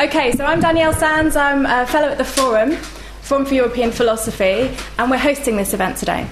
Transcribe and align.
Okay, 0.00 0.30
so 0.30 0.44
I'm 0.44 0.60
Danielle 0.60 0.92
Sands. 0.92 1.34
I'm 1.34 1.66
a 1.66 1.84
fellow 1.84 2.06
at 2.06 2.18
the 2.18 2.24
Forum, 2.24 2.76
Forum 3.22 3.44
for 3.44 3.54
European 3.54 3.90
Philosophy, 3.90 4.72
and 4.96 5.10
we're 5.10 5.18
hosting 5.18 5.56
this 5.56 5.74
event 5.74 5.96
today. 5.96 6.24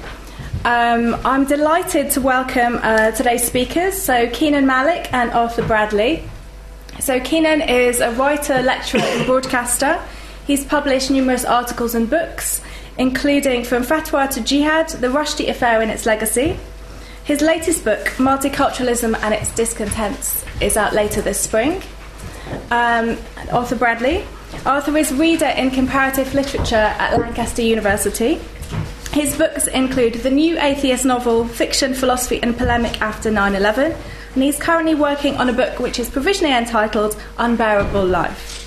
Um, 0.64 1.16
I'm 1.24 1.46
delighted 1.46 2.12
to 2.12 2.20
welcome 2.20 2.78
uh, 2.80 3.10
today's 3.10 3.44
speakers, 3.44 4.00
so 4.00 4.30
Kenan 4.30 4.68
Malik 4.68 5.12
and 5.12 5.32
Arthur 5.32 5.66
Bradley. 5.66 6.22
So, 7.00 7.18
Kenan 7.18 7.60
is 7.60 7.98
a 7.98 8.12
writer, 8.12 8.62
lecturer, 8.62 9.00
and 9.00 9.26
broadcaster. 9.26 10.00
He's 10.46 10.64
published 10.64 11.10
numerous 11.10 11.44
articles 11.44 11.96
and 11.96 12.08
books, 12.08 12.62
including 12.98 13.64
From 13.64 13.82
Fatwa 13.82 14.30
to 14.30 14.40
Jihad, 14.42 14.90
The 14.90 15.08
Rushdie 15.08 15.48
Affair 15.48 15.82
and 15.82 15.90
Its 15.90 16.06
Legacy. 16.06 16.56
His 17.24 17.40
latest 17.40 17.84
book, 17.84 18.06
Multiculturalism 18.18 19.18
and 19.22 19.34
Its 19.34 19.52
Discontents, 19.56 20.44
is 20.60 20.76
out 20.76 20.92
later 20.92 21.20
this 21.20 21.40
spring. 21.40 21.82
Um, 22.70 23.18
Arthur 23.52 23.76
Bradley. 23.76 24.24
Arthur 24.64 24.96
is 24.96 25.12
reader 25.12 25.46
in 25.46 25.70
comparative 25.70 26.34
literature 26.34 26.76
at 26.76 27.18
Lancaster 27.18 27.62
University. 27.62 28.40
His 29.12 29.36
books 29.36 29.66
include 29.66 30.14
the 30.14 30.30
new 30.30 30.58
atheist 30.58 31.04
novel 31.04 31.46
Fiction, 31.46 31.94
Philosophy 31.94 32.42
and 32.42 32.56
Polemic 32.56 33.00
After 33.00 33.30
9 33.30 33.54
11, 33.54 33.92
and 34.34 34.42
he's 34.42 34.58
currently 34.58 34.94
working 34.94 35.36
on 35.36 35.48
a 35.48 35.52
book 35.52 35.78
which 35.78 35.98
is 35.98 36.10
provisionally 36.10 36.54
entitled 36.54 37.16
Unbearable 37.38 38.04
Life. 38.04 38.62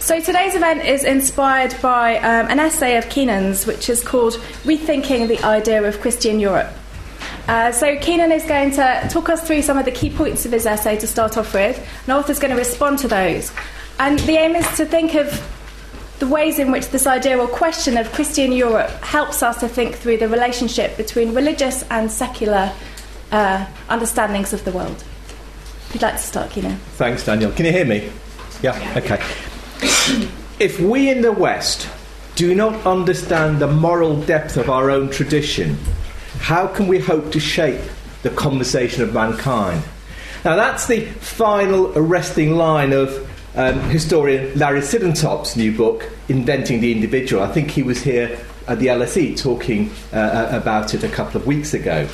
So 0.00 0.20
today's 0.20 0.54
event 0.54 0.84
is 0.84 1.02
inspired 1.02 1.74
by 1.80 2.18
um, 2.18 2.50
an 2.50 2.60
essay 2.60 2.96
of 2.96 3.08
Kenan's, 3.08 3.66
which 3.66 3.88
is 3.88 4.02
called 4.02 4.34
Rethinking 4.64 5.28
the 5.28 5.42
Idea 5.42 5.82
of 5.82 6.00
Christian 6.00 6.40
Europe. 6.40 6.72
Uh, 7.46 7.70
so 7.72 7.96
Kenan 7.98 8.32
is 8.32 8.44
going 8.44 8.70
to 8.72 9.06
talk 9.10 9.28
us 9.28 9.46
through 9.46 9.62
some 9.62 9.76
of 9.76 9.84
the 9.84 9.90
key 9.90 10.10
points 10.10 10.46
of 10.46 10.52
his 10.52 10.64
essay 10.64 10.96
to 10.98 11.06
start 11.06 11.36
off 11.36 11.52
with, 11.52 11.78
and 12.04 12.12
Arthur's 12.12 12.38
going 12.38 12.50
to 12.52 12.56
respond 12.56 12.98
to 13.00 13.08
those. 13.08 13.52
And 13.98 14.18
the 14.20 14.32
aim 14.32 14.56
is 14.56 14.66
to 14.76 14.86
think 14.86 15.14
of 15.14 15.28
the 16.20 16.26
ways 16.26 16.58
in 16.58 16.70
which 16.70 16.88
this 16.88 17.06
idea 17.06 17.38
or 17.38 17.46
question 17.46 17.96
of 17.98 18.10
Christian 18.12 18.52
Europe 18.52 18.90
helps 19.02 19.42
us 19.42 19.60
to 19.60 19.68
think 19.68 19.96
through 19.96 20.18
the 20.18 20.28
relationship 20.28 20.96
between 20.96 21.34
religious 21.34 21.84
and 21.90 22.10
secular 22.10 22.72
uh, 23.30 23.66
understandings 23.88 24.52
of 24.52 24.64
the 24.64 24.72
world. 24.72 25.04
If 25.88 25.90
you'd 25.94 26.02
like 26.02 26.14
to 26.14 26.20
start, 26.20 26.50
Kenan. 26.50 26.76
Thanks, 26.96 27.26
Daniel. 27.26 27.52
Can 27.52 27.66
you 27.66 27.72
hear 27.72 27.84
me? 27.84 28.10
Yeah, 28.62 28.94
okay. 28.96 29.22
if 30.58 30.80
we 30.80 31.10
in 31.10 31.20
the 31.20 31.32
West 31.32 31.88
do 32.36 32.54
not 32.54 32.86
understand 32.86 33.58
the 33.58 33.68
moral 33.68 34.20
depth 34.22 34.56
of 34.56 34.70
our 34.70 34.90
own 34.90 35.10
tradition, 35.10 35.76
how 36.44 36.66
can 36.66 36.86
we 36.86 36.98
hope 36.98 37.32
to 37.32 37.40
shape 37.40 37.80
the 38.20 38.28
conversation 38.28 39.02
of 39.02 39.14
mankind? 39.14 39.82
Now, 40.44 40.56
that's 40.56 40.86
the 40.86 41.06
final 41.06 41.90
arresting 41.96 42.54
line 42.54 42.92
of 42.92 43.26
um, 43.56 43.80
historian 43.88 44.52
Larry 44.58 44.82
Siedentop's 44.82 45.56
new 45.56 45.74
book, 45.74 46.06
Inventing 46.28 46.82
the 46.82 46.92
Individual. 46.92 47.42
I 47.42 47.50
think 47.50 47.70
he 47.70 47.82
was 47.82 48.02
here 48.02 48.38
at 48.68 48.78
the 48.78 48.88
LSE 48.88 49.40
talking 49.40 49.90
uh, 50.12 50.16
uh, 50.16 50.48
about 50.52 50.92
it 50.92 51.02
a 51.02 51.08
couple 51.08 51.40
of 51.40 51.46
weeks 51.46 51.72
ago. 51.72 52.06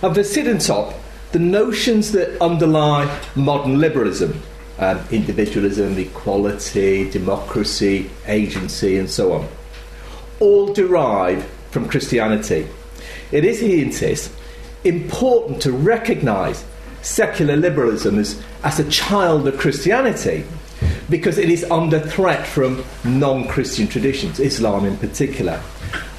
And 0.00 0.14
for 0.14 0.22
Siedentop, 0.22 0.94
the 1.32 1.38
notions 1.38 2.12
that 2.12 2.40
underlie 2.40 3.20
modern 3.36 3.78
liberalism, 3.78 4.40
um, 4.78 4.98
individualism, 5.10 5.98
equality, 5.98 7.10
democracy, 7.10 8.08
agency, 8.28 8.96
and 8.96 9.10
so 9.10 9.34
on, 9.34 9.46
all 10.40 10.72
derive 10.72 11.44
from 11.70 11.86
Christianity. 11.86 12.66
It 13.32 13.44
is, 13.44 13.60
he 13.60 13.82
insists, 13.82 14.34
important 14.84 15.62
to 15.62 15.72
recognise 15.72 16.64
secular 17.02 17.56
liberalism 17.56 18.18
as, 18.18 18.42
as 18.64 18.78
a 18.78 18.90
child 18.90 19.46
of 19.46 19.58
Christianity 19.58 20.44
because 21.10 21.38
it 21.38 21.48
is 21.48 21.64
under 21.70 21.98
threat 21.98 22.46
from 22.46 22.84
non 23.04 23.48
Christian 23.48 23.88
traditions, 23.88 24.38
Islam 24.38 24.84
in 24.84 24.96
particular. 24.96 25.60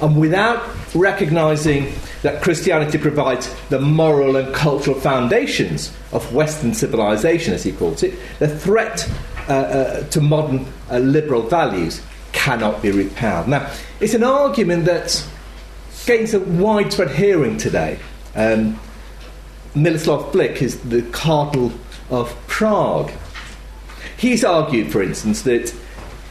And 0.00 0.18
without 0.18 0.62
recognising 0.94 1.92
that 2.22 2.42
Christianity 2.42 2.98
provides 2.98 3.54
the 3.68 3.80
moral 3.80 4.36
and 4.36 4.52
cultural 4.54 4.98
foundations 4.98 5.92
of 6.12 6.34
Western 6.34 6.74
civilization, 6.74 7.54
as 7.54 7.62
he 7.62 7.72
calls 7.72 8.02
it, 8.02 8.14
the 8.38 8.48
threat 8.48 9.08
uh, 9.48 9.52
uh, 9.52 10.02
to 10.08 10.20
modern 10.20 10.66
uh, 10.90 10.98
liberal 10.98 11.42
values 11.42 12.02
cannot 12.32 12.82
be 12.82 12.90
repelled. 12.90 13.48
Now, 13.48 13.70
it's 14.00 14.14
an 14.14 14.24
argument 14.24 14.84
that 14.86 15.24
gains 16.10 16.34
a 16.34 16.40
widespread 16.40 17.12
hearing 17.12 17.56
today. 17.56 17.96
Um, 18.34 18.80
Miloslav 19.76 20.32
Vlk 20.32 20.60
is 20.60 20.80
the 20.80 21.02
Cardinal 21.12 21.72
of 22.10 22.36
Prague. 22.48 23.12
He's 24.16 24.42
argued, 24.42 24.90
for 24.90 25.04
instance, 25.04 25.42
that 25.42 25.72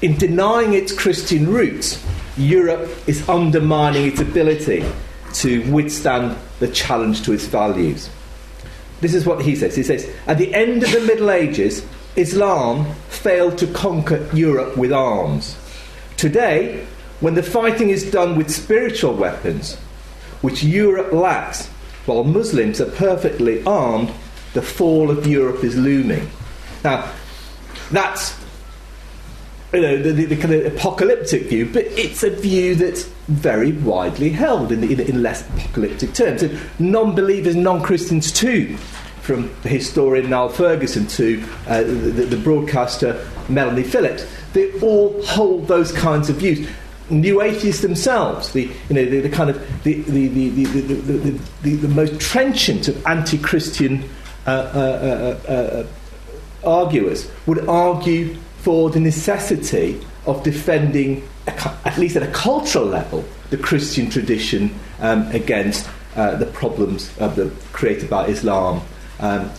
in 0.01 0.17
denying 0.17 0.73
its 0.73 0.91
Christian 0.91 1.47
roots, 1.47 2.05
Europe 2.35 2.91
is 3.07 3.27
undermining 3.29 4.05
its 4.05 4.19
ability 4.19 4.83
to 5.35 5.61
withstand 5.71 6.37
the 6.59 6.67
challenge 6.67 7.23
to 7.23 7.31
its 7.31 7.45
values. 7.45 8.09
This 8.99 9.13
is 9.13 9.25
what 9.25 9.45
he 9.45 9.55
says. 9.55 9.77
He 9.77 9.83
says, 9.83 10.13
at 10.27 10.37
the 10.37 10.53
end 10.53 10.83
of 10.83 10.91
the 10.91 10.99
Middle 10.99 11.31
Ages, 11.31 11.85
Islam 12.17 12.93
failed 13.07 13.57
to 13.59 13.67
conquer 13.67 14.29
Europe 14.33 14.75
with 14.75 14.91
arms. 14.91 15.55
Today, 16.17 16.85
when 17.19 17.35
the 17.35 17.43
fighting 17.43 17.89
is 17.89 18.09
done 18.09 18.37
with 18.37 18.49
spiritual 18.49 19.13
weapons, 19.13 19.75
which 20.41 20.63
Europe 20.63 21.11
lacks, 21.11 21.67
while 22.05 22.23
Muslims 22.23 22.79
are 22.79 22.89
perfectly 22.91 23.63
armed, 23.65 24.11
the 24.53 24.61
fall 24.61 25.11
of 25.11 25.27
Europe 25.27 25.63
is 25.63 25.75
looming. 25.77 26.29
Now, 26.83 27.11
that's 27.91 28.39
you 29.73 29.81
know, 29.81 30.01
the, 30.01 30.11
the, 30.11 30.25
the, 30.25 30.35
kind 30.35 30.53
of 30.53 30.73
apocalyptic 30.73 31.43
view, 31.43 31.69
but 31.71 31.85
it's 31.85 32.23
a 32.23 32.29
view 32.31 32.73
that's 32.73 33.03
very 33.27 33.71
widely 33.71 34.29
held 34.29 34.71
in, 34.71 34.83
in, 34.83 34.99
in 34.99 35.21
less 35.21 35.47
apocalyptic 35.49 36.13
terms. 36.13 36.41
And 36.41 36.59
non 36.79 37.13
believers, 37.13 37.55
non 37.55 37.83
Christians 37.83 38.31
too, 38.31 38.77
from 39.21 39.53
the 39.61 39.69
historian 39.69 40.31
Niall 40.31 40.49
Ferguson 40.49 41.05
to 41.07 41.43
uh, 41.67 41.83
the, 41.83 42.25
the, 42.25 42.37
broadcaster 42.37 43.27
Melanie 43.47 43.83
Phillips, 43.83 44.25
they 44.53 44.71
all 44.79 45.21
hold 45.23 45.67
those 45.67 45.91
kinds 45.91 46.29
of 46.29 46.37
views. 46.37 46.67
New 47.09 47.41
atheists 47.41 47.81
themselves, 47.81 48.51
the, 48.51 48.63
you 48.89 48.95
know, 48.95 49.05
the, 49.05 49.21
the 49.21 49.29
kind 49.29 49.49
of 49.49 49.83
the, 49.83 49.95
the, 50.01 50.27
the, 50.27 50.49
the, 50.49 50.81
the, 50.81 51.39
the, 51.63 51.75
the 51.75 51.87
most 51.87 52.19
trenchant 52.19 52.87
of 52.87 53.05
anti 53.05 53.37
Christian 53.37 54.03
uh, 54.45 54.49
uh, 54.49 55.39
uh, 55.47 55.51
uh, 55.51 55.87
arguers, 56.67 57.29
would 57.45 57.67
argue 57.67 58.35
for 58.57 58.89
the 58.89 58.99
necessity 58.99 59.99
of 60.25 60.43
defending, 60.43 61.27
at 61.47 61.97
least 61.97 62.15
at 62.15 62.23
a 62.23 62.31
cultural 62.31 62.85
level, 62.85 63.23
the 63.49 63.57
Christian 63.57 64.09
tradition 64.09 64.73
um, 64.99 65.27
against 65.31 65.89
uh, 66.15 66.35
the 66.35 66.45
problems 66.45 67.09
the, 67.15 67.51
created 67.71 68.09
by 68.09 68.27
Islam. 68.27 68.81
Um, 69.19 69.49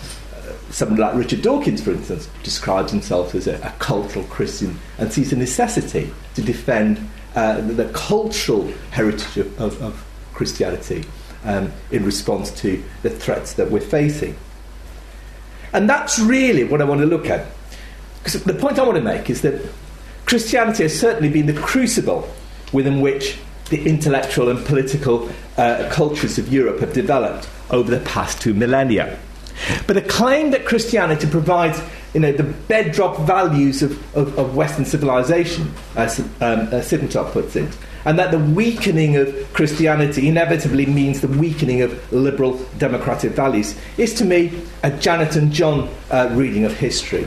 someone 0.70 0.98
like 0.98 1.14
Richard 1.14 1.42
Dawkins, 1.42 1.82
for 1.82 1.92
instance, 1.92 2.28
describes 2.42 2.92
himself 2.92 3.34
as 3.34 3.46
a, 3.46 3.56
a 3.56 3.74
cultural 3.78 4.24
Christian 4.26 4.78
and 4.98 5.12
sees 5.12 5.32
a 5.32 5.36
necessity 5.36 6.12
to 6.34 6.42
defend 6.42 7.08
uh, 7.34 7.60
the, 7.60 7.88
cultural 7.92 8.72
heritage 8.90 9.36
of, 9.36 9.60
of, 9.60 9.82
of 9.82 10.06
Christianity 10.34 11.04
um, 11.44 11.72
in 11.90 12.04
response 12.04 12.50
to 12.62 12.82
the 13.02 13.10
threats 13.10 13.54
that 13.54 13.70
we're 13.70 13.80
facing. 13.80 14.36
And 15.72 15.88
that's 15.88 16.18
really 16.18 16.64
what 16.64 16.80
I 16.80 16.84
want 16.84 17.00
to 17.00 17.06
look 17.06 17.26
at. 17.26 17.46
Because 18.18 18.42
the 18.42 18.54
point 18.54 18.78
I 18.78 18.82
want 18.82 18.96
to 18.96 19.04
make 19.04 19.30
is 19.30 19.42
that 19.42 19.62
Christianity 20.26 20.82
has 20.82 20.98
certainly 20.98 21.30
been 21.30 21.46
the 21.46 21.60
crucible 21.60 22.28
within 22.72 23.00
which 23.00 23.38
the 23.70 23.86
intellectual 23.86 24.48
and 24.48 24.64
political 24.66 25.30
uh, 25.56 25.88
cultures 25.92 26.38
of 26.38 26.52
Europe 26.52 26.80
have 26.80 26.92
developed 26.92 27.48
over 27.70 27.90
the 27.90 28.04
past 28.04 28.40
two 28.40 28.52
millennia. 28.52 29.18
But 29.86 29.94
the 29.94 30.02
claim 30.02 30.50
that 30.50 30.64
Christianity 30.64 31.28
provides 31.28 31.80
you 32.14 32.20
know, 32.20 32.32
the 32.32 32.42
bedrock 32.42 33.18
values 33.20 33.82
of, 33.82 34.16
of, 34.16 34.36
of 34.38 34.56
Western 34.56 34.84
civilization, 34.84 35.72
as 35.96 36.18
um, 36.40 36.68
uh, 36.72 37.30
puts 37.32 37.56
it, 37.56 37.76
and 38.04 38.18
that 38.18 38.30
the 38.30 38.38
weakening 38.38 39.16
of 39.16 39.52
Christianity 39.52 40.28
inevitably 40.28 40.86
means 40.86 41.20
the 41.20 41.28
weakening 41.28 41.82
of 41.82 42.12
liberal 42.12 42.58
democratic 42.78 43.32
values, 43.32 43.78
is 43.96 44.14
to 44.14 44.24
me 44.24 44.60
a 44.82 44.90
Janet 44.90 45.36
and 45.36 45.52
John 45.52 45.88
uh, 46.10 46.28
reading 46.32 46.64
of 46.64 46.76
history. 46.76 47.26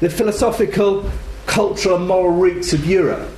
The 0.00 0.10
philosophical, 0.10 1.10
cultural, 1.46 1.96
and 1.96 2.06
moral 2.06 2.36
roots 2.36 2.72
of 2.72 2.86
Europe 2.86 3.28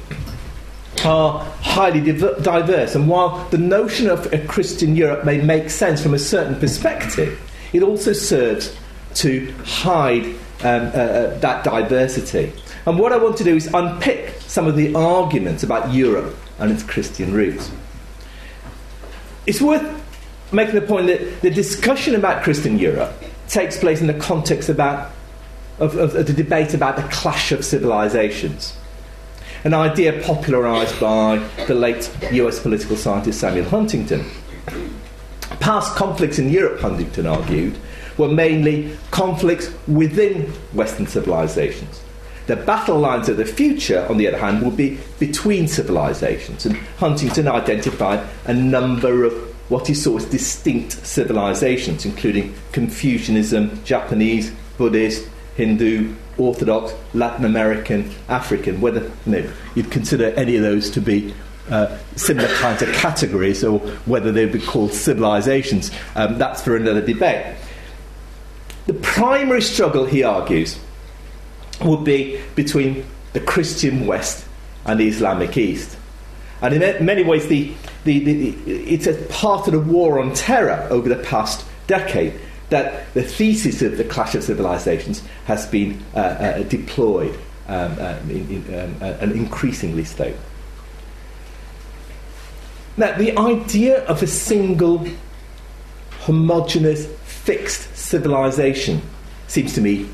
are 1.05 1.39
highly 1.62 2.01
diverse, 2.03 2.95
and 2.95 3.09
while 3.09 3.49
the 3.49 3.57
notion 3.59 4.11
of 4.11 4.31
a 4.35 4.47
Christian 4.47 4.95
Europe 4.95 5.25
may 5.25 5.41
make 5.41 5.71
sense 5.71 6.03
from 6.03 6.12
a 6.12 6.19
certain 6.19 6.59
perspective, 6.61 7.41
it 7.73 7.83
also 7.83 8.12
serves 8.12 8.77
to 9.15 9.51
hide 9.65 10.35
um, 10.62 10.87
uh, 10.87 10.89
uh, 10.89 11.39
that 11.39 11.65
diversity. 11.65 12.53
And 12.87 12.99
what 12.99 13.12
I 13.12 13.19
want 13.19 13.37
to 13.39 13.45
do 13.45 13.57
is 13.57 13.67
unpick 13.73 14.35
some 14.41 14.67
of 14.67 14.77
the 14.77 14.95
arguments 14.95 15.62
about 15.62 15.93
Europe 15.93 16.37
and 16.59 16.73
its 16.73 16.83
Christian 16.83 17.33
roots. 17.33 17.71
It's 19.47 19.61
worth 19.61 19.83
making 20.53 20.75
the 20.75 20.83
point 20.83 21.07
that 21.07 21.41
the 21.43 21.51
discussion 21.51 22.15
about 22.15 22.43
Christian 22.43 22.79
Europe 22.79 23.12
takes 23.49 23.79
place 23.79 24.01
in 24.01 24.07
the 24.07 24.15
context 24.15 24.69
about 24.69 25.11
of, 25.79 25.97
of, 25.97 26.15
of 26.15 26.27
the 26.27 26.33
debate 26.33 26.75
about 26.75 26.97
the 26.97 27.03
clash 27.05 27.53
of 27.53 27.65
civilizations 27.65 28.77
an 29.65 29.75
idea 29.75 30.23
popularised 30.23 30.99
by 30.99 31.37
the 31.67 31.75
late 31.75 32.11
US 32.33 32.61
political 32.61 32.97
scientist 32.97 33.41
Samuel 33.41 33.69
Huntington. 33.69 34.25
Past 35.61 35.97
conflicts 35.97 36.39
in 36.39 36.49
Europe, 36.49 36.81
Huntington 36.81 37.27
argued, 37.27 37.77
were 38.21 38.29
mainly 38.29 38.97
conflicts 39.11 39.73
within 39.89 40.43
Western 40.73 41.07
civilizations. 41.07 42.03
The 42.47 42.57
battle 42.57 42.99
lines 42.99 43.29
of 43.29 43.37
the 43.37 43.45
future, 43.45 44.07
on 44.09 44.19
the 44.19 44.29
other 44.29 44.39
hand, 44.39 44.63
will 44.63 44.71
be 44.71 44.99
between 45.19 45.69
civilizations, 45.69 46.67
and 46.67 46.77
Huntington 46.99 47.49
identified 47.49 48.27
a 48.45 48.55
number 48.55 49.25
of 49.25 49.33
what 49.71 49.87
he 49.87 49.95
saw 49.95 50.17
as 50.17 50.25
distinct 50.25 51.07
civilizations, 51.07 52.05
including 52.05 52.55
Confucianism, 52.73 53.83
Japanese, 53.85 54.53
Buddhist, 54.77 55.29
Hindu, 55.57 56.15
Orthodox, 56.39 56.93
Latin 57.15 57.45
American, 57.45 58.11
African, 58.29 58.81
whether 58.81 59.03
you 59.27 59.33
know, 59.33 59.53
you'd 59.75 59.91
consider 59.91 60.31
any 60.31 60.57
of 60.57 60.63
those 60.63 60.91
to 60.91 61.01
be 61.01 61.33
uh, 61.71 61.97
similar 62.17 62.49
kinds 62.57 62.83
of 62.83 62.93
categories 62.95 63.63
or 63.63 63.79
whether 64.07 64.33
they'd 64.33 64.53
be 64.53 64.59
called 64.59 64.93
civilizations, 64.93 65.91
um, 66.17 66.37
that's 66.37 66.63
for 66.63 66.77
another 66.77 67.01
debate. 67.01 67.55
The 68.87 68.94
primary 68.94 69.62
struggle, 69.62 70.06
he 70.06 70.23
argues, 70.23 70.79
would 71.82 72.05
be 72.05 72.41
between 72.55 73.05
the 73.32 73.41
Christian 73.41 74.06
West 74.06 74.44
and 74.85 74.99
the 74.99 75.09
Islamic 75.09 75.56
East. 75.56 75.97
And 76.62 76.75
in 76.75 77.05
many 77.05 77.25
ways, 77.25 77.47
the, 77.49 77.73
the, 78.05 78.19
the, 78.19 78.49
it's 78.67 79.06
a 79.06 79.15
part 79.32 79.67
of 79.67 79.73
the 79.73 79.81
war 79.81 80.21
on 80.21 80.35
terror 80.35 80.87
over 80.91 81.09
the 81.09 81.23
past 81.23 81.65
decade 81.87 82.35
that 82.69 83.12
the 83.15 83.23
thesis 83.23 83.82
of 83.82 83.97
the 83.97 84.05
clash 84.05 84.35
of 84.35 84.44
civilizations 84.44 85.23
has 85.47 85.67
been 85.67 86.03
uh, 86.15 86.19
uh, 86.19 86.62
deployed 86.65 87.35
um, 87.69 87.97
uh, 87.99 88.19
in, 88.29 88.65
in, 88.69 88.75
um, 88.79 88.97
uh, 89.00 89.17
and 89.21 89.33
increasingly 89.33 90.05
so. 90.05 90.35
Now, 92.97 93.17
the 93.17 93.37
idea 93.38 94.05
of 94.06 94.23
a 94.23 94.26
single, 94.26 95.06
homogenous, 96.21 97.06
fixed 97.50 97.97
civilization 97.97 99.02
seems 99.49 99.75
to 99.75 99.81
me, 99.81 100.08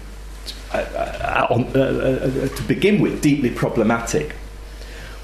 uh, 0.73 0.79
uh, 0.79 1.47
on, 1.51 1.71
to 1.71 2.63
begin 2.67 2.99
with, 2.99 3.21
deeply 3.21 3.51
problematic. 3.51 4.33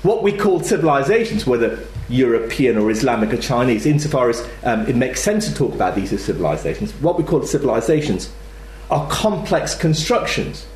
What 0.03 0.23
we 0.23 0.37
call 0.37 0.61
civilizations, 0.61 1.47
whether 1.47 1.79
European 2.11 2.77
or 2.77 2.91
Islamic 2.91 3.33
or 3.33 3.39
Chinese, 3.39 3.87
insofar 3.87 4.29
as 4.29 4.47
um, 4.63 4.87
it 4.87 4.95
makes 4.95 5.23
sense 5.23 5.49
to 5.49 5.55
talk 5.55 5.73
about 5.73 5.95
these 5.95 6.13
as 6.13 6.23
civilizations, 6.23 6.93
what 7.01 7.17
we 7.17 7.25
call 7.25 7.43
civilizations 7.45 8.31
are 8.91 9.09
complex 9.09 9.75
constructions. 9.75 10.67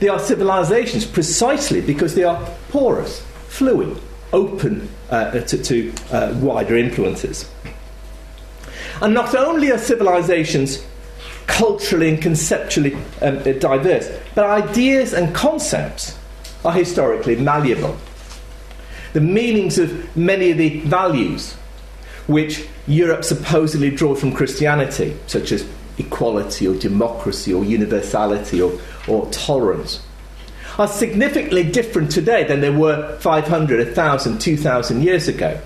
They 0.00 0.08
are 0.08 0.18
civilizations 0.18 1.06
precisely 1.06 1.80
because 1.80 2.16
they 2.16 2.24
are 2.24 2.44
porous, 2.70 3.24
fluid, 3.46 4.00
open 4.32 4.88
uh, 5.10 5.30
to, 5.30 5.62
to 5.62 5.92
uh, 6.10 6.34
wider 6.40 6.76
influences. 6.76 7.48
And 9.02 9.14
not 9.14 9.34
only 9.34 9.70
are 9.70 9.78
civilizations 9.78 10.84
culturally 11.46 12.08
and 12.08 12.20
conceptually 12.20 12.96
um, 13.22 13.42
diverse, 13.42 14.10
but 14.34 14.44
ideas 14.44 15.12
and 15.12 15.34
concepts 15.34 16.18
are 16.64 16.72
historically 16.72 17.36
malleable 17.36 17.96
the 19.16 19.20
meanings 19.22 19.78
of 19.78 20.14
many 20.14 20.50
of 20.50 20.58
the 20.58 20.80
values 20.80 21.54
which 22.26 22.68
Europe 22.86 23.24
supposedly 23.24 23.90
draw 23.90 24.14
from 24.14 24.30
Christianity, 24.30 25.16
such 25.26 25.52
as 25.52 25.66
equality 25.96 26.68
or 26.68 26.74
democracy 26.74 27.54
or 27.54 27.64
universality 27.64 28.60
or, 28.60 28.78
or 29.08 29.24
tolerance, 29.30 30.04
are 30.78 30.86
significantly 30.86 31.62
different 31.62 32.10
today 32.10 32.44
than 32.44 32.60
they 32.60 32.68
were 32.68 33.16
500, 33.20 33.86
1,000, 33.86 34.38
2,000 34.38 35.02
years 35.02 35.28
ago. 35.28 35.58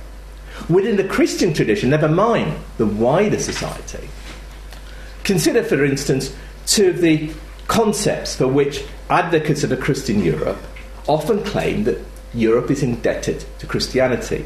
Within 0.68 0.96
the 0.96 1.04
Christian 1.04 1.52
tradition, 1.54 1.90
never 1.90 2.08
mind 2.08 2.56
the 2.78 2.86
wider 2.86 3.38
society. 3.38 4.08
Consider, 5.24 5.62
for 5.62 5.84
instance, 5.84 6.34
two 6.66 6.90
of 6.90 7.00
the 7.00 7.32
concepts 7.68 8.36
for 8.36 8.48
which 8.48 8.84
advocates 9.08 9.64
of 9.64 9.72
a 9.72 9.76
Christian 9.76 10.22
Europe 10.22 10.58
often 11.08 11.42
claim 11.44 11.84
that 11.84 11.98
Europe 12.34 12.70
is 12.70 12.82
indebted 12.82 13.44
to 13.58 13.66
Christianity. 13.66 14.44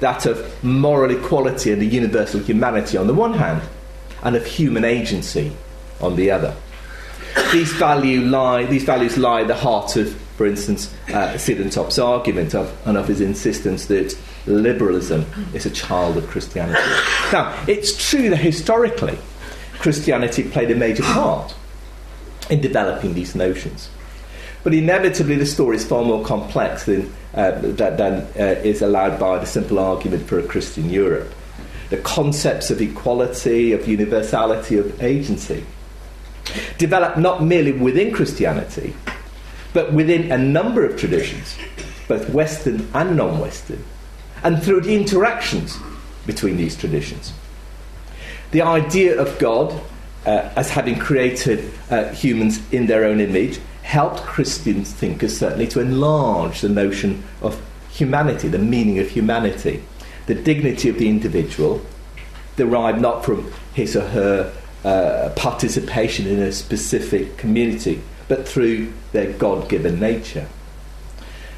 That 0.00 0.26
of 0.26 0.62
moral 0.62 1.10
equality 1.10 1.72
and 1.72 1.80
the 1.80 1.86
universal 1.86 2.40
humanity 2.40 2.96
on 2.96 3.06
the 3.06 3.14
one 3.14 3.34
hand, 3.34 3.62
and 4.22 4.36
of 4.36 4.46
human 4.46 4.84
agency 4.84 5.52
on 6.00 6.16
the 6.16 6.30
other. 6.30 6.54
These, 7.52 7.72
value 7.74 8.22
lie, 8.22 8.66
these 8.66 8.84
values 8.84 9.16
lie 9.16 9.42
at 9.42 9.48
the 9.48 9.54
heart 9.54 9.96
of, 9.96 10.12
for 10.36 10.46
instance, 10.46 10.92
uh, 11.08 11.36
Siedentop's 11.36 11.98
argument 11.98 12.54
of, 12.54 12.74
and 12.86 12.96
of 12.96 13.08
his 13.08 13.20
insistence 13.20 13.86
that 13.86 14.16
liberalism 14.48 15.26
is 15.54 15.66
a 15.66 15.70
child 15.70 16.16
of 16.16 16.26
Christianity. 16.28 16.80
Now, 17.32 17.56
it's 17.66 17.96
true 18.10 18.30
that 18.30 18.36
historically, 18.36 19.18
Christianity 19.74 20.42
played 20.42 20.70
a 20.70 20.74
major 20.74 21.02
part 21.02 21.54
in 22.50 22.60
developing 22.60 23.14
these 23.14 23.34
notions. 23.34 23.90
But 24.64 24.74
inevitably, 24.74 25.36
the 25.36 25.46
story 25.46 25.76
is 25.76 25.86
far 25.86 26.04
more 26.04 26.24
complex 26.24 26.84
than, 26.84 27.12
uh, 27.34 27.52
than, 27.52 28.26
uh, 28.38 28.60
is 28.64 28.82
allowed 28.82 29.18
by 29.18 29.38
the 29.38 29.46
simple 29.46 29.78
argument 29.78 30.26
for 30.26 30.38
a 30.38 30.42
Christian 30.42 30.90
Europe. 30.90 31.32
The 31.90 31.98
concepts 31.98 32.70
of 32.70 32.80
equality, 32.82 33.72
of 33.72 33.88
universality, 33.88 34.76
of 34.78 35.02
agency 35.02 35.64
developed 36.76 37.18
not 37.18 37.42
merely 37.42 37.72
within 37.72 38.12
Christianity, 38.12 38.94
but 39.72 39.92
within 39.92 40.32
a 40.32 40.38
number 40.38 40.84
of 40.84 40.98
traditions, 40.98 41.56
both 42.08 42.28
Western 42.30 42.88
and 42.94 43.16
non 43.16 43.38
Western, 43.38 43.84
and 44.42 44.62
through 44.62 44.82
the 44.82 44.94
interactions 44.94 45.78
between 46.26 46.56
these 46.56 46.76
traditions. 46.76 47.32
The 48.50 48.62
idea 48.62 49.20
of 49.20 49.38
God 49.38 49.80
uh, 50.26 50.50
as 50.56 50.70
having 50.70 50.98
created 50.98 51.72
uh, 51.90 52.08
humans 52.08 52.60
in 52.72 52.86
their 52.86 53.04
own 53.04 53.20
image 53.20 53.60
helped 53.82 54.22
Christian 54.22 54.84
thinkers 54.84 55.38
certainly 55.38 55.66
to 55.68 55.80
enlarge 55.80 56.60
the 56.60 56.68
notion 56.68 57.22
of 57.40 57.60
humanity, 57.90 58.48
the 58.48 58.58
meaning 58.58 58.98
of 58.98 59.08
humanity, 59.08 59.82
the 60.26 60.34
dignity 60.34 60.88
of 60.88 60.98
the 60.98 61.08
individual, 61.08 61.80
derived 62.56 63.00
not 63.00 63.24
from 63.24 63.50
his 63.72 63.96
or 63.96 64.06
her 64.08 64.52
uh, 64.84 65.32
participation 65.36 66.26
in 66.26 66.40
a 66.40 66.52
specific 66.52 67.36
community, 67.36 68.02
but 68.28 68.46
through 68.46 68.92
their 69.12 69.32
God 69.32 69.68
given 69.68 69.98
nature. 69.98 70.46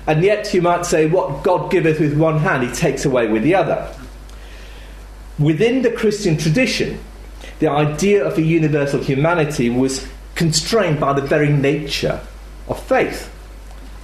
And 0.06 0.22
yet, 0.22 0.52
you 0.54 0.62
might 0.62 0.86
say, 0.86 1.06
what 1.06 1.42
God 1.44 1.70
giveth 1.70 2.00
with 2.00 2.16
one 2.16 2.38
hand, 2.38 2.68
he 2.68 2.74
takes 2.74 3.04
away 3.04 3.28
with 3.28 3.42
the 3.42 3.54
other. 3.54 3.94
Within 5.38 5.82
the 5.82 5.90
Christian 5.90 6.36
tradition, 6.36 6.98
the 7.58 7.68
idea 7.68 8.24
of 8.24 8.38
a 8.38 8.42
universal 8.42 9.00
humanity 9.00 9.70
was 9.70 10.06
constrained 10.34 10.98
by 10.98 11.12
the 11.12 11.22
very 11.22 11.50
nature 11.50 12.20
of 12.68 12.82
faith. 12.82 13.30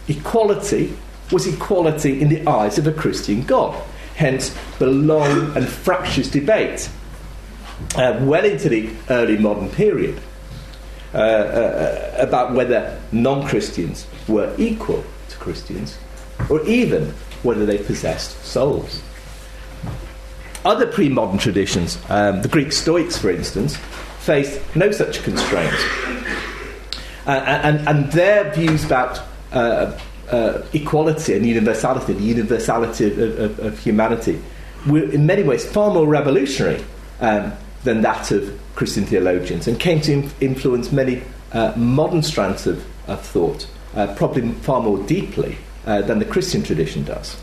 Equality 0.09 0.97
was 1.33 1.47
equality 1.47 2.21
in 2.21 2.29
the 2.29 2.47
eyes 2.47 2.79
of 2.79 2.87
a 2.87 2.93
Christian 2.93 3.43
God. 3.43 3.83
Hence, 4.15 4.55
the 4.79 4.87
long 4.87 5.57
and 5.57 5.69
fractious 5.69 6.31
debate 6.31 6.88
uh, 7.97 8.19
well 8.23 8.45
into 8.45 8.69
the 8.69 8.91
early 9.11 9.37
modern 9.37 9.69
period 9.71 10.21
uh, 11.12 11.19
uh, 11.19 12.15
about 12.19 12.53
whether 12.53 13.00
non 13.12 13.47
Christians 13.47 14.07
were 14.29 14.55
equal 14.59 15.05
Christians 15.47 15.97
or 16.50 16.61
even 16.67 17.15
whether 17.45 17.65
they 17.65 17.79
possessed 17.79 18.45
souls. 18.45 19.00
Other 20.65 20.87
pre 20.87 21.09
modern 21.09 21.38
traditions, 21.38 21.99
um, 22.09 22.43
the 22.43 22.49
Greek 22.49 22.73
Stoics, 22.73 23.17
for 23.17 23.31
instance, 23.31 23.76
faced 24.19 24.61
no 24.75 24.91
such 24.91 25.23
constraints. 25.23 25.81
Uh, 27.26 27.31
and, 27.31 27.88
and 27.88 28.12
their 28.12 28.53
views 28.53 28.85
about 28.85 29.21
uh, 29.53 29.97
uh, 30.31 30.62
equality 30.73 31.35
and 31.35 31.47
universality, 31.47 32.12
the 32.12 32.25
universality 32.25 33.07
of, 33.07 33.38
of, 33.38 33.59
of, 33.61 33.79
humanity, 33.79 34.43
were 34.88 35.09
in 35.12 35.26
many 35.26 35.45
ways 35.45 35.65
far 35.65 35.95
more 35.95 36.07
revolutionary 36.07 36.85
um, 37.21 37.53
than 37.85 38.03
that 38.03 38.33
of 38.33 38.59
Christian 38.75 39.05
theologians 39.05 39.69
and 39.69 39.79
came 39.79 40.00
to 40.00 40.29
influence 40.41 40.91
many 40.91 41.23
uh, 41.53 41.73
modern 41.76 42.23
strands 42.23 42.67
of, 42.67 42.85
of 43.09 43.25
thought, 43.25 43.69
uh, 43.97 44.15
probably 44.15 44.53
far 44.53 44.81
more 44.81 44.99
deeply 45.07 45.57
uh, 45.87 46.03
than 46.03 46.19
the 46.19 46.25
Christian 46.25 46.62
tradition 46.62 47.03
does. 47.05 47.37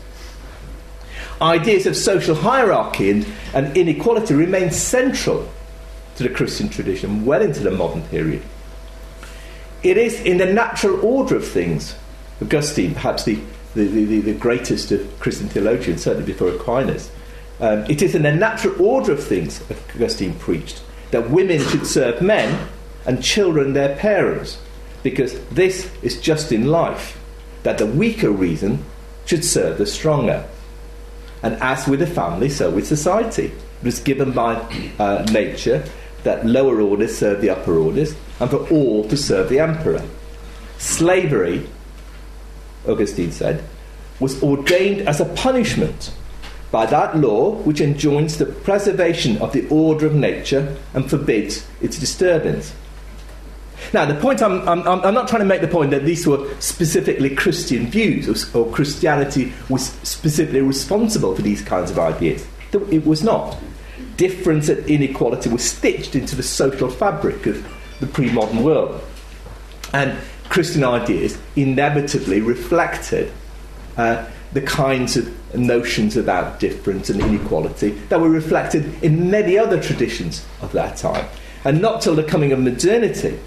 Ideas 1.42 1.86
of 1.86 1.96
social 1.96 2.36
hierarchy 2.36 3.10
and, 3.10 3.26
and 3.52 3.76
inequality 3.76 4.34
remain 4.34 4.70
central 4.70 5.48
to 6.16 6.22
the 6.22 6.28
Christian 6.28 6.68
tradition 6.68 7.26
well 7.26 7.42
into 7.42 7.60
the 7.60 7.72
modern 7.72 8.02
period. 8.02 8.42
It 9.82 9.98
is 9.98 10.20
in 10.20 10.38
the 10.38 10.46
natural 10.46 11.04
order 11.04 11.36
of 11.36 11.46
things. 11.46 11.96
Augustine, 12.40 12.94
perhaps 12.94 13.24
the, 13.24 13.38
the, 13.74 13.84
the, 13.86 14.20
the 14.20 14.34
greatest 14.34 14.92
of 14.92 15.20
Christian 15.20 15.48
theologians, 15.48 16.02
certainly 16.02 16.26
before 16.26 16.48
Aquinas, 16.48 17.10
um, 17.60 17.84
it 17.88 18.02
is 18.02 18.14
in 18.14 18.22
the 18.22 18.32
natural 18.32 18.80
order 18.80 19.12
of 19.12 19.22
things, 19.22 19.62
Augustine 19.94 20.34
preached, 20.34 20.82
that 21.10 21.30
women 21.30 21.60
should 21.68 21.86
serve 21.86 22.20
men 22.22 22.68
and 23.06 23.22
children 23.22 23.72
their 23.72 23.96
parents, 23.96 24.58
because 25.04 25.38
this 25.50 25.88
is 26.02 26.20
just 26.20 26.50
in 26.50 26.66
life 26.66 27.20
that 27.62 27.78
the 27.78 27.86
weaker 27.86 28.30
reason 28.30 28.84
should 29.26 29.44
serve 29.44 29.78
the 29.78 29.86
stronger. 29.86 30.44
And 31.42 31.54
as 31.62 31.86
with 31.86 32.00
the 32.00 32.06
family, 32.06 32.48
so 32.48 32.70
with 32.70 32.86
society. 32.86 33.44
It 33.44 33.84
was 33.84 34.00
given 34.00 34.32
by 34.32 34.54
uh, 34.98 35.26
nature 35.30 35.84
that 36.24 36.46
lower 36.46 36.80
orders 36.80 37.16
serve 37.16 37.42
the 37.42 37.50
upper 37.50 37.76
orders, 37.76 38.16
and 38.40 38.50
for 38.50 38.66
all 38.70 39.06
to 39.08 39.16
serve 39.16 39.50
the 39.50 39.60
emperor. 39.60 40.02
Slavery, 40.78 41.68
Augustine 42.88 43.30
said, 43.30 43.62
was 44.20 44.42
ordained 44.42 45.06
as 45.06 45.20
a 45.20 45.26
punishment 45.26 46.12
by 46.70 46.86
that 46.86 47.16
law 47.18 47.52
which 47.62 47.80
enjoins 47.80 48.38
the 48.38 48.46
preservation 48.46 49.36
of 49.38 49.52
the 49.52 49.68
order 49.68 50.06
of 50.06 50.14
nature 50.14 50.76
and 50.94 51.08
forbids 51.08 51.66
its 51.82 51.98
disturbance. 51.98 52.74
Now, 53.92 54.04
the 54.06 54.14
point 54.14 54.42
I'm, 54.42 54.66
I'm, 54.68 54.86
I'm 54.86 55.14
not 55.14 55.28
trying 55.28 55.40
to 55.40 55.46
make 55.46 55.60
the 55.60 55.68
point 55.68 55.90
that 55.90 56.04
these 56.04 56.26
were 56.26 56.48
specifically 56.60 57.34
Christian 57.34 57.86
views 57.86 58.54
or, 58.54 58.58
or 58.58 58.72
Christianity 58.72 59.52
was 59.68 59.86
specifically 60.02 60.60
responsible 60.60 61.34
for 61.34 61.42
these 61.42 61.62
kinds 61.62 61.90
of 61.90 61.98
ideas. 61.98 62.46
It 62.72 63.06
was 63.06 63.22
not. 63.22 63.56
Difference 64.16 64.68
and 64.68 64.84
inequality 64.88 65.48
was 65.48 65.62
stitched 65.62 66.16
into 66.16 66.34
the 66.34 66.42
social 66.42 66.88
fabric 66.88 67.46
of 67.46 67.66
the 68.00 68.06
pre 68.06 68.30
modern 68.30 68.62
world. 68.62 69.00
And 69.92 70.18
Christian 70.48 70.84
ideas 70.84 71.38
inevitably 71.56 72.40
reflected 72.40 73.32
uh, 73.96 74.26
the 74.52 74.60
kinds 74.62 75.16
of 75.16 75.54
notions 75.54 76.16
about 76.16 76.60
difference 76.60 77.10
and 77.10 77.20
inequality 77.20 77.90
that 78.08 78.20
were 78.20 78.30
reflected 78.30 79.02
in 79.02 79.30
many 79.30 79.58
other 79.58 79.80
traditions 79.80 80.44
of 80.62 80.72
that 80.72 80.96
time. 80.96 81.28
And 81.64 81.80
not 81.80 82.02
till 82.02 82.14
the 82.14 82.22
coming 82.22 82.52
of 82.52 82.58
modernity 82.58 83.38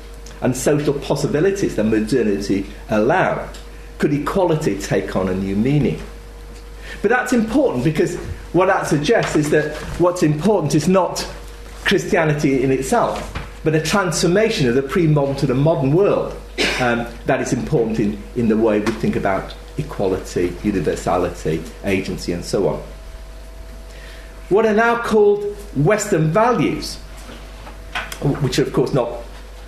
and 0.41 0.55
social 0.55 0.93
possibilities 0.93 1.75
that 1.75 1.83
modernity 1.83 2.65
allowed 2.89 3.49
could 3.97 4.13
equality 4.13 4.79
take 4.79 5.15
on 5.15 5.29
a 5.29 5.35
new 5.35 5.55
meaning. 5.55 6.01
But 7.01 7.09
that's 7.09 7.33
important 7.33 7.83
because 7.83 8.15
what 8.53 8.67
that 8.67 8.87
suggests 8.87 9.35
is 9.35 9.49
that 9.51 9.75
what's 9.99 10.23
important 10.23 10.75
is 10.75 10.87
not 10.87 11.27
Christianity 11.85 12.63
in 12.63 12.71
itself, 12.71 13.33
but 13.63 13.75
a 13.75 13.81
transformation 13.81 14.67
of 14.67 14.75
the 14.75 14.81
pre 14.81 15.07
modern 15.07 15.35
to 15.37 15.45
the 15.45 15.55
modern 15.55 15.93
world 15.93 16.33
um, 16.79 17.07
that 17.25 17.41
is 17.41 17.53
important 17.53 17.99
in, 17.99 18.21
in 18.35 18.47
the 18.47 18.57
way 18.57 18.79
we 18.79 18.91
think 18.93 19.15
about 19.15 19.53
equality, 19.77 20.55
universality, 20.63 21.63
agency, 21.83 22.31
and 22.31 22.43
so 22.43 22.67
on. 22.67 22.83
What 24.49 24.65
are 24.65 24.73
now 24.73 25.01
called 25.01 25.43
Western 25.75 26.31
values, 26.31 26.95
which 28.41 28.59
are, 28.59 28.63
of 28.63 28.73
course, 28.73 28.93
not 28.93 29.09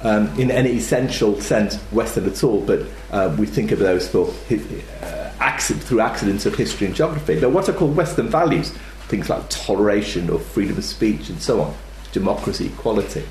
um, 0.02 0.28
in 0.40 0.52
any 0.52 0.72
essential 0.72 1.40
sense 1.42 1.76
Western 1.92 2.26
at 2.26 2.44
all, 2.44 2.62
but 2.62 2.86
uh, 3.12 3.36
we 3.38 3.46
think 3.46 3.72
of 3.72 3.80
those 3.80 4.08
for 4.08 4.34
uh, 4.52 5.32
accident, 5.40 5.86
through 5.86 6.00
accidents 6.00 6.46
of 6.46 6.56
history 6.56 6.88
and 6.88 6.96
geography. 6.96 7.40
But 7.40 7.52
what 7.52 7.68
are 7.70 7.74
called 7.74 7.96
Western 7.96 8.30
values, 8.30 8.72
things 9.08 9.30
like 9.30 9.50
toleration 9.50 10.30
or 10.30 10.40
freedom 10.40 10.78
of 10.78 10.86
speech 10.86 11.30
and 11.30 11.42
so 11.42 11.62
on, 11.62 11.76
democracy, 12.12 12.68
equality. 12.68 13.24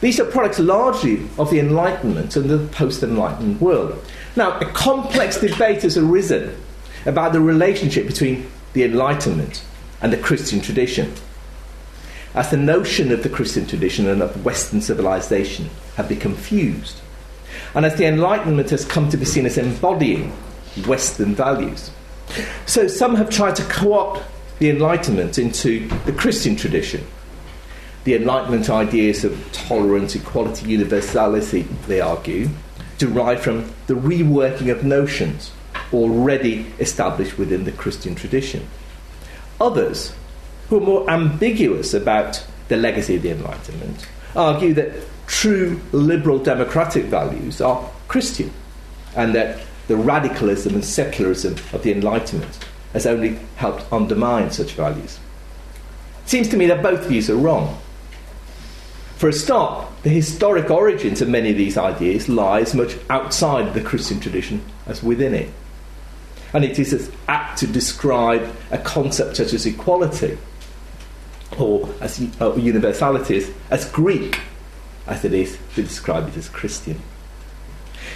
These 0.00 0.20
are 0.20 0.24
products 0.24 0.58
largely 0.58 1.26
of 1.38 1.50
the 1.50 1.58
Enlightenment 1.58 2.36
and 2.36 2.48
the 2.48 2.58
post 2.68 3.02
Enlightenment 3.02 3.60
world. 3.60 4.04
Now, 4.36 4.58
a 4.58 4.66
complex 4.66 5.40
debate 5.40 5.82
has 5.82 5.96
arisen 5.96 6.54
about 7.04 7.32
the 7.32 7.40
relationship 7.40 8.06
between 8.06 8.48
the 8.74 8.84
Enlightenment 8.84 9.64
and 10.00 10.12
the 10.12 10.16
Christian 10.16 10.60
tradition 10.60 11.12
as 12.34 12.50
the 12.50 12.56
notion 12.56 13.10
of 13.12 13.22
the 13.22 13.28
Christian 13.28 13.66
tradition 13.66 14.08
and 14.08 14.22
of 14.22 14.44
Western 14.44 14.80
civilization 14.80 15.70
have 15.96 16.08
become 16.08 16.34
fused, 16.34 17.00
and 17.74 17.84
as 17.84 17.96
the 17.96 18.06
Enlightenment 18.06 18.70
has 18.70 18.84
come 18.84 19.08
to 19.10 19.16
be 19.16 19.24
seen 19.24 19.46
as 19.46 19.58
embodying 19.58 20.30
Western 20.86 21.34
values. 21.34 21.90
So 22.66 22.86
some 22.88 23.14
have 23.14 23.30
tried 23.30 23.56
to 23.56 23.64
co 23.64 23.94
opt 23.94 24.24
the 24.58 24.70
Enlightenment 24.70 25.38
into 25.38 25.88
the 26.04 26.12
Christian 26.12 26.56
tradition. 26.56 27.06
The 28.04 28.14
Enlightenment 28.14 28.70
ideas 28.70 29.24
of 29.24 29.52
tolerance, 29.52 30.14
equality, 30.14 30.68
universality, 30.68 31.62
they 31.86 32.00
argue, 32.00 32.48
derive 32.98 33.40
from 33.40 33.72
the 33.86 33.94
reworking 33.94 34.70
of 34.70 34.84
notions 34.84 35.52
already 35.92 36.66
established 36.78 37.38
within 37.38 37.64
the 37.64 37.72
Christian 37.72 38.14
tradition. 38.14 38.66
Others 39.60 40.12
who 40.68 40.78
are 40.78 40.80
more 40.80 41.10
ambiguous 41.10 41.94
about 41.94 42.44
the 42.68 42.76
legacy 42.76 43.16
of 43.16 43.22
the 43.22 43.30
Enlightenment 43.30 44.06
argue 44.36 44.74
that 44.74 44.92
true 45.26 45.80
liberal 45.92 46.38
democratic 46.38 47.04
values 47.04 47.60
are 47.60 47.90
Christian 48.08 48.52
and 49.16 49.34
that 49.34 49.60
the 49.88 49.96
radicalism 49.96 50.74
and 50.74 50.84
secularism 50.84 51.54
of 51.72 51.82
the 51.82 51.92
Enlightenment 51.92 52.58
has 52.92 53.06
only 53.06 53.38
helped 53.56 53.90
undermine 53.92 54.50
such 54.50 54.72
values. 54.72 55.18
It 56.24 56.28
seems 56.28 56.48
to 56.48 56.56
me 56.56 56.66
that 56.66 56.82
both 56.82 57.06
views 57.06 57.30
are 57.30 57.36
wrong. 57.36 57.78
For 59.16 59.28
a 59.28 59.32
start, 59.32 59.86
the 60.02 60.10
historic 60.10 60.70
origins 60.70 61.20
of 61.20 61.28
many 61.28 61.50
of 61.50 61.56
these 61.56 61.76
ideas 61.76 62.28
lie 62.28 62.60
as 62.60 62.74
much 62.74 62.96
outside 63.10 63.74
the 63.74 63.80
Christian 63.80 64.20
tradition 64.20 64.62
as 64.86 65.02
within 65.02 65.34
it. 65.34 65.50
And 66.52 66.64
it 66.64 66.78
is 66.78 66.92
as 66.92 67.10
apt 67.26 67.58
to 67.58 67.66
describe 67.66 68.54
a 68.70 68.78
concept 68.78 69.36
such 69.36 69.52
as 69.52 69.66
equality 69.66 70.38
or 71.58 71.88
as 72.00 72.20
uh, 72.40 72.54
universalities 72.54 73.50
as 73.70 73.90
Greek 73.90 74.40
as 75.06 75.24
it 75.24 75.32
is 75.32 75.58
to 75.74 75.82
describe 75.82 76.28
it 76.28 76.36
as 76.36 76.48
Christian. 76.48 77.00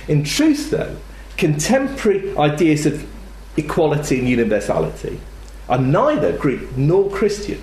In 0.08 0.24
truth, 0.24 0.70
though, 0.70 0.96
contemporary 1.36 2.36
ideas 2.36 2.86
of 2.86 3.08
equality 3.56 4.18
and 4.18 4.28
universality 4.28 5.20
are 5.68 5.78
neither 5.78 6.36
Greek 6.36 6.76
nor 6.76 7.10
Christian. 7.10 7.62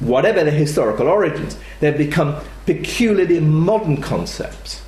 Whatever 0.00 0.44
their 0.44 0.52
historical 0.52 1.08
origins, 1.08 1.56
they've 1.80 1.96
become 1.96 2.36
peculiarly 2.64 3.40
modern 3.40 4.00
concepts, 4.00 4.82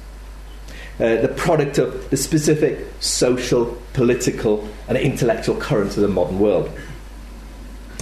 uh, 0.99 1.17
the 1.17 1.33
product 1.37 1.77
of 1.77 2.09
the 2.11 2.17
specific 2.17 2.87
social, 3.01 3.77
political, 3.93 4.67
and 4.89 4.97
intellectual 4.97 5.57
currents 5.57 5.97
of 5.97 6.03
the 6.03 6.09
modern 6.09 6.39
world 6.39 6.71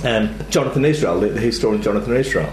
um, 0.04 0.34
Jonathan 0.50 0.84
Israel, 0.84 1.20
the, 1.20 1.28
the, 1.28 1.40
historian 1.40 1.82
Jonathan 1.82 2.16
Israel, 2.16 2.52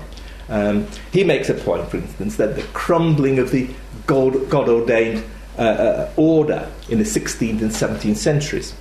um, 0.50 0.88
he 1.12 1.24
makes 1.24 1.50
a 1.50 1.54
point, 1.54 1.88
for 1.90 1.98
instance, 1.98 2.38
that 2.38 2.56
the 2.56 2.64
crumbling 2.74 3.40
of 3.40 3.52
the 3.52 3.70
God, 4.08 4.50
God 4.50 4.70
ordained 4.70 5.24
uh, 5.58 5.62
uh, 5.62 6.12
order 6.16 6.70
in 6.90 6.98
the 6.98 7.04
16th 7.04 7.62
and 7.62 7.72
17th 7.72 8.16
centuries 8.16 8.74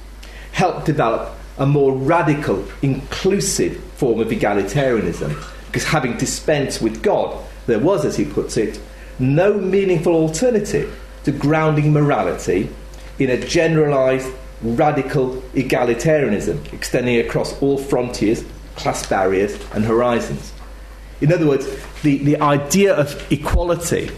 helped 0.52 0.86
develop 0.86 1.34
a 1.58 1.66
more 1.66 1.92
radical, 1.92 2.64
inclusive 2.82 3.82
form 3.94 4.20
of 4.20 4.28
egalitarianism, 4.28 5.36
because 5.66 5.84
having 5.84 6.16
dispensed 6.16 6.80
with 6.80 7.02
God, 7.02 7.44
there 7.66 7.78
was, 7.78 8.04
as 8.04 8.16
he 8.16 8.24
puts 8.24 8.56
it, 8.56 8.80
no 9.18 9.54
meaningful 9.54 10.14
alternative 10.14 10.98
to 11.24 11.32
grounding 11.32 11.92
morality 11.92 12.70
in 13.18 13.30
a 13.30 13.46
generalized 13.46 14.32
radical 14.62 15.36
egalitarianism 15.54 16.72
extending 16.72 17.18
across 17.18 17.60
all 17.62 17.78
frontiers 17.78 18.44
class 18.78 19.06
barriers, 19.06 19.58
and 19.72 19.84
horizons. 19.84 20.52
In 21.20 21.32
other 21.32 21.46
words, 21.46 21.66
the, 22.02 22.18
the 22.18 22.40
idea 22.40 22.94
of 22.94 23.30
equality 23.30 24.10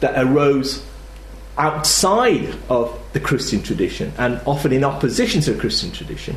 that 0.00 0.14
arose 0.16 0.84
outside 1.58 2.54
of 2.70 2.98
the 3.12 3.20
Christian 3.20 3.62
tradition 3.62 4.12
and 4.16 4.40
often 4.46 4.72
in 4.72 4.84
opposition 4.84 5.40
to 5.42 5.52
the 5.52 5.60
Christian 5.60 5.92
tradition 5.92 6.36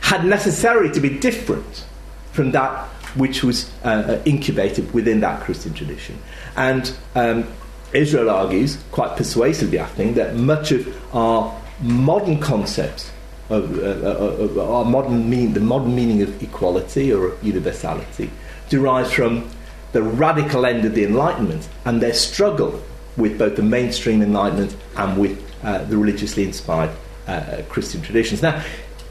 had 0.00 0.24
necessarily 0.24 0.90
to 0.92 1.00
be 1.00 1.18
different 1.18 1.84
from 2.32 2.52
that 2.52 2.88
which 3.14 3.44
was 3.44 3.70
uh, 3.84 3.88
uh 3.88 4.22
incubated 4.24 4.90
within 4.94 5.20
that 5.20 5.42
Christian 5.42 5.74
tradition. 5.74 6.18
And 6.56 6.94
um, 7.14 7.46
Israel 7.92 8.30
argues, 8.30 8.78
quite 8.90 9.16
persuasively, 9.16 9.80
I 9.80 9.86
think, 9.86 10.16
that 10.16 10.36
much 10.36 10.72
of 10.72 11.14
our 11.14 11.60
modern 11.80 12.38
concepts 12.38 13.10
of, 13.50 13.78
uh, 13.78 14.60
uh, 14.60 14.72
our 14.72 14.84
modern 14.84 15.28
mean, 15.28 15.52
the 15.52 15.60
modern 15.60 15.94
meaning 15.94 16.22
of 16.22 16.42
equality 16.42 17.12
or 17.12 17.36
universality 17.42 18.30
derives 18.68 19.12
from 19.12 19.48
the 19.92 20.02
radical 20.02 20.64
end 20.64 20.84
of 20.84 20.94
the 20.94 21.04
Enlightenment 21.04 21.68
and 21.84 22.00
their 22.00 22.14
struggle 22.14 22.82
with 23.16 23.38
both 23.38 23.56
the 23.56 23.62
mainstream 23.62 24.22
Enlightenment 24.22 24.74
and 24.96 25.20
with 25.20 25.38
uh, 25.62 25.84
the 25.84 25.96
religiously 25.96 26.44
inspired 26.44 26.90
uh, 27.26 27.60
Christian 27.68 28.00
traditions. 28.00 28.42
Now, 28.42 28.64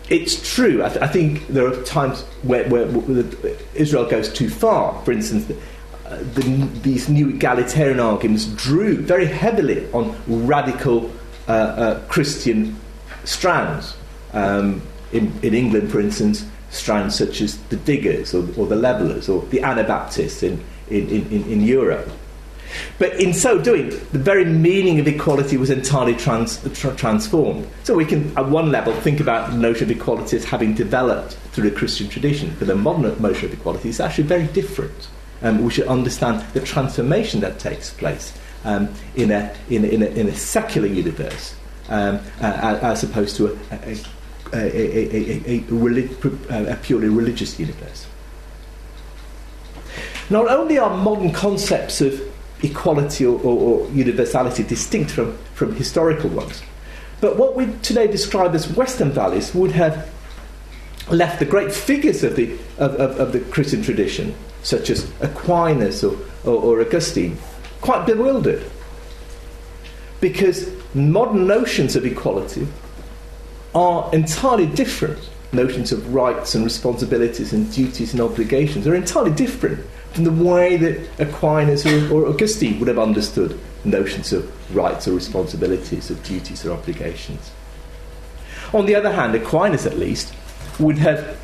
it's 0.10 0.54
true. 0.54 0.84
I, 0.84 0.90
th- 0.90 1.02
I, 1.02 1.08
think 1.08 1.48
there 1.48 1.66
are 1.66 1.84
times 1.84 2.22
where, 2.42 2.68
where, 2.68 2.86
where, 2.88 3.56
Israel 3.74 4.10
goes 4.10 4.32
too 4.32 4.50
far. 4.50 5.02
For 5.06 5.12
instance, 5.12 5.50
uh, 5.50 5.54
the, 6.18 6.70
these 6.82 7.10
new 7.10 7.30
egalitarian 7.30 8.00
arguments 8.00 8.46
drew 8.46 8.98
very 8.98 9.26
heavily 9.26 9.90
on 9.92 10.16
radical 10.28 11.12
uh, 11.48 11.52
uh, 11.52 12.00
Christian 12.08 12.76
strands. 13.24 13.96
Um, 14.34 14.82
in, 15.12 15.34
in, 15.42 15.54
England, 15.54 15.92
for 15.92 16.00
instance, 16.00 16.46
strands 16.70 17.18
such 17.18 17.42
as 17.42 17.58
the 17.64 17.76
diggers 17.76 18.34
or, 18.34 18.48
or 18.58 18.66
the 18.66 18.78
levellers 18.78 19.28
or 19.28 19.42
the 19.48 19.62
Anabaptists 19.62 20.42
in, 20.42 20.64
in, 20.90 21.10
in, 21.10 21.52
in 21.52 21.62
Europe. 21.62 22.10
But 22.98 23.20
in 23.20 23.34
so 23.34 23.62
doing, 23.62 23.90
the 23.90 24.20
very 24.20 24.46
meaning 24.46 25.00
of 25.00 25.08
equality 25.08 25.58
was 25.58 25.70
entirely 25.70 26.16
trans- 26.16 26.62
tra- 26.74 26.96
transformed. 26.96 27.68
So 27.84 27.96
we 27.96 28.06
can, 28.06 28.36
at 28.38 28.48
one 28.48 28.72
level, 28.72 28.94
think 28.94 29.20
about 29.20 29.52
the 29.52 29.58
notion 29.58 29.92
of 29.92 29.98
equality 29.98 30.38
as 30.38 30.46
having 30.46 30.74
developed 30.74 31.34
through 31.52 31.70
the 31.70 31.76
Christian 31.76 32.08
tradition, 32.08 32.56
but 32.58 32.70
the 32.70 32.76
modern 32.76 33.22
notion 33.22 33.50
of 33.50 33.54
equality 33.54 33.90
is 33.90 34.00
actually 34.00 34.24
very 34.26 34.48
different. 34.48 35.10
Um, 35.42 35.64
we 35.64 35.72
should 35.72 35.88
understand 35.88 36.46
the 36.54 36.60
transformation 36.60 37.40
that 37.42 37.60
takes 37.60 37.92
place 37.92 38.38
um, 38.64 38.94
in, 39.16 39.32
a, 39.32 39.56
in, 39.70 39.84
a, 39.84 39.88
in, 39.88 40.04
a, 40.04 40.06
in, 40.08 40.28
a, 40.28 40.36
secular 40.36 40.88
universe 40.88 41.56
um, 41.90 42.20
uh, 42.42 42.80
as 42.82 43.04
opposed 43.04 43.36
to 43.38 43.58
a, 43.72 43.98
a, 44.54 45.64
a, 46.70 46.76
purely 46.84 47.10
religious 47.10 47.60
universe. 47.60 48.06
Not 50.30 50.48
only 50.48 50.78
are 50.78 50.96
modern 50.96 51.32
concepts 51.34 52.02
of 52.02 52.22
equality 52.62 53.26
or, 53.26 53.40
or, 53.40 53.86
or 53.86 53.90
universality 53.90 54.64
distinct 54.64 55.12
from, 55.12 55.38
from 55.56 55.74
historical 55.76 56.30
ones, 56.30 56.62
but 57.20 57.38
what 57.38 57.56
we 57.56 57.68
today 57.82 58.08
describe 58.08 58.56
as 58.56 58.68
Western 58.76 59.12
values 59.12 59.54
would 59.54 59.72
have 59.72 60.10
left 61.10 61.40
the 61.40 61.46
great 61.46 61.72
figures 61.74 62.24
of 62.24 62.36
the, 62.36 62.54
of, 62.78 62.96
of, 62.96 63.20
of 63.20 63.34
the 63.34 63.40
Christian 63.40 63.82
tradition, 63.82 64.36
such 64.64 64.90
as 64.90 65.10
Aquinas 65.22 66.04
or, 66.04 66.18
or, 66.44 66.56
or 66.56 66.82
Augustine, 66.82 67.38
quite 67.82 68.06
bewildered. 68.06 68.64
Because 70.20 70.72
modern 70.94 71.48
notions 71.48 71.96
of 71.96 72.06
equality 72.06 72.68
are 73.74 74.10
entirely 74.14 74.68
different. 74.68 75.30
Notions 75.54 75.92
of 75.92 76.14
rights 76.14 76.56
and 76.56 76.64
responsibilities 76.64 77.52
and 77.52 77.72
duties 77.74 78.14
and 78.14 78.22
obligations 78.22 78.88
are 78.88 78.96
entirely 78.96 79.32
different 79.32 79.86
from 80.14 80.24
the 80.24 80.32
way 80.32 80.78
that 80.78 81.10
Aquinas 81.20 81.86
or, 81.86 82.14
or 82.14 82.28
Augustine 82.28 82.80
would 82.80 82.88
have 82.88 83.00
understood 83.00 83.60
notions 83.84 84.32
of 84.32 84.76
rights 84.76 85.08
or 85.08 85.12
responsibilities, 85.12 86.10
of 86.10 86.24
duties 86.24 86.66
or 86.66 86.72
obligations. 86.72 87.52
On 88.74 88.86
the 88.86 88.96
other 88.96 89.12
hand, 89.12 89.36
Aquinas 89.36 89.86
at 89.86 89.98
least 89.98 90.34
would 90.80 90.98
have 91.00 91.38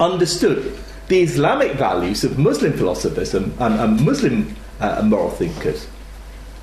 understood 0.00 0.76
the 1.08 1.20
Islamic 1.20 1.72
values 1.72 2.24
of 2.24 2.38
Muslim 2.38 2.72
philosophers 2.72 3.34
and, 3.34 3.52
and, 3.60 3.74
and 3.80 4.04
Muslim 4.04 4.56
uh, 4.80 5.02
moral 5.02 5.30
thinkers 5.30 5.86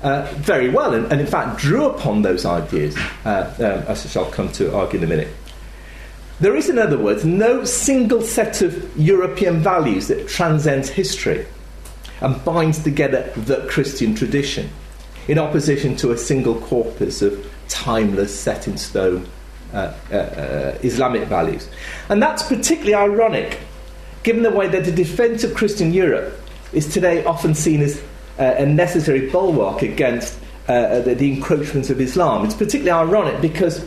uh, 0.02 0.30
very 0.36 0.68
well, 0.68 0.92
and, 0.92 1.10
and, 1.10 1.20
in 1.20 1.26
fact 1.26 1.58
drew 1.58 1.86
upon 1.86 2.22
those 2.22 2.44
ideas, 2.44 2.96
uh, 3.24 3.52
um, 3.58 3.90
as 3.90 4.04
I 4.04 4.08
shall 4.08 4.30
come 4.30 4.50
to 4.52 4.74
argue 4.76 4.98
in 4.98 5.04
a 5.04 5.08
minute. 5.08 5.28
There 6.40 6.56
is, 6.56 6.68
in 6.68 6.78
other 6.78 6.98
words, 6.98 7.24
no 7.24 7.64
single 7.64 8.20
set 8.20 8.60
of 8.60 8.98
European 8.98 9.60
values 9.60 10.08
that 10.08 10.28
transcends 10.28 10.90
history 10.90 11.46
and 12.20 12.44
binds 12.44 12.82
together 12.82 13.32
the 13.36 13.66
Christian 13.70 14.14
tradition, 14.14 14.68
in 15.26 15.38
opposition 15.38 15.96
to 15.96 16.12
a 16.12 16.18
single 16.18 16.60
corpus 16.60 17.22
of 17.22 17.50
timeless, 17.68 18.38
set 18.38 18.68
in 18.68 18.76
stone 18.76 19.26
uh, 19.72 19.94
uh, 20.12 20.16
uh, 20.16 20.78
Islamic 20.82 21.28
values. 21.28 21.68
And 22.08 22.22
that's 22.22 22.42
particularly 22.42 22.94
ironic, 22.94 23.58
given 24.24 24.42
the 24.42 24.50
way 24.50 24.66
that 24.66 24.84
the 24.84 24.92
defence 24.92 25.44
of 25.44 25.54
Christian 25.54 25.92
Europe 25.92 26.40
is 26.72 26.92
today 26.92 27.24
often 27.24 27.54
seen 27.54 27.80
as 27.80 28.02
uh, 28.38 28.54
a 28.56 28.66
necessary 28.66 29.30
bulwark 29.30 29.82
against 29.82 30.38
uh, 30.66 31.00
the, 31.00 31.14
the 31.14 31.32
encroachments 31.32 31.90
of 31.90 32.00
Islam. 32.00 32.44
It's 32.44 32.54
particularly 32.54 32.90
ironic 32.90 33.40
because 33.40 33.86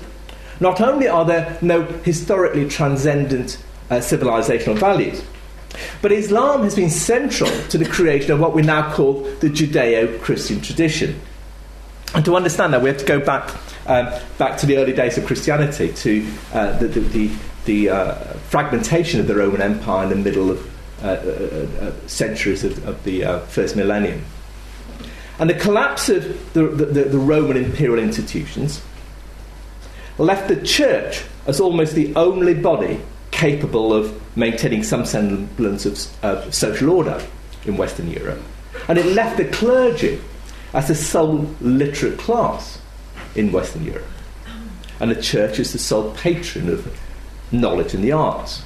not 0.59 0.79
only 0.79 1.07
are 1.07 1.25
there 1.25 1.57
no 1.61 1.83
historically 1.83 2.69
transcendent 2.69 3.61
uh, 3.89 3.95
civilizational 3.95 4.77
values, 4.77 5.23
but 6.01 6.11
Islam 6.11 6.63
has 6.63 6.75
been 6.75 6.89
central 6.89 7.51
to 7.69 7.77
the 7.77 7.85
creation 7.85 8.31
of 8.31 8.39
what 8.39 8.53
we 8.53 8.61
now 8.61 8.93
call 8.93 9.23
the 9.39 9.49
Judeo 9.49 10.19
Christian 10.21 10.61
tradition. 10.61 11.19
And 12.15 12.23
to 12.25 12.35
understand 12.35 12.73
that, 12.73 12.81
we 12.81 12.89
have 12.89 12.97
to 12.99 13.05
go 13.05 13.19
back, 13.19 13.53
um, 13.85 14.11
back 14.37 14.57
to 14.59 14.65
the 14.65 14.77
early 14.77 14.93
days 14.93 15.17
of 15.17 15.25
Christianity, 15.25 15.91
to 15.93 16.27
uh, 16.53 16.77
the, 16.77 16.87
the, 16.87 16.99
the, 17.01 17.31
the 17.67 17.89
uh, 17.89 18.15
fragmentation 18.49 19.19
of 19.19 19.27
the 19.27 19.35
Roman 19.35 19.61
Empire 19.61 20.03
in 20.03 20.09
the 20.09 20.15
middle 20.15 20.49
of 20.49 20.73
uh, 21.03 21.07
uh, 21.07 21.85
uh 21.85 22.07
centuries 22.07 22.63
of, 22.63 22.83
of 22.87 23.03
the 23.03 23.21
first 23.49 23.75
millennium. 23.75 24.25
And 25.37 25.47
the 25.47 25.53
collapse 25.53 26.09
of 26.09 26.53
the, 26.53 26.63
the, 26.63 27.03
the 27.03 27.19
Roman 27.19 27.57
imperial 27.57 27.99
institutions 27.99 28.81
left 30.17 30.47
the 30.47 30.59
church 30.65 31.23
as 31.45 31.59
almost 31.59 31.93
the 31.93 32.15
only 32.15 32.55
body 32.55 32.99
capable 33.29 33.93
of 33.93 34.19
maintaining 34.35 34.81
some 34.81 35.05
semblance 35.05 35.85
of, 35.85 36.23
of 36.23 36.53
social 36.53 36.89
order 36.89 37.23
in 37.65 37.77
Western 37.77 38.09
Europe. 38.09 38.41
And 38.87 38.97
it 38.97 39.05
left 39.07 39.37
the 39.37 39.45
clergy 39.45 40.19
as 40.73 40.87
the 40.87 40.95
sole 40.95 41.47
literate 41.61 42.17
class 42.17 42.79
in 43.35 43.51
Western 43.51 43.85
Europe. 43.85 44.07
And 44.99 45.11
the 45.11 45.21
church 45.21 45.59
is 45.59 45.73
the 45.73 45.79
sole 45.79 46.11
patron 46.15 46.69
of 46.69 46.99
knowledge 47.51 47.93
and 47.93 48.03
the 48.03 48.11
arts. 48.11 48.63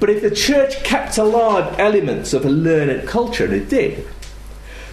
But 0.00 0.10
if 0.10 0.22
the 0.22 0.30
church 0.30 0.82
kept 0.82 1.18
alive 1.18 1.78
elements 1.78 2.32
of 2.32 2.44
a 2.44 2.50
learned 2.50 3.08
culture, 3.08 3.44
and 3.44 3.54
it 3.54 3.68
did, 3.68 4.06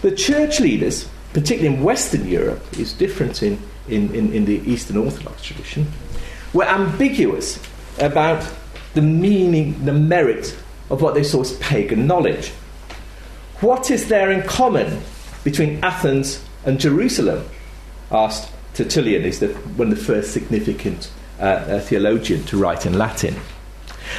the 0.02 0.12
church 0.12 0.60
leaders, 0.60 1.10
particularly 1.34 1.78
in 1.78 1.84
Western 1.84 2.28
Europe, 2.28 2.64
is 2.78 2.94
different 2.94 3.42
in 3.42 3.60
in, 3.88 4.14
in, 4.16 4.34
in 4.34 4.46
the 4.46 4.62
Eastern 4.70 4.98
Orthodox 4.98 5.44
tradition, 5.44 5.88
were 6.54 6.66
ambiguous 6.66 7.60
about 8.00 8.48
the 8.94 9.02
meaning, 9.02 9.86
the 9.86 9.94
merit 9.94 10.58
of 10.90 11.02
what 11.02 11.14
they 11.14 11.24
saw 11.24 11.42
as 11.42 11.58
pagan 11.58 12.08
knowledge. 12.08 12.50
What 13.62 13.92
is 13.92 14.08
there 14.08 14.32
in 14.32 14.44
common 14.48 15.02
between 15.44 15.84
Athens 15.84 16.44
and 16.66 16.80
Jerusalem? 16.80 17.46
asked 18.12 18.52
Tertullian, 18.74 19.24
is 19.24 19.42
one 19.42 19.92
of 19.92 19.98
the 19.98 20.04
first 20.04 20.32
significant 20.32 21.10
uh, 21.40 21.44
uh, 21.44 21.80
theologian 21.80 22.44
to 22.46 22.58
write 22.58 22.86
in 22.86 22.98
Latin. 22.98 23.36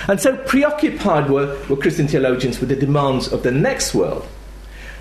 And 0.09 0.20
so 0.20 0.37
preoccupied 0.37 1.31
were, 1.31 1.59
were 1.68 1.76
Christian 1.76 2.09
theologians 2.09 2.61
with 2.61 2.68
the 2.68 2.76
demands 2.76 3.33
of 3.33 3.42
the 3.42 3.52
next 3.52 3.94
world 3.94 4.26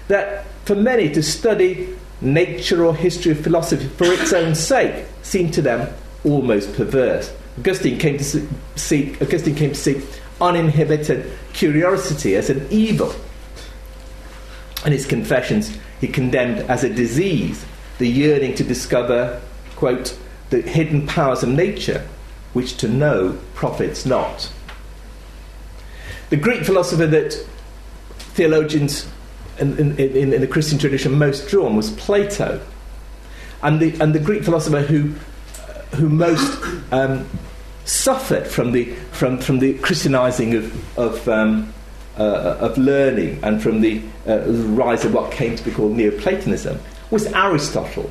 that 0.08 0.46
for 0.66 0.76
many 0.76 1.12
to 1.12 1.24
study 1.24 1.96
nature 2.22 2.86
or 2.86 2.96
history 2.96 3.32
of 3.32 3.40
philosophy 3.40 3.88
for 3.88 4.06
its 4.06 4.34
own 4.34 4.56
sake 4.56 5.06
seemed 5.24 5.54
to 5.54 5.62
them 5.62 5.94
almost 6.24 6.74
perverse. 6.76 7.34
Augustine 7.60 7.98
came 7.98 8.18
to 8.18 8.48
seek, 8.76 9.22
Augustine 9.22 9.56
came 9.56 9.70
to 9.72 9.76
seek 9.76 10.04
uninhibited 10.42 11.32
curiosity 11.54 12.36
as 12.36 12.50
an 12.50 12.68
evil. 12.70 13.14
In 14.86 14.92
his 14.92 15.06
confessions, 15.06 15.78
he 16.02 16.08
condemned 16.08 16.60
as 16.70 16.84
a 16.84 16.90
disease 16.90 17.66
the 17.98 18.08
yearning 18.08 18.56
to 18.56 18.64
discover, 18.64 19.42
quote, 19.76 20.18
the 20.62 20.70
hidden 20.70 21.06
powers 21.08 21.44
of 21.44 21.50
nature, 21.50 22.08
which 22.54 22.78
to 22.78 22.88
know 22.88 23.38
profits 23.54 24.06
not. 24.06 24.52
The 26.30 26.38
Greek 26.38 26.64
philosopher 26.64 27.08
that 27.08 27.34
theologians 28.18 29.08
in, 29.60 29.78
in, 29.78 29.98
in, 29.98 30.34
in 30.34 30.42
the 30.42 30.48
Christian 30.48 30.78
tradition 30.78 31.18
most 31.18 31.48
drawn 31.48 31.76
was 31.76 31.92
Plato. 31.92 32.62
And 33.64 33.80
the, 33.80 34.00
and 34.02 34.14
the 34.14 34.20
Greek 34.20 34.44
philosopher 34.44 34.82
who, 34.82 35.14
who 35.96 36.10
most 36.10 36.62
um, 36.92 37.28
suffered 37.86 38.48
from 38.48 38.72
the, 38.72 38.86
from, 39.12 39.38
from 39.40 39.60
the 39.60 39.78
Christianizing 39.80 40.56
of, 40.56 41.00
of, 41.00 41.28
um, 41.30 41.74
uh, 42.18 42.58
of 42.60 42.78
learning 42.78 43.40
and 43.44 43.62
from 43.62 43.82
the 43.82 44.02
uh, 44.28 44.40
rise 44.48 45.06
of 45.06 45.14
what 45.14 45.32
came 45.32 45.56
to 45.56 45.64
be 45.64 45.72
called 45.72 45.96
Neoplatonism 45.96 46.80
was 47.12 47.28
Aristotle, 47.28 48.10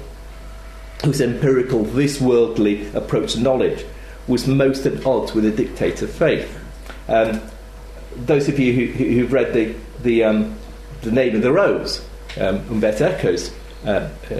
whose 1.04 1.20
empirical, 1.20 1.84
this 1.84 2.20
worldly 2.20 2.86
approach 2.94 3.34
to 3.34 3.40
knowledge 3.40 3.84
was 4.26 4.46
most 4.46 4.86
at 4.86 5.04
odds 5.04 5.34
with 5.34 5.44
the 5.44 5.50
dictate 5.50 6.02
of 6.02 6.10
faith. 6.10 6.58
Um, 7.08 7.40
those 8.16 8.48
of 8.48 8.58
you 8.58 8.72
who, 8.72 8.86
who've 8.86 9.32
read 9.32 9.52
the, 9.52 9.74
the 10.02 10.24
um, 10.24 10.56
the 11.04 11.12
name 11.12 11.36
of 11.36 11.42
the 11.42 11.52
rose, 11.52 12.04
um, 12.40 12.56
Umberto 12.70 13.06
Eco's 13.06 13.52
uh, 13.84 14.08
uh, 14.30 14.34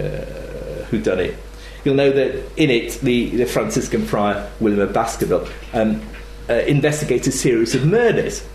who 0.87 1.01
done 1.01 1.21
it. 1.21 1.37
You'll 1.85 1.95
know 1.95 2.11
that 2.11 2.51
in 2.57 2.71
it, 2.71 2.99
the, 3.01 3.29
the 3.31 3.45
Franciscan 3.45 4.07
friar 4.07 4.51
William 4.59 4.81
of 4.81 4.93
Baskerville 4.93 5.47
um, 5.75 6.01
uh, 6.49 6.55
investigates 6.55 7.27
a 7.27 7.33
series 7.33 7.75
of 7.75 7.85
murders 7.87 8.47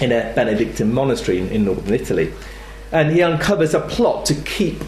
in 0.00 0.12
a 0.12 0.32
Benedictine 0.34 0.92
monastery 0.92 1.40
in, 1.40 1.48
in 1.48 1.64
northern 1.64 1.92
Italy. 1.92 2.32
And 2.92 3.10
he 3.10 3.22
uncovers 3.22 3.74
a 3.74 3.80
plot 3.80 4.26
to 4.26 4.34
keep 4.34 4.82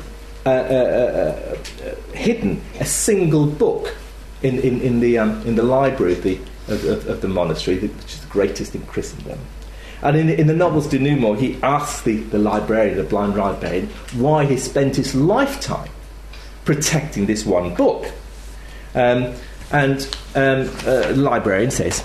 uh, 0.45 0.51
uh, 0.51 1.57
uh, 1.85 2.15
hidden 2.15 2.61
a 2.81 2.85
single 2.85 3.47
book 3.47 3.95
in, 4.43 4.59
in, 4.59 4.81
in, 4.81 5.01
the, 5.01 5.19
um, 5.19 5.41
in 5.47 5.55
the 5.55 5.63
library 5.63 6.15
of 6.15 6.23
the, 6.23 6.37
of, 6.69 6.85
of, 6.85 7.07
of 7.07 7.21
the 7.21 7.29
monastery, 7.29 7.79
which 7.79 7.93
is 8.13 8.21
the 8.21 8.27
greatest 8.27 8.75
in 8.75 8.83
Christendom. 8.87 9.39
And 10.03 10.17
in, 10.17 10.29
in 10.29 10.49
the 10.49 10.55
Novels 10.55 10.89
Denouement, 10.89 11.39
he 11.39 11.63
asks 11.63 12.03
the, 12.03 12.17
the 12.17 12.39
librarian, 12.39 12.97
the 12.97 13.05
blind 13.05 13.37
librarian, 13.37 13.89
why 14.15 14.45
he 14.45 14.57
spent 14.57 14.97
his 14.97 15.15
lifetime 15.15 15.91
protecting 16.65 17.27
this 17.27 17.47
one 17.47 17.75
book. 17.75 18.07
Um, 18.95 19.35
and 19.71 20.03
um, 20.35 20.69
uh, 20.85 21.13
the 21.13 21.17
librarian 21.17 21.71
says, 21.71 22.05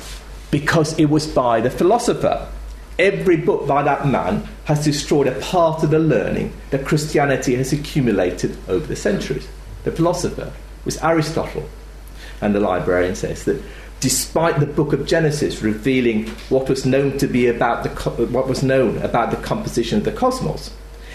because 0.52 0.97
it 1.00 1.06
was 1.06 1.28
by 1.28 1.60
the 1.60 1.69
philosopher 1.69 2.47
every 2.99 3.38
book 3.38 3.67
by 3.67 3.83
that 3.83 4.07
man 4.07 4.47
has 4.65 4.83
destroyed 4.83 5.27
a 5.27 5.39
part 5.39 5.83
of 5.83 5.91
the 5.91 5.99
learning 5.99 6.53
that 6.71 6.86
Christianity 6.86 7.55
has 7.55 7.71
accumulated 7.73 8.57
over 8.67 8.86
the 8.86 8.95
centuries. 8.95 9.47
The 9.83 9.91
philosopher 9.91 10.51
was 10.86 10.97
Aristotle. 10.97 11.67
And 12.41 12.53
the 12.53 12.60
librarian 12.60 13.15
says 13.15 13.45
that 13.45 13.62
despite 13.99 14.60
the 14.60 14.65
book 14.65 14.93
of 14.93 15.07
Genesis 15.07 15.62
revealing 15.62 16.27
what 16.49 16.69
was 16.69 16.86
known 16.86 17.17
to 17.17 17.27
be 17.27 17.47
about 17.47 17.83
the 17.83 17.89
what 18.27 18.47
was 18.47 18.63
known 18.63 18.97
about 18.99 19.31
the 19.31 19.38
composition 19.38 19.97
of 19.97 20.03
the 20.03 20.12
cosmos, 20.12 20.71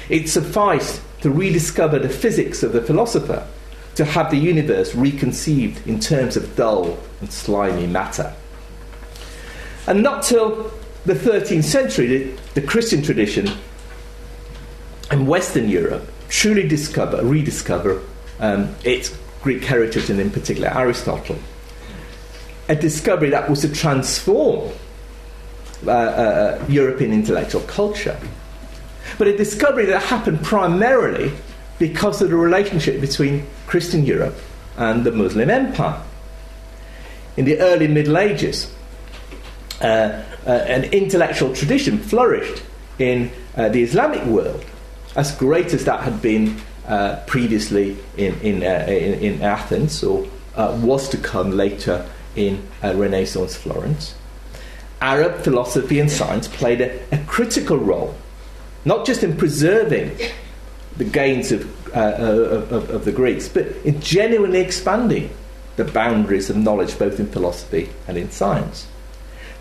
it 0.09 0.29
sufficed 0.29 1.01
to 1.21 1.31
rediscover 1.31 1.99
the 1.99 2.09
physics 2.09 2.63
of 2.63 2.73
the 2.73 2.83
philosopher 2.83 3.47
to 3.95 4.05
have 4.05 4.31
the 4.31 4.39
universe 4.39 4.95
reconceived 4.95 5.87
in 5.87 6.01
terms 6.01 6.37
of 6.37 6.57
dull 6.57 6.99
and 7.21 7.33
slimy 7.33 7.87
matter. 7.87 8.35
And 9.87 10.03
not 10.03 10.23
till 10.23 10.73
the 11.05 11.15
13th 11.15 11.65
century 11.65 12.07
did 12.07 12.39
the 12.55 12.63
Christian 12.63 13.03
tradition 13.03 13.51
in 15.11 15.27
Western 15.27 15.69
Europe 15.69 16.09
truly 16.29 16.67
discover, 16.67 17.23
rediscover 17.25 18.03
um, 18.41 18.75
its 18.85 19.17
Greek 19.43 19.65
heritage 19.65 20.09
and 20.09 20.21
in 20.21 20.31
particular 20.31 20.69
Aristotle. 20.69 21.37
A 22.69 22.77
discovery 22.77 23.31
that 23.31 23.51
was 23.51 23.61
to 23.63 23.73
transform 23.73 24.73
uh, 25.87 25.91
uh, 25.91 26.65
European 26.69 27.13
intellectual 27.13 27.61
culture. 27.63 28.17
But 29.19 29.27
a 29.27 29.37
discovery 29.37 29.85
that 29.87 30.01
happened 30.05 30.43
primarily 30.43 31.33
because 31.79 32.23
of 32.23 32.31
the 32.31 32.37
relationship 32.37 33.01
between 33.01 33.47
Christian 33.67 34.07
Europe 34.07 34.37
and 34.77 35.05
the 35.05 35.11
Muslim 35.11 35.51
Empire. 35.51 36.01
In 37.37 37.45
the 37.45 37.59
early 37.59 37.89
Middle 37.89 38.17
Ages, 38.17 38.67
uh, 38.67 38.69
uh, 38.69 38.82
an 39.83 40.85
intellectual 40.85 41.55
tradition 41.55 41.99
flourished 41.99 42.63
in 42.99 43.31
uh, 43.57 43.69
the 43.69 43.83
Islamic 43.83 44.25
world, 44.25 44.65
as 45.17 45.35
great 45.37 45.73
as 45.75 45.85
that 45.85 46.01
had 46.01 46.23
been 46.23 46.57
uh, 46.87 47.17
previously 47.27 47.97
in, 48.17 48.39
in, 48.41 48.63
uh, 48.63 48.87
in, 48.89 49.15
in, 49.21 49.43
Athens, 49.43 50.03
or 50.03 50.27
uh, 50.57 50.79
was 50.83 51.09
to 51.09 51.17
come 51.17 51.53
later 51.53 52.09
in 52.35 52.63
Renaissance 52.83 53.57
Florence. 53.57 54.15
Arab 55.01 55.43
philosophy 55.43 55.99
and 55.99 56.11
science 56.11 56.49
played 56.49 56.81
a, 56.81 57.01
a, 57.13 57.19
critical 57.25 57.77
role, 57.77 58.15
not 58.85 59.05
just 59.05 59.23
in 59.23 59.37
preserving 59.37 60.17
the 60.97 61.05
gains 61.05 61.51
of, 61.51 61.63
of, 61.95 62.73
of, 62.73 62.91
of 62.91 63.05
the 63.05 63.13
Greeks, 63.13 63.49
but 63.49 63.67
in 63.85 64.01
genuinely 64.01 64.61
expanding 64.61 65.29
the 65.77 65.85
boundaries 65.85 66.51
of 66.51 66.57
knowledge 66.57 66.99
both 66.99 67.19
in 67.19 67.27
philosophy 67.27 67.91
and 68.07 68.17
in 68.17 68.31
science 68.31 68.87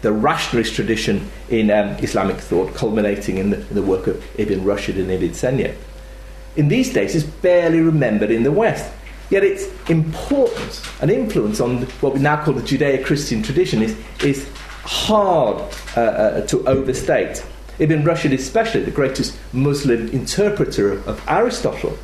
the 0.02 0.12
rationalist 0.12 0.74
tradition 0.74 1.30
in 1.50 1.70
um, 1.70 1.90
Islamic 2.00 2.38
thought, 2.38 2.74
culminating 2.74 3.38
in 3.38 3.52
the, 3.52 3.58
in 3.58 3.76
the, 3.76 3.82
work 3.82 4.08
of 4.08 4.24
Ibn 4.40 4.62
Rushd 4.62 5.00
and 5.00 5.12
Ibn 5.12 5.30
Taymiyyah. 5.30 5.76
In 6.56 6.68
these 6.68 6.92
days, 6.92 7.16
is 7.16 7.24
barely 7.24 7.80
remembered 7.80 8.32
in 8.32 8.44
the 8.44 8.52
West. 8.52 8.92
Yet 9.30 9.44
its 9.44 9.66
importance 9.90 10.84
and 11.02 11.10
influence 11.10 11.62
on 11.62 11.84
what 12.02 12.14
we 12.14 12.20
now 12.20 12.44
call 12.44 12.54
the 12.54 12.62
Judeo 12.62 13.04
Christian 13.06 13.42
tradition 13.42 13.82
is, 13.82 13.98
is 14.22 14.46
hard 14.84 15.62
uh, 15.96 16.02
uh, 16.02 16.48
to 16.48 16.68
overstate. 16.68 17.46
Ibn 17.80 18.04
Rushd, 18.04 18.34
especially 18.34 18.84
the 18.84 18.92
greatest 18.92 19.38
Muslim 19.54 20.10
interpreter 20.10 20.92
of 20.92 21.24
Aristotle, 21.30 21.98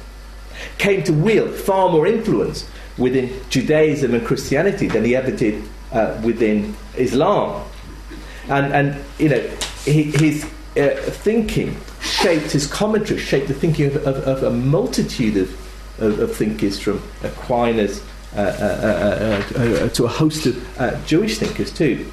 came 0.77 1.03
to 1.03 1.13
wield 1.13 1.53
far 1.53 1.89
more 1.89 2.07
influence 2.07 2.69
within 2.97 3.29
Judaism 3.49 4.13
and 4.13 4.25
Christianity 4.25 4.88
than 4.88 5.03
he 5.03 5.15
ever 5.15 5.31
did 5.31 5.63
uh, 5.91 6.19
within 6.23 6.75
Islam. 6.95 7.67
And, 8.49 8.73
and 8.73 9.03
you 9.19 9.29
know, 9.29 9.39
his 9.86 10.45
uh, 10.77 10.95
thinking 11.23 11.75
shaped 12.01 12.51
his 12.51 12.67
commentary, 12.67 13.19
shaped 13.19 13.47
the 13.47 13.53
thinking 13.53 13.88
of, 13.88 13.95
of, 14.07 14.15
of 14.27 14.43
a 14.43 14.51
multitude 14.51 15.38
of, 15.38 16.01
of, 16.01 16.19
of, 16.19 16.36
thinkers 16.36 16.79
from 16.79 17.01
Aquinas 17.23 18.03
uh, 18.36 18.39
uh, 18.39 18.43
uh, 18.43 19.60
uh 19.60 19.89
to 19.89 20.05
a 20.05 20.07
host 20.07 20.45
of 20.45 20.79
uh, 20.79 20.99
Jewish 21.05 21.39
thinkers 21.39 21.71
too. 21.73 22.10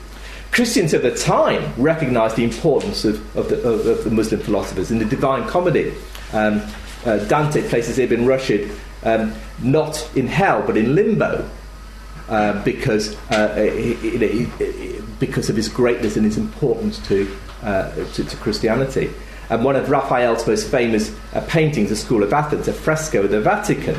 Christians 0.50 0.94
at 0.94 1.02
the 1.02 1.14
time 1.14 1.74
recognized 1.76 2.36
the 2.36 2.44
importance 2.44 3.04
of, 3.04 3.36
of, 3.36 3.48
the, 3.48 3.60
of, 3.68 4.04
the 4.04 4.10
Muslim 4.10 4.40
philosophers. 4.40 4.92
In 4.92 4.98
the 4.98 5.04
Divine 5.04 5.48
Comedy, 5.48 5.92
um, 6.32 6.62
Dante 7.04 7.68
places 7.68 7.98
Ibn 7.98 8.24
Rushd 8.24 8.72
um, 9.02 9.34
not 9.62 10.08
in 10.16 10.26
hell 10.26 10.62
but 10.66 10.76
in 10.76 10.94
limbo 10.94 11.48
because 12.64 13.16
he, 13.28 13.94
he, 13.94 14.44
he, 14.44 14.94
because 15.18 15.48
of 15.48 15.56
his 15.56 15.68
greatness 15.68 16.16
and 16.16 16.24
his 16.24 16.36
importance 16.36 16.98
to, 17.08 17.36
uh, 17.62 17.90
to, 18.12 18.24
to, 18.24 18.36
Christianity. 18.36 19.10
And 19.50 19.64
one 19.64 19.76
of 19.76 19.90
Raphael's 19.90 20.46
most 20.46 20.68
famous 20.70 21.14
uh, 21.32 21.42
paintings, 21.48 21.90
The 21.90 21.96
School 21.96 22.22
of 22.22 22.32
Athens, 22.32 22.68
a 22.68 22.72
fresco 22.72 23.22
of 23.22 23.30
the 23.30 23.40
Vatican, 23.40 23.96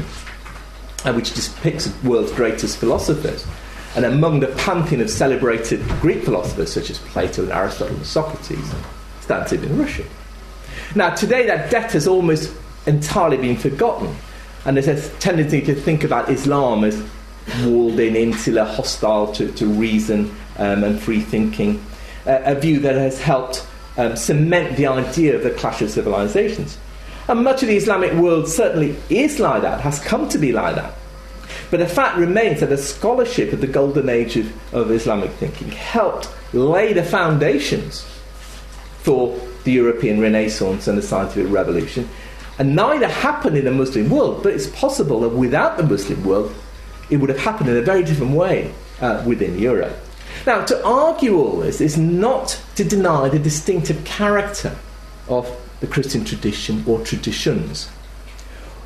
uh, 1.06 1.14
which 1.14 1.34
depicts 1.34 1.86
the 1.86 2.10
world's 2.10 2.32
greatest 2.32 2.78
philosophers. 2.78 3.46
And 3.96 4.06
among 4.06 4.42
the 4.42 4.48
pantheon 4.48 5.02
of 5.02 5.10
celebrated 5.10 5.82
Greek 6.02 6.24
philosophers 6.24 6.74
such 6.74 6.90
as 6.90 7.00
Plato 7.00 7.44
and 7.44 7.52
Aristotle 7.52 7.96
and 7.96 8.06
Socrates 8.06 8.74
stands 9.22 9.54
Ibn 9.54 9.70
Rushd. 9.70 10.06
Now, 10.96 11.14
today 11.16 11.46
that 11.48 11.72
debt 11.72 11.92
has 11.94 12.08
almost 12.08 12.54
entirely 12.86 13.38
been 13.38 13.56
forgotten, 13.56 14.14
and 14.66 14.76
there's 14.76 14.88
a 14.88 15.10
tendency 15.20 15.62
to 15.62 15.76
think 15.76 16.04
about 16.04 16.30
Islam 16.30 16.84
as 16.84 17.02
walled 17.64 18.00
in, 18.00 18.16
insular, 18.16 18.64
hostile 18.64 19.32
to, 19.34 19.52
to 19.54 19.68
reason 19.68 20.36
um, 20.58 20.84
and 20.84 21.00
free 21.00 21.22
thinking, 21.22 21.84
uh, 22.26 22.42
a 22.44 22.56
view 22.56 22.80
that 22.80 22.96
has 22.96 23.20
helped 23.20 23.66
um, 23.98 24.16
cement 24.16 24.76
the 24.78 24.88
idea 24.88 25.36
of 25.36 25.44
the 25.44 25.52
clash 25.52 25.82
of 25.82 25.90
civilizations. 25.90 26.78
And 27.28 27.44
much 27.44 27.64
of 27.64 27.70
the 27.70 27.78
Islamic 27.78 28.14
world 28.14 28.48
certainly 28.48 28.96
is 29.10 29.40
like 29.40 29.62
that, 29.64 29.82
has 29.82 30.00
come 30.00 30.30
to 30.30 30.38
be 30.38 30.52
like 30.52 30.76
that. 30.76 30.94
But 31.72 31.80
the 31.80 31.88
fact 31.88 32.18
remains 32.18 32.60
that 32.60 32.70
the 32.70 32.78
scholarship 32.78 33.52
of 33.54 33.62
the 33.62 33.68
golden 33.68 34.10
age 34.10 34.38
of, 34.38 34.74
of 34.74 34.92
Islamic 34.92 35.32
thinking 35.32 35.70
helped 35.70 36.30
lay 36.54 36.94
the 36.94 37.04
foundations 37.04 38.06
for 39.00 39.40
the 39.64 39.72
European 39.72 40.20
Renaissance 40.20 40.88
and 40.88 40.98
the 40.98 41.02
scientific 41.02 41.52
revolution. 41.52 42.08
And 42.58 42.76
neither 42.76 43.08
happened 43.08 43.58
in 43.58 43.66
the 43.66 43.72
Muslim 43.72 44.10
world, 44.10 44.44
but 44.44 44.54
it's 44.54 44.68
possible 44.68 45.20
that 45.22 45.30
without 45.30 45.78
the 45.78 45.84
Muslim 45.84 46.24
world, 46.24 46.56
it 47.10 47.18
would 47.18 47.30
have 47.30 47.40
happened 47.40 47.70
in 47.70 47.78
a 47.78 47.82
very 47.82 48.04
different 48.04 48.34
way 48.34 48.74
uh, 49.02 49.24
within 49.26 49.58
Europe. 49.60 49.96
Now, 50.46 50.64
to 50.66 50.86
argue 50.86 51.38
all 51.38 51.58
this 51.58 51.82
is 51.82 51.98
not 51.98 52.62
to 52.76 52.84
deny 52.84 53.30
the 53.30 53.40
distinctive 53.40 54.04
character 54.06 54.76
of 55.28 55.50
the 55.80 55.88
Christian 55.88 56.24
tradition 56.24 56.84
or 56.88 57.00
traditions, 57.02 57.90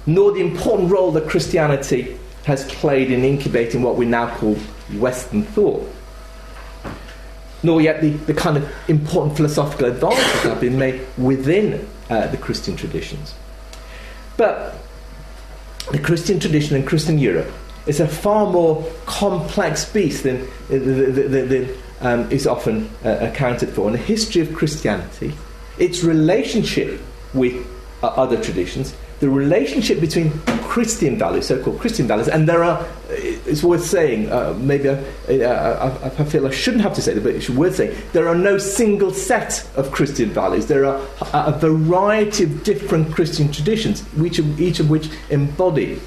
nor 0.06 0.32
the 0.32 0.42
important 0.42 0.92
role 0.92 1.12
that 1.12 1.28
Christianity 1.28 2.18
has 2.46 2.66
played 2.72 3.12
in 3.12 3.24
incubating 3.24 3.82
what 3.82 3.96
we 3.96 4.06
now 4.06 4.34
call 4.36 4.56
Western 4.98 5.44
thought, 5.44 5.88
nor 7.62 7.82
yet 7.82 8.02
the, 8.02 8.12
the 8.12 8.34
kind 8.34 8.58
of 8.58 8.72
important 8.88 9.36
philosophical 9.36 9.88
advances 9.88 10.44
that 10.44 10.50
have 10.50 10.62
been 10.62 10.78
made 10.78 11.06
within 11.18 11.88
uh, 12.10 12.28
the 12.28 12.38
Christian 12.38 12.76
traditions. 12.76 13.36
But 14.38 14.76
the 15.92 16.00
Christian 16.00 16.40
tradition 16.40 16.78
in 16.78 16.86
Christian 16.86 17.18
Europe 17.18 17.52
is 17.90 18.00
a 18.00 18.08
far 18.08 18.50
more 18.52 18.86
complex 19.06 19.92
beast 19.92 20.24
than, 20.24 20.48
than, 20.70 21.32
than, 21.32 21.50
than 21.50 21.70
um, 22.02 22.32
is 22.32 22.46
often 22.48 22.90
uh, 23.04 23.18
accounted 23.22 23.70
for. 23.70 23.88
In 23.88 23.94
the 23.94 23.98
history 23.98 24.42
of 24.42 24.54
Christianity, 24.54 25.34
its 25.80 26.04
relationship 26.04 27.02
with 27.34 27.56
uh, 28.04 28.08
other 28.08 28.42
traditions, 28.42 28.96
the 29.20 29.30
relationship 29.30 30.00
between 30.00 30.32
Christian 30.62 31.18
values, 31.18 31.48
so-called 31.48 31.80
Christian 31.80 32.08
values, 32.08 32.30
and 32.30 32.48
there 32.48 32.64
are, 32.64 32.86
it's 33.10 33.64
worth 33.64 33.84
saying, 33.84 34.32
uh, 34.32 34.54
maybe 34.60 34.88
I, 34.88 34.96
I, 35.28 36.06
I, 36.06 36.10
feel 36.26 36.48
I 36.48 36.52
shouldn't 36.52 36.84
have 36.84 36.94
to 36.94 37.02
say 37.02 37.14
this, 37.16 37.24
but 37.24 37.36
it's 37.36 37.50
worth 37.50 37.76
saying, 37.76 37.98
there 38.14 38.30
are 38.30 38.36
no 38.36 38.58
single 38.58 39.12
set 39.12 39.68
of 39.76 39.92
Christian 39.92 40.30
values. 40.30 40.68
There 40.68 40.86
are 40.86 41.06
a, 41.34 41.54
a 41.54 41.58
variety 41.60 42.46
of 42.46 42.64
different 42.64 43.12
Christian 43.12 43.52
traditions, 43.52 44.06
each 44.24 44.40
of, 44.40 44.62
each 44.62 44.80
of 44.80 44.90
which 44.90 45.10
embody 45.30 46.00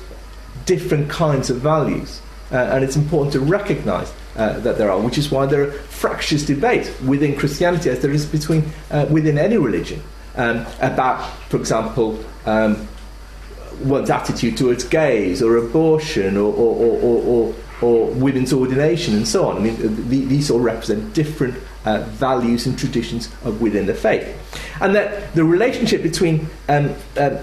different 0.66 1.10
kinds 1.10 1.50
of 1.50 1.58
values. 1.58 2.20
Uh, 2.50 2.56
and 2.56 2.84
it's 2.84 2.96
important 2.96 3.32
to 3.32 3.40
recognize 3.40 4.12
uh, 4.36 4.58
that 4.60 4.76
there 4.76 4.90
are, 4.90 5.00
which 5.00 5.16
is 5.16 5.30
why 5.30 5.46
there 5.46 5.62
are 5.62 5.72
fractious 5.72 6.44
debates 6.44 6.88
within 7.00 7.34
Christianity, 7.34 7.88
as 7.88 8.00
there 8.00 8.10
is 8.10 8.26
between 8.26 8.64
uh, 8.90 9.06
within 9.10 9.38
any 9.38 9.56
religion, 9.56 10.02
um, 10.36 10.66
about, 10.80 11.26
for 11.48 11.56
example, 11.56 12.22
um, 12.44 12.88
one's 13.80 14.10
attitude 14.10 14.56
towards 14.56 14.84
gays 14.84 15.42
or 15.42 15.56
abortion 15.56 16.36
or, 16.36 16.52
or, 16.52 16.98
or, 17.00 17.22
or, 17.22 17.54
or 17.80 18.06
women's 18.12 18.52
ordination 18.52 19.14
and 19.14 19.26
so 19.26 19.48
on. 19.48 19.56
I 19.56 19.60
mean, 19.60 20.08
these 20.08 20.50
all 20.50 20.60
represent 20.60 21.14
different 21.14 21.54
uh, 21.84 22.02
values 22.02 22.66
and 22.66 22.78
traditions 22.78 23.28
of 23.44 23.60
within 23.60 23.86
the 23.86 23.94
faith. 23.94 24.28
And 24.82 24.96
that 24.96 25.32
the 25.36 25.44
relationship 25.44 26.02
between 26.02 26.48
um, 26.68 26.92
uh, 27.16 27.38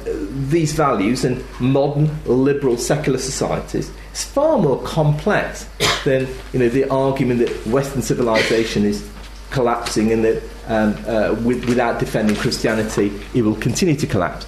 these 0.49 0.73
values 0.73 1.23
and 1.23 1.41
modern 1.62 2.12
liberal 2.25 2.75
secular 2.78 3.17
societies 3.17 3.89
is 4.13 4.25
far 4.25 4.60
more 4.60 4.82
complex 4.84 5.65
than 6.04 6.28
you 6.52 6.60
know, 6.60 6.67
the 6.67 6.84
argument 6.89 7.39
that 7.39 7.67
Western 7.67 8.02
civilization 8.02 8.84
is 8.84 9.10
collapsing 9.52 10.12
and 10.12 10.25
that 10.25 10.43
um, 10.67 10.93
uh, 11.08 11.34
with, 11.41 11.63
without 11.69 11.97
defending 11.97 12.36
Christianity, 12.36 13.10
it 13.34 13.41
will 13.41 13.56
continue 13.56 13.95
to 13.95 14.06
collapse. 14.06 14.45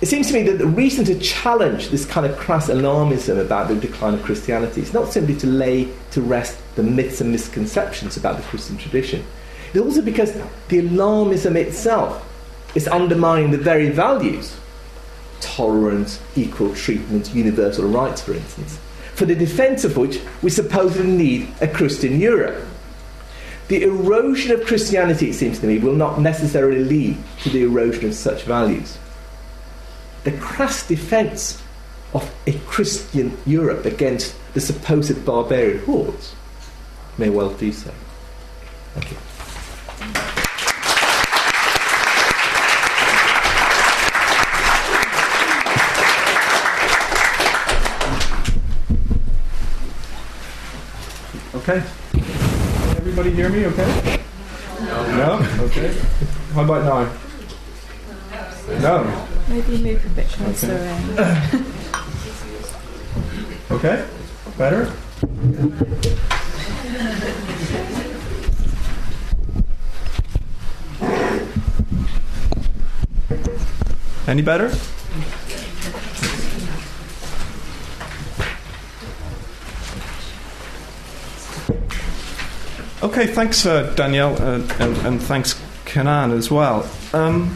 It 0.00 0.06
seems 0.06 0.28
to 0.28 0.32
me 0.32 0.42
that 0.44 0.56
the 0.56 0.66
reason 0.66 1.04
to 1.04 1.18
challenge 1.18 1.90
this 1.90 2.06
kind 2.06 2.24
of 2.24 2.36
crass 2.38 2.68
alarmism 2.68 3.38
about 3.38 3.68
the 3.68 3.76
decline 3.76 4.14
of 4.14 4.22
Christianity 4.22 4.80
is 4.80 4.94
not 4.94 5.12
simply 5.12 5.36
to 5.36 5.46
lay 5.46 5.88
to 6.12 6.22
rest 6.22 6.58
the 6.76 6.82
myths 6.82 7.20
and 7.20 7.30
misconceptions 7.30 8.16
about 8.16 8.38
the 8.38 8.42
Christian 8.44 8.78
tradition. 8.78 9.22
Also 9.76 10.02
because 10.02 10.32
the 10.32 10.82
alarmism 10.82 11.56
itself 11.56 12.24
is 12.74 12.88
undermining 12.88 13.50
the 13.50 13.58
very 13.58 13.90
values 13.90 14.56
tolerance, 15.44 16.20
equal 16.36 16.74
treatment, 16.74 17.34
universal 17.34 17.86
rights, 17.86 18.22
for 18.22 18.32
instance, 18.32 18.78
for 19.14 19.26
the 19.26 19.34
defence 19.34 19.84
of 19.84 19.96
which 19.96 20.20
we 20.42 20.48
supposedly 20.48 21.12
need 21.12 21.48
a 21.60 21.68
Christian 21.68 22.18
Europe. 22.18 22.66
The 23.68 23.82
erosion 23.82 24.52
of 24.52 24.66
Christianity, 24.66 25.30
it 25.30 25.34
seems 25.34 25.58
to 25.60 25.66
me, 25.66 25.78
will 25.78 25.94
not 25.94 26.20
necessarily 26.20 26.82
lead 26.82 27.16
to 27.42 27.50
the 27.50 27.62
erosion 27.62 28.06
of 28.06 28.14
such 28.14 28.42
values. 28.42 28.98
The 30.24 30.32
crass 30.32 30.86
defence 30.86 31.62
of 32.14 32.32
a 32.46 32.52
Christian 32.60 33.36
Europe 33.44 33.84
against 33.84 34.34
the 34.54 34.60
supposed 34.60 35.24
barbarian 35.24 35.84
hordes 35.84 36.34
may 37.18 37.28
well 37.28 37.52
do 37.54 37.72
so. 37.72 37.92
Thank 38.94 39.10
you. 39.10 39.33
Okay. 51.66 51.82
Can 52.12 52.96
everybody 52.98 53.30
hear 53.30 53.48
me 53.48 53.64
okay? 53.64 54.20
No. 54.80 55.16
No? 55.16 55.64
Okay. 55.64 55.96
How 56.52 56.62
about 56.62 56.84
now? 56.84 57.08
No. 58.80 59.26
Maybe 59.48 59.78
move 59.78 60.04
a 60.04 60.08
bit 60.10 60.28
closer 60.28 60.72
Okay. 61.16 61.56
in. 61.56 61.64
Okay? 63.70 64.06
Better? 64.58 64.92
Any 74.26 74.42
better? 74.42 74.70
Okay, 83.04 83.26
thanks, 83.26 83.66
uh, 83.66 83.92
Danielle, 83.96 84.34
uh, 84.40 84.66
and, 84.78 84.96
and 85.06 85.22
thanks, 85.22 85.62
Kenan, 85.84 86.30
as 86.30 86.50
well. 86.50 86.88
Um, 87.12 87.54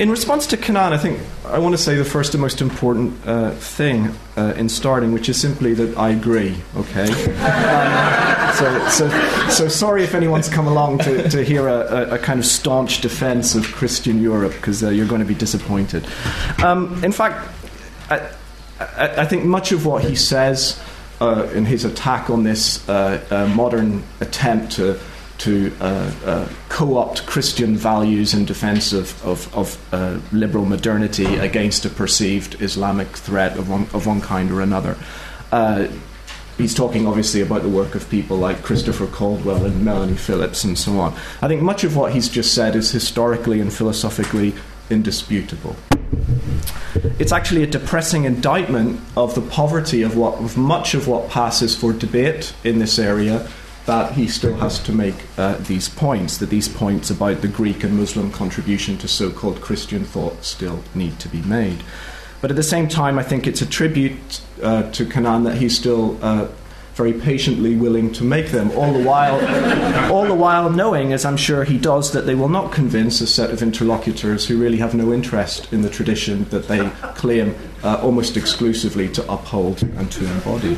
in 0.00 0.10
response 0.10 0.48
to 0.48 0.56
Kenan, 0.56 0.92
I 0.92 0.98
think 0.98 1.20
I 1.46 1.60
want 1.60 1.76
to 1.76 1.78
say 1.80 1.94
the 1.94 2.04
first 2.04 2.34
and 2.34 2.40
most 2.40 2.60
important 2.60 3.24
uh, 3.24 3.52
thing 3.52 4.12
uh, 4.36 4.52
in 4.56 4.68
starting, 4.68 5.12
which 5.12 5.28
is 5.28 5.40
simply 5.40 5.74
that 5.74 5.96
I 5.96 6.10
agree. 6.10 6.56
Okay. 6.76 7.06
Um, 8.54 8.54
so, 8.54 8.88
so, 8.88 9.48
so 9.48 9.68
sorry 9.68 10.04
if 10.04 10.14
anyone's 10.14 10.48
come 10.48 10.68
along 10.68 10.98
to, 10.98 11.28
to 11.28 11.42
hear 11.42 11.66
a, 11.66 12.14
a, 12.14 12.18
kind 12.18 12.38
of 12.38 12.46
staunch 12.46 13.00
defence 13.00 13.56
of 13.56 13.64
Christian 13.64 14.22
Europe, 14.22 14.52
because 14.52 14.84
uh, 14.84 14.90
you're 14.90 15.08
going 15.08 15.22
to 15.22 15.26
be 15.26 15.34
disappointed. 15.34 16.06
Um, 16.62 17.02
in 17.02 17.10
fact, 17.10 17.50
I, 18.10 18.30
I, 18.78 19.22
I 19.22 19.24
think 19.24 19.44
much 19.44 19.72
of 19.72 19.86
what 19.86 20.04
he 20.04 20.14
says 20.14 20.80
uh, 21.20 21.48
in 21.54 21.64
his 21.64 21.84
attack 21.84 22.30
on 22.30 22.44
this 22.44 22.86
uh, 22.88 23.24
uh, 23.30 23.46
modern 23.54 24.02
attempt 24.20 24.72
to 24.72 24.98
to 25.36 25.72
uh, 25.80 26.12
uh, 26.24 26.48
co-opt 26.68 27.26
Christian 27.26 27.76
values 27.76 28.34
in 28.34 28.44
defense 28.44 28.92
of, 28.92 29.22
of, 29.26 29.52
of 29.52 30.32
liberal 30.32 30.64
modernity 30.64 31.26
against 31.36 31.84
a 31.84 31.90
perceived 31.90 32.62
Islamic 32.62 33.08
threat 33.08 33.58
of 33.58 33.68
one, 33.68 33.82
of 33.92 34.06
one 34.06 34.20
kind 34.20 34.52
or 34.52 34.60
another. 34.60 34.96
He's 36.56 36.72
talking 36.72 37.08
obviously 37.08 37.40
about 37.40 37.62
the 37.62 37.68
work 37.68 37.96
of 37.96 38.08
people 38.08 38.36
like 38.36 38.62
Christopher 38.62 39.08
Caldwell 39.08 39.64
and 39.64 39.84
Melanie 39.84 40.16
Phillips 40.16 40.62
and 40.62 40.78
so 40.78 41.00
on. 41.00 41.12
I 41.42 41.48
think 41.48 41.62
much 41.62 41.82
of 41.82 41.96
what 41.96 42.12
he's 42.12 42.28
just 42.28 42.54
said 42.54 42.76
is 42.76 42.92
historically 42.92 43.60
and 43.60 43.72
philosophically 43.72 44.54
indisputable. 44.90 45.76
It's 47.18 47.32
actually 47.32 47.62
a 47.62 47.66
depressing 47.66 48.24
indictment 48.24 49.00
of 49.16 49.34
the 49.34 49.40
poverty 49.40 50.02
of 50.02 50.16
what 50.16 50.34
of 50.34 50.56
much 50.56 50.94
of 50.94 51.08
what 51.08 51.28
passes 51.28 51.76
for 51.76 51.92
debate 51.92 52.54
in 52.64 52.78
this 52.78 52.98
area 52.98 53.48
that 53.86 54.12
he 54.12 54.26
still 54.26 54.54
has 54.56 54.78
to 54.78 54.92
make 54.92 55.14
uh, 55.36 55.56
these 55.58 55.88
points, 55.88 56.38
that 56.38 56.48
these 56.48 56.68
points 56.68 57.10
about 57.10 57.42
the 57.42 57.48
Greek 57.48 57.84
and 57.84 57.98
Muslim 57.98 58.32
contribution 58.32 58.96
to 58.98 59.08
so 59.08 59.30
called 59.30 59.60
Christian 59.60 60.04
thought 60.04 60.42
still 60.42 60.82
need 60.94 61.18
to 61.20 61.28
be 61.28 61.42
made. 61.42 61.82
But 62.40 62.50
at 62.50 62.56
the 62.56 62.62
same 62.62 62.88
time, 62.88 63.18
I 63.18 63.22
think 63.22 63.46
it's 63.46 63.62
a 63.62 63.66
tribute 63.66 64.40
uh, 64.62 64.90
to 64.92 65.06
Kenan 65.06 65.44
that 65.44 65.56
he's 65.56 65.76
still 65.76 66.18
uh, 66.22 66.48
very 66.94 67.12
patiently 67.12 67.74
willing 67.74 68.12
to 68.12 68.24
make 68.24 68.48
them, 68.48 68.70
all 68.72 68.92
the 68.92 69.02
while, 69.02 69.34
all 70.12 70.26
the 70.26 70.34
while 70.34 70.70
knowing, 70.70 71.12
as 71.12 71.24
I'm 71.24 71.36
sure 71.36 71.64
he 71.64 71.76
does, 71.76 72.12
that 72.12 72.22
they 72.22 72.34
will 72.34 72.48
not 72.48 72.72
convince 72.72 73.20
a 73.20 73.26
set 73.26 73.50
of 73.50 73.62
interlocutors 73.62 74.46
who 74.46 74.58
really 74.60 74.78
have 74.78 74.94
no 74.94 75.12
interest 75.12 75.72
in 75.72 75.82
the 75.82 75.90
tradition 75.90 76.44
that 76.50 76.68
they 76.68 76.88
claim 77.16 77.54
uh, 77.82 78.00
almost 78.00 78.36
exclusively 78.36 79.08
to 79.08 79.32
uphold 79.32 79.82
and 79.82 80.10
to 80.12 80.24
embody. 80.24 80.76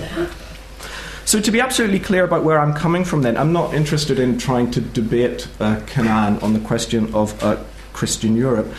So, 1.26 1.40
to 1.40 1.50
be 1.50 1.60
absolutely 1.60 1.98
clear 1.98 2.24
about 2.24 2.44
where 2.44 2.60
I'm 2.60 2.72
coming 2.72 3.04
from, 3.04 3.22
then, 3.22 3.36
I'm 3.36 3.52
not 3.52 3.74
interested 3.74 4.18
in 4.18 4.38
trying 4.38 4.70
to 4.70 4.80
debate 4.80 5.48
uh, 5.60 5.80
Kenan 5.86 6.38
on 6.38 6.52
the 6.52 6.60
question 6.60 7.12
of 7.14 7.42
uh, 7.42 7.62
Christian 7.92 8.36
Europe. 8.36 8.72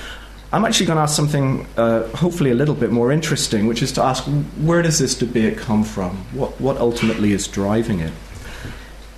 I'm 0.52 0.64
actually 0.64 0.86
going 0.86 0.98
to 0.98 1.04
ask 1.04 1.16
something 1.16 1.68
uh, 1.76 2.08
hopefully 2.16 2.52
a 2.52 2.56
little 2.56 2.76
bit 2.76 2.92
more 2.92 3.12
interesting, 3.12 3.68
which 3.68 3.82
is 3.82 3.92
to 3.94 4.04
ask 4.04 4.24
where 4.24 4.82
does 4.82 5.00
this 5.00 5.14
debate 5.14 5.58
come 5.58 5.84
from? 5.84 6.12
What, 6.34 6.60
what 6.62 6.78
ultimately 6.78 7.34
is 7.34 7.48
driving 7.48 8.00
it? 8.00 8.14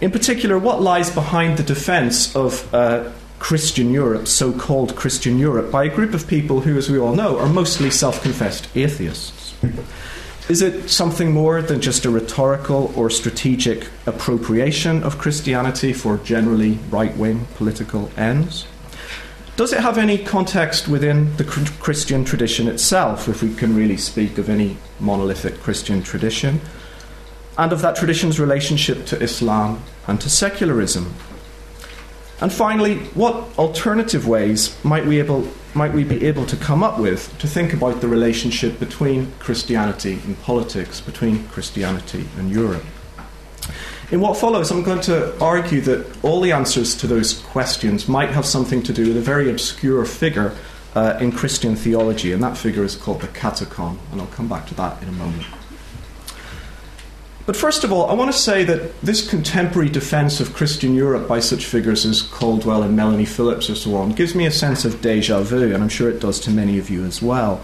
In 0.01 0.09
particular, 0.11 0.57
what 0.57 0.81
lies 0.81 1.11
behind 1.11 1.57
the 1.57 1.63
defense 1.63 2.35
of 2.35 2.73
uh, 2.73 3.11
Christian 3.37 3.91
Europe, 3.91 4.27
so 4.27 4.51
called 4.51 4.95
Christian 4.95 5.37
Europe, 5.37 5.71
by 5.71 5.83
a 5.83 5.89
group 5.89 6.13
of 6.13 6.27
people 6.27 6.61
who, 6.61 6.77
as 6.77 6.89
we 6.89 6.97
all 6.97 7.13
know, 7.13 7.37
are 7.37 7.49
mostly 7.49 7.91
self 7.91 8.23
confessed 8.23 8.67
atheists? 8.75 9.53
Is 10.49 10.63
it 10.63 10.89
something 10.89 11.31
more 11.31 11.61
than 11.61 11.79
just 11.79 12.05
a 12.05 12.09
rhetorical 12.09 12.91
or 12.95 13.11
strategic 13.11 13.87
appropriation 14.07 15.03
of 15.03 15.19
Christianity 15.19 15.93
for 15.93 16.17
generally 16.17 16.79
right 16.89 17.15
wing 17.15 17.45
political 17.55 18.09
ends? 18.17 18.65
Does 19.59 19.73
it 19.73 19.81
have 19.81 19.97
any 19.97 20.17
context 20.17 20.87
within 20.87 21.35
the 21.35 21.43
Christian 21.43 22.23
tradition 22.23 22.69
itself, 22.69 23.27
if 23.27 23.43
we 23.43 23.53
can 23.53 23.75
really 23.75 23.97
speak 23.97 24.37
of 24.37 24.47
any 24.47 24.77
monolithic 25.01 25.59
Christian 25.59 26.01
tradition, 26.01 26.61
and 27.57 27.73
of 27.73 27.81
that 27.81 27.97
tradition's 27.97 28.39
relationship 28.39 29.05
to 29.07 29.21
Islam 29.21 29.83
and 30.07 30.21
to 30.21 30.29
secularism? 30.29 31.13
And 32.39 32.53
finally, 32.53 32.99
what 33.15 33.49
alternative 33.59 34.25
ways 34.25 34.77
might 34.85 35.05
we, 35.05 35.19
able, 35.19 35.45
might 35.73 35.91
we 35.91 36.05
be 36.05 36.25
able 36.25 36.45
to 36.45 36.55
come 36.55 36.81
up 36.81 36.97
with 36.97 37.37
to 37.39 37.45
think 37.45 37.73
about 37.73 37.99
the 37.99 38.07
relationship 38.07 38.79
between 38.79 39.29
Christianity 39.39 40.21
and 40.23 40.41
politics, 40.41 41.01
between 41.01 41.45
Christianity 41.49 42.29
and 42.37 42.49
Europe? 42.49 42.85
In 44.11 44.21
what 44.21 44.37
follows, 44.37 44.71
I'm 44.71 44.81
going 44.81 45.01
to 45.01 45.39
argue 45.39 45.81
that 45.81 46.23
all 46.23 46.41
the 46.41 46.51
answers 46.51 46.95
to 46.97 47.07
those 47.07 47.33
questions 47.33 48.07
might 48.07 48.29
have 48.29 48.45
something 48.45 48.81
to 48.83 48.93
do 48.93 49.07
with 49.07 49.17
a 49.17 49.21
very 49.21 49.51
obscure 49.51 50.03
figure 50.03 50.55
uh, 50.95 51.19
in 51.21 51.31
Christian 51.31 51.75
theology, 51.75 52.33
and 52.33 52.41
that 52.41 52.57
figure 52.57 52.83
is 52.83 52.95
called 52.95 53.21
the 53.21 53.27
katechon, 53.27 53.97
and 54.11 54.19
I'll 54.19 54.27
come 54.27 54.47
back 54.47 54.65
to 54.67 54.73
that 54.75 54.99
in 55.03 55.09
a 55.09 55.11
moment. 55.11 55.45
But 57.45 57.55
first 57.55 57.83
of 57.83 57.91
all, 57.91 58.09
I 58.09 58.13
want 58.13 58.31
to 58.31 58.37
say 58.37 58.63
that 58.63 58.99
this 59.01 59.27
contemporary 59.27 59.89
defense 59.89 60.39
of 60.39 60.53
Christian 60.53 60.95
Europe 60.95 61.27
by 61.27 61.39
such 61.39 61.65
figures 61.65 62.05
as 62.05 62.21
Caldwell 62.21 62.83
and 62.83 62.95
Melanie 62.95 63.25
Phillips 63.25 63.69
and 63.69 63.77
so 63.77 63.95
on 63.95 64.11
gives 64.11 64.33
me 64.33 64.45
a 64.47 64.51
sense 64.51 64.85
of 64.85 65.01
deja 65.01 65.41
vu, 65.41 65.73
and 65.73 65.83
I'm 65.83 65.89
sure 65.89 66.09
it 66.09 66.19
does 66.19 66.39
to 66.41 66.51
many 66.51 66.79
of 66.79 66.89
you 66.89 67.05
as 67.05 67.21
well. 67.21 67.63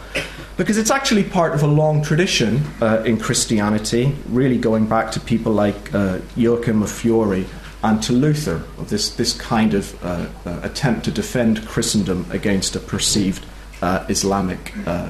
Because 0.57 0.77
it's 0.77 0.91
actually 0.91 1.23
part 1.23 1.53
of 1.53 1.63
a 1.63 1.67
long 1.67 2.01
tradition 2.01 2.63
uh, 2.81 3.03
in 3.05 3.17
Christianity, 3.17 4.15
really 4.29 4.57
going 4.57 4.85
back 4.85 5.11
to 5.11 5.19
people 5.19 5.51
like 5.51 5.93
uh, 5.93 6.19
Joachim 6.37 6.81
of 6.81 6.89
Fiore 6.89 7.45
and 7.83 8.01
to 8.03 8.13
Luther, 8.13 8.63
of 8.77 8.89
this, 8.89 9.13
this 9.15 9.33
kind 9.33 9.73
of 9.73 10.03
uh, 10.03 10.27
uh 10.45 10.59
attempt 10.63 11.05
to 11.05 11.11
defend 11.11 11.67
Christendom 11.67 12.25
against 12.31 12.75
a 12.75 12.79
perceived 12.79 13.45
uh, 13.81 14.05
Islamic 14.07 14.73
uh, 14.87 15.09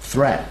threat. 0.00 0.48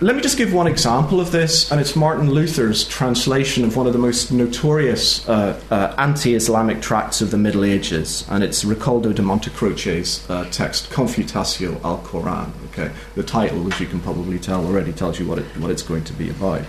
Let 0.00 0.16
me 0.16 0.22
just 0.22 0.36
give 0.36 0.52
one 0.52 0.66
example 0.66 1.20
of 1.20 1.30
this, 1.30 1.70
and 1.70 1.80
it's 1.80 1.94
Martin 1.94 2.28
Luther's 2.28 2.86
translation 2.88 3.62
of 3.62 3.76
one 3.76 3.86
of 3.86 3.92
the 3.92 3.98
most 3.98 4.32
notorious 4.32 5.26
uh, 5.28 5.60
uh, 5.70 5.94
anti 5.96 6.34
Islamic 6.34 6.82
tracts 6.82 7.20
of 7.20 7.30
the 7.30 7.38
Middle 7.38 7.64
Ages, 7.64 8.26
and 8.28 8.42
it's 8.42 8.64
Ricoldo 8.64 9.14
de 9.14 9.22
Montecroce's 9.22 10.28
uh, 10.28 10.50
text, 10.50 10.90
Confutatio 10.90 11.80
al 11.84 11.98
Koran. 11.98 12.52
Okay? 12.72 12.92
The 13.14 13.22
title, 13.22 13.72
as 13.72 13.78
you 13.78 13.86
can 13.86 14.00
probably 14.00 14.40
tell 14.40 14.66
already, 14.66 14.92
tells 14.92 15.20
you 15.20 15.28
what, 15.28 15.38
it, 15.38 15.44
what 15.58 15.70
it's 15.70 15.82
going 15.82 16.02
to 16.04 16.12
be 16.12 16.28
about. 16.28 16.62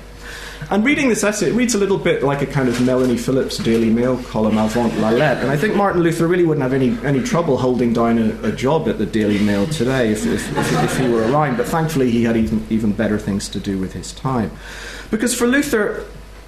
And 0.72 0.84
reading 0.84 1.10
this 1.10 1.24
essay, 1.24 1.50
it 1.50 1.54
reads 1.54 1.76
a 1.76 1.78
little 1.78 1.98
bit 1.98 2.24
like 2.24 2.42
a 2.42 2.48
kind 2.48 2.68
of 2.68 2.82
Melanie 2.84 3.18
Phillips 3.18 3.58
Daily 3.58 3.90
Mail 3.90 4.18
column 4.24 4.58
avant 4.58 4.98
la 4.98 5.10
lettre. 5.10 5.42
And 5.42 5.52
I 5.52 5.58
think 5.58 5.76
Martin 5.76 6.02
Luther 6.02 6.28
really 6.28 6.44
wouldn't 6.44 6.64
have 6.64 6.74
any, 6.74 6.98
any 7.06 7.22
trouble 7.22 7.58
holding 7.58 7.94
down 7.94 8.18
a, 8.18 8.48
a 8.48 8.52
job 8.52 8.88
at 8.88 8.98
the 8.98 9.06
Daily 9.06 9.38
Mail 9.40 9.68
today 9.68 10.12
if, 10.12 10.26
if, 10.26 10.58
if, 10.58 10.84
if, 10.84 10.98
he 10.98 11.08
were 11.08 11.22
around. 11.32 11.58
But 11.58 11.68
thankfully, 11.68 12.10
he 12.10 12.24
had 12.24 12.36
even, 12.36 12.66
even 12.72 12.94
better 12.94 13.20
things 13.20 13.48
to 13.50 13.60
do 13.60 13.78
with 13.78 13.94
his 13.94 14.12
time. 14.14 14.50
Because 15.12 15.36
for 15.36 15.46
Luther, 15.46 16.04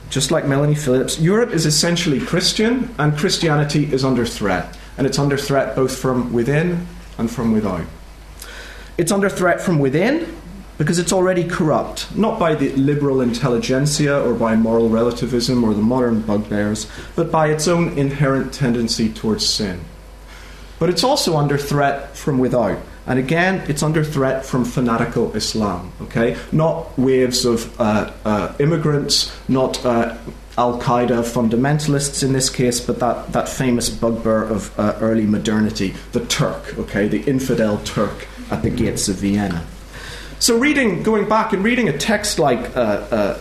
just 0.10 0.32
like 0.32 0.46
Melanie 0.46 0.76
Phillips, 0.76 1.20
Europe 1.20 1.52
is 1.52 1.68
essentially 1.68 2.20
Christian, 2.20 2.94
and 2.98 3.16
Christianity 3.18 3.92
is 3.94 4.04
under 4.04 4.26
threat. 4.26 4.76
And 4.98 5.06
it's 5.06 5.20
under 5.20 5.38
threat 5.38 5.76
both 5.76 5.96
from 5.96 6.34
within 6.34 6.88
and 7.20 7.30
from 7.30 7.52
without. 7.52 7.86
It's 8.98 9.12
under 9.12 9.30
threat 9.30 9.62
from 9.62 9.78
within 9.78 10.37
because 10.78 11.00
it's 11.00 11.14
already 11.14 11.44
corrupt, 11.44 12.16
not 12.16 12.40
by 12.40 12.54
the 12.56 12.70
liberal 12.76 13.22
intelligentsia 13.22 14.22
or 14.22 14.34
by 14.34 14.56
moral 14.56 14.90
relativism 14.90 15.64
or 15.64 15.74
the 15.74 15.82
modern 15.82 16.22
bugbears, 16.22 16.88
but 17.16 17.32
by 17.32 17.48
its 17.48 17.68
own 17.68 17.98
inherent 17.98 18.54
tendency 18.54 19.10
towards 19.10 19.46
sin. 19.46 19.80
But 20.80 20.90
it's 20.90 21.04
also 21.04 21.38
under 21.38 21.58
threat 21.58 22.16
from 22.16 22.38
without. 22.38 22.78
And 23.08 23.18
again, 23.18 23.64
it's 23.70 23.82
under 23.82 24.04
threat 24.04 24.46
from 24.46 24.66
fanatical 24.66 25.34
Islam, 25.36 25.92
okay? 26.02 26.38
Not 26.52 26.98
waves 27.00 27.46
of 27.46 27.80
uh, 27.80 28.12
uh, 28.26 28.54
immigrants, 28.60 29.36
not 29.48 29.84
uh, 29.86 30.18
Al 30.58 30.80
Qaeda 30.80 31.24
fundamentalists 31.24 32.22
in 32.22 32.34
this 32.34 32.50
case, 32.50 32.80
but 32.80 33.00
that, 33.00 33.32
that 33.32 33.48
famous 33.48 33.90
bugbear 33.90 34.44
of 34.44 34.78
uh, 34.78 34.98
early 35.00 35.26
modernity, 35.26 35.96
the 36.12 36.26
Turk, 36.26 36.78
okay? 36.78 37.08
The 37.08 37.24
infidel 37.24 37.78
Turk 37.86 38.28
at 38.52 38.62
the 38.62 38.70
gates 38.70 39.08
of 39.08 39.16
Vienna. 39.16 39.66
So, 40.40 40.58
reading, 40.60 41.02
going 41.02 41.28
back 41.28 41.54
and 41.54 41.64
reading 41.64 41.90
a 41.90 41.98
text 41.98 42.38
like 42.38 42.76
uh, 42.76 42.80
uh, 42.80 43.40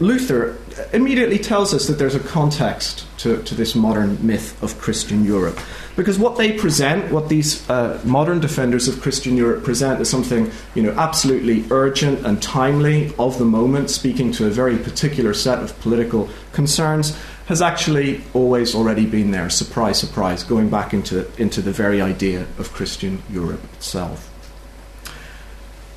Luther 0.00 0.56
immediately 0.92 1.38
tells 1.38 1.72
us 1.72 1.86
that 1.86 1.94
there's 1.98 2.14
a 2.14 2.20
context 2.20 3.06
to, 3.18 3.42
to 3.44 3.54
this 3.54 3.74
modern 3.74 4.26
myth 4.26 4.60
of 4.62 4.78
Christian 4.80 5.24
Europe. 5.24 5.58
Because 5.96 6.18
what 6.18 6.36
they 6.36 6.52
present, 6.52 7.12
what 7.12 7.28
these 7.28 7.68
uh, 7.70 8.00
modern 8.04 8.40
defenders 8.40 8.88
of 8.88 9.00
Christian 9.00 9.36
Europe 9.36 9.62
present, 9.62 10.00
is 10.00 10.10
something 10.10 10.50
you 10.74 10.82
know, 10.82 10.90
absolutely 10.92 11.64
urgent 11.70 12.26
and 12.26 12.42
timely 12.42 13.14
of 13.18 13.38
the 13.38 13.44
moment, 13.44 13.90
speaking 13.90 14.32
to 14.32 14.46
a 14.46 14.50
very 14.50 14.76
particular 14.78 15.34
set 15.34 15.60
of 15.60 15.78
political 15.80 16.28
concerns, 16.52 17.16
has 17.46 17.62
actually 17.62 18.22
always 18.32 18.74
already 18.74 19.06
been 19.06 19.30
there. 19.30 19.50
Surprise, 19.50 20.00
surprise, 20.00 20.42
going 20.42 20.70
back 20.70 20.92
into, 20.92 21.30
into 21.40 21.60
the 21.60 21.70
very 21.70 22.00
idea 22.00 22.46
of 22.58 22.72
Christian 22.72 23.22
Europe 23.30 23.62
itself. 23.74 24.33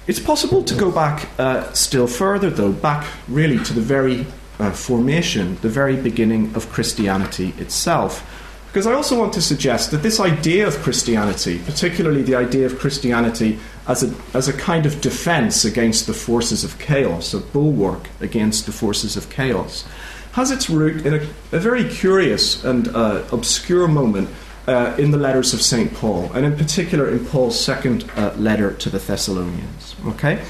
It's 0.08 0.22
possible 0.22 0.64
to 0.64 0.74
go 0.74 0.90
back 0.90 1.28
uh, 1.38 1.70
still 1.74 2.08
further, 2.08 2.50
though, 2.50 2.72
back 2.72 3.06
really 3.28 3.62
to 3.66 3.74
the 3.74 3.82
very 3.82 4.26
uh, 4.58 4.72
formation, 4.72 5.58
the 5.62 5.70
very 5.70 5.98
beginning 5.98 6.56
of 6.56 6.72
Christianity 6.72 7.54
itself. 7.58 8.26
Because 8.68 8.88
I 8.88 8.94
also 8.94 9.20
want 9.20 9.34
to 9.34 9.42
suggest 9.42 9.92
that 9.92 10.04
this 10.04 10.22
idea 10.22 10.66
of 10.66 10.78
Christianity, 10.78 11.60
particularly 11.60 12.22
the 12.22 12.36
idea 12.36 12.66
of 12.66 12.80
Christianity 12.80 13.60
as 13.88 14.04
a, 14.04 14.16
as 14.34 14.48
a 14.48 14.54
kind 14.54 14.86
of 14.86 15.02
defense 15.02 15.66
against 15.66 16.08
the 16.08 16.14
forces 16.14 16.64
of 16.64 16.80
chaos, 16.80 17.34
a 17.34 17.40
bulwark 17.40 18.08
against 18.22 18.66
the 18.66 18.72
forces 18.72 19.18
of 19.18 19.30
chaos, 19.30 19.86
has 20.34 20.52
its 20.52 20.70
root 20.70 21.06
in 21.06 21.16
a, 21.16 21.28
a 21.52 21.60
very 21.60 21.90
curious 21.90 22.64
and 22.64 22.88
uh, 22.90 23.24
obscure 23.34 23.88
moment 23.88 24.30
uh, 24.68 24.96
in 24.98 25.12
the 25.12 25.18
letters 25.18 25.54
of 25.54 25.62
St. 25.62 25.94
Paul, 25.94 26.32
and 26.34 26.46
in 26.46 26.56
particular 26.56 27.10
in 27.10 27.26
Paul's 27.26 27.60
second 27.60 28.10
uh, 28.16 28.34
letter 28.38 28.74
to 28.74 28.90
the 28.90 29.00
Thessalonians. 29.00 29.87
Okay? 30.06 30.44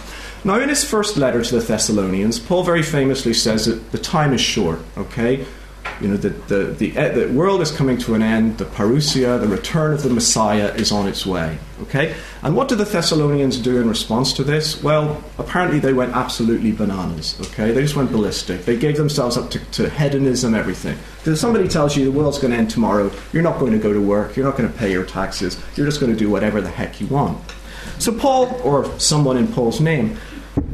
Now, 0.44 0.60
in 0.60 0.70
his 0.70 0.84
first 0.84 1.18
letter 1.18 1.44
to 1.44 1.60
the 1.60 1.66
Thessalonians, 1.66 2.40
Paul 2.40 2.64
very 2.64 2.84
famously 2.84 3.34
says 3.34 3.66
that 3.66 3.92
the 3.92 3.98
time 3.98 4.34
is 4.34 4.42
short, 4.42 4.80
okay? 4.98 5.46
You 6.00 6.10
know, 6.10 6.18
the, 6.18 6.30
the, 6.30 6.64
the, 6.66 6.98
eh, 6.98 7.10
the 7.10 7.34
world 7.34 7.62
is 7.62 7.72
coming 7.72 7.98
to 8.00 8.14
an 8.14 8.22
end, 8.22 8.60
the 8.60 8.66
parousia, 8.66 9.40
the 9.40 9.48
return 9.48 9.94
of 9.94 10.04
the 10.04 10.10
Messiah 10.10 10.72
is 10.76 10.92
on 10.92 11.08
its 11.08 11.26
way. 11.26 11.58
Okay? 11.82 12.16
And 12.44 12.56
what 12.56 12.68
did 12.68 12.78
the 12.78 12.86
Thessalonians 12.86 13.58
do 13.58 13.82
in 13.82 13.90
response 13.90 14.32
to 14.34 14.44
this? 14.44 14.82
Well, 14.84 15.24
apparently 15.40 15.80
they 15.80 15.94
went 15.94 16.16
absolutely 16.16 16.72
bananas. 16.72 17.40
Okay? 17.48 17.72
They 17.72 17.82
just 17.82 17.96
went 17.96 18.12
ballistic. 18.12 18.66
They 18.66 18.78
gave 18.78 18.98
themselves 18.98 19.38
up 19.38 19.50
to, 19.52 19.60
to 19.60 19.90
hedonism, 19.90 20.54
everything. 20.54 20.98
If 21.26 21.38
somebody 21.40 21.68
tells 21.68 21.98
you 21.98 22.06
the 22.06 22.12
world's 22.12 22.38
going 22.38 22.52
to 22.52 22.58
end 22.58 22.70
tomorrow, 22.70 23.12
you're 23.34 23.44
not 23.44 23.60
going 23.60 23.72
to 23.72 23.80
go 23.80 23.92
to 23.92 24.02
work, 24.02 24.36
you're 24.36 24.46
not 24.46 24.58
going 24.58 24.72
to 24.72 24.78
pay 24.78 24.92
your 24.92 25.04
taxes, 25.04 25.60
you're 25.76 25.88
just 25.88 26.00
going 26.00 26.12
to 26.12 26.18
do 26.18 26.30
whatever 26.30 26.62
the 26.62 26.70
heck 26.70 27.02
you 27.02 27.08
want. 27.08 27.40
So 28.00 28.14
Paul, 28.14 28.60
or 28.64 29.00
someone 29.00 29.38
in 29.38 29.48
Paul's 29.48 29.80
name, 29.80 30.18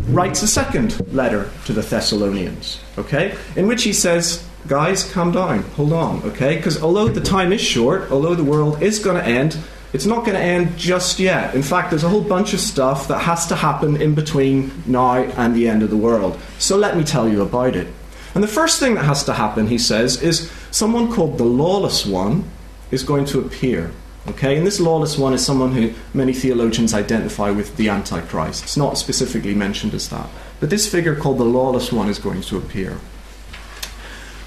writes 0.07 0.41
a 0.43 0.47
second 0.47 1.13
letter 1.13 1.49
to 1.65 1.73
the 1.73 1.81
Thessalonians, 1.81 2.81
okay, 2.97 3.35
in 3.55 3.67
which 3.67 3.83
he 3.83 3.93
says, 3.93 4.45
guys, 4.67 5.09
calm 5.11 5.31
down, 5.31 5.63
hold 5.75 5.93
on, 5.93 6.21
okay? 6.23 6.55
Because 6.55 6.81
although 6.81 7.07
the 7.07 7.21
time 7.21 7.51
is 7.51 7.61
short, 7.61 8.11
although 8.11 8.35
the 8.35 8.43
world 8.43 8.81
is 8.81 8.99
going 8.99 9.17
to 9.21 9.27
end, 9.27 9.57
it's 9.93 10.05
not 10.05 10.25
going 10.25 10.37
to 10.37 10.43
end 10.43 10.75
just 10.77 11.19
yet. 11.19 11.53
In 11.53 11.61
fact, 11.61 11.91
there's 11.91 12.03
a 12.03 12.09
whole 12.09 12.23
bunch 12.23 12.53
of 12.53 12.59
stuff 12.59 13.07
that 13.09 13.19
has 13.19 13.45
to 13.47 13.55
happen 13.55 14.01
in 14.01 14.15
between 14.15 14.71
now 14.85 15.15
and 15.15 15.55
the 15.55 15.69
end 15.69 15.83
of 15.83 15.89
the 15.89 15.97
world. 15.97 16.39
So 16.57 16.77
let 16.77 16.97
me 16.97 17.03
tell 17.03 17.29
you 17.29 17.41
about 17.41 17.75
it. 17.75 17.87
And 18.33 18.43
the 18.43 18.47
first 18.47 18.79
thing 18.79 18.95
that 18.95 19.05
has 19.05 19.23
to 19.25 19.33
happen, 19.33 19.67
he 19.67 19.77
says, 19.77 20.21
is 20.21 20.51
someone 20.71 21.11
called 21.11 21.37
the 21.37 21.43
lawless 21.43 22.05
one 22.05 22.45
is 22.89 23.03
going 23.03 23.25
to 23.25 23.39
appear. 23.39 23.91
Okay, 24.25 24.55
and 24.57 24.65
this 24.65 24.79
lawless 24.79 25.17
one 25.17 25.33
is 25.33 25.45
someone 25.45 25.73
who 25.73 25.93
many 26.13 26.31
theologians 26.31 26.93
identify 26.93 27.49
with 27.49 27.75
the 27.75 27.89
Antichrist. 27.89 28.63
It's 28.63 28.77
not 28.77 28.97
specifically 28.97 29.53
mentioned 29.53 29.93
as 29.93 30.07
that. 30.09 30.29
But 30.61 30.69
this 30.69 30.89
figure 30.89 31.15
called 31.15 31.39
the 31.39 31.43
lawless 31.43 31.91
one 31.91 32.07
is 32.07 32.19
going 32.19 32.41
to 32.43 32.57
appear. 32.57 32.99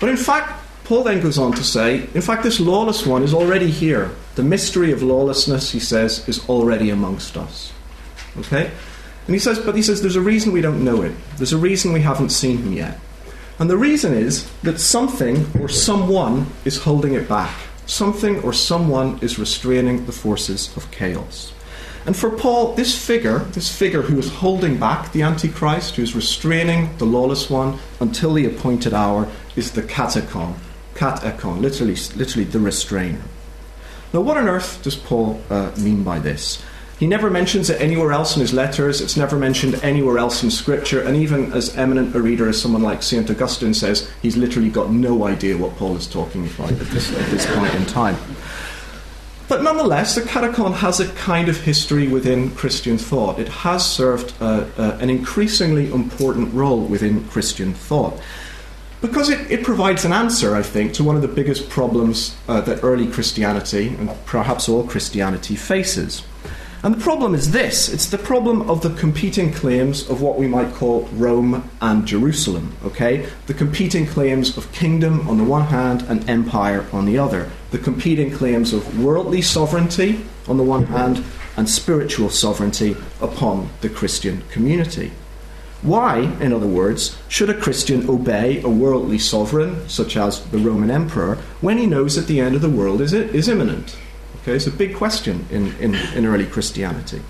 But 0.00 0.08
in 0.08 0.16
fact, 0.16 0.64
Paul 0.84 1.02
then 1.02 1.20
goes 1.20 1.36
on 1.36 1.52
to 1.52 1.64
say, 1.64 2.08
in 2.14 2.22
fact, 2.22 2.42
this 2.42 2.58
lawless 2.58 3.04
one 3.04 3.22
is 3.22 3.34
already 3.34 3.70
here. 3.70 4.12
The 4.36 4.42
mystery 4.42 4.92
of 4.92 5.02
lawlessness, 5.02 5.72
he 5.72 5.80
says, 5.80 6.26
is 6.28 6.48
already 6.48 6.88
amongst 6.88 7.36
us. 7.36 7.72
Okay? 8.38 8.70
And 9.26 9.34
he 9.34 9.38
says, 9.38 9.58
but 9.58 9.74
he 9.74 9.82
says, 9.82 10.00
there's 10.00 10.16
a 10.16 10.20
reason 10.20 10.52
we 10.52 10.60
don't 10.60 10.84
know 10.84 11.02
it. 11.02 11.12
There's 11.36 11.52
a 11.52 11.58
reason 11.58 11.92
we 11.92 12.00
haven't 12.00 12.30
seen 12.30 12.58
him 12.58 12.72
yet. 12.72 12.98
And 13.58 13.68
the 13.68 13.76
reason 13.76 14.14
is 14.14 14.48
that 14.62 14.78
something 14.78 15.46
or 15.60 15.68
someone 15.68 16.46
is 16.64 16.78
holding 16.78 17.14
it 17.14 17.28
back. 17.28 17.54
Something 17.86 18.42
or 18.42 18.52
someone 18.52 19.18
is 19.22 19.38
restraining 19.38 20.06
the 20.06 20.12
forces 20.12 20.76
of 20.76 20.90
chaos. 20.90 21.52
And 22.04 22.16
for 22.16 22.30
Paul, 22.30 22.74
this 22.74 22.96
figure, 22.96 23.40
this 23.50 23.74
figure 23.76 24.02
who 24.02 24.18
is 24.18 24.30
holding 24.30 24.78
back 24.78 25.12
the 25.12 25.22
Antichrist, 25.22 25.96
who 25.96 26.02
is 26.02 26.14
restraining 26.14 26.96
the 26.98 27.04
lawless 27.04 27.50
one 27.50 27.78
until 27.98 28.34
the 28.34 28.46
appointed 28.46 28.94
hour, 28.94 29.28
is 29.56 29.72
the 29.72 29.82
katechon. 29.82 30.54
Katechon, 30.94 31.60
literally, 31.60 31.96
literally 32.16 32.44
the 32.44 32.60
restrainer. 32.60 33.22
Now, 34.12 34.20
what 34.20 34.36
on 34.36 34.48
earth 34.48 34.82
does 34.82 34.94
Paul 34.94 35.40
uh, 35.50 35.72
mean 35.78 36.04
by 36.04 36.20
this? 36.20 36.62
He 36.98 37.06
never 37.06 37.28
mentions 37.28 37.68
it 37.68 37.80
anywhere 37.80 38.12
else 38.12 38.36
in 38.36 38.40
his 38.40 38.54
letters, 38.54 39.02
it's 39.02 39.18
never 39.18 39.36
mentioned 39.36 39.74
anywhere 39.82 40.16
else 40.16 40.42
in 40.42 40.50
Scripture, 40.50 41.02
and 41.02 41.14
even 41.14 41.52
as 41.52 41.76
eminent 41.76 42.16
a 42.16 42.22
reader 42.22 42.48
as 42.48 42.60
someone 42.60 42.82
like 42.82 43.02
St. 43.02 43.28
Augustine 43.28 43.74
says, 43.74 44.10
he's 44.22 44.36
literally 44.36 44.70
got 44.70 44.90
no 44.90 45.26
idea 45.26 45.58
what 45.58 45.76
Paul 45.76 45.96
is 45.96 46.06
talking 46.06 46.46
about 46.46 46.72
at 46.72 46.78
this, 46.78 47.12
at 47.12 47.30
this 47.30 47.44
point 47.54 47.74
in 47.74 47.84
time. 47.84 48.16
But 49.48 49.62
nonetheless, 49.62 50.14
the 50.14 50.22
katechon 50.22 50.74
has 50.74 50.98
a 50.98 51.08
kind 51.12 51.48
of 51.48 51.60
history 51.60 52.08
within 52.08 52.50
Christian 52.52 52.98
thought. 52.98 53.38
It 53.38 53.48
has 53.48 53.88
served 53.88 54.34
uh, 54.40 54.66
uh, 54.76 54.98
an 55.00 55.08
increasingly 55.08 55.92
important 55.92 56.52
role 56.52 56.80
within 56.80 57.28
Christian 57.28 57.72
thought. 57.72 58.18
Because 59.02 59.28
it, 59.28 59.50
it, 59.50 59.62
provides 59.62 60.04
an 60.04 60.12
answer, 60.12 60.56
I 60.56 60.62
think, 60.62 60.94
to 60.94 61.04
one 61.04 61.14
of 61.14 61.22
the 61.22 61.28
biggest 61.28 61.68
problems 61.68 62.34
uh, 62.48 62.62
that 62.62 62.82
early 62.82 63.06
Christianity, 63.06 63.88
and 63.88 64.10
perhaps 64.24 64.68
all 64.68 64.84
Christianity, 64.84 65.54
faces. 65.54 66.22
And 66.86 66.94
the 66.94 67.00
problem 67.00 67.34
is 67.34 67.50
this 67.50 67.88
it's 67.88 68.06
the 68.06 68.16
problem 68.16 68.70
of 68.70 68.80
the 68.80 68.90
competing 68.90 69.52
claims 69.52 70.08
of 70.08 70.22
what 70.22 70.38
we 70.38 70.46
might 70.46 70.72
call 70.72 71.08
Rome 71.14 71.68
and 71.80 72.06
Jerusalem, 72.06 72.76
okay? 72.84 73.28
The 73.48 73.54
competing 73.54 74.06
claims 74.06 74.56
of 74.56 74.70
kingdom 74.70 75.28
on 75.28 75.36
the 75.36 75.42
one 75.42 75.64
hand 75.66 76.02
and 76.02 76.30
empire 76.30 76.86
on 76.92 77.04
the 77.04 77.18
other. 77.18 77.50
The 77.72 77.78
competing 77.78 78.30
claims 78.30 78.72
of 78.72 79.02
worldly 79.02 79.42
sovereignty 79.42 80.24
on 80.46 80.58
the 80.58 80.62
one 80.62 80.84
hand 80.84 81.24
and 81.56 81.68
spiritual 81.68 82.30
sovereignty 82.30 82.96
upon 83.20 83.68
the 83.80 83.88
Christian 83.88 84.42
community. 84.52 85.10
Why, 85.82 86.18
in 86.40 86.52
other 86.52 86.68
words, 86.68 87.18
should 87.26 87.50
a 87.50 87.60
Christian 87.60 88.08
obey 88.08 88.62
a 88.62 88.68
worldly 88.68 89.18
sovereign, 89.18 89.88
such 89.88 90.16
as 90.16 90.40
the 90.50 90.58
Roman 90.58 90.92
emperor, 90.92 91.38
when 91.60 91.78
he 91.78 91.86
knows 91.86 92.14
that 92.14 92.28
the 92.28 92.38
end 92.38 92.54
of 92.54 92.62
the 92.62 92.70
world 92.70 93.00
is, 93.00 93.12
is 93.12 93.48
imminent? 93.48 93.96
Okay, 94.46 94.54
it's 94.54 94.68
a 94.68 94.70
big 94.70 94.94
question 94.94 95.44
in, 95.50 95.74
in, 95.78 95.96
in 96.14 96.24
early 96.24 96.46
Christianity. 96.46 97.20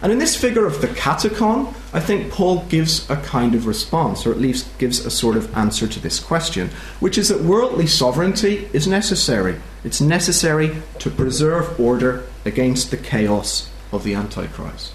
And 0.00 0.10
in 0.10 0.16
this 0.16 0.34
figure 0.34 0.64
of 0.64 0.80
the 0.80 0.86
katechon, 0.86 1.74
I 1.92 2.00
think 2.00 2.32
Paul 2.32 2.64
gives 2.70 3.08
a 3.10 3.16
kind 3.16 3.54
of 3.54 3.66
response, 3.66 4.24
or 4.24 4.32
at 4.32 4.38
least 4.38 4.78
gives 4.78 5.04
a 5.04 5.10
sort 5.10 5.36
of 5.36 5.54
answer 5.54 5.86
to 5.86 6.00
this 6.00 6.20
question, 6.20 6.70
which 7.00 7.18
is 7.18 7.28
that 7.28 7.42
worldly 7.42 7.86
sovereignty 7.86 8.66
is 8.72 8.88
necessary. 8.88 9.60
It's 9.84 10.00
necessary 10.00 10.74
to 11.00 11.10
preserve 11.10 11.78
order 11.78 12.24
against 12.46 12.90
the 12.90 12.96
chaos 12.96 13.68
of 13.92 14.04
the 14.04 14.14
Antichrist. 14.14 14.94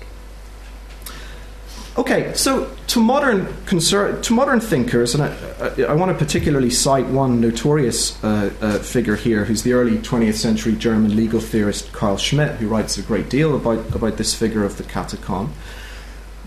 Okay, 2.00 2.34
so 2.34 2.74
to 2.88 3.02
modern 3.02 3.46
conser- 3.66 4.24
to 4.24 4.34
modern 4.34 4.62
thinkers, 4.62 5.14
and 5.14 5.22
I, 5.22 5.36
I, 5.60 5.84
I, 5.90 5.94
want 5.96 6.18
to 6.18 6.18
particularly 6.18 6.70
cite 6.70 7.06
one 7.08 7.42
notorious 7.42 8.24
uh, 8.24 8.52
uh, 8.62 8.80
figure 8.80 9.18
here, 9.18 9.44
who's 9.44 9.64
the 9.64 9.74
early 9.74 9.98
20th 9.98 10.36
century 10.36 10.78
German 10.78 11.18
legal 11.18 11.42
theorist 11.42 11.92
Carl 11.92 12.16
Schmitt, 12.16 12.56
who 12.56 12.70
writes 12.70 12.98
a 12.98 13.02
great 13.02 13.30
deal 13.30 13.54
about, 13.54 13.94
about 13.94 14.16
this 14.16 14.34
figure 14.34 14.64
of 14.64 14.78
the 14.78 14.84
katechon. 14.84 15.50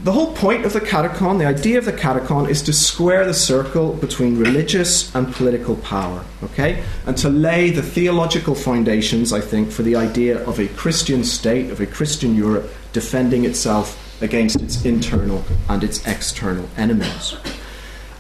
The 0.02 0.12
whole 0.12 0.34
point 0.34 0.64
of 0.64 0.72
the 0.72 0.80
katechon, 0.80 1.38
the 1.38 1.44
idea 1.44 1.76
of 1.76 1.84
the 1.84 1.92
katechon, 1.92 2.48
is 2.48 2.62
to 2.62 2.72
square 2.72 3.26
the 3.26 3.34
circle 3.34 3.92
between 3.92 4.38
religious 4.38 5.14
and 5.14 5.34
political 5.34 5.76
power, 5.76 6.24
okay? 6.44 6.82
And 7.06 7.14
to 7.18 7.28
lay 7.28 7.68
the 7.68 7.82
theological 7.82 8.54
foundations, 8.54 9.34
I 9.34 9.42
think, 9.42 9.70
for 9.70 9.82
the 9.82 9.96
idea 9.96 10.42
of 10.46 10.58
a 10.58 10.68
Christian 10.68 11.24
state, 11.24 11.70
of 11.70 11.78
a 11.78 11.86
Christian 11.86 12.34
Europe 12.34 12.70
defending 12.94 13.44
itself 13.44 14.01
against 14.22 14.60
its 14.60 14.84
internal 14.84 15.44
and 15.68 15.82
its 15.84 16.06
external 16.06 16.68
enemies. 16.76 17.36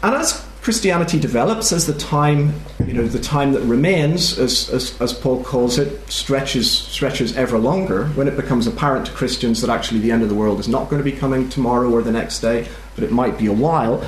And 0.02 0.14
as 0.14 0.44
Christianity 0.62 1.18
develops, 1.18 1.72
as 1.72 1.88
the 1.88 1.94
time, 1.94 2.54
you 2.86 2.92
know, 2.92 3.06
the 3.06 3.18
time 3.18 3.52
that 3.52 3.62
remains, 3.62 4.38
as, 4.38 4.70
as, 4.70 5.00
as, 5.00 5.12
Paul 5.12 5.42
calls 5.42 5.76
it, 5.76 6.08
stretches, 6.08 6.70
stretches 6.70 7.36
ever 7.36 7.58
longer, 7.58 8.06
when 8.10 8.28
it 8.28 8.36
becomes 8.36 8.68
apparent 8.68 9.06
to 9.06 9.12
Christians 9.12 9.60
that 9.60 9.70
actually 9.70 9.98
the 10.00 10.12
end 10.12 10.22
of 10.22 10.28
the 10.28 10.36
world 10.36 10.60
is 10.60 10.68
not 10.68 10.88
going 10.88 11.02
to 11.02 11.10
be 11.10 11.16
coming 11.16 11.48
tomorrow 11.48 11.90
or 11.90 12.00
the 12.02 12.12
next 12.12 12.38
day, 12.40 12.68
but 12.94 13.02
it 13.02 13.10
might 13.10 13.38
be 13.38 13.46
a 13.46 13.52
while, 13.52 14.06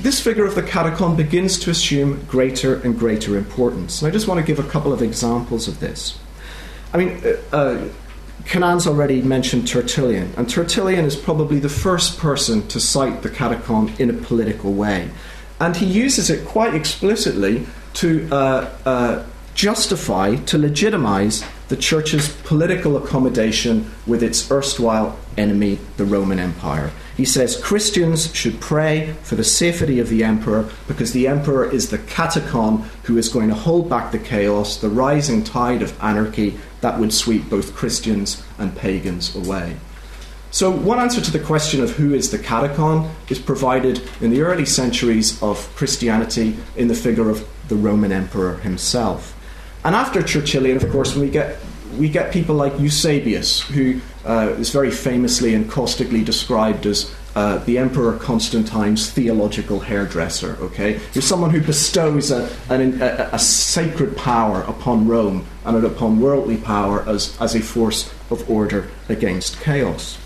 this 0.00 0.20
figure 0.20 0.44
of 0.44 0.56
the 0.56 0.62
katechon 0.62 1.16
begins 1.16 1.58
to 1.60 1.70
assume 1.70 2.24
greater 2.26 2.80
and 2.80 2.98
greater 2.98 3.36
importance. 3.36 4.02
And 4.02 4.08
I 4.08 4.10
just 4.10 4.26
want 4.26 4.40
to 4.40 4.46
give 4.46 4.58
a 4.58 4.68
couple 4.68 4.92
of 4.92 5.02
examples 5.02 5.68
of 5.68 5.78
this. 5.78 6.18
I 6.92 6.98
mean, 6.98 7.22
uh, 7.52 7.56
uh 7.56 7.88
Kenan's 8.46 8.86
already 8.86 9.22
mentioned 9.22 9.66
Tertullian, 9.66 10.32
and 10.36 10.48
Tertullian 10.48 11.04
is 11.04 11.16
probably 11.16 11.58
the 11.58 11.68
first 11.68 12.18
person 12.18 12.66
to 12.68 12.78
cite 12.78 13.22
the 13.22 13.28
katechon 13.28 13.98
in 13.98 14.08
a 14.08 14.12
political 14.12 14.72
way. 14.72 15.10
And 15.58 15.74
he 15.74 15.86
uses 15.86 16.30
it 16.30 16.46
quite 16.46 16.74
explicitly 16.74 17.66
to 17.94 18.28
uh, 18.30 18.70
uh, 18.84 19.26
justify, 19.54 20.36
to 20.36 20.58
legitimize 20.58 21.42
the 21.68 21.76
church's 21.76 22.28
political 22.44 22.96
accommodation 22.96 23.90
with 24.06 24.22
its 24.22 24.48
erstwhile 24.50 25.18
enemy, 25.36 25.78
the 25.96 26.04
Roman 26.04 26.38
Empire. 26.38 26.92
He 27.16 27.24
says 27.24 27.60
Christians 27.60 28.32
should 28.34 28.60
pray 28.60 29.14
for 29.22 29.34
the 29.34 29.42
safety 29.42 29.98
of 29.98 30.08
the 30.08 30.22
emperor 30.22 30.70
because 30.86 31.12
the 31.12 31.26
emperor 31.26 31.68
is 31.68 31.90
the 31.90 31.98
katechon 31.98 32.84
who 33.04 33.16
is 33.16 33.28
going 33.28 33.48
to 33.48 33.54
hold 33.54 33.90
back 33.90 34.12
the 34.12 34.18
chaos, 34.18 34.76
the 34.76 34.90
rising 34.90 35.42
tide 35.42 35.82
of 35.82 35.98
anarchy 36.00 36.58
that 36.86 37.00
would 37.00 37.12
sweep 37.12 37.50
both 37.50 37.74
Christians 37.74 38.44
and 38.58 38.76
pagans 38.76 39.34
away. 39.34 39.76
So, 40.52 40.70
one 40.70 41.00
answer 41.00 41.20
to 41.20 41.32
the 41.32 41.40
question 41.40 41.82
of 41.82 41.90
who 41.96 42.14
is 42.14 42.30
the 42.30 42.38
katechon 42.38 43.10
is 43.28 43.40
provided 43.40 44.08
in 44.20 44.30
the 44.30 44.42
early 44.42 44.64
centuries 44.64 45.42
of 45.42 45.68
Christianity 45.74 46.56
in 46.76 46.86
the 46.86 46.94
figure 46.94 47.28
of 47.28 47.44
the 47.66 47.74
Roman 47.74 48.12
emperor 48.12 48.58
himself. 48.58 49.34
And 49.84 49.96
after 49.96 50.22
Tertullian, 50.22 50.76
of 50.76 50.88
course, 50.92 51.16
we 51.16 51.28
get 51.28 51.58
we 51.98 52.08
get 52.08 52.32
people 52.32 52.54
like 52.54 52.78
Eusebius, 52.78 53.62
who 53.62 54.00
uh, 54.24 54.54
is 54.56 54.70
very 54.70 54.92
famously 54.92 55.54
and 55.56 55.68
caustically 55.68 56.22
described 56.22 56.86
as 56.86 57.12
uh, 57.36 57.58
the 57.58 57.76
Emperor 57.76 58.16
Constantine's 58.16 59.10
theological 59.10 59.78
hairdresser. 59.78 60.56
Okay, 60.58 60.98
he's 61.12 61.26
someone 61.26 61.50
who 61.50 61.60
bestows 61.60 62.30
a, 62.30 62.50
an, 62.70 63.00
a, 63.02 63.28
a, 63.32 63.38
sacred 63.38 64.16
power 64.16 64.62
upon 64.62 65.06
Rome 65.06 65.46
and 65.66 65.84
upon 65.84 66.18
worldly 66.18 66.56
power 66.56 67.06
as, 67.06 67.36
as 67.38 67.54
a 67.54 67.60
force 67.60 68.10
of 68.30 68.48
order 68.50 68.88
against 69.10 69.60
chaos. 69.60 70.16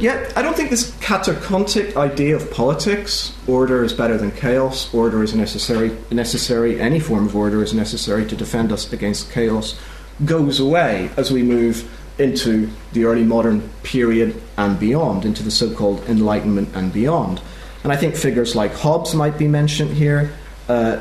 Yet, 0.00 0.36
I 0.36 0.42
don't 0.42 0.56
think 0.56 0.70
this 0.70 0.90
katechontic 0.96 1.96
idea 1.96 2.34
of 2.34 2.50
politics, 2.50 3.32
order 3.46 3.84
is 3.84 3.92
better 3.92 4.18
than 4.18 4.32
chaos, 4.32 4.92
order 4.92 5.22
is 5.22 5.32
necessary, 5.32 5.96
necessary, 6.10 6.80
any 6.80 6.98
form 6.98 7.26
of 7.26 7.36
order 7.36 7.62
is 7.62 7.72
necessary 7.72 8.26
to 8.26 8.34
defend 8.34 8.72
us 8.72 8.92
against 8.92 9.30
chaos, 9.30 9.78
goes 10.24 10.58
away 10.58 11.10
as 11.16 11.30
we 11.30 11.44
move 11.44 11.88
into 12.22 12.70
the 12.92 13.04
early 13.04 13.24
modern 13.24 13.68
period 13.82 14.40
and 14.56 14.78
beyond, 14.78 15.24
into 15.24 15.42
the 15.42 15.50
so 15.50 15.74
called 15.74 16.00
Enlightenment 16.08 16.70
and 16.74 16.92
beyond. 16.92 17.40
And 17.84 17.92
I 17.92 17.96
think 17.96 18.14
figures 18.14 18.54
like 18.54 18.72
Hobbes 18.72 19.14
might 19.14 19.36
be 19.36 19.48
mentioned 19.48 19.90
here, 19.90 20.32
uh, 20.68 21.00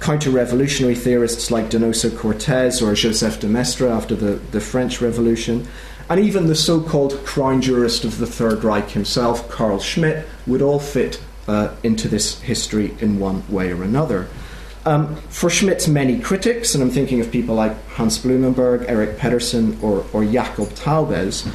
counter 0.00 0.30
revolutionary 0.30 0.94
theorists 0.94 1.50
like 1.50 1.68
Donoso 1.68 2.16
Cortes 2.16 2.80
or 2.80 2.94
Joseph 2.94 3.40
de 3.40 3.48
Maistre 3.48 3.88
after 3.88 4.14
the, 4.14 4.36
the 4.50 4.60
French 4.60 5.00
Revolution, 5.00 5.66
and 6.08 6.18
even 6.18 6.46
the 6.46 6.54
so 6.54 6.80
called 6.80 7.24
crown 7.24 7.60
jurist 7.60 8.04
of 8.04 8.18
the 8.18 8.26
Third 8.26 8.64
Reich 8.64 8.90
himself, 8.90 9.48
Carl 9.50 9.78
Schmitt, 9.78 10.26
would 10.46 10.62
all 10.62 10.80
fit 10.80 11.20
uh, 11.46 11.74
into 11.82 12.08
this 12.08 12.40
history 12.40 12.96
in 13.00 13.18
one 13.18 13.42
way 13.48 13.72
or 13.72 13.82
another. 13.82 14.28
Um, 14.86 15.16
for 15.28 15.50
Schmitt's 15.50 15.86
many 15.88 16.18
critics, 16.18 16.74
and 16.74 16.82
I'm 16.82 16.90
thinking 16.90 17.20
of 17.20 17.30
people 17.30 17.54
like 17.54 17.72
Hans 17.90 18.18
Blumenberg, 18.18 18.86
Erik 18.88 19.18
Peterson, 19.18 19.78
or, 19.82 20.06
or 20.12 20.24
Jakob 20.24 20.70
Taubes, 20.70 21.46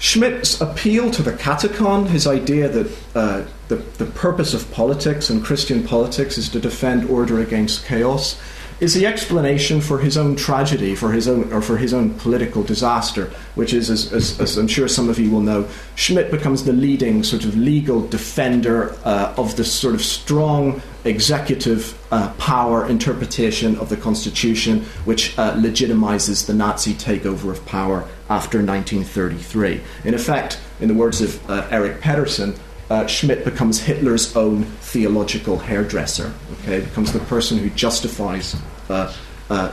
Schmitt's 0.00 0.60
appeal 0.60 1.10
to 1.10 1.22
the 1.22 1.32
katechon, 1.32 2.08
his 2.08 2.26
idea 2.26 2.68
that 2.68 2.98
uh, 3.14 3.44
the, 3.68 3.76
the 3.76 4.06
purpose 4.06 4.54
of 4.54 4.70
politics 4.72 5.28
and 5.28 5.44
Christian 5.44 5.84
politics 5.84 6.38
is 6.38 6.48
to 6.48 6.58
defend 6.58 7.08
order 7.10 7.38
against 7.38 7.84
chaos, 7.84 8.40
is 8.80 8.94
the 8.94 9.06
explanation 9.06 9.80
for 9.80 9.98
his 9.98 10.16
own 10.16 10.34
tragedy, 10.34 10.94
for 10.94 11.12
his 11.12 11.28
own 11.28 11.52
or 11.52 11.60
for 11.60 11.76
his 11.76 11.92
own 11.92 12.14
political 12.14 12.62
disaster, 12.62 13.30
which 13.54 13.74
is, 13.74 13.90
as, 13.90 14.12
as, 14.12 14.40
as 14.40 14.56
I'm 14.56 14.68
sure 14.68 14.88
some 14.88 15.08
of 15.08 15.18
you 15.18 15.30
will 15.30 15.42
know, 15.42 15.68
Schmitt 15.96 16.30
becomes 16.30 16.64
the 16.64 16.72
leading 16.72 17.22
sort 17.22 17.44
of 17.44 17.56
legal 17.56 18.06
defender 18.08 18.96
uh, 19.04 19.34
of 19.36 19.56
this 19.56 19.72
sort 19.72 19.94
of 19.94 20.02
strong 20.02 20.80
executive 21.04 21.98
uh, 22.10 22.32
power 22.38 22.86
interpretation 22.88 23.76
of 23.76 23.88
the 23.90 23.96
Constitution, 23.96 24.80
which 25.04 25.38
uh, 25.38 25.54
legitimizes 25.54 26.46
the 26.46 26.54
Nazi 26.54 26.94
takeover 26.94 27.50
of 27.50 27.64
power 27.66 28.08
after 28.28 28.58
1933. 28.58 29.80
In 30.04 30.14
effect, 30.14 30.58
in 30.80 30.88
the 30.88 30.94
words 30.94 31.20
of 31.20 31.50
uh, 31.50 31.66
Erik 31.70 32.00
Peterson, 32.00 32.54
uh, 32.90 33.06
Schmitt 33.06 33.44
becomes 33.44 33.78
Hitler's 33.80 34.36
own 34.36 34.64
theological 34.64 35.58
hairdresser. 35.58 36.34
Okay, 36.60 36.80
becomes 36.80 37.12
the 37.12 37.20
person 37.20 37.56
who 37.56 37.70
justifies 37.70 38.56
uh, 38.88 39.14
uh, 39.48 39.72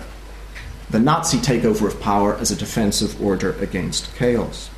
the 0.92 1.00
Nazi 1.00 1.40
takeover 1.40 1.88
of 1.88 2.00
power 2.00 2.36
as 2.36 2.52
a 2.52 2.56
defensive 2.56 3.22
order 3.22 3.54
against 3.60 4.16
chaos. 4.16 4.70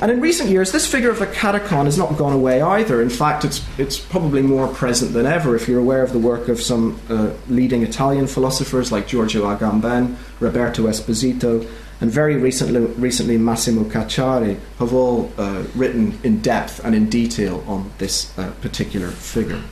And 0.00 0.10
in 0.10 0.20
recent 0.20 0.50
years, 0.50 0.72
this 0.72 0.86
figure 0.86 1.10
of 1.10 1.18
the 1.18 1.26
katechon 1.26 1.84
has 1.84 1.96
not 1.96 2.16
gone 2.16 2.32
away 2.32 2.60
either. 2.60 3.00
In 3.00 3.08
fact, 3.08 3.44
it's, 3.44 3.64
it's 3.78 3.98
probably 3.98 4.42
more 4.42 4.68
present 4.68 5.12
than 5.12 5.24
ever 5.24 5.54
if 5.56 5.68
you're 5.68 5.78
aware 5.78 6.02
of 6.02 6.12
the 6.12 6.18
work 6.18 6.48
of 6.48 6.60
some 6.60 7.00
uh, 7.08 7.30
leading 7.48 7.82
Italian 7.82 8.26
philosophers 8.26 8.90
like 8.90 9.06
Giorgio 9.06 9.44
Agamben, 9.44 10.16
Roberto 10.40 10.88
Esposito, 10.88 11.66
and 12.04 12.12
very 12.12 12.36
recently, 12.36 12.80
recently 13.00 13.38
Massimo 13.38 13.84
Cacciari 13.84 14.60
have 14.78 14.92
all 14.92 15.32
uh, 15.38 15.64
written 15.74 16.18
in 16.22 16.42
depth 16.42 16.84
and 16.84 16.94
in 16.94 17.08
detail 17.08 17.64
on 17.66 17.90
this 17.96 18.38
uh, 18.38 18.50
particular 18.60 19.08
figure. 19.08 19.62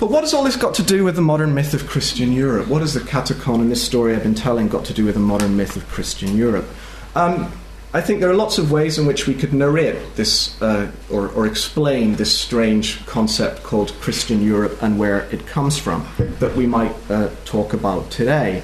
But 0.00 0.10
what 0.10 0.22
has 0.22 0.32
all 0.32 0.42
this 0.42 0.56
got 0.56 0.72
to 0.76 0.82
do 0.82 1.04
with 1.04 1.16
the 1.16 1.20
modern 1.20 1.52
myth 1.52 1.74
of 1.74 1.86
Christian 1.86 2.32
Europe? 2.32 2.66
What 2.68 2.80
has 2.80 2.94
the 2.94 3.00
katechon 3.00 3.60
in 3.60 3.68
this 3.68 3.84
story 3.84 4.16
I've 4.16 4.22
been 4.22 4.34
telling 4.34 4.68
got 4.68 4.86
to 4.86 4.94
do 4.94 5.04
with 5.04 5.16
the 5.16 5.20
modern 5.20 5.54
myth 5.54 5.76
of 5.76 5.86
Christian 5.88 6.34
Europe? 6.34 6.64
Um, 7.14 7.52
I 7.92 8.00
think 8.00 8.20
there 8.20 8.30
are 8.30 8.34
lots 8.34 8.56
of 8.56 8.72
ways 8.72 8.98
in 8.98 9.04
which 9.04 9.26
we 9.26 9.34
could 9.34 9.52
narrate 9.52 10.16
this 10.16 10.58
uh, 10.62 10.90
or, 11.10 11.28
or, 11.28 11.46
explain 11.46 12.14
this 12.14 12.34
strange 12.34 13.04
concept 13.04 13.64
called 13.64 13.92
Christian 14.00 14.42
Europe 14.42 14.82
and 14.82 14.98
where 14.98 15.24
it 15.30 15.46
comes 15.46 15.76
from 15.76 16.08
that 16.40 16.56
we 16.56 16.66
might 16.66 16.94
uh, 17.10 17.28
talk 17.44 17.74
about 17.74 18.10
today. 18.10 18.62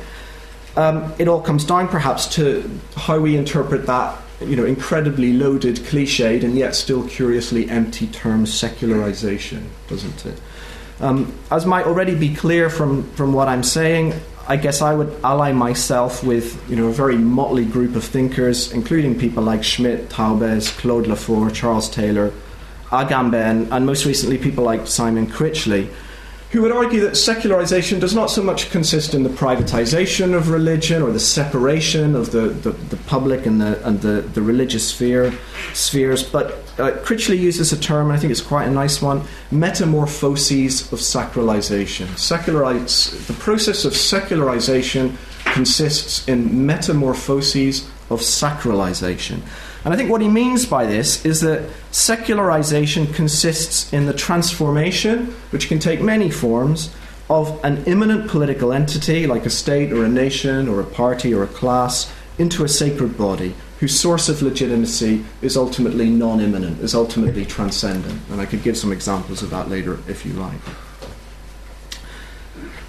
Um, 0.80 1.12
it 1.18 1.28
all 1.28 1.42
comes 1.42 1.64
down 1.64 1.88
perhaps 1.88 2.26
to 2.36 2.68
how 2.96 3.18
we 3.18 3.36
interpret 3.36 3.86
that 3.86 4.18
you 4.40 4.56
know, 4.56 4.64
incredibly 4.64 5.32
loaded, 5.34 5.76
cliched, 5.76 6.42
and 6.42 6.56
yet 6.56 6.74
still 6.74 7.06
curiously 7.06 7.68
empty 7.68 8.06
term 8.06 8.46
secularization, 8.46 9.68
doesn't 9.88 10.24
it? 10.24 10.40
Um, 11.00 11.38
as 11.50 11.66
might 11.66 11.86
already 11.86 12.14
be 12.14 12.34
clear 12.34 12.70
from, 12.70 13.04
from 13.12 13.32
what 13.32 13.48
I'm 13.48 13.62
saying, 13.62 14.14
I 14.48 14.56
guess 14.56 14.82
I 14.82 14.94
would 14.94 15.14
ally 15.22 15.52
myself 15.52 16.24
with 16.24 16.58
you 16.70 16.76
know, 16.76 16.88
a 16.88 16.92
very 16.92 17.16
motley 17.16 17.64
group 17.64 17.96
of 17.96 18.04
thinkers, 18.04 18.72
including 18.72 19.18
people 19.18 19.42
like 19.42 19.62
Schmitt, 19.62 20.08
Taubes, 20.08 20.76
Claude 20.78 21.04
Lefort, 21.04 21.54
Charles 21.54 21.88
Taylor, 21.90 22.32
Agamben, 22.86 23.70
and 23.70 23.86
most 23.86 24.04
recently 24.04 24.38
people 24.38 24.64
like 24.64 24.86
Simon 24.86 25.26
Critchley 25.26 25.88
who 26.50 26.62
would 26.62 26.72
argue 26.72 27.00
that 27.00 27.16
secularization 27.16 28.00
does 28.00 28.14
not 28.14 28.28
so 28.28 28.42
much 28.42 28.70
consist 28.70 29.14
in 29.14 29.22
the 29.22 29.28
privatization 29.28 30.34
of 30.34 30.50
religion 30.50 31.00
or 31.00 31.12
the 31.12 31.20
separation 31.20 32.16
of 32.16 32.32
the, 32.32 32.48
the, 32.48 32.70
the 32.70 32.96
public 33.06 33.46
and 33.46 33.60
the, 33.60 33.86
and 33.86 34.00
the, 34.00 34.22
the 34.22 34.42
religious 34.42 34.88
sphere, 34.88 35.32
spheres, 35.74 36.24
but 36.24 36.52
uh, 36.78 36.90
Critchley 37.04 37.38
uses 37.38 37.72
a 37.72 37.78
term, 37.78 38.10
I 38.10 38.18
think 38.18 38.32
it's 38.32 38.40
quite 38.40 38.66
a 38.66 38.70
nice 38.70 39.00
one 39.00 39.22
metamorphoses 39.52 40.92
of 40.92 40.98
sacralization. 40.98 42.06
Secularize, 42.18 43.26
the 43.28 43.34
process 43.34 43.84
of 43.84 43.94
secularization 43.94 45.16
consists 45.44 46.26
in 46.26 46.66
metamorphoses 46.66 47.84
of 48.10 48.20
sacralization. 48.20 49.40
And 49.84 49.94
I 49.94 49.96
think 49.96 50.10
what 50.10 50.20
he 50.20 50.28
means 50.28 50.66
by 50.66 50.84
this 50.84 51.24
is 51.24 51.40
that 51.40 51.70
secularization 51.90 53.06
consists 53.14 53.92
in 53.92 54.06
the 54.06 54.12
transformation, 54.12 55.26
which 55.50 55.68
can 55.68 55.78
take 55.78 56.00
many 56.02 56.30
forms, 56.30 56.94
of 57.30 57.64
an 57.64 57.84
immanent 57.84 58.28
political 58.28 58.72
entity 58.72 59.26
like 59.26 59.46
a 59.46 59.50
state 59.50 59.92
or 59.92 60.04
a 60.04 60.08
nation 60.08 60.68
or 60.68 60.80
a 60.80 60.84
party 60.84 61.32
or 61.32 61.44
a 61.44 61.46
class 61.46 62.12
into 62.38 62.64
a 62.64 62.68
sacred 62.68 63.16
body 63.16 63.54
whose 63.78 63.98
source 63.98 64.28
of 64.28 64.42
legitimacy 64.42 65.24
is 65.40 65.56
ultimately 65.56 66.10
non 66.10 66.40
immanent, 66.40 66.80
is 66.80 66.94
ultimately 66.94 67.46
transcendent. 67.46 68.20
And 68.30 68.40
I 68.40 68.46
could 68.46 68.62
give 68.62 68.76
some 68.76 68.92
examples 68.92 69.42
of 69.42 69.50
that 69.50 69.70
later 69.70 69.98
if 70.08 70.26
you 70.26 70.32
like. 70.34 70.60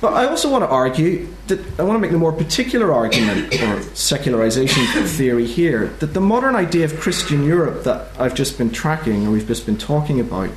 But 0.01 0.13
I 0.13 0.25
also 0.25 0.49
want 0.49 0.63
to 0.63 0.67
argue 0.67 1.27
that 1.45 1.59
I 1.79 1.83
want 1.83 1.95
to 1.95 1.99
make 1.99 2.09
the 2.09 2.17
more 2.17 2.33
particular 2.33 2.91
argument 2.91 3.53
or 3.61 3.83
secularization 3.93 4.83
theory 5.05 5.45
here 5.45 5.87
that 5.99 6.15
the 6.15 6.19
modern 6.19 6.55
idea 6.55 6.85
of 6.85 6.99
Christian 6.99 7.45
Europe 7.45 7.83
that 7.83 8.07
I've 8.17 8.33
just 8.33 8.57
been 8.57 8.71
tracking 8.71 9.27
or 9.27 9.31
we've 9.31 9.47
just 9.47 9.67
been 9.67 9.77
talking 9.77 10.19
about 10.19 10.49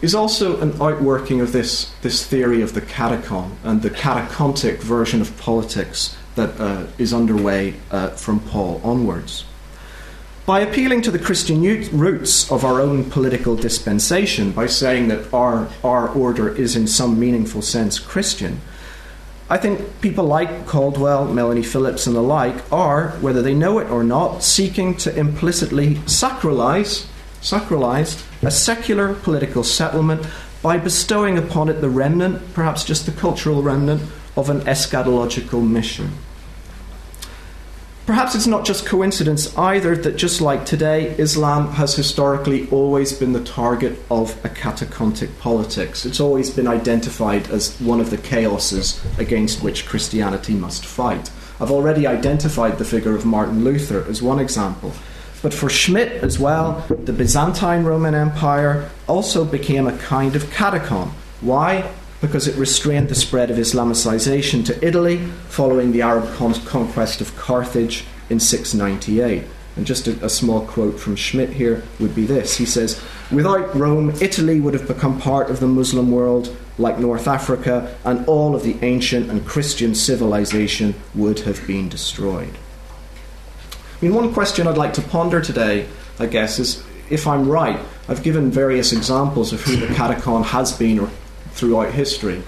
is 0.00 0.14
also 0.14 0.60
an 0.60 0.80
outworking 0.80 1.40
of 1.40 1.50
this, 1.50 1.92
this 2.02 2.24
theory 2.24 2.62
of 2.62 2.74
the 2.74 2.82
katechon 2.82 3.50
and 3.64 3.82
the 3.82 3.90
katechontic 3.90 4.78
version 4.78 5.20
of 5.20 5.36
politics 5.38 6.16
that 6.36 6.60
uh, 6.60 6.86
is 6.96 7.12
underway 7.12 7.74
uh, 7.90 8.10
from 8.10 8.38
Paul 8.38 8.80
onwards. 8.84 9.44
By 10.46 10.60
appealing 10.60 11.02
to 11.02 11.10
the 11.10 11.18
Christian 11.18 11.62
roots 11.98 12.52
of 12.52 12.64
our 12.64 12.80
own 12.80 13.10
political 13.10 13.56
dispensation, 13.56 14.52
by 14.52 14.66
saying 14.66 15.08
that 15.08 15.32
our, 15.32 15.68
our 15.82 16.08
order 16.10 16.54
is 16.54 16.76
in 16.76 16.86
some 16.86 17.18
meaningful 17.18 17.62
sense 17.62 17.98
Christian, 17.98 18.60
I 19.50 19.58
think 19.58 20.00
people 20.00 20.24
like 20.24 20.66
Caldwell, 20.66 21.26
Melanie 21.26 21.62
Phillips, 21.62 22.06
and 22.06 22.16
the 22.16 22.22
like 22.22 22.72
are, 22.72 23.10
whether 23.20 23.42
they 23.42 23.52
know 23.52 23.78
it 23.78 23.90
or 23.90 24.02
not, 24.02 24.42
seeking 24.42 24.96
to 24.98 25.14
implicitly 25.14 25.96
sacralize, 26.06 27.06
sacralize 27.42 28.24
a 28.42 28.50
secular 28.50 29.12
political 29.14 29.62
settlement 29.62 30.26
by 30.62 30.78
bestowing 30.78 31.36
upon 31.36 31.68
it 31.68 31.82
the 31.82 31.90
remnant, 31.90 32.54
perhaps 32.54 32.84
just 32.84 33.04
the 33.04 33.12
cultural 33.12 33.62
remnant, 33.62 34.00
of 34.34 34.48
an 34.48 34.62
eschatological 34.62 35.66
mission. 35.66 36.10
Perhaps 38.06 38.34
it's 38.34 38.46
not 38.46 38.66
just 38.66 38.84
coincidence 38.84 39.56
either 39.56 39.96
that 39.96 40.16
just 40.16 40.42
like 40.42 40.66
today, 40.66 41.16
Islam 41.16 41.72
has 41.72 41.96
historically 41.96 42.68
always 42.68 43.14
been 43.14 43.32
the 43.32 43.42
target 43.42 43.98
of 44.10 44.32
a 44.44 44.50
katechontic 44.50 45.38
politics. 45.38 46.04
It's 46.04 46.20
always 46.20 46.50
been 46.50 46.68
identified 46.68 47.48
as 47.48 47.80
one 47.80 48.00
of 48.00 48.10
the 48.10 48.18
chaoses 48.18 49.02
against 49.18 49.62
which 49.62 49.86
Christianity 49.86 50.52
must 50.52 50.84
fight. 50.84 51.30
I've 51.58 51.70
already 51.70 52.06
identified 52.06 52.76
the 52.76 52.84
figure 52.84 53.16
of 53.16 53.24
Martin 53.24 53.64
Luther 53.64 54.04
as 54.06 54.20
one 54.20 54.38
example. 54.38 54.92
But 55.40 55.54
for 55.54 55.70
Schmitt 55.70 56.22
as 56.22 56.38
well, 56.38 56.84
the 56.88 57.12
Byzantine 57.14 57.84
Roman 57.84 58.14
Empire 58.14 58.90
also 59.06 59.46
became 59.46 59.86
a 59.86 59.96
kind 59.96 60.36
of 60.36 60.44
katechon. 60.44 61.08
Why? 61.40 61.90
Because 62.24 62.48
it 62.48 62.56
restrained 62.56 63.10
the 63.10 63.14
spread 63.14 63.50
of 63.50 63.58
Islamicization 63.58 64.64
to 64.64 64.82
Italy 64.82 65.18
following 65.48 65.92
the 65.92 66.00
Arab 66.00 66.34
con- 66.36 66.54
conquest 66.64 67.20
of 67.20 67.36
Carthage 67.36 68.06
in 68.30 68.40
698. 68.40 69.44
And 69.76 69.84
just 69.84 70.08
a, 70.08 70.24
a, 70.24 70.30
small 70.30 70.66
quote 70.66 70.98
from 70.98 71.16
Schmitt 71.16 71.50
here 71.50 71.82
would 72.00 72.14
be 72.14 72.24
this 72.24 72.56
He 72.56 72.64
says, 72.64 72.98
Without 73.30 73.76
Rome, 73.76 74.14
Italy 74.22 74.58
would 74.58 74.72
have 74.72 74.88
become 74.88 75.20
part 75.20 75.50
of 75.50 75.60
the 75.60 75.66
Muslim 75.66 76.10
world 76.10 76.56
like 76.78 76.98
North 76.98 77.28
Africa, 77.28 77.94
and 78.06 78.26
all 78.26 78.56
of 78.56 78.62
the 78.62 78.78
ancient 78.80 79.28
and 79.30 79.46
Christian 79.46 79.94
civilization 79.94 80.94
would 81.14 81.40
have 81.40 81.66
been 81.66 81.90
destroyed. 81.90 82.56
I 84.00 84.06
mean, 84.06 84.14
one 84.14 84.32
question 84.32 84.66
I'd 84.66 84.78
like 84.78 84.94
to 84.94 85.02
ponder 85.02 85.42
today, 85.42 85.86
I 86.18 86.24
guess, 86.24 86.58
is 86.58 86.82
if 87.10 87.26
I'm 87.26 87.50
right, 87.50 87.78
I've 88.08 88.22
given 88.22 88.50
various 88.50 88.94
examples 88.94 89.52
of 89.52 89.60
who 89.60 89.76
the 89.76 89.88
katechon 89.88 90.46
has 90.46 90.72
been 90.72 90.98
or 91.00 91.10
throughout 91.54 91.92
history 91.92 92.42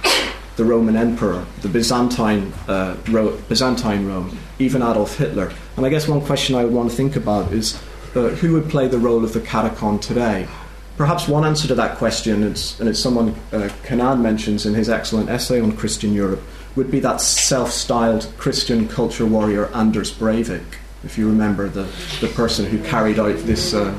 the 0.57 0.65
Roman 0.65 0.97
Emperor, 0.97 1.45
the 1.61 1.69
Byzantine, 1.69 2.53
uh, 2.67 2.97
Ro- 3.11 3.37
Byzantine 3.49 4.07
Rome, 4.07 4.39
even 4.59 4.83
Adolf 4.83 5.19
Hitler. 5.19 5.53
And 5.77 5.85
I 5.85 5.91
guess 5.91 6.09
one 6.09 6.23
question 6.23 6.57
I 6.57 6.65
would 6.65 6.73
want 6.73 6.91
to 6.91 6.97
think 6.97 7.15
about 7.15 7.53
is 7.53 7.81
uh, 8.15 8.31
who 8.31 8.55
would 8.55 8.71
play 8.71 8.89
the 8.89 8.99
role 8.99 9.23
of 9.23 9.35
the 9.35 9.41
katechon 9.41 10.01
today? 10.01 10.49
Perhaps 10.97 11.29
one 11.29 11.45
answer 11.45 11.69
to 11.69 11.75
that 11.75 11.99
question, 11.99 12.43
is, 12.43 12.81
and 12.81 12.89
it's 12.89 12.99
someone 12.99 13.35
uh, 13.53 13.69
mentions 14.17 14.65
in 14.65 14.73
his 14.73 14.89
excellent 14.89 15.29
essay 15.29 15.61
on 15.61 15.73
Christian 15.73 16.15
Europe, 16.15 16.41
would 16.75 16.91
be 16.91 17.01
that 17.01 17.21
self 17.21 17.71
styled 17.71 18.33
Christian 18.39 18.89
culture 18.89 19.27
warrior 19.27 19.67
Anders 19.75 20.11
Breivik, 20.11 20.65
if 21.05 21.19
you 21.19 21.29
remember 21.29 21.69
the, 21.69 21.87
the 22.23 22.29
person 22.29 22.65
who 22.65 22.83
carried 22.83 23.19
out 23.19 23.37
this. 23.41 23.75
Uh, 23.75 23.99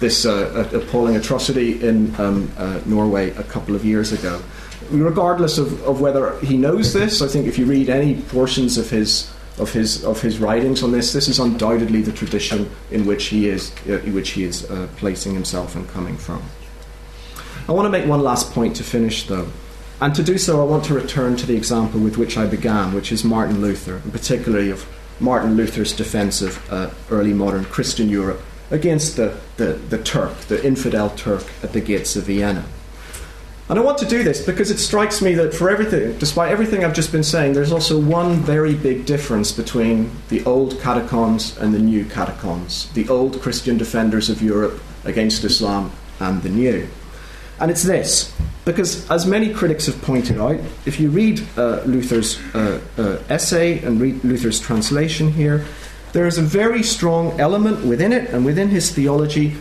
this 0.00 0.24
uh, 0.24 0.68
appalling 0.72 1.16
atrocity 1.16 1.82
in 1.82 2.14
um, 2.20 2.50
uh, 2.56 2.80
Norway 2.86 3.30
a 3.30 3.42
couple 3.42 3.74
of 3.74 3.84
years 3.84 4.12
ago. 4.12 4.40
Regardless 4.90 5.58
of, 5.58 5.82
of 5.82 6.00
whether 6.00 6.38
he 6.40 6.56
knows 6.56 6.92
this, 6.92 7.20
I 7.20 7.26
think 7.26 7.46
if 7.46 7.58
you 7.58 7.66
read 7.66 7.90
any 7.90 8.20
portions 8.22 8.78
of 8.78 8.90
his 8.90 9.32
of 9.58 9.72
his 9.72 10.04
of 10.04 10.22
his 10.22 10.38
writings 10.38 10.84
on 10.84 10.92
this, 10.92 11.12
this 11.12 11.28
is 11.28 11.40
undoubtedly 11.40 12.00
the 12.00 12.12
tradition 12.12 12.70
in 12.92 13.04
which 13.06 13.26
he 13.26 13.48
is 13.48 13.72
uh, 13.88 13.98
which 14.12 14.30
he 14.30 14.44
is 14.44 14.70
uh, 14.70 14.88
placing 14.96 15.34
himself 15.34 15.74
and 15.74 15.88
coming 15.88 16.16
from. 16.16 16.42
I 17.68 17.72
want 17.72 17.86
to 17.86 17.90
make 17.90 18.06
one 18.06 18.22
last 18.22 18.52
point 18.52 18.76
to 18.76 18.84
finish, 18.84 19.26
though. 19.26 19.48
And 20.00 20.14
to 20.14 20.22
do 20.22 20.38
so, 20.38 20.62
I 20.62 20.64
want 20.64 20.84
to 20.84 20.94
return 20.94 21.36
to 21.36 21.44
the 21.44 21.56
example 21.56 22.00
with 22.00 22.16
which 22.16 22.38
I 22.38 22.46
began, 22.46 22.94
which 22.94 23.10
is 23.10 23.24
Martin 23.24 23.60
Luther, 23.60 23.96
and 23.96 24.12
particularly 24.12 24.70
of 24.70 24.86
Martin 25.18 25.56
Luther's 25.56 25.92
defense 25.92 26.40
of 26.40 26.72
uh, 26.72 26.90
early 27.10 27.34
modern 27.34 27.64
Christian 27.64 28.08
Europe 28.08 28.40
against 28.70 29.16
the, 29.16 29.38
the, 29.56 29.72
the 29.74 29.98
Turk, 29.98 30.36
the 30.42 30.64
infidel 30.64 31.10
Turk 31.10 31.44
at 31.62 31.72
the 31.72 31.80
gates 31.80 32.16
of 32.16 32.24
Vienna. 32.24 32.64
And 33.68 33.78
I 33.78 33.82
want 33.82 33.98
to 33.98 34.06
do 34.06 34.22
this 34.22 34.44
because 34.44 34.70
it 34.70 34.78
strikes 34.78 35.20
me 35.20 35.34
that 35.34 35.52
for 35.52 35.68
everything, 35.68 36.18
despite 36.18 36.50
everything 36.50 36.84
I've 36.84 36.94
just 36.94 37.12
been 37.12 37.22
saying, 37.22 37.52
there's 37.52 37.72
also 37.72 38.00
one 38.00 38.36
very 38.36 38.74
big 38.74 39.04
difference 39.04 39.52
between 39.52 40.10
the 40.30 40.42
old 40.44 40.74
katechons 40.74 41.60
and 41.60 41.74
the 41.74 41.78
new 41.78 42.06
katechons, 42.06 42.90
the 42.94 43.06
old 43.10 43.42
Christian 43.42 43.76
defenders 43.76 44.30
of 44.30 44.40
Europe 44.40 44.80
against 45.04 45.44
Islam 45.44 45.92
and 46.18 46.42
the 46.42 46.48
new. 46.48 46.88
And 47.60 47.70
it's 47.70 47.82
this 47.82 48.34
because, 48.64 49.10
as 49.10 49.26
many 49.26 49.52
critics 49.52 49.86
have 49.86 50.00
pointed 50.00 50.38
out, 50.38 50.60
if 50.86 50.98
you 50.98 51.10
read 51.10 51.42
uh, 51.56 51.82
Luther's 51.84 52.38
uh, 52.54 52.80
uh, 52.96 53.18
essay 53.28 53.82
and 53.82 54.00
read 54.00 54.24
Luther's 54.24 54.60
translation 54.60 55.32
here, 55.32 55.64
there 56.12 56.26
is 56.26 56.38
a 56.38 56.42
very 56.42 56.82
strong 56.82 57.38
element 57.38 57.84
within 57.84 58.12
it 58.12 58.30
and 58.30 58.44
within 58.44 58.68
his 58.68 58.90
theology 58.90 59.56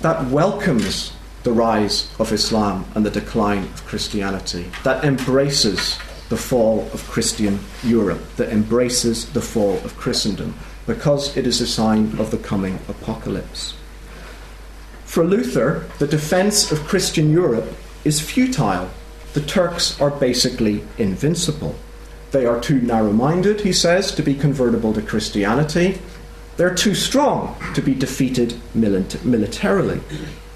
that 0.00 0.26
welcomes 0.30 1.12
the 1.42 1.52
rise 1.52 2.10
of 2.18 2.32
Islam 2.32 2.84
and 2.94 3.04
the 3.04 3.10
decline 3.10 3.64
of 3.64 3.86
Christianity, 3.86 4.70
that 4.84 5.04
embraces 5.04 5.98
the 6.28 6.36
fall 6.36 6.88
of 6.92 7.08
Christian 7.10 7.58
Europe, 7.82 8.22
that 8.36 8.50
embraces 8.50 9.30
the 9.32 9.40
fall 9.40 9.76
of 9.78 9.96
Christendom, 9.96 10.54
because 10.86 11.36
it 11.36 11.46
is 11.46 11.60
a 11.60 11.66
sign 11.66 12.18
of 12.18 12.30
the 12.30 12.38
coming 12.38 12.78
apocalypse. 12.88 13.74
For 15.04 15.24
Luther, 15.24 15.86
the 15.98 16.06
defense 16.06 16.70
of 16.70 16.86
Christian 16.86 17.32
Europe 17.32 17.66
is 18.04 18.20
futile. 18.20 18.90
The 19.32 19.40
Turks 19.40 20.00
are 20.00 20.10
basically 20.10 20.84
invincible. 20.98 21.74
They 22.30 22.46
are 22.46 22.60
too 22.60 22.80
narrow 22.80 23.12
minded, 23.12 23.62
he 23.62 23.72
says, 23.72 24.12
to 24.14 24.22
be 24.22 24.34
convertible 24.34 24.92
to 24.94 25.02
Christianity. 25.02 26.00
They're 26.56 26.74
too 26.74 26.94
strong 26.94 27.56
to 27.74 27.82
be 27.82 27.94
defeated 27.94 28.54
militarily. 28.74 30.00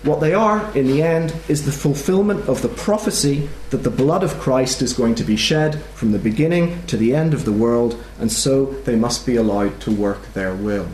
What 0.03 0.21
they 0.21 0.35
are, 0.35 0.71
in 0.77 0.87
the 0.87 1.03
end, 1.03 1.35
is 1.49 1.65
the 1.65 1.73
fulfillment 1.73 2.47
of 2.47 2.61
the 2.61 2.69
prophecy 2.69 3.49
that 3.71 3.85
the 3.85 3.91
blood 3.91 4.23
of 4.23 4.39
Christ 4.39 4.83
is 4.83 4.93
going 4.93 5.15
to 5.15 5.25
be 5.25 5.35
shed 5.35 5.81
from 5.95 6.13
the 6.13 6.19
beginning 6.19 6.85
to 6.89 6.99
the 6.99 7.15
end 7.15 7.33
of 7.33 7.47
the 7.47 7.53
world, 7.53 8.03
and 8.21 8.31
so 8.31 8.67
they 8.85 8.97
must 8.97 9.25
be 9.25 9.37
allowed 9.37 9.81
to 9.81 9.91
work 9.91 10.35
their 10.35 10.55
will. 10.55 10.89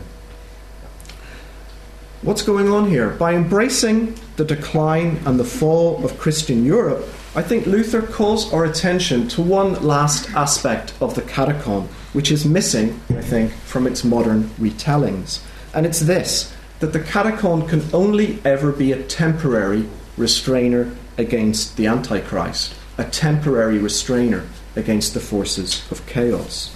What's 2.21 2.41
going 2.41 2.69
on 2.69 2.87
here? 2.87 3.09
By 3.09 3.33
embracing 3.33 4.15
the 4.37 4.45
decline 4.45 5.19
and 5.25 5.37
the 5.37 5.43
fall 5.43 6.05
of 6.05 6.17
Christian 6.17 6.63
Europe, 6.63 7.05
I 7.33 7.41
think 7.41 7.65
Luther 7.65 8.01
calls 8.01 8.51
our 8.51 8.65
attention 8.65 9.29
to 9.29 9.41
one 9.41 9.81
last 9.81 10.29
aspect 10.31 10.93
of 10.99 11.15
the 11.15 11.21
katechon, 11.21 11.87
which 12.11 12.29
is 12.29 12.43
missing, 12.43 12.99
I 13.09 13.21
think, 13.21 13.53
from 13.53 13.87
its 13.87 14.03
modern 14.03 14.49
retellings. 14.59 15.39
And 15.73 15.85
it's 15.85 16.01
this 16.01 16.53
that 16.81 16.91
the 16.91 16.99
katechon 16.99 17.69
can 17.69 17.83
only 17.93 18.41
ever 18.43 18.73
be 18.73 18.91
a 18.91 19.01
temporary 19.03 19.87
restrainer 20.17 20.93
against 21.17 21.77
the 21.77 21.87
Antichrist, 21.87 22.75
a 22.97 23.05
temporary 23.05 23.77
restrainer 23.77 24.45
against 24.75 25.13
the 25.13 25.21
forces 25.21 25.89
of 25.89 26.05
chaos. 26.07 26.75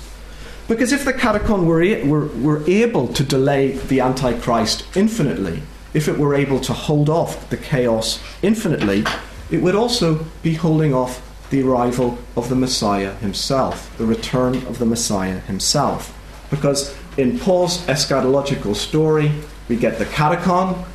Because 0.70 0.94
if 0.94 1.04
the 1.04 1.12
katechon 1.12 1.66
were, 1.66 2.08
were, 2.08 2.28
were 2.28 2.70
able 2.70 3.10
to 3.10 3.24
delay 3.24 3.74
the 3.74 4.00
Antichrist 4.00 4.86
infinitely, 4.96 5.64
if 5.94 6.08
it 6.08 6.18
were 6.18 6.34
able 6.34 6.62
to 6.62 6.72
hold 6.72 7.10
off 7.10 7.50
the 7.50 7.58
chaos 7.58 8.24
infinitely, 8.42 9.04
it 9.52 9.62
would 9.62 9.76
also 9.76 10.26
be 10.42 10.54
holding 10.54 10.94
off 10.94 11.22
the 11.50 11.62
arrival 11.62 12.18
of 12.36 12.50
the 12.50 12.56
Messiah 12.56 13.14
himself, 13.16 13.96
the 13.98 14.06
return 14.06 14.56
of 14.68 14.80
the 14.80 14.86
Messiah 14.86 15.40
himself. 15.42 16.12
Because 16.50 16.96
in 17.18 17.40
Paul's 17.40 17.78
eschatological 17.86 18.76
story, 18.76 19.32
we 19.70 19.76
get 19.76 20.00
the 20.00 20.06
katechon, 20.06 20.86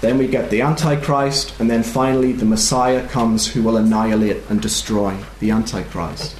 then 0.00 0.18
we 0.18 0.26
get 0.26 0.50
the 0.50 0.60
Antichrist, 0.60 1.58
and 1.58 1.70
then 1.70 1.82
finally 1.82 2.32
the 2.32 2.44
Messiah 2.44 3.06
comes 3.08 3.46
who 3.46 3.62
will 3.62 3.78
annihilate 3.78 4.42
and 4.50 4.60
destroy 4.60 5.16
the 5.40 5.50
Antichrist. 5.50 6.36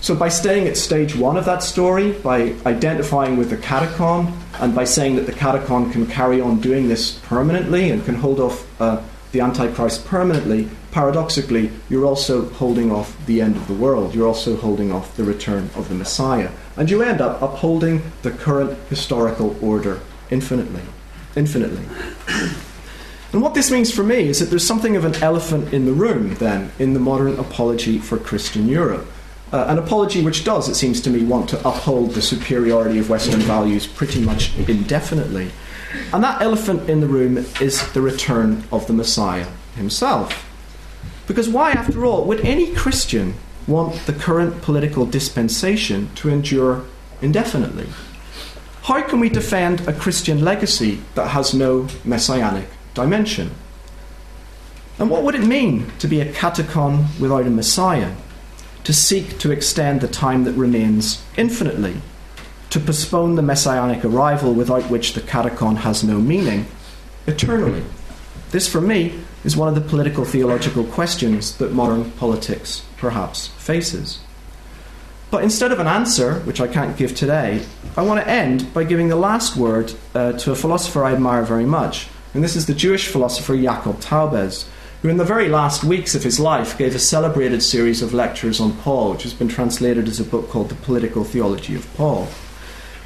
So, 0.00 0.14
by 0.16 0.28
staying 0.28 0.66
at 0.66 0.76
stage 0.76 1.14
one 1.14 1.36
of 1.36 1.44
that 1.44 1.62
story, 1.62 2.12
by 2.12 2.54
identifying 2.66 3.36
with 3.36 3.50
the 3.50 3.56
katechon, 3.56 4.32
and 4.60 4.74
by 4.74 4.84
saying 4.84 5.16
that 5.16 5.26
the 5.26 5.32
katechon 5.32 5.92
can 5.92 6.06
carry 6.06 6.40
on 6.40 6.60
doing 6.60 6.88
this 6.88 7.12
permanently 7.20 7.90
and 7.90 8.04
can 8.04 8.16
hold 8.16 8.40
off 8.40 8.80
uh, 8.80 9.00
the 9.34 9.40
Antichrist 9.40 10.06
permanently, 10.06 10.70
paradoxically, 10.92 11.70
you're 11.90 12.06
also 12.06 12.48
holding 12.50 12.90
off 12.90 13.14
the 13.26 13.42
end 13.42 13.56
of 13.56 13.66
the 13.66 13.74
world. 13.74 14.14
You're 14.14 14.28
also 14.28 14.56
holding 14.56 14.92
off 14.92 15.16
the 15.16 15.24
return 15.24 15.68
of 15.74 15.88
the 15.88 15.94
Messiah. 15.94 16.50
And 16.76 16.88
you 16.88 17.02
end 17.02 17.20
up 17.20 17.42
upholding 17.42 18.00
the 18.22 18.30
current 18.30 18.78
historical 18.88 19.56
order 19.62 20.00
infinitely. 20.30 20.82
Infinitely. 21.36 21.84
And 23.32 23.42
what 23.42 23.54
this 23.54 23.72
means 23.72 23.92
for 23.92 24.04
me 24.04 24.28
is 24.28 24.38
that 24.38 24.46
there's 24.46 24.66
something 24.66 24.94
of 24.94 25.04
an 25.04 25.16
elephant 25.16 25.74
in 25.74 25.84
the 25.84 25.92
room, 25.92 26.36
then, 26.36 26.70
in 26.78 26.94
the 26.94 27.00
modern 27.00 27.36
apology 27.40 27.98
for 27.98 28.16
Christian 28.16 28.68
Europe. 28.68 29.06
Uh, 29.52 29.64
an 29.66 29.78
apology 29.78 30.22
which 30.22 30.44
does, 30.44 30.68
it 30.68 30.76
seems 30.76 31.00
to 31.00 31.10
me, 31.10 31.24
want 31.24 31.48
to 31.48 31.58
uphold 31.68 32.12
the 32.12 32.22
superiority 32.22 33.00
of 33.00 33.10
Western 33.10 33.40
values 33.40 33.86
pretty 33.88 34.20
much 34.20 34.56
indefinitely. 34.68 35.50
And 36.12 36.22
that 36.22 36.42
elephant 36.42 36.88
in 36.88 37.00
the 37.00 37.06
room 37.06 37.38
is 37.60 37.92
the 37.92 38.00
return 38.00 38.64
of 38.72 38.86
the 38.86 38.92
Messiah 38.92 39.46
himself. 39.76 40.48
Because 41.26 41.48
why, 41.48 41.72
after 41.72 42.04
all, 42.04 42.24
would 42.24 42.40
any 42.40 42.74
Christian 42.74 43.34
want 43.66 43.94
the 44.06 44.12
current 44.12 44.62
political 44.62 45.06
dispensation 45.06 46.14
to 46.16 46.28
endure 46.28 46.84
indefinitely? 47.22 47.88
How 48.82 49.00
can 49.02 49.20
we 49.20 49.30
defend 49.30 49.88
a 49.88 49.92
Christian 49.92 50.44
legacy 50.44 51.00
that 51.14 51.28
has 51.28 51.54
no 51.54 51.88
messianic 52.04 52.68
dimension. 52.94 53.50
And 54.98 55.10
what 55.10 55.24
would 55.24 55.34
it 55.34 55.44
mean 55.44 55.90
to 55.98 56.06
be 56.06 56.20
a 56.20 56.32
katechon 56.32 57.20
without 57.20 57.46
a 57.46 57.50
Messiah? 57.50 58.14
To 58.84 58.92
seek 58.92 59.38
to 59.40 59.50
extend 59.50 60.00
the 60.00 60.08
time 60.08 60.44
that 60.44 60.52
remains 60.52 61.22
infinitely? 61.36 61.96
To 62.74 62.80
postpone 62.80 63.36
the 63.36 63.42
messianic 63.42 64.04
arrival 64.04 64.52
without 64.52 64.90
which 64.90 65.12
the 65.12 65.20
katechon 65.20 65.76
has 65.76 66.02
no 66.02 66.18
meaning 66.18 66.66
eternally? 67.28 67.84
This, 68.50 68.68
for 68.68 68.80
me, 68.80 69.20
is 69.44 69.56
one 69.56 69.68
of 69.68 69.76
the 69.76 69.80
political 69.80 70.24
theological 70.24 70.82
questions 70.82 71.56
that 71.58 71.72
modern 71.72 72.10
politics 72.10 72.84
perhaps 72.96 73.46
faces. 73.46 74.18
But 75.30 75.44
instead 75.44 75.70
of 75.70 75.78
an 75.78 75.86
answer, 75.86 76.40
which 76.40 76.60
I 76.60 76.66
can't 76.66 76.96
give 76.96 77.14
today, 77.14 77.64
I 77.96 78.02
want 78.02 78.20
to 78.20 78.28
end 78.28 78.74
by 78.74 78.82
giving 78.82 79.06
the 79.06 79.14
last 79.14 79.56
word 79.56 79.94
uh, 80.12 80.32
to 80.32 80.50
a 80.50 80.56
philosopher 80.56 81.04
I 81.04 81.12
admire 81.12 81.44
very 81.44 81.66
much, 81.66 82.08
and 82.34 82.42
this 82.42 82.56
is 82.56 82.66
the 82.66 82.74
Jewish 82.74 83.06
philosopher 83.06 83.56
Jacob 83.56 84.00
Taubes, 84.00 84.66
who 85.02 85.08
in 85.08 85.18
the 85.18 85.24
very 85.24 85.48
last 85.48 85.84
weeks 85.84 86.16
of 86.16 86.24
his 86.24 86.40
life 86.40 86.76
gave 86.76 86.96
a 86.96 86.98
celebrated 86.98 87.62
series 87.62 88.02
of 88.02 88.12
lectures 88.12 88.58
on 88.58 88.76
Paul, 88.78 89.12
which 89.12 89.22
has 89.22 89.32
been 89.32 89.46
translated 89.46 90.08
as 90.08 90.18
a 90.18 90.24
book 90.24 90.50
called 90.50 90.70
The 90.70 90.74
Political 90.74 91.22
Theology 91.22 91.76
of 91.76 91.94
Paul. 91.94 92.26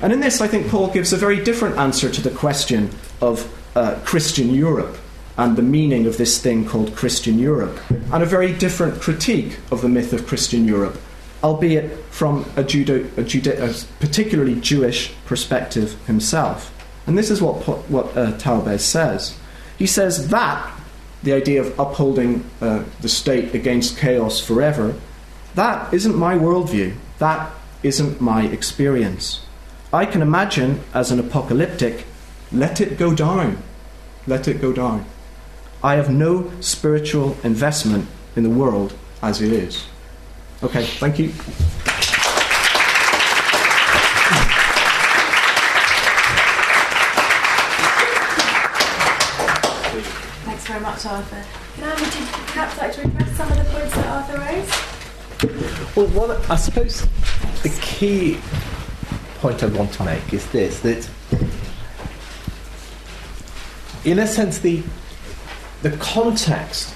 And 0.01 0.13
in 0.13 0.21
this, 0.21 0.41
I 0.41 0.47
think 0.47 0.69
Paul 0.69 0.89
gives 0.89 1.13
a 1.13 1.17
very 1.17 1.43
different 1.43 1.77
answer 1.77 2.09
to 2.09 2.23
the 2.23 2.31
question 2.31 2.91
of 3.21 3.53
uh, 3.77 3.99
Christian 4.05 4.55
Europe 4.55 4.97
and 5.37 5.57
the 5.57 5.63
meaning 5.63 6.07
of 6.07 6.17
this 6.19 6.41
thing 6.41 6.67
called 6.67 6.95
Christian 6.97 7.39
Europe, 7.39 7.79
and 8.13 8.23
a 8.23 8.27
very 8.27 8.53
different 8.53 9.01
critique 9.01 9.59
of 9.71 9.83
the 9.83 9.89
myth 9.89 10.13
of 10.13 10.27
Christian 10.27 10.67
Europe, 10.67 11.01
albeit 11.45 11.97
from 12.11 12.45
a, 12.57 12.65
Judo, 12.65 13.09
a, 13.17 13.23
Jude- 13.23 13.47
a 13.47 13.73
particularly 14.01 14.61
Jewish 14.61 15.15
perspective 15.27 15.97
himself. 16.07 16.75
And 17.07 17.17
this 17.17 17.31
is 17.31 17.41
what, 17.41 17.57
what 17.89 18.17
uh, 18.17 18.37
Taubes 18.39 18.81
says. 18.81 19.39
He 19.79 19.87
says 19.87 20.29
that, 20.29 20.73
the 21.23 21.33
idea 21.33 21.61
of 21.61 21.79
upholding 21.79 22.49
uh, 22.61 22.83
the 23.01 23.09
state 23.09 23.55
against 23.55 23.97
chaos 23.97 24.41
forever, 24.41 24.95
that 25.55 25.93
isn't 25.95 26.17
my 26.17 26.37
worldview. 26.37 26.95
That 27.19 27.51
isn't 27.83 28.21
my 28.21 28.47
experience. 28.47 29.41
I 29.91 30.05
can 30.05 30.21
imagine, 30.21 30.81
as 30.93 31.11
an 31.11 31.19
apocalyptic, 31.19 32.05
let 32.53 32.79
it 32.79 32.99
go 32.99 33.15
down. 33.15 33.63
Let 34.27 34.47
it 34.47 34.61
go 34.61 34.75
down. 34.75 35.07
I 35.83 35.95
have 35.95 36.11
no 36.11 36.51
spiritual 36.61 37.39
investment 37.43 38.07
in 38.37 38.43
the 38.43 38.51
world 38.51 38.93
as 39.23 39.41
it 39.41 39.51
is. 39.51 39.87
Okay, 40.63 40.85
thank 40.85 41.19
you. 41.19 41.31
Thanks 50.45 50.67
very 50.67 50.81
much, 50.81 51.07
Arthur. 51.07 51.45
Now, 51.81 51.95
would 51.95 52.15
you 52.15 52.27
perhaps 52.27 52.77
like 52.77 52.93
to 52.93 53.07
address 53.07 53.37
some 53.39 53.51
of 53.51 53.57
the 53.57 53.65
points 53.71 53.95
that 53.95 54.07
Arthur 54.07 54.39
raised? 54.39 55.97
Well, 55.97 56.09
one, 56.09 56.31
I 56.51 56.57
suppose 56.57 57.07
the 57.63 57.71
key 57.81 58.39
point 59.39 59.63
I 59.63 59.67
want 59.67 59.93
to 59.95 60.05
make 60.05 60.33
is 60.33 60.47
this 60.51 60.81
that, 60.81 61.09
in 64.05 64.19
a 64.19 64.27
sense, 64.27 64.59
the, 64.59 64.83
the 65.83 65.91
context 65.99 66.95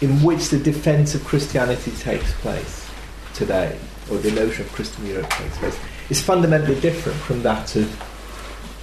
in 0.00 0.22
which 0.22 0.48
the 0.48 0.58
defence 0.58 1.14
of 1.14 1.24
Christianity 1.24 1.92
takes 1.92 2.32
place 2.40 2.90
today, 3.34 3.78
or 4.10 4.18
the 4.18 4.32
notion 4.32 4.66
of 4.66 4.72
Christian 4.72 5.06
Europe 5.06 5.30
takes 5.30 5.58
place, 5.58 5.78
is 6.10 6.20
fundamentally 6.20 6.80
different 6.80 7.18
from 7.20 7.42
that 7.42 7.74
of, 7.76 8.02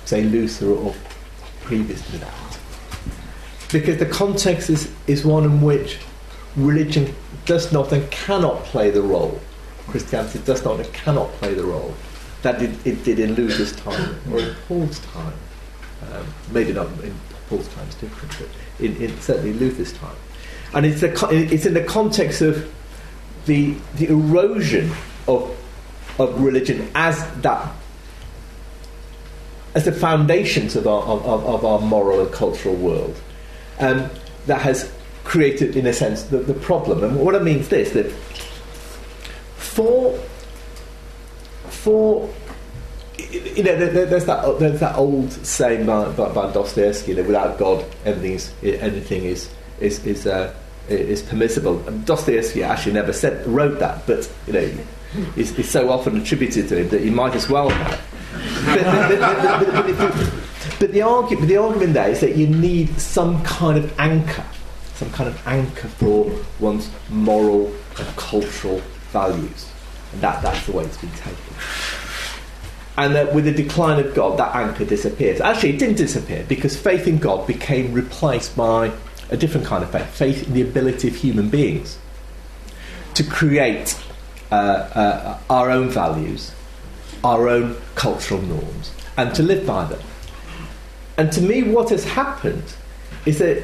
say, 0.06 0.24
Luther 0.24 0.68
or 0.68 0.96
previous 1.62 2.02
to 2.10 2.18
that. 2.20 2.60
Because 3.72 3.98
the 3.98 4.06
context 4.06 4.70
is, 4.70 4.92
is 5.08 5.26
one 5.26 5.44
in 5.44 5.62
which 5.62 6.00
religion 6.56 7.14
does 7.46 7.72
not 7.72 7.92
and 7.92 8.10
cannot 8.12 8.64
play 8.66 8.92
the 8.92 9.02
role, 9.02 9.40
Christianity 9.88 10.40
does 10.40 10.64
not 10.64 10.80
and 10.80 10.94
cannot 10.94 11.32
play 11.34 11.54
the 11.54 11.64
role 11.64 11.94
that 12.42 12.62
it, 12.62 12.86
it 12.86 13.04
did 13.04 13.20
in 13.20 13.36
Luther's 13.36 13.76
time 13.76 14.16
or 14.32 14.40
in 14.40 14.56
Paul's 14.68 15.00
time. 15.00 15.34
Um, 16.12 16.26
maybe 16.52 16.74
not 16.74 16.88
in 17.04 17.14
Paul's 17.48 17.68
time, 17.70 17.86
it's 17.88 17.96
different, 17.96 18.36
but 18.40 18.86
in, 18.86 18.96
in 18.98 19.20
certainly 19.22 19.54
Luther's 19.54 19.94
time. 19.94 20.16
And 20.74 20.86
it's, 20.86 21.04
a, 21.04 21.14
it's 21.32 21.66
in 21.66 21.74
the 21.74 21.84
context 21.84 22.42
of 22.42 22.74
the, 23.46 23.76
the 23.96 24.08
erosion 24.08 24.92
of, 25.28 25.56
of 26.18 26.42
religion 26.42 26.90
as 26.96 27.24
that 27.42 27.72
as 29.74 29.86
the 29.86 29.92
foundations 29.92 30.76
of 30.76 30.86
our, 30.88 31.02
of, 31.04 31.46
of 31.46 31.66
our 31.66 31.80
moral 31.80 32.20
and 32.22 32.32
cultural 32.32 32.76
world 32.76 33.16
um, 33.80 34.10
that 34.46 34.62
has 34.62 34.92
created, 35.24 35.78
in 35.78 35.86
a 35.86 35.94
sense, 35.94 36.24
the, 36.24 36.38
the 36.38 36.54
problem. 36.54 37.04
And 37.04 37.20
what 37.20 37.36
I 37.36 37.40
mean 37.40 37.60
is 37.60 37.70
this 37.70 37.92
that 37.92 38.12
for, 39.56 40.20
for 41.84 42.30
you 43.30 43.64
know, 43.64 43.76
there's 43.76 44.26
that 44.26 44.60
there's 44.60 44.80
that 44.80 44.96
old 44.96 45.32
saying 45.32 45.86
by, 45.86 46.10
by, 46.12 46.30
by 46.30 46.52
Dostoevsky 46.52 47.14
that 47.14 47.26
without 47.26 47.58
God, 47.58 47.86
everything 48.06 48.34
is 48.34 48.54
anything 48.64 49.26
is 49.26 49.50
is 49.80 50.06
is 50.06 50.28
uh, 50.28 50.54
is 50.90 51.22
permissible. 51.22 51.86
And 51.88 52.06
Dostoevsky 52.06 52.64
actually 52.64 52.94
never 52.94 53.14
said 53.14 53.46
wrote 53.48 53.80
that, 53.80 54.06
but 54.08 54.32
you 54.48 54.54
know, 54.54 54.72
it's, 55.36 55.52
it's 55.58 55.70
so 55.70 55.90
often 55.90 56.18
attributed 56.20 56.68
to 56.70 56.80
him 56.80 56.90
that 56.90 57.02
you 57.02 57.12
might 57.12 57.36
as 57.36 57.50
well 57.50 57.70
have. 57.70 58.02
But 60.80 60.94
the 60.94 61.02
argument, 61.04 61.48
the 61.48 61.58
argument 61.58 61.94
there 61.94 62.10
is 62.10 62.22
that 62.22 62.36
you 62.36 62.48
need 62.48 63.00
some 63.00 63.44
kind 63.44 63.78
of 63.78 64.00
anchor, 64.00 64.46
some 64.96 65.12
kind 65.12 65.30
of 65.30 65.48
anchor 65.48 65.88
for 65.88 66.32
one's 66.60 66.90
moral 67.10 67.72
and 68.00 68.08
cultural 68.16 68.82
values. 69.12 69.72
And 70.14 70.22
that, 70.22 70.42
that's 70.42 70.66
the 70.66 70.74
way 70.74 70.84
it's 70.84 70.98
been 70.98 71.12
taken. 71.12 71.56
And 72.98 73.16
that 73.16 73.34
with 73.34 73.46
the 73.46 73.54
decline 73.54 74.04
of 74.04 74.14
God, 74.14 74.38
that 74.38 74.56
anchor 74.56 74.86
disappears. 74.86 75.40
Actually, 75.40 75.72
it 75.72 75.80
didn't 75.80 75.96
disappear 75.96 76.46
because 76.48 76.76
faith 76.78 77.08
in 77.08 77.18
God 77.18 77.48
became 77.48 77.94
replaced 77.94 78.56
by 78.56 78.92
a 79.30 79.38
different 79.38 79.66
kind 79.66 79.84
of 79.84 79.90
faith 79.92 80.08
faith 80.08 80.48
in 80.48 80.54
the 80.54 80.62
ability 80.62 81.08
of 81.08 81.16
human 81.16 81.50
beings 81.50 81.98
to 83.14 83.24
create 83.24 83.98
uh, 84.52 84.56
uh, 84.56 85.40
our 85.50 85.72
own 85.72 85.90
values, 85.90 86.54
our 87.24 87.48
own 87.48 87.78
cultural 87.96 88.42
norms, 88.42 88.94
and 89.18 89.34
to 89.36 89.44
live 89.44 89.66
by 89.66 89.86
them. 89.86 90.02
And 91.18 91.32
to 91.32 91.42
me, 91.42 91.64
what 91.64 91.90
has 91.90 92.04
happened 92.04 92.76
is 93.26 93.40
that 93.40 93.64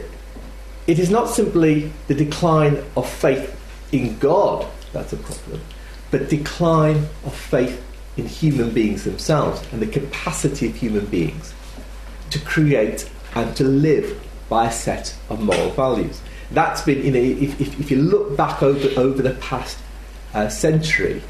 it 0.86 1.00
is 1.00 1.10
not 1.10 1.30
simply 1.30 1.92
the 2.08 2.16
decline 2.16 2.82
of 2.96 3.10
faith 3.10 3.54
in 3.92 4.18
God 4.20 4.66
that's 4.94 5.14
a 5.14 5.18
problem, 5.18 5.62
but 6.12 6.30
decline 6.30 7.08
of 7.26 7.36
faith 7.36 7.84
in 8.16 8.26
human 8.26 8.72
beings 8.72 9.04
themselves 9.04 9.62
and 9.72 9.82
the 9.82 9.88
capacity 9.88 10.68
of 10.68 10.76
human 10.76 11.06
beings 11.06 11.54
to 12.32 12.40
create 12.40 13.10
and 13.36 13.56
to 13.56 13.64
live 13.64 14.20
by 14.50 14.68
a 14.68 14.72
set 14.72 15.16
of 15.30 15.42
moral 15.42 15.70
values. 15.72 16.22
That's 16.52 16.82
been, 16.82 17.04
you 17.04 17.12
know, 17.12 17.20
if, 17.20 17.60
if, 17.60 17.80
if 17.80 17.92
you 17.92 17.98
look 17.98 18.38
back 18.38 18.64
over, 18.64 19.00
over 19.00 19.22
the 19.22 19.36
past 19.36 19.78
uh, 20.34 20.50
century, 20.50 21.22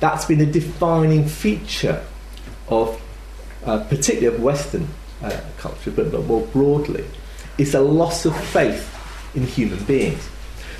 that's 0.00 0.24
been 0.24 0.40
a 0.40 0.46
defining 0.46 1.26
feature 1.26 2.04
of, 2.68 3.00
uh, 3.64 3.84
particularly 3.84 4.36
of 4.36 4.42
Western 4.42 4.88
uh, 5.22 5.40
culture, 5.58 5.90
but, 5.90 6.10
but 6.10 6.24
more 6.26 6.44
broadly, 6.48 7.04
is 7.56 7.74
a 7.74 7.80
loss 7.80 8.26
of 8.26 8.36
faith 8.48 8.90
in 9.34 9.46
human 9.46 9.82
beings. 9.84 10.28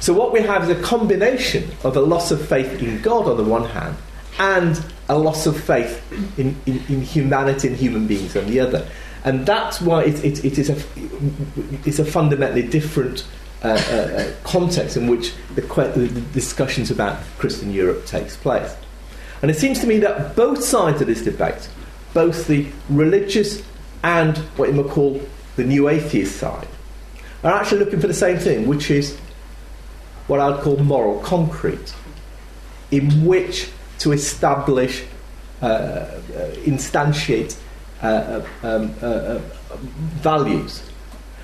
So, 0.04 0.12
what 0.12 0.34
we 0.34 0.42
have 0.42 0.64
is 0.64 0.68
a 0.68 0.82
combination 0.82 1.70
of 1.82 1.96
a 1.96 2.00
loss 2.02 2.30
of 2.30 2.46
faith 2.46 2.82
in 2.82 3.00
God 3.00 3.26
on 3.26 3.38
the 3.38 3.42
one 3.42 3.64
hand 3.64 3.96
and 4.38 4.84
a 5.08 5.16
loss 5.16 5.46
of 5.46 5.58
faith 5.58 6.04
in, 6.38 6.54
in, 6.66 6.84
in 6.90 7.00
humanity 7.00 7.68
and 7.68 7.76
human 7.78 8.06
beings 8.06 8.36
on 8.36 8.44
the 8.44 8.60
other. 8.60 8.86
And 9.24 9.46
that's 9.46 9.80
why 9.80 10.04
it, 10.04 10.22
it, 10.22 10.44
it 10.44 10.58
is 10.58 10.68
a, 10.68 10.76
it's 11.88 11.98
a 12.00 12.04
fundamentally 12.04 12.68
different 12.68 13.26
uh, 13.62 13.68
uh, 13.68 13.94
uh 13.94 14.32
context 14.44 14.98
in 14.98 15.06
which 15.06 15.32
the, 15.54 15.62
the 15.62 16.20
discussions 16.34 16.90
about 16.90 17.18
Christian 17.38 17.72
Europe 17.72 18.04
takes 18.04 18.36
place. 18.36 18.76
And 19.40 19.50
it 19.50 19.56
seems 19.56 19.80
to 19.80 19.86
me 19.86 20.00
that 20.00 20.36
both 20.36 20.62
sides 20.62 21.00
of 21.00 21.06
this 21.06 21.24
debate, 21.24 21.66
both 22.12 22.46
the 22.46 22.66
religious 22.90 23.62
and 24.02 24.36
what 24.58 24.68
you 24.68 24.74
might 24.74 24.92
call 24.92 25.18
the 25.56 25.64
new 25.64 25.88
atheist 25.88 26.36
side, 26.36 26.68
are 27.42 27.52
actually 27.52 27.78
looking 27.78 28.00
for 28.00 28.06
the 28.06 28.12
same 28.12 28.36
thing, 28.36 28.66
which 28.66 28.90
is 28.90 29.18
what 30.26 30.40
I'd 30.40 30.60
call 30.62 30.76
moral 30.78 31.20
concrete, 31.20 31.94
in 32.90 33.24
which 33.24 33.68
to 33.98 34.12
establish, 34.12 35.04
uh, 35.62 35.66
uh, 35.66 36.10
instantiate 36.64 37.56
uh, 38.02 38.42
um, 38.62 38.94
uh, 39.02 39.06
uh, 39.06 39.40
values. 40.22 40.82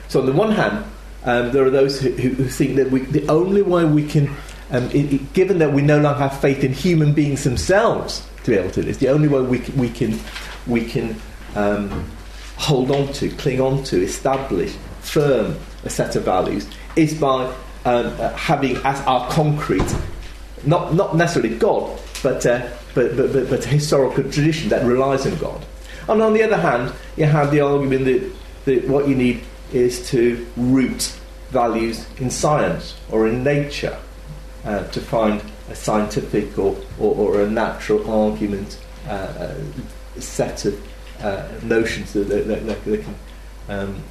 So, 0.09 0.20
on 0.20 0.26
the 0.26 0.33
one 0.33 0.53
hand, 0.53 0.85
um, 1.24 1.53
there 1.53 1.64
are 1.64 1.70
those 1.70 2.01
who, 2.01 2.11
who 2.11 2.45
think 2.45 2.76
that 2.76 2.91
we, 2.91 3.01
the 3.01 3.26
only 3.28 3.62
way 3.62 3.85
we 3.85 4.07
can, 4.07 4.28
um, 4.70 4.85
it, 4.91 5.12
it, 5.12 5.33
given 5.33 5.59
that 5.59 5.72
we 5.72 5.83
no 5.83 5.99
longer 6.01 6.18
have 6.18 6.41
faith 6.41 6.64
in 6.64 6.72
human 6.72 7.12
beings 7.12 7.45
themselves 7.45 8.26
to 8.45 8.51
be 8.51 8.57
able 8.57 8.70
to 8.70 8.83
do 8.83 8.87
this, 8.87 8.97
the 8.99 9.09
only 9.09 9.28
way 9.28 9.43
we 9.43 9.59
can, 9.59 9.76
we 9.76 9.89
can, 9.91 10.18
we 10.66 10.85
can 10.85 11.16
um, 11.55 12.11
hold 12.57 12.91
on 12.91 13.12
to, 13.14 13.28
cling 13.31 13.61
on 13.61 13.83
to, 13.85 14.03
establish, 14.03 14.74
firm 15.01 15.57
a 15.85 15.91
set 15.91 16.16
of 16.16 16.24
values 16.24 16.68
is 16.97 17.18
by 17.18 17.53
uh, 17.85 18.33
having 18.35 18.76
as 18.78 19.01
our 19.03 19.28
concrete, 19.31 19.95
not, 20.64 20.95
not 20.95 21.16
necessarily 21.16 21.57
God, 21.57 21.99
but, 22.22 22.45
uh, 22.47 22.68
but, 22.95 23.16
but, 23.16 23.33
but, 23.33 23.49
but, 23.49 23.64
a 23.64 23.68
historical 23.68 24.24
tradition 24.24 24.68
that 24.70 24.85
relies 24.85 25.26
on 25.26 25.37
God. 25.39 25.64
And 26.09 26.20
on 26.20 26.35
the 26.35 26.43
other 26.43 26.57
hand, 26.57 26.93
you 27.16 27.24
have 27.24 27.51
the 27.51 27.61
argument 27.61 28.05
that, 28.05 28.33
that 28.64 28.89
what 28.89 29.09
you 29.09 29.14
need 29.14 29.43
is 29.72 30.09
to 30.11 30.47
root 30.57 31.16
values 31.51 32.07
in 32.18 32.31
science 32.31 32.97
or 33.11 33.28
in 33.28 33.43
nature 33.43 33.97
uh, 34.64 34.87
to 34.89 35.01
find 35.01 35.43
a 35.70 35.74
scientific 35.74 36.59
or, 36.59 36.76
or, 36.99 37.14
or 37.14 37.43
a 37.43 37.51
natural 37.51 38.11
argument 38.11 38.78
uh, 39.07 39.11
uh 39.11 39.55
set 40.18 40.64
of 40.64 40.87
uh, 41.22 41.49
notions 41.62 42.12
that, 42.12 42.28
that, 42.28 42.47
that, 42.47 42.85
that 42.85 43.03
can 43.03 43.14
um, 43.68 44.03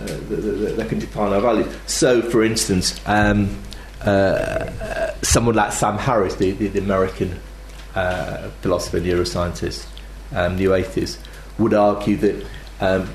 uh, 0.00 0.06
that, 0.06 0.74
that, 0.76 0.88
can 0.88 0.98
define 0.98 1.32
our 1.32 1.40
values. 1.40 1.72
So, 1.86 2.22
for 2.22 2.42
instance, 2.42 3.00
um, 3.06 3.56
uh, 4.02 5.12
someone 5.22 5.54
like 5.54 5.72
Sam 5.72 5.98
Harris, 5.98 6.34
the, 6.36 6.50
the, 6.52 6.68
the 6.68 6.80
American 6.80 7.40
uh, 7.94 8.50
philosopher, 8.60 9.00
neuroscientist, 9.00 9.86
um, 10.32 10.56
new 10.56 10.74
atheist, 10.74 11.20
would 11.58 11.74
argue 11.74 12.16
that 12.16 12.46
um, 12.80 13.08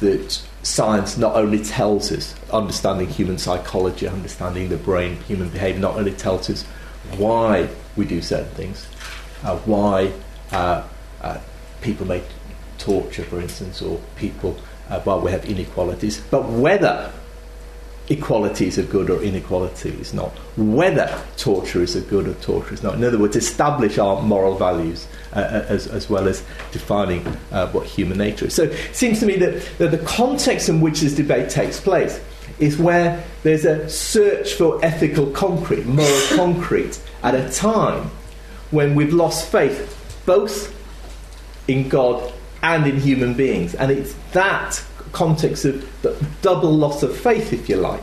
that 0.00 0.42
science 0.62 1.16
not 1.16 1.34
only 1.34 1.62
tells 1.62 2.12
us 2.12 2.34
understanding 2.52 3.08
human 3.08 3.38
psychology, 3.38 4.06
understanding 4.06 4.68
the 4.68 4.76
brain, 4.76 5.16
human 5.22 5.48
behaviour, 5.48 5.80
not 5.80 5.96
only 5.96 6.12
tells 6.12 6.48
us 6.50 6.64
why 7.16 7.68
we 7.96 8.04
do 8.04 8.22
certain 8.22 8.50
things, 8.54 8.86
uh, 9.42 9.56
why 9.58 10.12
uh, 10.52 10.86
uh, 11.20 11.38
people 11.80 12.06
may 12.06 12.22
torture, 12.78 13.24
for 13.24 13.40
instance, 13.40 13.82
or 13.82 14.00
people 14.16 14.56
uh, 14.92 15.00
while 15.00 15.20
we 15.20 15.30
have 15.30 15.44
inequalities, 15.46 16.20
but 16.30 16.44
whether 16.48 17.10
equality 18.10 18.66
is 18.66 18.76
a 18.76 18.82
good 18.82 19.08
or 19.08 19.22
inequality 19.22 19.88
is 19.88 20.12
not, 20.12 20.30
whether 20.56 21.18
torture 21.38 21.82
is 21.82 21.96
a 21.96 22.00
good 22.02 22.28
or 22.28 22.34
torture 22.34 22.74
is 22.74 22.82
not. 22.82 22.94
In 22.94 23.04
other 23.04 23.18
words, 23.18 23.34
establish 23.34 23.96
our 23.96 24.20
moral 24.20 24.54
values 24.56 25.06
uh, 25.32 25.38
uh, 25.38 25.66
as, 25.68 25.86
as 25.86 26.10
well 26.10 26.28
as 26.28 26.44
defining 26.72 27.26
uh, 27.52 27.70
what 27.70 27.86
human 27.86 28.18
nature 28.18 28.46
is. 28.46 28.54
So 28.54 28.64
it 28.64 28.94
seems 28.94 29.18
to 29.20 29.26
me 29.26 29.36
that, 29.36 29.66
that 29.78 29.92
the 29.92 29.98
context 29.98 30.68
in 30.68 30.80
which 30.80 31.00
this 31.00 31.14
debate 31.14 31.48
takes 31.48 31.80
place 31.80 32.20
is 32.58 32.76
where 32.76 33.24
there's 33.44 33.64
a 33.64 33.88
search 33.88 34.54
for 34.54 34.84
ethical 34.84 35.26
concrete, 35.30 35.86
moral 35.86 36.20
concrete, 36.36 37.00
at 37.22 37.34
a 37.34 37.50
time 37.50 38.10
when 38.70 38.94
we've 38.94 39.14
lost 39.14 39.50
faith 39.50 39.98
both 40.26 40.74
in 41.66 41.88
God 41.88 42.32
and 42.62 42.86
in 42.86 42.98
human 42.98 43.34
beings. 43.34 43.74
And 43.74 43.90
it's 43.90 44.14
that 44.32 44.82
context 45.12 45.64
of 45.64 46.02
the 46.02 46.16
double 46.40 46.70
loss 46.72 47.02
of 47.02 47.16
faith, 47.16 47.52
if 47.52 47.68
you 47.68 47.76
like, 47.76 48.02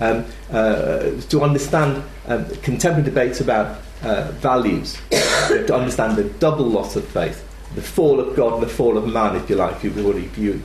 um, 0.00 0.24
uh, 0.50 1.10
to 1.28 1.42
understand 1.42 2.02
um, 2.26 2.48
contemporary 2.62 3.04
debates 3.04 3.40
about 3.40 3.80
uh, 4.02 4.30
values, 4.32 5.00
to 5.10 5.74
understand 5.74 6.16
the 6.16 6.24
double 6.24 6.66
loss 6.66 6.96
of 6.96 7.06
faith, 7.06 7.48
the 7.74 7.82
fall 7.82 8.20
of 8.20 8.34
God 8.36 8.54
and 8.54 8.62
the 8.62 8.68
fall 8.68 8.98
of 8.98 9.06
man, 9.06 9.36
if 9.36 9.48
you 9.48 9.56
like, 9.56 9.76
if 9.76 9.96
you 9.96 10.04
want 10.04 10.34
to 10.34 10.40
use 10.40 10.60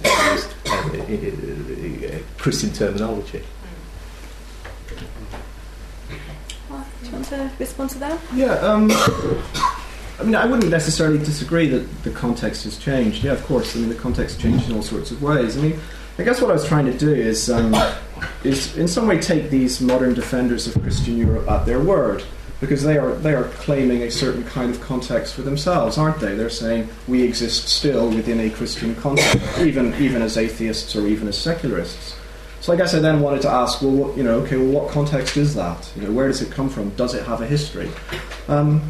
uh, 0.66 2.20
Christian 2.38 2.72
terminology. 2.74 3.44
Well, 6.70 6.86
do 7.02 7.08
you 7.08 7.14
want 7.14 7.26
to 7.26 7.52
respond 7.60 7.90
to 7.92 8.00
that? 8.00 8.20
Yeah. 8.34 9.68
I 10.20 10.24
mean, 10.24 10.36
I 10.36 10.46
wouldn't 10.46 10.72
necessarily 10.72 11.20
disagree 11.20 11.68
that 11.68 12.04
the 12.04 12.12
context 12.12 12.64
has 12.64 12.78
changed. 12.78 13.24
Yeah, 13.24 13.34
of 13.34 13.44
course. 13.46 13.76
I 13.76 13.80
mean, 13.80 13.90
the 13.90 13.96
context 13.96 14.40
changed 14.40 14.70
in 14.70 14.76
all 14.76 14.82
sorts 14.82 15.12
of 15.12 15.22
ways. 15.22 15.58
I 15.58 15.62
mean, 15.62 15.80
I 16.18 16.24
guess 16.24 16.42
what 16.42 16.50
I 16.50 16.54
was 16.54 16.68
trying 16.68 16.86
to 16.86 16.98
do 16.98 17.14
is, 17.14 17.50
um, 17.50 17.76
is 18.44 18.76
in 18.78 18.88
some 18.88 19.08
way 19.08 19.20
take 19.20 19.50
these 19.52 19.80
modern 19.80 20.16
defenders 20.16 20.66
of 20.66 20.82
Christian 20.82 21.18
Europe 21.18 21.48
at 21.48 21.66
their 21.66 21.80
word, 21.80 22.24
because 22.60 22.82
they 22.82 22.98
are 22.98 23.14
they 23.14 23.36
are 23.36 23.44
claiming 23.44 24.02
a 24.02 24.10
certain 24.10 24.44
kind 24.44 24.74
of 24.74 24.82
context 24.82 25.36
for 25.36 25.44
themselves, 25.44 25.98
aren't 26.00 26.20
they? 26.20 26.34
They're 26.34 26.50
saying 26.50 26.90
we 27.08 27.22
exist 27.22 27.68
still 27.70 28.10
within 28.10 28.40
a 28.40 28.50
Christian 28.50 28.96
context, 28.96 29.60
even 29.60 29.94
even 30.02 30.24
as 30.24 30.38
atheists 30.38 30.96
or 30.96 31.06
even 31.06 31.28
as 31.28 31.38
secularists. 31.38 32.16
So 32.62 32.74
I 32.74 32.76
guess 32.76 32.96
I 32.96 33.00
then 33.00 33.22
wanted 33.22 33.44
to 33.44 33.50
ask, 33.50 33.84
well, 33.84 33.92
what, 33.92 34.18
you 34.18 34.24
know, 34.24 34.40
okay, 34.40 34.58
well, 34.58 34.82
what 34.82 34.92
context 34.92 35.38
is 35.38 35.54
that? 35.54 35.92
You 35.96 36.02
know, 36.02 36.12
where 36.12 36.28
does 36.28 36.42
it 36.42 36.52
come 36.52 36.70
from? 36.70 36.90
Does 36.96 37.14
it 37.14 37.24
have 37.28 37.42
a 37.42 37.46
history? 37.46 37.92
Um, 38.48 38.82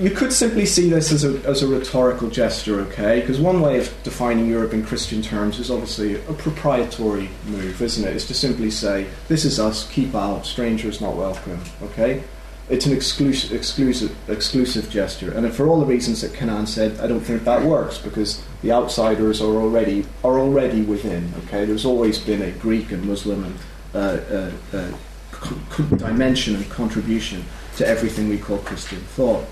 you 0.00 0.10
could 0.10 0.32
simply 0.32 0.64
see 0.64 0.88
this 0.88 1.12
as 1.12 1.24
a, 1.24 1.46
as 1.46 1.62
a 1.62 1.66
rhetorical 1.66 2.30
gesture, 2.30 2.80
okay? 2.80 3.20
Because 3.20 3.38
one 3.38 3.60
way 3.60 3.78
of 3.78 4.02
defining 4.02 4.48
Europe 4.48 4.72
in 4.72 4.82
Christian 4.82 5.20
terms 5.20 5.58
is 5.58 5.70
obviously 5.70 6.14
a 6.14 6.32
proprietary 6.32 7.28
move, 7.46 7.82
isn't 7.82 8.08
it? 8.08 8.16
It's 8.16 8.26
to 8.28 8.34
simply 8.34 8.70
say, 8.70 9.08
this 9.28 9.44
is 9.44 9.60
us, 9.60 9.86
keep 9.90 10.14
out, 10.14 10.46
strangers 10.46 11.02
not 11.02 11.16
welcome, 11.16 11.60
okay? 11.82 12.22
It's 12.70 12.86
an 12.86 12.94
exclusive, 12.94 13.52
exclusive, 13.52 14.16
exclusive 14.30 14.88
gesture. 14.88 15.32
And 15.32 15.52
for 15.52 15.66
all 15.66 15.80
the 15.80 15.86
reasons 15.86 16.22
that 16.22 16.32
Kenan 16.32 16.66
said, 16.66 16.98
I 17.00 17.06
don't 17.06 17.20
think 17.20 17.44
that 17.44 17.62
works 17.62 17.98
because 17.98 18.42
the 18.62 18.72
outsiders 18.72 19.42
are 19.42 19.54
already, 19.56 20.06
are 20.24 20.38
already 20.38 20.80
within, 20.80 21.30
okay? 21.44 21.66
There's 21.66 21.84
always 21.84 22.18
been 22.18 22.40
a 22.40 22.52
Greek 22.52 22.90
and 22.90 23.04
Muslim 23.04 23.44
and 23.44 23.58
uh, 23.92 24.52
uh, 24.72 24.78
uh, 24.78 25.96
dimension 25.96 26.54
and 26.54 26.70
contribution 26.70 27.44
to 27.76 27.86
everything 27.86 28.30
we 28.30 28.38
call 28.38 28.58
Christian 28.58 29.00
thought. 29.00 29.44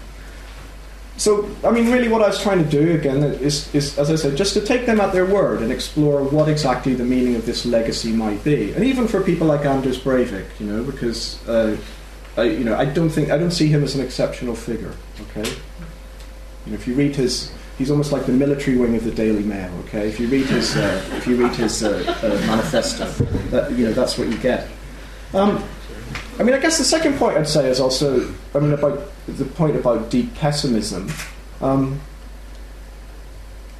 So, 1.19 1.51
I 1.65 1.73
mean, 1.73 1.91
really, 1.91 2.07
what 2.07 2.23
I 2.23 2.29
was 2.29 2.41
trying 2.41 2.63
to 2.63 2.71
do 2.71 2.95
again 2.95 3.25
is, 3.25 3.75
is, 3.75 3.99
as 3.99 4.09
I 4.09 4.15
said, 4.15 4.37
just 4.37 4.55
to 4.55 4.61
take 4.61 4.87
them 4.87 5.01
at 5.01 5.13
their 5.13 5.27
word 5.27 5.63
and 5.63 5.73
explore 5.73 6.23
what 6.23 6.49
exactly 6.49 6.95
the 6.95 7.05
meaning 7.05 7.35
of 7.35 7.45
this 7.45 7.67
legacy 7.67 8.13
might 8.13 8.43
be, 8.45 8.73
and 8.73 8.85
even 8.85 9.09
for 9.09 9.21
people 9.21 9.49
like 9.49 9.67
Anders 9.67 9.99
Breivik, 9.99 10.47
you 10.61 10.67
know, 10.67 10.85
because 10.85 11.47
uh, 11.49 11.77
I, 12.37 12.45
you 12.45 12.63
know, 12.63 12.77
I 12.77 12.85
don't 12.85 13.11
think 13.11 13.31
I 13.31 13.37
don't 13.37 13.51
see 13.51 13.67
him 13.67 13.83
as 13.83 13.97
an 13.97 14.01
exceptional 14.01 14.55
figure. 14.55 14.95
Okay, 15.31 15.51
you 16.65 16.73
know, 16.73 16.75
if 16.75 16.87
you 16.87 16.95
read 16.95 17.17
his, 17.17 17.53
he's 17.79 17.91
almost 17.91 18.13
like 18.13 18.27
the 18.27 18.33
military 18.33 18.77
wing 18.77 18.95
of 18.95 19.03
the 19.03 19.11
Daily 19.11 19.43
Mail. 19.43 19.73
Okay, 19.87 20.07
if 20.07 20.21
you 20.21 20.29
read 20.29 20.47
his, 20.47 20.77
uh, 20.77 21.05
if 21.15 21.27
you 21.27 21.35
read 21.35 21.55
his 21.57 21.83
uh, 21.83 21.99
uh 22.23 22.47
manifesto, 22.47 23.07
that, 23.51 23.73
you 23.73 23.87
know, 23.87 23.93
that's 23.93 24.17
what 24.17 24.29
you 24.29 24.39
get. 24.39 24.69
Um, 25.35 25.65
I 26.39 26.45
mean, 26.45 26.55
I 26.55 26.61
guess 26.61 26.79
the 26.79 26.85
second 26.85 27.19
point 27.19 27.37
I'd 27.37 27.49
say 27.49 27.69
is 27.69 27.81
also, 27.81 28.33
I 28.55 28.61
mean, 28.61 28.73
about 28.73 29.01
the 29.27 29.45
point 29.45 29.77
about 29.77 30.11
deep 30.11 30.35
pessimism. 30.35 31.11
Um, 31.61 32.01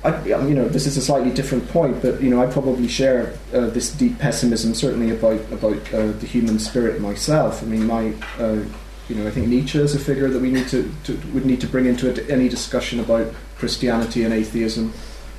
I, 0.05 0.25
you 0.25 0.55
know, 0.55 0.69
this 0.69 0.87
is 0.87 0.97
a 0.97 1.03
slightly 1.03 1.31
different 1.31 1.69
point, 1.69 2.03
but 2.03 2.21
you 2.21 2.31
know, 2.31 2.43
I 2.43 2.47
probably 2.47 2.89
share 2.89 3.35
uh, 3.53 3.67
this 3.67 3.91
deep 3.91 4.19
pessimism, 4.19 4.75
certainly 4.75 5.11
about 5.11 5.41
about 5.53 5.95
uh, 5.95 6.13
the 6.13 6.27
human 6.27 6.59
spirit 6.59 7.01
myself. 7.01 7.63
I 7.63 7.67
mean, 7.67 7.87
my, 7.87 8.15
uh, 8.39 8.63
you 9.09 9.17
know, 9.17 9.27
I 9.27 9.31
think 9.31 9.49
Nietzsche 9.49 9.79
is 9.79 9.95
a 9.95 9.99
figure 9.99 10.29
that 10.29 10.41
we 10.41 10.51
need 10.51 10.69
to, 10.69 10.93
to 11.05 11.17
would 11.33 11.47
need 11.47 11.61
to 11.61 11.67
bring 11.67 11.87
into 11.87 12.29
any 12.31 12.49
discussion 12.49 13.01
about 13.01 13.33
Christianity 13.57 14.23
and 14.25 14.33
atheism. 14.33 14.93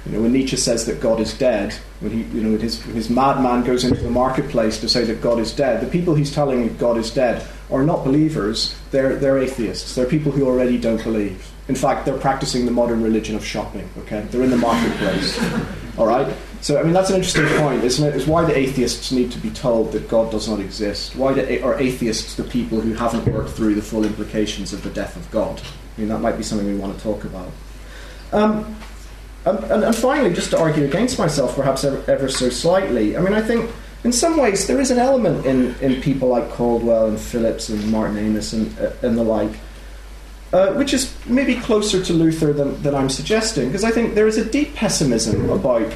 You 0.06 0.14
know, 0.14 0.22
when 0.22 0.32
Nietzsche 0.32 0.56
says 0.56 0.86
that 0.86 1.02
God 1.02 1.20
is 1.20 1.34
dead, 1.38 1.74
when 2.00 2.12
he, 2.12 2.24
you 2.38 2.42
know, 2.42 2.58
his, 2.58 2.82
his 2.84 3.10
madman 3.10 3.64
goes 3.64 3.84
into 3.84 4.02
the 4.02 4.10
marketplace 4.10 4.80
to 4.80 4.90
say 4.90 5.04
that 5.04 5.22
God 5.22 5.40
is 5.40 5.52
dead, 5.52 5.82
the 5.82 5.92
people 5.92 6.16
he's 6.16 6.34
telling 6.34 6.76
God 6.78 6.98
is 6.98 7.12
dead 7.12 7.46
are 7.70 7.84
not 7.84 8.04
believers, 8.04 8.76
they're, 8.92 9.16
they're 9.18 9.38
atheists. 9.38 9.96
They're 9.96 10.06
people 10.06 10.32
who 10.32 10.48
already 10.48 10.80
don't 10.80 11.04
believe. 11.04 11.52
In 11.68 11.76
fact, 11.76 12.06
they're 12.06 12.18
practicing 12.18 12.66
the 12.66 12.72
modern 12.72 13.04
religion 13.04 13.36
of 13.36 13.46
shopping, 13.46 13.88
okay? 14.00 14.22
They're 14.32 14.44
in 14.44 14.50
the 14.50 14.58
marketplace, 14.58 15.40
all 15.98 16.08
right? 16.08 16.34
So, 16.62 16.80
I 16.80 16.84
mean, 16.84 16.94
that's 16.94 17.10
an 17.10 17.18
interesting 17.18 17.48
point, 17.60 17.84
isn't 17.84 18.06
it? 18.06 18.16
Is 18.16 18.26
why 18.26 18.46
do 18.46 18.54
atheists 18.54 19.12
need 19.12 19.32
to 19.32 19.38
be 19.38 19.50
told 19.52 19.92
that 19.92 20.10
God 20.10 20.32
does 20.32 20.50
not 20.50 20.60
exist? 20.60 21.16
Why 21.16 21.34
do, 21.34 21.64
are 21.64 21.80
atheists 21.80 22.36
the 22.36 22.44
people 22.44 22.82
who 22.82 22.94
haven't 22.94 23.32
worked 23.32 23.52
through 23.52 23.76
the 23.76 23.82
full 23.82 24.04
implications 24.04 24.74
of 24.74 24.84
the 24.84 24.90
death 24.90 25.16
of 25.16 25.30
God? 25.30 25.62
I 25.62 26.00
mean, 26.00 26.10
that 26.10 26.20
might 26.20 26.38
be 26.38 26.44
something 26.44 26.68
we 26.68 26.76
want 26.76 26.98
to 26.98 27.04
talk 27.04 27.24
about. 27.24 27.52
Um, 28.34 28.76
and, 29.46 29.60
and, 29.66 29.84
and, 29.84 29.96
finally, 29.96 30.34
just 30.34 30.52
to 30.52 30.60
argue 30.60 30.84
against 30.84 31.18
myself, 31.18 31.56
perhaps 31.56 31.84
ever, 31.84 32.04
ever, 32.12 32.30
so 32.30 32.50
slightly, 32.50 33.16
I 33.16 33.22
mean, 33.22 33.34
I 33.34 33.42
think 33.42 33.70
in 34.04 34.12
some 34.12 34.38
ways 34.38 34.68
there 34.68 34.80
is 34.80 34.92
an 34.92 34.98
element 34.98 35.46
in, 35.46 35.76
in 35.76 36.02
people 36.02 36.30
like 36.30 36.50
Caldwell 36.52 37.08
and 37.08 37.20
Phillips 37.20 37.70
and 37.70 37.92
Martin 37.92 38.18
Amis 38.18 38.54
and, 38.54 38.78
uh, 38.80 38.92
and 39.02 39.18
the 39.18 39.24
like, 39.24 39.52
uh, 40.52 40.74
which 40.74 40.94
is 40.94 41.14
maybe 41.26 41.56
closer 41.56 42.04
to 42.04 42.14
Luther 42.14 42.54
than, 42.54 42.82
than 42.82 42.96
I'm 42.96 43.10
suggesting, 43.10 43.68
because 43.68 43.84
I 43.84 43.92
think 43.92 44.16
there 44.16 44.28
is 44.28 44.38
a 44.38 44.46
deep 44.46 44.76
pessimism 44.76 45.50
about 45.50 45.94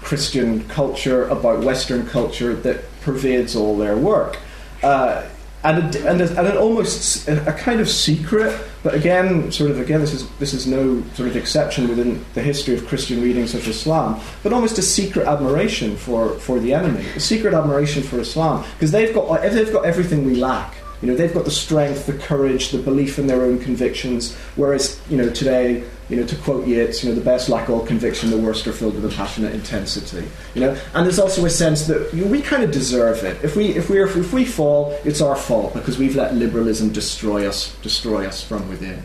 Christian 0.00 0.66
culture, 0.68 1.28
about 1.28 1.64
Western 1.64 2.06
culture 2.06 2.54
that 2.54 2.84
pervades 3.02 3.54
all 3.54 3.76
their 3.76 3.96
work. 3.96 4.38
Uh, 4.82 5.26
and, 5.64 5.94
a, 5.94 6.08
and, 6.08 6.20
a, 6.20 6.38
and 6.38 6.46
an 6.46 6.56
almost 6.56 7.26
a, 7.28 7.48
a, 7.48 7.52
kind 7.52 7.80
of 7.80 7.88
secret, 7.88 8.56
but 8.84 8.94
again, 8.94 9.50
sort 9.50 9.70
of 9.70 9.80
again, 9.80 10.00
this 10.00 10.14
is 10.14 10.28
this 10.38 10.54
is 10.54 10.66
no 10.66 11.02
sort 11.14 11.28
of 11.28 11.36
exception 11.36 11.88
within 11.88 12.24
the 12.34 12.42
history 12.42 12.74
of 12.74 12.86
Christian 12.86 13.20
readings 13.20 13.54
of 13.54 13.66
Islam, 13.66 14.20
but 14.42 14.52
almost 14.52 14.78
a 14.78 14.82
secret 14.82 15.26
admiration 15.26 15.96
for, 15.96 16.34
for 16.38 16.60
the 16.60 16.72
enemy, 16.74 17.04
a 17.16 17.20
secret 17.20 17.54
admiration 17.54 18.02
for 18.02 18.20
Islam, 18.20 18.64
because 18.74 18.92
they've 18.92 19.12
got 19.12 19.42
they've 19.42 19.72
got 19.72 19.84
everything 19.84 20.24
we 20.24 20.36
lack. 20.36 20.74
You 21.00 21.08
know, 21.08 21.14
they've 21.14 21.32
got 21.32 21.44
the 21.44 21.50
strength, 21.50 22.06
the 22.06 22.14
courage, 22.14 22.70
the 22.70 22.78
belief 22.78 23.18
in 23.18 23.26
their 23.26 23.42
own 23.42 23.58
convictions, 23.58 24.34
whereas 24.56 25.00
you 25.08 25.16
know 25.16 25.30
today 25.30 25.84
you 26.08 26.16
know, 26.16 26.26
to 26.26 26.36
quote 26.36 26.66
Yeats, 26.66 27.04
you 27.04 27.10
know, 27.10 27.14
the 27.14 27.24
best 27.24 27.48
lack 27.48 27.68
all 27.68 27.84
conviction, 27.84 28.30
the 28.30 28.38
worst 28.38 28.66
are 28.66 28.72
filled 28.72 28.94
with 28.94 29.04
a 29.04 29.14
passionate 29.14 29.54
intensity. 29.54 30.26
You 30.54 30.62
know, 30.62 30.80
and 30.94 31.04
there's 31.04 31.18
also 31.18 31.44
a 31.44 31.50
sense 31.50 31.86
that 31.86 32.12
you 32.14 32.24
know, 32.24 32.30
we 32.30 32.40
kind 32.40 32.62
of 32.62 32.70
deserve 32.70 33.24
it. 33.24 33.42
If 33.44 33.56
we 33.56 33.68
if 33.74 33.90
we 33.90 34.02
if 34.02 34.32
we 34.32 34.44
fall, 34.44 34.98
it's 35.04 35.20
our 35.20 35.36
fault 35.36 35.74
because 35.74 35.98
we've 35.98 36.16
let 36.16 36.34
liberalism 36.34 36.92
destroy 36.92 37.46
us 37.46 37.76
destroy 37.82 38.26
us 38.26 38.42
from 38.42 38.68
within. 38.68 39.02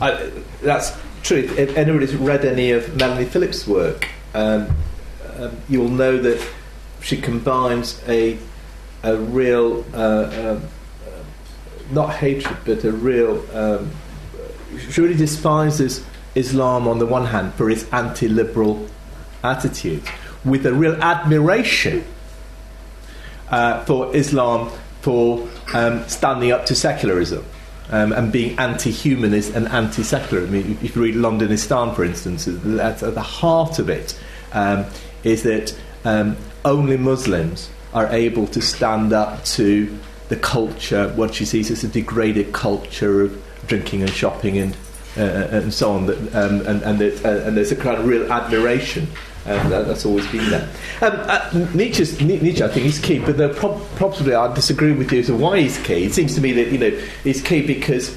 I, 0.00 0.30
that's 0.62 0.96
true. 1.22 1.38
If 1.56 1.76
anybody's 1.76 2.14
read 2.14 2.44
any 2.44 2.70
of 2.72 2.94
Melanie 2.96 3.24
Phillips' 3.24 3.66
work, 3.66 4.08
um, 4.34 4.68
um, 5.38 5.56
you'll 5.68 5.88
know 5.88 6.18
that 6.18 6.46
she 7.00 7.16
combines 7.20 8.02
a 8.06 8.38
a 9.02 9.16
real 9.16 9.84
uh, 9.94 9.96
uh, 9.96 10.60
not 11.90 12.14
hatred, 12.14 12.56
but 12.64 12.84
a 12.84 12.92
real 12.92 13.44
um, 13.56 13.90
she 14.90 15.00
really 15.00 15.16
despises 15.16 16.04
Islam 16.34 16.86
on 16.86 16.98
the 16.98 17.06
one 17.06 17.26
hand 17.26 17.54
for 17.54 17.70
its 17.70 17.90
anti 17.92 18.28
liberal 18.28 18.86
attitude, 19.42 20.02
with 20.44 20.66
a 20.66 20.72
real 20.72 20.94
admiration 21.02 22.04
uh, 23.50 23.84
for 23.84 24.14
Islam 24.14 24.70
for 25.00 25.48
um, 25.72 26.06
standing 26.08 26.52
up 26.52 26.66
to 26.66 26.74
secularism. 26.74 27.44
Um, 27.90 28.12
and 28.12 28.30
being 28.30 28.58
anti-humanist 28.58 29.54
and 29.54 29.66
anti-secular. 29.68 30.42
I 30.42 30.50
mean, 30.50 30.78
if 30.82 30.94
you 30.94 31.00
read 31.00 31.14
Londonistan, 31.14 31.96
for 31.96 32.04
instance, 32.04 32.46
at, 32.46 33.02
at 33.02 33.14
the 33.14 33.22
heart 33.22 33.78
of 33.78 33.88
it 33.88 34.14
um, 34.52 34.84
is 35.24 35.42
that 35.44 35.74
um, 36.04 36.36
only 36.66 36.98
Muslims 36.98 37.70
are 37.94 38.06
able 38.08 38.46
to 38.48 38.60
stand 38.60 39.12
up 39.12 39.44
to 39.44 39.98
the 40.28 40.36
culture, 40.36 41.08
what 41.14 41.34
she 41.34 41.44
sees 41.44 41.70
as 41.70 41.84
a 41.84 41.88
degraded 41.88 42.52
culture 42.52 43.22
of 43.22 43.42
drinking 43.66 44.02
and 44.02 44.10
shopping 44.10 44.58
and 44.58 44.76
uh, 45.16 45.48
and 45.50 45.74
so 45.74 45.92
on. 45.92 46.06
That, 46.06 46.18
um, 46.34 46.60
and 46.66 46.82
and, 46.82 47.02
uh, 47.24 47.28
and 47.46 47.56
there's 47.56 47.72
a 47.72 47.76
kind 47.76 47.98
of 47.98 48.06
real 48.06 48.30
admiration. 48.32 49.08
Um, 49.46 49.70
that, 49.70 49.86
that's 49.86 50.04
always 50.04 50.26
been 50.30 50.50
there. 50.50 50.68
Um, 51.00 51.12
uh, 51.14 51.66
Nietzsche's, 51.74 52.20
Nietzsche, 52.20 52.62
I 52.62 52.68
think, 52.68 52.84
is 52.84 52.98
key, 52.98 53.18
but 53.18 53.36
pro- 53.56 53.78
probably 53.96 54.34
I 54.34 54.52
disagree 54.52 54.92
with 54.92 55.10
you 55.10 55.20
as 55.20 55.26
to 55.26 55.36
why 55.36 55.60
he's 55.60 55.78
key. 55.78 56.04
It 56.04 56.12
seems 56.12 56.34
to 56.34 56.42
me 56.42 56.52
that 56.52 56.70
you 56.70 56.78
know 56.78 56.90
he's 57.24 57.40
key 57.40 57.66
because 57.66 58.14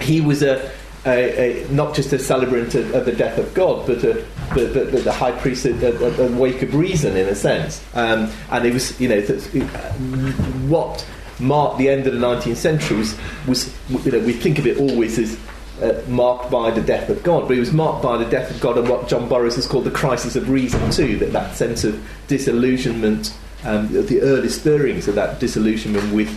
he 0.00 0.20
was 0.22 0.42
a, 0.42 0.72
a, 1.06 1.64
a 1.64 1.68
not 1.68 1.94
just 1.94 2.12
a 2.12 2.18
celebrant 2.18 2.74
of, 2.74 2.94
of, 2.94 3.06
the 3.06 3.12
death 3.12 3.38
of 3.38 3.52
God, 3.54 3.86
but 3.86 4.04
a, 4.04 4.24
the 4.54 5.12
high 5.12 5.32
priest 5.32 5.64
the 5.64 6.34
wake 6.38 6.62
of 6.62 6.74
reason, 6.74 7.16
in 7.16 7.28
a 7.28 7.34
sense. 7.34 7.82
Um, 7.94 8.30
and 8.50 8.66
it 8.66 8.72
was, 8.72 9.00
you 9.00 9.08
know, 9.08 9.20
what 10.68 11.06
marked 11.38 11.78
the 11.78 11.88
end 11.88 12.06
of 12.06 12.12
the 12.12 12.18
19th 12.18 12.56
century 12.56 12.98
was, 12.98 13.18
was 13.48 13.74
you 14.04 14.12
know, 14.12 14.20
we 14.20 14.32
think 14.32 14.58
of 14.58 14.66
it 14.66 14.78
always 14.78 15.18
as 15.18 15.38
uh, 15.82 16.02
marked 16.08 16.50
by 16.50 16.70
the 16.70 16.82
death 16.82 17.08
of 17.08 17.22
God, 17.22 17.48
but 17.48 17.56
it 17.56 17.60
was 17.60 17.72
marked 17.72 18.02
by 18.02 18.18
the 18.18 18.26
death 18.26 18.50
of 18.50 18.60
God 18.60 18.76
and 18.76 18.88
what 18.88 19.08
John 19.08 19.28
Burroughs 19.28 19.56
has 19.56 19.66
called 19.66 19.84
the 19.84 19.90
crisis 19.90 20.36
of 20.36 20.50
reason 20.50 20.90
too, 20.90 21.16
that, 21.18 21.32
that 21.32 21.56
sense 21.56 21.84
of 21.84 22.06
disillusionment, 22.28 23.34
um, 23.64 23.88
the 23.90 24.20
early 24.20 24.50
stirrings 24.50 25.08
of 25.08 25.14
that 25.14 25.40
disillusionment 25.40 26.12
with 26.12 26.28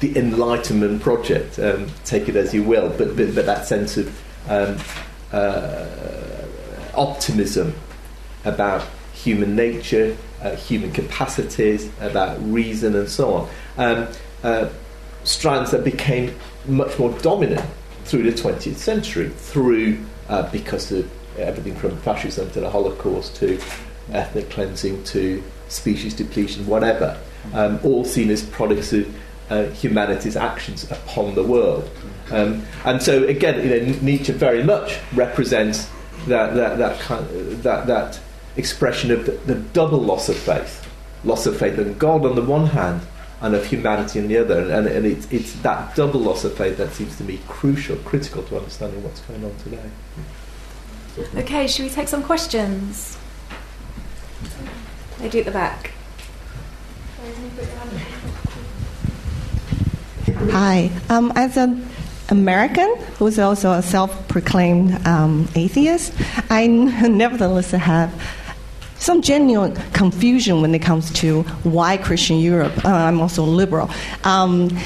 the 0.00 0.16
Enlightenment 0.16 1.02
project, 1.02 1.58
um, 1.58 1.86
take 2.04 2.28
it 2.28 2.36
as 2.36 2.54
you 2.54 2.62
will, 2.62 2.88
but, 2.88 3.16
but, 3.16 3.34
but 3.34 3.46
that 3.46 3.66
sense 3.66 3.96
of 3.98 4.08
um, 4.48 4.76
uh, 5.32 5.86
optimism 6.94 7.74
about 8.44 8.86
human 9.12 9.54
nature, 9.54 10.16
uh, 10.42 10.56
human 10.56 10.90
capacities, 10.92 11.90
about 12.00 12.38
reason, 12.42 12.96
and 12.96 13.08
so 13.08 13.34
on. 13.34 13.48
Um, 13.76 14.08
uh, 14.42 14.68
strands 15.24 15.70
that 15.72 15.84
became 15.84 16.34
much 16.66 16.98
more 16.98 17.10
dominant 17.18 17.64
through 18.04 18.22
the 18.22 18.32
20th 18.32 18.76
century, 18.76 19.28
through 19.28 19.98
uh, 20.30 20.50
because 20.50 20.90
of 20.92 21.10
everything 21.38 21.76
from 21.76 21.96
fascism 21.98 22.50
to 22.52 22.60
the 22.60 22.70
Holocaust 22.70 23.36
to 23.36 23.60
ethnic 24.12 24.48
cleansing 24.50 25.04
to 25.04 25.42
species 25.68 26.14
depletion, 26.14 26.66
whatever, 26.66 27.20
um, 27.52 27.78
all 27.82 28.04
seen 28.04 28.30
as 28.30 28.42
products 28.42 28.92
of 28.92 29.14
uh, 29.50 29.64
humanity's 29.70 30.36
actions 30.36 30.90
upon 30.90 31.34
the 31.34 31.42
world. 31.42 31.90
Um, 32.30 32.64
and 32.84 33.02
so, 33.02 33.24
again, 33.24 33.62
you 33.62 33.92
know, 33.92 34.00
Nietzsche 34.00 34.32
very 34.32 34.62
much 34.62 34.98
represents 35.14 35.90
that, 36.28 36.54
that, 36.54 36.78
that, 36.78 37.00
kind 37.00 37.24
of, 37.24 37.62
that, 37.62 37.86
that 37.88 38.20
expression 38.56 39.10
of 39.10 39.26
the, 39.26 39.32
the 39.32 39.56
double 39.56 40.00
loss 40.00 40.28
of 40.28 40.36
faith 40.36 40.86
loss 41.24 41.46
of 41.46 41.56
faith 41.56 41.78
in 41.78 41.96
God 41.98 42.24
on 42.24 42.34
the 42.34 42.42
one 42.42 42.66
hand 42.66 43.02
and 43.40 43.54
of 43.54 43.64
humanity 43.64 44.20
on 44.20 44.28
the 44.28 44.38
other. 44.38 44.70
And, 44.70 44.86
and 44.86 45.06
it's, 45.06 45.30
it's 45.32 45.52
that 45.60 45.94
double 45.94 46.20
loss 46.20 46.44
of 46.44 46.54
faith 46.56 46.76
that 46.78 46.92
seems 46.92 47.16
to 47.18 47.24
me 47.24 47.40
crucial, 47.48 47.96
critical 47.96 48.42
to 48.44 48.58
understanding 48.58 49.02
what's 49.02 49.20
going 49.20 49.44
on 49.44 49.54
today. 49.56 49.90
Okay, 51.36 51.66
should 51.66 51.84
we 51.84 51.90
take 51.90 52.08
some 52.08 52.22
questions? 52.22 53.18
Lady 55.20 55.40
at 55.40 55.44
the 55.44 55.50
back. 55.50 55.92
Hi. 60.48 60.90
Um, 61.10 61.32
as 61.36 61.56
an 61.58 61.86
American 62.30 62.96
who's 63.18 63.38
also 63.38 63.72
a 63.72 63.82
self 63.82 64.26
proclaimed 64.26 65.06
um, 65.06 65.46
atheist, 65.54 66.14
I 66.48 66.66
nevertheless 66.66 67.72
have 67.72 68.10
some 69.00 69.22
genuine 69.22 69.74
confusion 69.92 70.60
when 70.60 70.74
it 70.74 70.80
comes 70.80 71.12
to 71.12 71.42
why 71.62 71.98
Christian 71.98 72.38
Europe. 72.38 72.84
Uh, 72.84 72.88
I'm 72.88 73.20
also 73.20 73.44
liberal. 73.44 73.90
Um, 74.24 74.76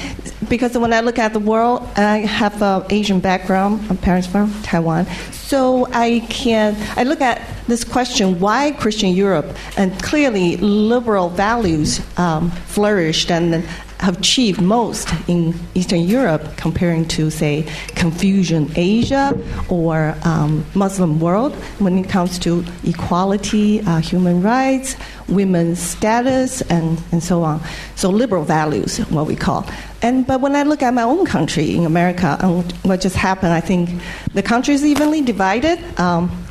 because 0.49 0.77
when 0.77 0.93
I 0.93 0.99
look 0.99 1.19
at 1.19 1.33
the 1.33 1.39
world, 1.39 1.87
I 1.95 2.19
have 2.19 2.61
an 2.61 2.83
Asian 2.89 3.19
background, 3.19 3.87
my 3.89 3.95
parents 3.95 4.27
from 4.27 4.53
Taiwan. 4.61 5.05
So 5.31 5.87
I 5.93 6.19
can 6.29 6.75
I 6.97 7.03
look 7.03 7.21
at 7.21 7.41
this 7.67 7.83
question: 7.83 8.39
Why 8.39 8.71
Christian 8.71 9.11
Europe? 9.11 9.55
And 9.77 9.97
clearly, 10.03 10.57
liberal 10.57 11.29
values 11.29 12.01
um, 12.17 12.51
flourished, 12.51 13.31
and 13.31 13.65
achieved 14.01 14.61
most 14.61 15.09
in 15.27 15.53
Eastern 15.73 16.01
Europe 16.01 16.57
comparing 16.57 17.07
to, 17.07 17.29
say, 17.29 17.65
Confucian 17.95 18.71
Asia 18.75 19.37
or 19.69 20.15
um, 20.23 20.65
Muslim 20.75 21.19
world 21.19 21.55
when 21.79 21.97
it 21.97 22.09
comes 22.09 22.37
to 22.39 22.63
equality, 22.83 23.81
uh, 23.81 23.99
human 23.99 24.41
rights, 24.41 24.95
women's 25.27 25.79
status, 25.79 26.61
and, 26.63 27.01
and 27.11 27.23
so 27.23 27.43
on. 27.43 27.61
So 27.95 28.09
liberal 28.09 28.43
values, 28.43 28.99
what 29.09 29.25
we 29.25 29.35
call. 29.35 29.67
And, 30.01 30.27
but 30.27 30.41
when 30.41 30.55
I 30.55 30.63
look 30.63 30.83
at 30.83 30.93
my 30.93 31.03
own 31.03 31.25
country 31.25 31.75
in 31.75 31.85
America 31.85 32.37
and 32.41 32.71
what 32.83 33.01
just 33.01 33.15
happened, 33.15 33.53
I 33.53 33.61
think 33.61 33.89
the 34.33 34.43
country 34.43 34.73
is 34.73 34.85
evenly 34.85 35.21
divided. 35.21 35.79
Um, 35.99 36.45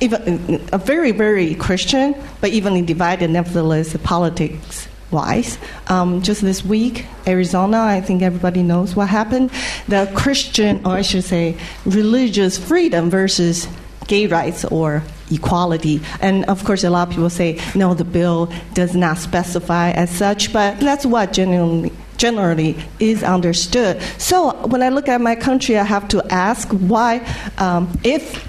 even, 0.00 0.64
a 0.72 0.78
very, 0.78 1.10
very 1.10 1.54
Christian, 1.54 2.14
but 2.40 2.50
evenly 2.50 2.82
divided, 2.82 3.30
nevertheless, 3.30 3.92
the 3.92 3.98
politics 3.98 4.86
wise. 5.10 5.58
Um, 5.88 6.22
just 6.22 6.42
this 6.42 6.64
week, 6.64 7.06
Arizona, 7.26 7.80
I 7.80 8.00
think 8.00 8.22
everybody 8.22 8.62
knows 8.62 8.94
what 8.94 9.08
happened. 9.08 9.50
The 9.88 10.10
Christian, 10.14 10.84
or 10.84 10.92
I 10.92 11.02
should 11.02 11.24
say, 11.24 11.56
religious 11.84 12.58
freedom 12.58 13.10
versus 13.10 13.68
gay 14.06 14.26
rights 14.26 14.64
or 14.64 15.02
equality. 15.30 16.00
And 16.20 16.44
of 16.46 16.64
course, 16.64 16.84
a 16.84 16.90
lot 16.90 17.08
of 17.08 17.14
people 17.14 17.30
say, 17.30 17.60
no, 17.74 17.94
the 17.94 18.04
bill 18.04 18.52
does 18.74 18.96
not 18.96 19.18
specify 19.18 19.90
as 19.90 20.10
such, 20.10 20.52
but 20.52 20.80
that's 20.80 21.06
what 21.06 21.32
generally. 21.32 21.92
Generally, 22.18 22.76
is 22.98 23.22
understood. 23.22 24.02
So, 24.18 24.50
when 24.66 24.82
I 24.82 24.88
look 24.88 25.06
at 25.06 25.20
my 25.20 25.36
country, 25.36 25.78
I 25.78 25.84
have 25.84 26.08
to 26.08 26.26
ask 26.32 26.68
why, 26.72 27.24
um, 27.58 27.96
if 28.02 28.47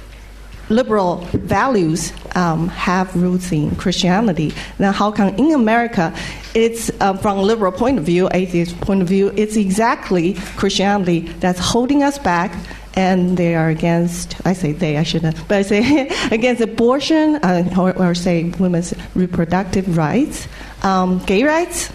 liberal 0.69 1.17
values 1.33 2.13
um, 2.35 2.67
have 2.69 3.15
roots 3.15 3.51
in 3.51 3.75
Christianity. 3.75 4.53
Now, 4.77 4.91
how 4.91 5.11
come 5.11 5.29
in 5.35 5.51
America, 5.51 6.13
it's 6.53 6.91
uh, 7.01 7.17
from 7.17 7.39
a 7.39 7.41
liberal 7.41 7.71
point 7.71 7.97
of 7.97 8.05
view, 8.05 8.29
atheist 8.31 8.79
point 8.81 9.01
of 9.01 9.07
view, 9.07 9.33
it's 9.35 9.55
exactly 9.55 10.35
Christianity 10.55 11.21
that's 11.39 11.59
holding 11.59 12.03
us 12.03 12.17
back. 12.17 12.55
And 12.95 13.37
they 13.37 13.55
are 13.55 13.69
against, 13.69 14.35
I 14.45 14.53
say 14.53 14.71
they, 14.71 14.97
I 14.97 15.03
shouldn't, 15.03 15.47
but 15.47 15.59
I 15.59 15.61
say 15.61 16.07
against 16.31 16.61
abortion 16.61 17.35
uh, 17.35 17.73
or, 17.77 17.97
or, 17.97 18.15
say 18.15 18.49
women's 18.59 18.93
reproductive 19.15 19.95
rights, 19.95 20.47
um, 20.83 21.19
gay 21.19 21.43
rights, 21.43 21.91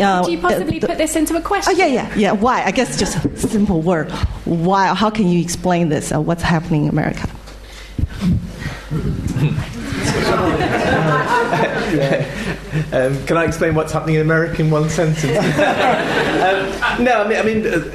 uh, 0.00 0.24
Do 0.24 0.32
you 0.32 0.38
possibly 0.38 0.80
uh, 0.80 0.86
put 0.86 0.98
this 0.98 1.16
into 1.16 1.36
a 1.36 1.40
question? 1.40 1.74
Oh, 1.74 1.76
yeah, 1.76 1.86
yeah, 1.86 2.14
yeah. 2.14 2.32
Why? 2.32 2.62
I 2.64 2.70
guess 2.70 2.98
just 2.98 3.24
a 3.24 3.36
simple 3.36 3.82
word. 3.82 4.10
Why? 4.44 4.94
How 4.94 5.10
can 5.10 5.28
you 5.28 5.40
explain 5.40 5.88
this? 5.88 6.12
Uh, 6.12 6.20
what's 6.20 6.42
happening 6.42 6.84
in 6.84 6.90
America? 6.90 7.28
Um, 12.92 13.26
can 13.26 13.36
I 13.36 13.44
explain 13.44 13.74
what's 13.74 13.92
happening 13.92 14.16
in 14.16 14.20
America 14.22 14.62
in 14.62 14.70
one 14.70 14.88
sentence? 14.88 15.24
um, 15.24 17.04
no, 17.04 17.22
I 17.22 17.28
mean, 17.28 17.38
I 17.38 17.42
mean 17.42 17.66
uh, 17.66 17.92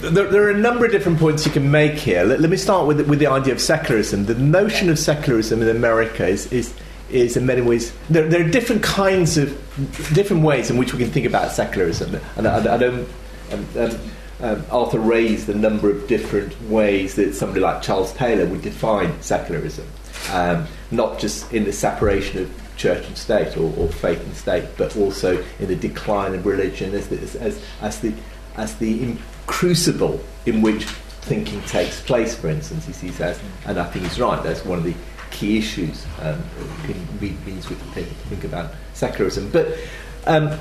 there, 0.00 0.28
there, 0.30 0.44
are 0.44 0.50
a 0.50 0.58
number 0.58 0.84
of 0.84 0.92
different 0.92 1.18
points 1.18 1.46
you 1.46 1.52
can 1.52 1.70
make 1.70 1.94
here. 1.94 2.24
Let, 2.24 2.40
let, 2.40 2.50
me 2.50 2.56
start 2.56 2.86
with, 2.86 3.08
with 3.08 3.18
the 3.18 3.26
idea 3.26 3.54
of 3.54 3.60
secularism. 3.60 4.26
The 4.26 4.34
notion 4.34 4.88
of 4.90 4.98
secularism 4.98 5.62
in 5.62 5.68
America 5.68 6.26
is, 6.26 6.52
is 6.52 6.74
is 7.10 7.36
in 7.36 7.46
many 7.46 7.60
ways 7.60 7.92
there, 8.08 8.26
there, 8.28 8.44
are 8.44 8.48
different 8.48 8.82
kinds 8.82 9.36
of 9.36 9.50
different 10.14 10.42
ways 10.42 10.70
in 10.70 10.76
which 10.76 10.92
we 10.92 10.98
can 10.98 11.10
think 11.10 11.26
about 11.26 11.52
secularism, 11.52 12.20
and 12.36 12.46
I, 12.48 12.74
I 12.74 12.76
don't. 12.76 13.08
Um, 13.52 13.66
um, 13.78 13.98
um, 14.40 14.64
Arthur 14.70 14.98
raised 14.98 15.48
a 15.48 15.54
number 15.54 15.90
of 15.90 16.06
different 16.08 16.60
ways 16.62 17.14
that 17.14 17.34
somebody 17.34 17.60
like 17.60 17.82
Charles 17.82 18.12
Taylor 18.14 18.46
would 18.46 18.62
define 18.62 19.20
secularism, 19.22 19.86
um, 20.32 20.66
not 20.90 21.18
just 21.18 21.52
in 21.52 21.64
the 21.64 21.72
separation 21.72 22.42
of 22.42 22.76
church 22.76 23.06
and 23.06 23.16
state 23.16 23.56
or, 23.56 23.72
or, 23.78 23.88
faith 23.88 24.20
and 24.20 24.34
state, 24.34 24.64
but 24.76 24.96
also 24.96 25.42
in 25.60 25.68
the 25.68 25.76
decline 25.76 26.34
of 26.34 26.44
religion 26.44 26.92
as 26.94 27.08
the, 27.08 27.18
as, 27.40 27.62
as 27.80 28.00
the, 28.00 28.12
as 28.56 28.76
the 28.78 29.16
crucible 29.46 30.20
in 30.46 30.60
which 30.60 30.84
thinking 30.84 31.60
takes 31.62 32.00
place, 32.02 32.34
for 32.34 32.48
instance, 32.48 32.86
he 33.00 33.08
as, 33.22 33.40
and 33.66 33.78
I 33.78 33.84
think 33.84 34.06
he's 34.06 34.20
right, 34.20 34.42
that's 34.42 34.64
one 34.64 34.78
of 34.78 34.84
the 34.84 34.94
key 35.30 35.58
issues 35.58 36.04
um, 36.20 36.42
means 37.20 37.68
we 37.68 37.76
think, 37.76 38.08
think 38.08 38.44
about 38.44 38.72
secularism. 38.92 39.50
But 39.50 39.78
um, 40.26 40.58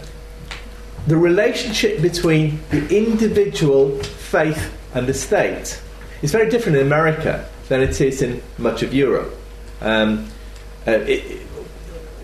the 1.08 1.18
relationship 1.18 2.02
between 2.02 2.60
the 2.70 2.96
individual 2.96 3.98
faith 4.00 4.74
and 4.94 5.08
the 5.08 5.14
state 5.14 5.82
is 6.22 6.32
very 6.32 6.50
different 6.50 6.78
in 6.78 6.86
America 6.86 7.48
than 7.68 7.82
it 7.82 8.00
is 8.00 8.22
in 8.22 8.42
much 8.58 8.84
of 8.84 8.94
Europe. 8.94 9.34
Um, 9.82 10.30
uh, 10.88 10.92
it, 10.92 11.42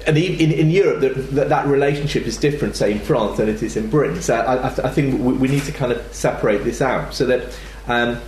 and 0.08 0.18
in, 0.18 0.52
in 0.52 0.70
Europe, 0.70 1.02
that, 1.02 1.50
that 1.50 1.68
relationship 1.68 2.26
is 2.26 2.38
different, 2.38 2.76
say, 2.76 2.94
in 2.94 3.00
France 3.00 3.38
than 3.38 3.50
it 3.50 3.62
is 3.62 3.76
in 3.76 3.90
Britain. 3.90 4.22
So 4.22 4.36
I, 4.36 4.68
I, 4.68 4.90
think 4.90 5.20
we, 5.22 5.34
we, 5.34 5.48
need 5.48 5.64
to 5.64 5.72
kind 5.72 5.92
of 5.92 6.14
separate 6.14 6.64
this 6.64 6.82
out. 6.82 7.14
So 7.14 7.26
that 7.26 7.60
um, 7.88 8.20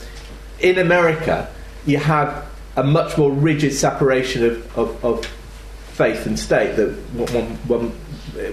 in 0.59 0.77
America, 0.77 1.49
you 1.85 1.97
have 1.97 2.45
a 2.75 2.83
much 2.83 3.17
more 3.17 3.31
rigid 3.31 3.73
separation 3.73 4.45
of, 4.45 4.77
of, 4.77 5.05
of 5.05 5.25
faith 5.93 6.25
and 6.25 6.37
state 6.37 6.75
that 6.75 6.89
one, 7.13 7.45
one, 7.67 7.89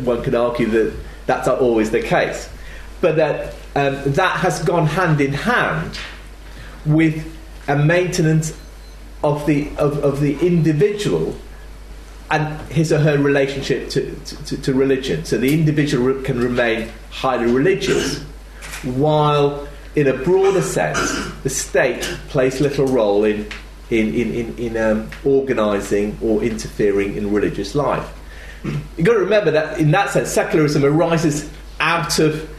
one 0.05 0.23
could 0.23 0.35
argue 0.35 0.67
that 0.67 0.97
that's 1.29 1.47
not 1.47 1.61
always 1.61 1.93
the 1.93 2.03
case. 2.03 2.49
But 3.01 3.15
that 3.17 3.55
um, 3.77 4.13
that 4.13 4.39
has 4.39 4.65
gone 4.65 4.87
hand 4.87 5.21
in 5.21 5.33
hand 5.33 5.97
with 6.85 7.25
a 7.69 7.77
maintenance 7.77 8.59
of 9.23 9.47
the, 9.47 9.69
of, 9.79 10.03
of 10.03 10.21
the 10.21 10.39
individual 10.45 11.37
and 12.31 12.61
his 12.73 12.93
or 12.93 12.99
her 12.99 13.19
relationship 13.19 13.91
to, 13.91 14.15
to, 14.25 14.61
to 14.63 14.75
religion. 14.75 15.25
So 15.25 15.39
the 15.39 15.55
individual 15.55 16.23
can 16.23 16.41
remain 16.41 16.89
highly 17.11 17.51
religious 17.51 18.21
while 18.85 19.69
in 19.95 20.07
a 20.07 20.17
broader 20.17 20.63
sense, 20.63 21.01
the 21.43 21.51
state 21.51 22.03
plays 22.29 22.61
little 22.61 22.87
role 22.87 23.25
in 23.25 23.49
in, 23.91 24.15
in, 24.15 24.35
in, 24.35 24.59
in 24.59 24.77
um, 24.77 25.11
organising 25.25 26.19
or 26.21 26.43
interfering 26.43 27.17
in 27.17 27.33
religious 27.33 27.75
life. 27.75 28.07
You've 28.65 29.05
got 29.05 29.15
to 29.15 29.21
remember 29.21 29.51
that 29.53 29.79
in 29.79 29.91
that 29.93 30.11
sense, 30.11 30.31
secularism 30.31 30.85
arises 30.85 31.49
out 31.81 32.19
of 32.19 32.51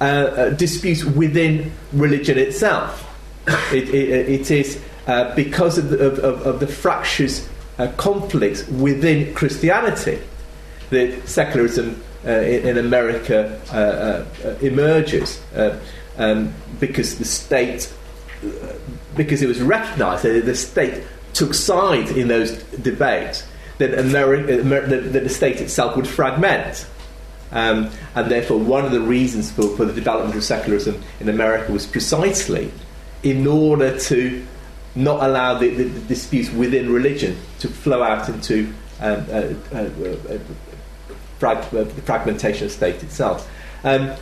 uh, 0.00 0.04
uh, 0.04 0.50
disputes 0.50 1.04
within 1.04 1.72
religion 1.92 2.36
itself. 2.38 3.10
it, 3.72 3.88
it, 3.88 4.28
it 4.28 4.50
is 4.50 4.82
uh, 5.06 5.34
because 5.34 5.78
of 5.78 5.90
the, 5.90 6.06
of, 6.06 6.18
of 6.18 6.60
the 6.60 6.66
fractious 6.66 7.48
uh, 7.78 7.90
conflicts 7.96 8.66
within 8.68 9.32
Christianity 9.34 10.18
that 10.90 11.28
secularism 11.28 12.02
uh, 12.24 12.30
in, 12.30 12.68
in, 12.68 12.78
America 12.78 13.60
uh, 13.70 14.54
emerges. 14.60 15.42
Um, 16.16 16.54
because 16.78 17.18
the 17.18 17.24
state 17.24 17.92
because 19.16 19.42
it 19.42 19.46
was 19.46 19.60
recognised 19.60 20.24
that 20.24 20.44
the 20.44 20.54
state 20.54 21.02
took 21.32 21.54
sides 21.54 22.10
in 22.10 22.28
those 22.28 22.62
debates, 22.62 23.46
that, 23.78 23.90
Ameri- 23.90 25.12
that 25.12 25.24
the 25.24 25.28
state 25.28 25.60
itself 25.60 25.96
would 25.96 26.08
fragment. 26.08 26.86
Um, 27.52 27.90
and 28.14 28.30
therefore, 28.30 28.58
one 28.58 28.84
of 28.84 28.90
the 28.90 29.00
reasons 29.00 29.52
for, 29.52 29.68
for 29.76 29.84
the 29.84 29.92
development 29.92 30.34
of 30.36 30.42
secularism 30.42 31.00
in 31.20 31.28
America 31.28 31.72
was 31.72 31.86
precisely 31.86 32.72
in 33.22 33.46
order 33.46 33.98
to 33.98 34.44
not 34.94 35.22
allow 35.22 35.58
the, 35.58 35.68
the, 35.68 35.84
the 35.84 36.00
disputes 36.00 36.50
within 36.50 36.92
religion 36.92 37.36
to 37.60 37.68
flow 37.68 38.02
out 38.02 38.28
into 38.28 38.72
um, 39.00 39.26
uh, 39.30 39.54
uh, 39.72 39.76
uh, 39.76 40.38
frag- 41.38 41.70
the 41.70 42.02
fragmentation 42.02 42.66
of 42.66 42.72
state 42.72 43.02
itself. 43.02 43.48
Um, 43.82 44.12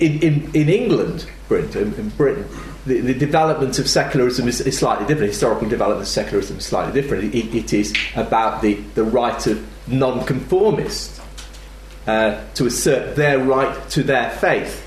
in, 0.00 0.20
in, 0.22 0.50
in 0.54 0.68
England, 0.68 1.26
Britain, 1.48 1.94
in 1.94 2.08
Britain, 2.10 2.48
the, 2.86 3.00
the 3.00 3.14
development 3.14 3.78
of 3.78 3.88
secularism 3.88 4.48
is, 4.48 4.60
is, 4.60 4.78
slightly 4.78 5.06
different. 5.06 5.30
Historical 5.30 5.68
development 5.68 6.02
of 6.02 6.08
secularism 6.08 6.58
is 6.58 6.64
slightly 6.64 7.00
different. 7.00 7.34
It, 7.34 7.54
it 7.54 7.72
is 7.72 7.94
about 8.14 8.62
the, 8.62 8.74
the 8.94 9.04
right 9.04 9.46
of 9.46 9.66
nonconformists 9.88 11.20
uh, 12.06 12.44
to 12.54 12.66
assert 12.66 13.16
their 13.16 13.38
right 13.38 13.88
to 13.90 14.02
their 14.02 14.30
faith 14.30 14.86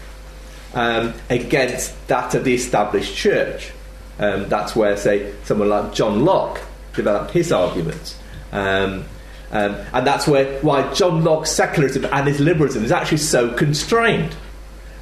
um, 0.73 1.13
against 1.29 2.07
that 2.07 2.35
of 2.35 2.43
the 2.43 2.53
established 2.53 3.15
church. 3.15 3.71
Um, 4.19 4.49
that's 4.49 4.75
where, 4.75 4.97
say, 4.97 5.33
someone 5.43 5.69
like 5.69 5.93
John 5.93 6.25
Locke 6.25 6.59
developed 6.93 7.31
his 7.31 7.51
arguments. 7.51 8.17
Um, 8.51 9.05
um 9.51 9.75
and 9.93 10.05
that's 10.05 10.27
where 10.27 10.59
why 10.59 10.93
John 10.93 11.23
Locke's 11.23 11.51
secularism 11.51 12.05
and 12.05 12.27
his 12.27 12.39
liberalism 12.39 12.83
is 12.83 12.91
actually 12.91 13.19
so 13.19 13.53
constrained. 13.53 14.35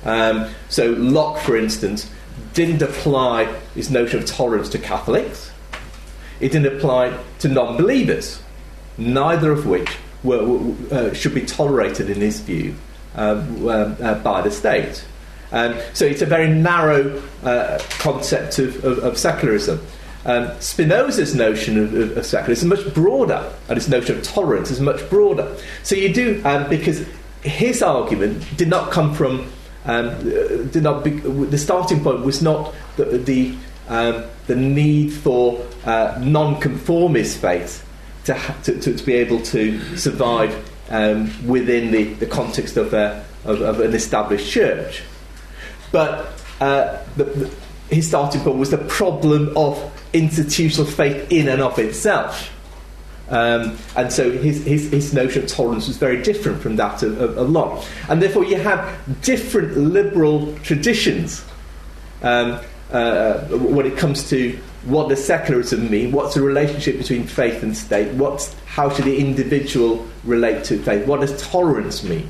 Um, 0.06 0.50
so 0.70 0.92
Locke, 0.92 1.40
for 1.40 1.58
instance, 1.58 2.10
didn't 2.54 2.82
apply 2.82 3.46
his 3.74 3.90
notion 3.90 4.20
of 4.20 4.26
tolerance 4.26 4.70
to 4.70 4.80
Catholics. 4.80 5.52
It 6.40 6.52
didn't 6.52 6.76
apply 6.78 7.18
to 7.40 7.48
non 7.48 7.78
believers, 7.78 8.42
neither 8.98 9.52
of 9.52 9.66
which 9.66 9.98
were, 10.24 10.74
uh, 10.92 11.14
should 11.14 11.34
be 11.34 11.46
tolerated, 11.46 12.10
in 12.10 12.22
his 12.22 12.40
view, 12.40 12.76
um, 13.16 13.68
uh, 13.68 14.16
by 14.16 14.42
the 14.42 14.52
state. 14.52 15.06
Um, 15.52 15.76
so 15.94 16.06
it's 16.06 16.22
a 16.22 16.26
very 16.26 16.50
narrow 16.50 17.22
uh, 17.44 17.80
concept 18.00 18.60
of, 18.60 18.84
of, 18.84 19.00
of 19.00 19.18
secularism. 19.18 19.80
Um, 20.26 20.50
Spinoza's 20.60 21.36
notion 21.36 21.78
of, 21.78 21.94
of, 21.94 22.18
of, 22.18 22.26
secularism 22.26 22.72
is 22.72 22.84
much 22.84 22.94
broader, 22.94 23.54
and 23.70 23.78
his 23.78 23.88
notion 23.88 24.18
of 24.18 24.24
tolerance 24.24 24.72
is 24.72 24.80
much 24.80 25.08
broader. 25.10 25.56
So 25.84 25.96
you 25.96 26.14
do, 26.14 26.42
um, 26.44 26.68
because 26.68 27.06
his 27.44 27.84
argument 27.84 28.44
did 28.58 28.68
not 28.68 28.92
come 28.92 29.14
from 29.14 29.52
um, 29.86 30.18
did 30.72 30.84
not 30.84 31.04
be, 31.04 31.12
the 31.12 31.58
starting 31.58 32.04
point 32.04 32.22
was 32.26 32.42
not 32.42 32.74
the 32.98 33.06
the, 33.06 33.56
um, 33.88 34.24
the 34.48 34.56
need 34.56 35.14
for 35.14 35.64
uh, 35.86 36.20
non-conformist 36.22 37.38
faith 37.38 37.86
to, 38.26 38.34
ha- 38.34 38.56
to, 38.64 38.80
to, 38.80 39.04
be 39.04 39.14
able 39.14 39.42
to 39.42 39.80
survive 39.98 40.70
um, 40.90 41.32
within 41.48 41.92
the, 41.92 42.06
the 42.16 42.26
context 42.26 42.78
of, 42.78 42.94
a, 42.94 43.24
of, 43.44 43.62
of, 43.62 43.80
an 43.80 43.94
established 43.94 44.52
church. 44.52 45.04
But 45.92 46.34
uh, 46.60 47.04
the, 47.16 47.24
the, 47.26 47.56
his 47.90 48.08
starting 48.08 48.42
point 48.42 48.58
was 48.58 48.72
the 48.72 48.80
problem 48.80 49.56
of 49.56 49.92
institutional 50.14 50.90
faith 50.90 51.32
in 51.32 51.48
and 51.48 51.62
of 51.62 51.78
itself. 51.78 52.52
Um, 53.30 53.78
and 53.96 54.12
so 54.12 54.32
his, 54.32 54.64
his, 54.64 54.92
his, 54.92 55.14
notion 55.14 55.44
of 55.44 55.50
tolerance 55.50 55.88
was 55.88 55.98
very 55.98 56.22
different 56.22 56.62
from 56.62 56.76
that 56.76 57.02
of, 57.02 57.20
of, 57.20 57.38
of 57.38 57.50
Locke. 57.50 57.84
And 58.08 58.22
therefore, 58.22 58.46
you 58.46 58.58
have 58.58 59.00
different 59.22 59.76
liberal 59.78 60.56
traditions 60.60 61.44
um, 62.22 62.60
uh, 62.92 63.40
when 63.48 63.88
it 63.88 63.98
comes 63.98 64.30
to 64.30 64.60
what 64.86 65.10
does 65.10 65.26
secularism 65.26 65.90
mean, 65.90 66.12
what's 66.12 66.36
the 66.36 66.42
relationship 66.42 67.00
between 67.00 67.26
faith 67.26 67.64
and 67.64 67.76
state, 67.76 68.14
what's, 68.14 68.54
how 68.66 68.90
should 68.90 69.06
the 69.06 69.18
individual 69.18 70.08
relate 70.24 70.64
to 70.66 70.78
faith, 70.84 71.08
what 71.08 71.22
does 71.22 71.42
tolerance 71.42 72.04
mean. 72.04 72.30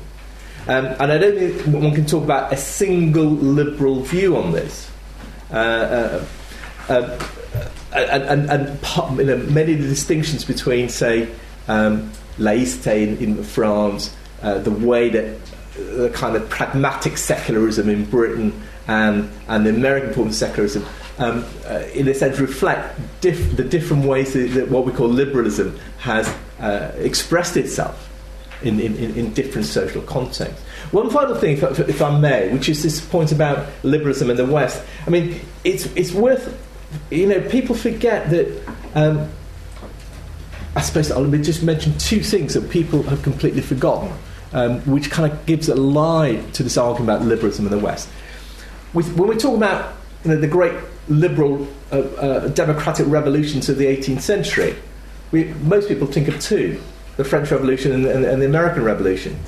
Um, 0.66 0.86
and 0.98 1.12
I 1.12 1.18
don't 1.18 1.38
think 1.38 1.62
one 1.66 1.94
can 1.94 2.06
talk 2.06 2.24
about 2.24 2.52
a 2.52 2.56
single 2.56 3.26
liberal 3.26 4.00
view 4.00 4.36
on 4.36 4.52
this. 4.52 4.90
Uh, 5.52 5.54
uh, 5.54 6.24
uh 6.88 7.28
and, 7.92 8.22
and, 8.24 8.50
and 8.50 9.18
you 9.18 9.24
know, 9.24 9.36
many 9.38 9.74
of 9.74 9.82
the 9.82 9.88
distinctions 9.88 10.44
between, 10.44 10.88
say, 10.88 11.28
um, 11.68 12.12
laïcité 12.38 13.06
in, 13.06 13.16
in 13.18 13.42
France, 13.42 14.14
uh, 14.42 14.58
the 14.58 14.70
way 14.70 15.08
that 15.08 15.38
the 15.76 16.10
kind 16.10 16.36
of 16.36 16.48
pragmatic 16.48 17.18
secularism 17.18 17.88
in 17.88 18.04
Britain 18.04 18.52
and, 18.88 19.30
and 19.48 19.66
the 19.66 19.70
American 19.70 20.12
form 20.12 20.28
of 20.28 20.34
secularism, 20.34 20.84
um, 21.18 21.44
uh, 21.66 21.82
in 21.94 22.08
a 22.08 22.14
sense, 22.14 22.38
reflect 22.38 22.98
diff- 23.20 23.56
the 23.56 23.64
different 23.64 24.04
ways 24.04 24.32
that, 24.32 24.48
that, 24.48 24.70
what 24.70 24.84
we 24.84 24.92
call 24.92 25.08
liberalism 25.08 25.78
has 25.98 26.28
uh, 26.60 26.92
expressed 26.98 27.56
itself 27.56 28.10
in, 28.62 28.80
in, 28.80 28.96
in 28.96 29.32
different 29.34 29.66
social 29.66 30.02
contexts. 30.02 30.62
One 30.92 31.10
final 31.10 31.34
thing, 31.34 31.58
if, 31.58 31.78
if, 31.80 32.00
I 32.00 32.18
may, 32.18 32.52
which 32.52 32.68
is 32.68 32.82
this 32.82 33.04
point 33.04 33.32
about 33.32 33.66
liberalism 33.82 34.30
in 34.30 34.36
the 34.36 34.46
West. 34.46 34.82
I 35.06 35.10
mean, 35.10 35.40
it's, 35.64 35.86
it's 35.96 36.12
worth, 36.12 36.56
you 37.10 37.26
know, 37.26 37.40
people 37.48 37.74
forget 37.74 38.30
that. 38.30 38.68
Um, 38.94 39.28
I 40.74 40.82
suppose 40.82 41.10
I'll 41.10 41.30
just 41.30 41.62
mention 41.62 41.96
two 41.96 42.20
things 42.22 42.52
that 42.52 42.68
people 42.68 43.02
have 43.04 43.22
completely 43.22 43.62
forgotten, 43.62 44.12
um, 44.52 44.80
which 44.80 45.10
kind 45.10 45.32
of 45.32 45.46
gives 45.46 45.70
a 45.70 45.74
lie 45.74 46.36
to 46.52 46.62
this 46.62 46.76
argument 46.76 47.16
about 47.16 47.26
liberalism 47.26 47.64
in 47.64 47.70
the 47.70 47.78
West. 47.78 48.10
With, 48.92 49.16
when 49.16 49.26
we 49.26 49.36
talk 49.36 49.56
about 49.56 49.94
you 50.22 50.32
know, 50.32 50.36
the 50.36 50.46
great 50.46 50.74
liberal 51.08 51.66
uh, 51.90 51.96
uh, 51.96 52.48
democratic 52.48 53.06
revolutions 53.08 53.70
of 53.70 53.78
the 53.78 53.86
18th 53.86 54.20
century, 54.20 54.76
we, 55.32 55.44
most 55.44 55.88
people 55.88 56.06
think 56.06 56.28
of 56.28 56.38
two 56.40 56.78
the 57.16 57.24
French 57.24 57.50
Revolution 57.50 57.92
and, 57.92 58.04
and, 58.04 58.24
and 58.24 58.42
the 58.42 58.46
American 58.46 58.84
Revolution. 58.84 59.38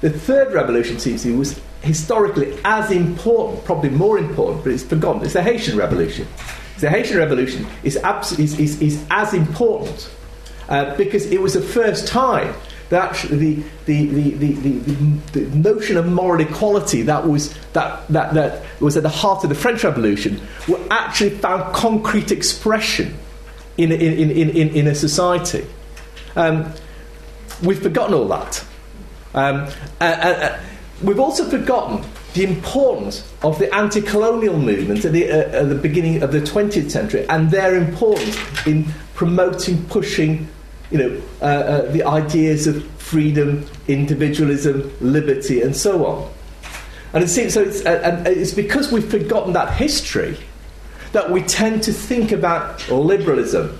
The 0.00 0.10
third 0.10 0.54
revolution 0.54 0.98
seems 0.98 1.22
to 1.24 1.36
was 1.36 1.60
historically 1.82 2.58
as 2.64 2.90
important, 2.90 3.64
probably 3.64 3.90
more 3.90 4.18
important, 4.18 4.64
but 4.64 4.72
it's 4.72 4.82
forgotten. 4.82 5.22
It's 5.22 5.34
the 5.34 5.42
Haitian 5.42 5.76
Revolution. 5.76 6.26
The 6.80 6.88
Haitian 6.88 7.18
Revolution 7.18 7.66
is, 7.82 7.96
is, 7.96 8.58
is, 8.58 8.80
is 8.80 9.06
as 9.10 9.34
important 9.34 10.10
uh, 10.68 10.96
because 10.96 11.26
it 11.26 11.40
was 11.40 11.54
the 11.54 11.60
first 11.60 12.08
time 12.08 12.54
that 12.88 13.04
actually 13.10 13.36
the, 13.36 13.62
the, 13.86 14.30
the, 14.34 14.52
the, 14.52 15.40
the, 15.40 15.56
notion 15.56 15.96
of 15.96 16.06
moral 16.06 16.40
equality 16.40 17.02
that 17.02 17.26
was, 17.26 17.54
that, 17.72 18.06
that, 18.08 18.34
that 18.34 18.64
was 18.80 18.96
at 18.96 19.04
the 19.04 19.08
heart 19.08 19.44
of 19.44 19.48
the 19.48 19.54
French 19.54 19.84
Revolution 19.84 20.40
were 20.68 20.80
actually 20.90 21.30
found 21.30 21.72
concrete 21.74 22.32
expression 22.32 23.16
in, 23.78 23.92
in, 23.92 24.30
in, 24.30 24.50
in, 24.50 24.68
in 24.70 24.86
a 24.88 24.94
society. 24.94 25.64
Um, 26.34 26.72
we've 27.62 27.80
forgotten 27.80 28.14
all 28.14 28.28
that. 28.28 28.64
Um, 29.34 29.68
uh, 30.00 30.04
uh, 30.04 30.04
uh, 30.04 30.60
we've 31.02 31.20
also 31.20 31.48
forgotten 31.48 32.04
the 32.34 32.44
importance 32.44 33.30
of 33.42 33.58
the 33.58 33.72
anti 33.74 34.00
colonial 34.00 34.58
movement 34.58 35.04
at 35.04 35.12
the, 35.12 35.30
uh, 35.30 35.62
at 35.62 35.68
the 35.68 35.74
beginning 35.74 36.22
of 36.22 36.32
the 36.32 36.40
20th 36.40 36.90
century 36.90 37.26
and 37.28 37.50
their 37.50 37.76
importance 37.76 38.36
in 38.66 38.86
promoting, 39.14 39.84
pushing 39.86 40.48
you 40.90 40.98
know, 40.98 41.22
uh, 41.40 41.44
uh, 41.44 41.92
the 41.92 42.02
ideas 42.02 42.66
of 42.66 42.84
freedom, 42.92 43.66
individualism, 43.88 44.92
liberty, 45.00 45.62
and 45.62 45.74
so 45.76 46.06
on. 46.06 46.32
And 47.12 47.24
it 47.24 47.28
seems 47.28 47.54
so. 47.54 47.62
It's, 47.62 47.80
and 47.82 48.26
it's 48.26 48.54
because 48.54 48.92
we've 48.92 49.08
forgotten 49.08 49.52
that 49.54 49.74
history 49.74 50.36
that 51.12 51.30
we 51.30 51.42
tend 51.42 51.82
to 51.84 51.92
think 51.92 52.30
about 52.30 52.88
liberalism 52.88 53.78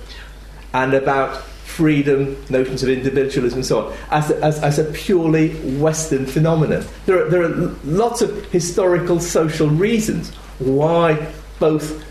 and 0.73 0.93
about 0.93 1.41
freedom, 1.77 2.35
notions 2.49 2.83
of 2.83 2.89
individualism, 2.89 3.59
and 3.59 3.65
so 3.65 3.87
on, 3.87 3.93
as 4.09 4.31
as, 4.31 4.59
as 4.63 4.79
a 4.79 4.85
purely 4.91 5.49
Western 5.79 6.25
phenomenon. 6.25 6.83
There 7.05 7.17
are, 7.19 7.29
there 7.29 7.43
are 7.43 7.55
lots 7.85 8.21
of 8.21 8.29
historical, 8.51 9.19
social 9.19 9.69
reasons 9.69 10.31
why 10.59 11.31
both 11.59 12.03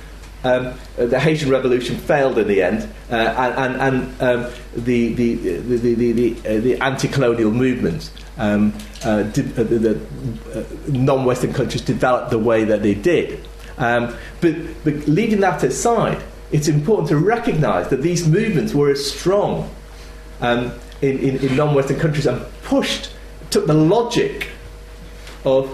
um, 0.45 0.73
the 0.97 1.21
Haitian 1.21 1.51
Revolution 1.51 1.97
failed 1.97 2.39
in 2.39 2.49
the 2.49 2.63
end, 2.63 2.89
uh, 3.11 3.15
and, 3.15 3.55
and, 3.65 3.83
and 3.87 4.23
um, 4.23 4.53
the, 4.75 5.13
the, 5.15 5.35
the, 5.35 5.77
the, 5.77 6.13
the, 6.13 6.37
uh, 6.41 6.61
the 6.61 6.81
anti-colonial 6.81 7.51
movements, 7.51 8.11
um, 8.39 8.73
uh, 9.05 9.09
uh, 9.09 9.23
the, 9.23 10.01
uh, 10.55 10.63
non-Western 10.89 11.53
countries 11.53 11.83
developed 11.83 12.31
the 12.31 12.39
way 12.39 12.65
that 12.65 12.83
they 12.83 12.95
did. 12.95 13.47
Um, 13.77 14.15
but, 14.41 14.55
but 14.85 14.95
leaving 15.07 15.41
that 15.41 15.63
aside, 15.63 16.23
it's 16.53 16.69
important 16.69 17.09
to 17.09 17.17
recognise 17.17 17.89
that 17.89 18.03
these 18.03 18.27
movements 18.27 18.75
were 18.75 18.91
as 18.91 19.11
strong 19.11 19.71
um, 20.41 20.73
in, 21.01 21.19
in, 21.19 21.37
in 21.37 21.57
non-Western 21.57 21.99
countries 21.99 22.27
and 22.27 22.45
pushed, 22.63 23.13
took 23.51 23.67
the 23.67 23.75
logic 23.75 24.49
of, 25.45 25.71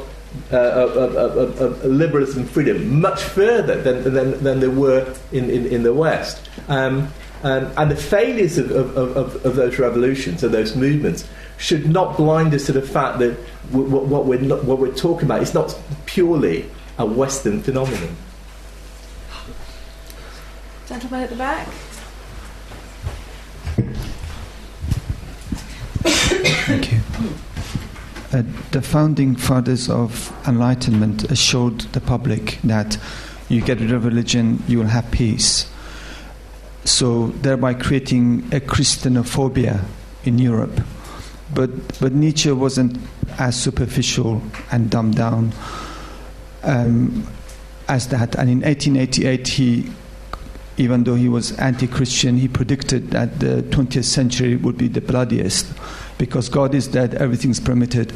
uh, 0.52 0.56
of, 0.56 0.96
of, 0.96 1.60
of 1.60 1.84
liberalism 1.84 2.42
and 2.42 2.50
freedom 2.50 3.00
much 3.00 3.22
further 3.22 3.80
than, 3.80 4.04
than, 4.12 4.42
than 4.42 4.60
they 4.60 4.68
were 4.68 5.14
in, 5.32 5.50
in, 5.50 5.66
in 5.66 5.82
the 5.82 5.94
West. 5.94 6.48
Um, 6.68 7.08
um, 7.42 7.70
and 7.76 7.90
the 7.90 7.96
failures 7.96 8.58
of, 8.58 8.70
of, 8.70 8.96
of, 8.96 9.46
of, 9.46 9.56
those 9.56 9.78
revolutions, 9.78 10.42
of 10.42 10.52
those 10.52 10.74
movements, 10.74 11.28
should 11.58 11.88
not 11.88 12.16
blind 12.16 12.54
us 12.54 12.66
to 12.66 12.72
the 12.72 12.82
fact 12.82 13.18
that 13.18 13.34
what, 13.70 14.26
we're 14.26 14.40
not, 14.40 14.64
what 14.64 14.78
we're 14.78 14.94
talking 14.94 15.26
about 15.26 15.42
is 15.42 15.54
not 15.54 15.78
purely 16.06 16.68
a 16.98 17.06
Western 17.06 17.62
phenomenon. 17.62 18.16
Gentleman 20.86 21.22
at 21.22 21.30
the 21.30 21.36
back. 21.36 21.66
Thank 26.66 26.92
you. 26.92 27.00
Uh, 28.32 28.42
the 28.70 28.82
founding 28.82 29.34
fathers 29.34 29.88
of 29.88 30.32
enlightenment 30.46 31.24
assured 31.24 31.80
the 31.92 32.00
public 32.00 32.58
that 32.62 32.98
you 33.48 33.60
get 33.60 33.80
rid 33.80 33.92
of 33.92 34.04
religion, 34.04 34.62
you 34.68 34.78
will 34.78 34.86
have 34.86 35.10
peace. 35.10 35.68
So, 36.84 37.28
thereby 37.28 37.74
creating 37.74 38.44
a 38.52 38.60
Christianophobia 38.60 39.84
in 40.24 40.38
Europe. 40.38 40.80
But, 41.54 41.98
but 42.00 42.12
Nietzsche 42.12 42.50
wasn't 42.50 42.98
as 43.38 43.60
superficial 43.60 44.42
and 44.70 44.90
dumbed 44.90 45.16
down 45.16 45.52
um, 46.62 47.26
as 47.88 48.08
that. 48.08 48.36
And 48.36 48.50
in 48.50 48.60
1888, 48.60 49.48
he 49.48 49.90
even 50.78 51.04
though 51.04 51.14
he 51.14 51.28
was 51.28 51.52
anti 51.58 51.86
Christian, 51.86 52.36
he 52.36 52.48
predicted 52.48 53.10
that 53.10 53.40
the 53.40 53.62
20th 53.70 54.04
century 54.04 54.56
would 54.56 54.76
be 54.76 54.88
the 54.88 55.00
bloodiest 55.00 55.72
because 56.18 56.48
God 56.48 56.74
is 56.74 56.88
dead, 56.88 57.14
everything's 57.14 57.60
permitted. 57.60 58.12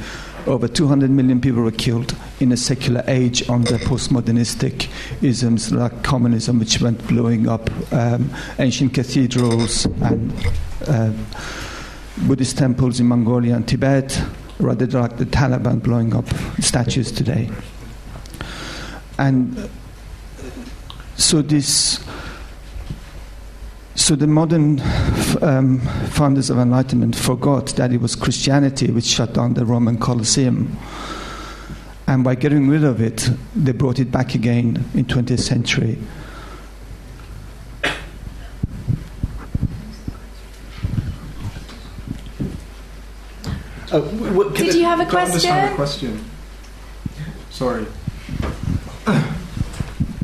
Over 0.47 0.69
200 0.69 1.11
million 1.11 1.41
people 1.41 1.63
were 1.63 1.71
killed 1.71 2.17
in 2.41 2.51
a 2.53 2.57
secular 2.57 3.05
age 3.07 3.49
under 3.49 3.77
postmodernistic 3.79 4.89
isms 5.23 5.71
like 5.71 6.03
communism, 6.03 6.59
which 6.59 6.81
went 6.81 7.07
blowing 7.09 7.47
up 7.47 7.71
um, 7.93 8.31
ancient 8.59 8.95
cathedrals 8.95 9.85
and 9.85 10.33
uh, 10.87 11.13
Buddhist 12.27 12.57
temples 12.57 13.01
in 13.01 13.07
Mongolia 13.07 13.55
and 13.55 13.69
Tibet, 13.69 14.23
rather 14.59 14.87
like 14.87 15.19
the 15.19 15.27
Taliban 15.27 15.83
blowing 15.83 16.15
up 16.15 16.27
statues 16.59 17.13
today. 17.13 17.51
And 19.19 19.69
so 21.17 21.43
this 21.43 22.03
so 23.95 24.17
the 24.17 24.27
modern 24.27 24.81
um, 25.43 25.81
founders 26.11 26.51
of 26.51 26.59
Enlightenment 26.59 27.17
forgot 27.17 27.67
that 27.77 27.93
it 27.93 28.01
was 28.01 28.15
Christianity 28.15 28.91
which 28.91 29.05
shut 29.05 29.35
down 29.35 29.55
the 29.55 29.65
Roman 29.65 29.99
Colosseum. 29.99 30.77
And 32.07 32.25
by 32.25 32.35
getting 32.35 32.69
rid 32.69 32.85
of 32.85 33.01
it, 33.01 33.31
they 33.55 33.73
brought 33.73 33.99
it 33.99 34.11
back 34.11 34.35
again 34.35 34.85
in 34.95 35.05
20th 35.05 35.41
century. 35.41 35.99
Oh, 43.93 44.03
what, 44.03 44.55
Did 44.55 44.75
you 44.75 44.85
have 44.85 45.01
a 45.01 45.07
question? 45.07 45.51
a 45.51 45.75
question. 45.75 46.25
Sorry. 47.51 47.87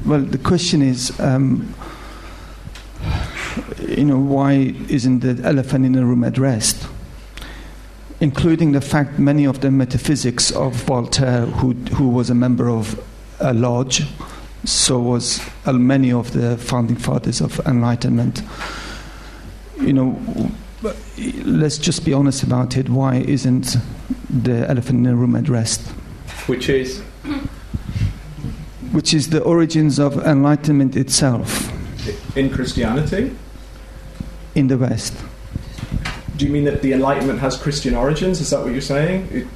Well, 0.05 0.20
the 0.20 0.38
question 0.38 0.82
is 0.82 1.18
um, 1.18 1.74
you 3.88 4.04
know, 4.04 4.18
why 4.18 4.74
isn't 4.88 5.20
the 5.20 5.40
elephant 5.46 5.84
in 5.84 5.92
the 5.92 6.04
room 6.04 6.24
addressed? 6.24 6.88
Including 8.20 8.72
the 8.72 8.80
fact 8.80 9.18
many 9.18 9.44
of 9.44 9.60
the 9.60 9.70
metaphysics 9.70 10.50
of 10.52 10.74
Voltaire, 10.74 11.46
who, 11.46 11.72
who 11.94 12.08
was 12.08 12.30
a 12.30 12.34
member 12.34 12.68
of 12.68 13.00
a 13.40 13.52
lodge, 13.52 14.04
so 14.64 14.98
was 14.98 15.40
uh, 15.66 15.72
many 15.72 16.12
of 16.12 16.32
the 16.32 16.56
founding 16.56 16.96
fathers 16.96 17.40
of 17.40 17.60
Enlightenment. 17.66 18.42
You 19.80 19.92
know, 19.92 20.50
let's 21.44 21.78
just 21.78 22.04
be 22.04 22.12
honest 22.12 22.42
about 22.42 22.76
it. 22.76 22.88
Why 22.88 23.16
isn't 23.16 23.76
the 24.30 24.68
elephant 24.68 24.98
in 24.98 25.02
the 25.04 25.14
room 25.14 25.34
addressed? 25.36 25.82
Which 26.48 26.68
is? 26.68 27.00
Which 28.92 29.12
is 29.12 29.30
the 29.30 29.42
origins 29.42 29.98
of 29.98 30.16
Enlightenment 30.24 30.96
itself. 30.96 31.70
In 32.36 32.50
Christianity? 32.50 33.36
In 34.56 34.66
the 34.68 34.76
West. 34.78 35.14
Do 36.36 36.46
you 36.46 36.52
mean 36.52 36.64
that 36.64 36.82
the 36.82 36.92
Enlightenment 36.92 37.38
has 37.40 37.56
Christian 37.56 37.94
origins? 37.94 38.40
Is 38.40 38.50
that 38.50 38.60
what 38.62 38.72
you're 38.72 38.80
saying? 38.80 39.28
It, 39.30 39.46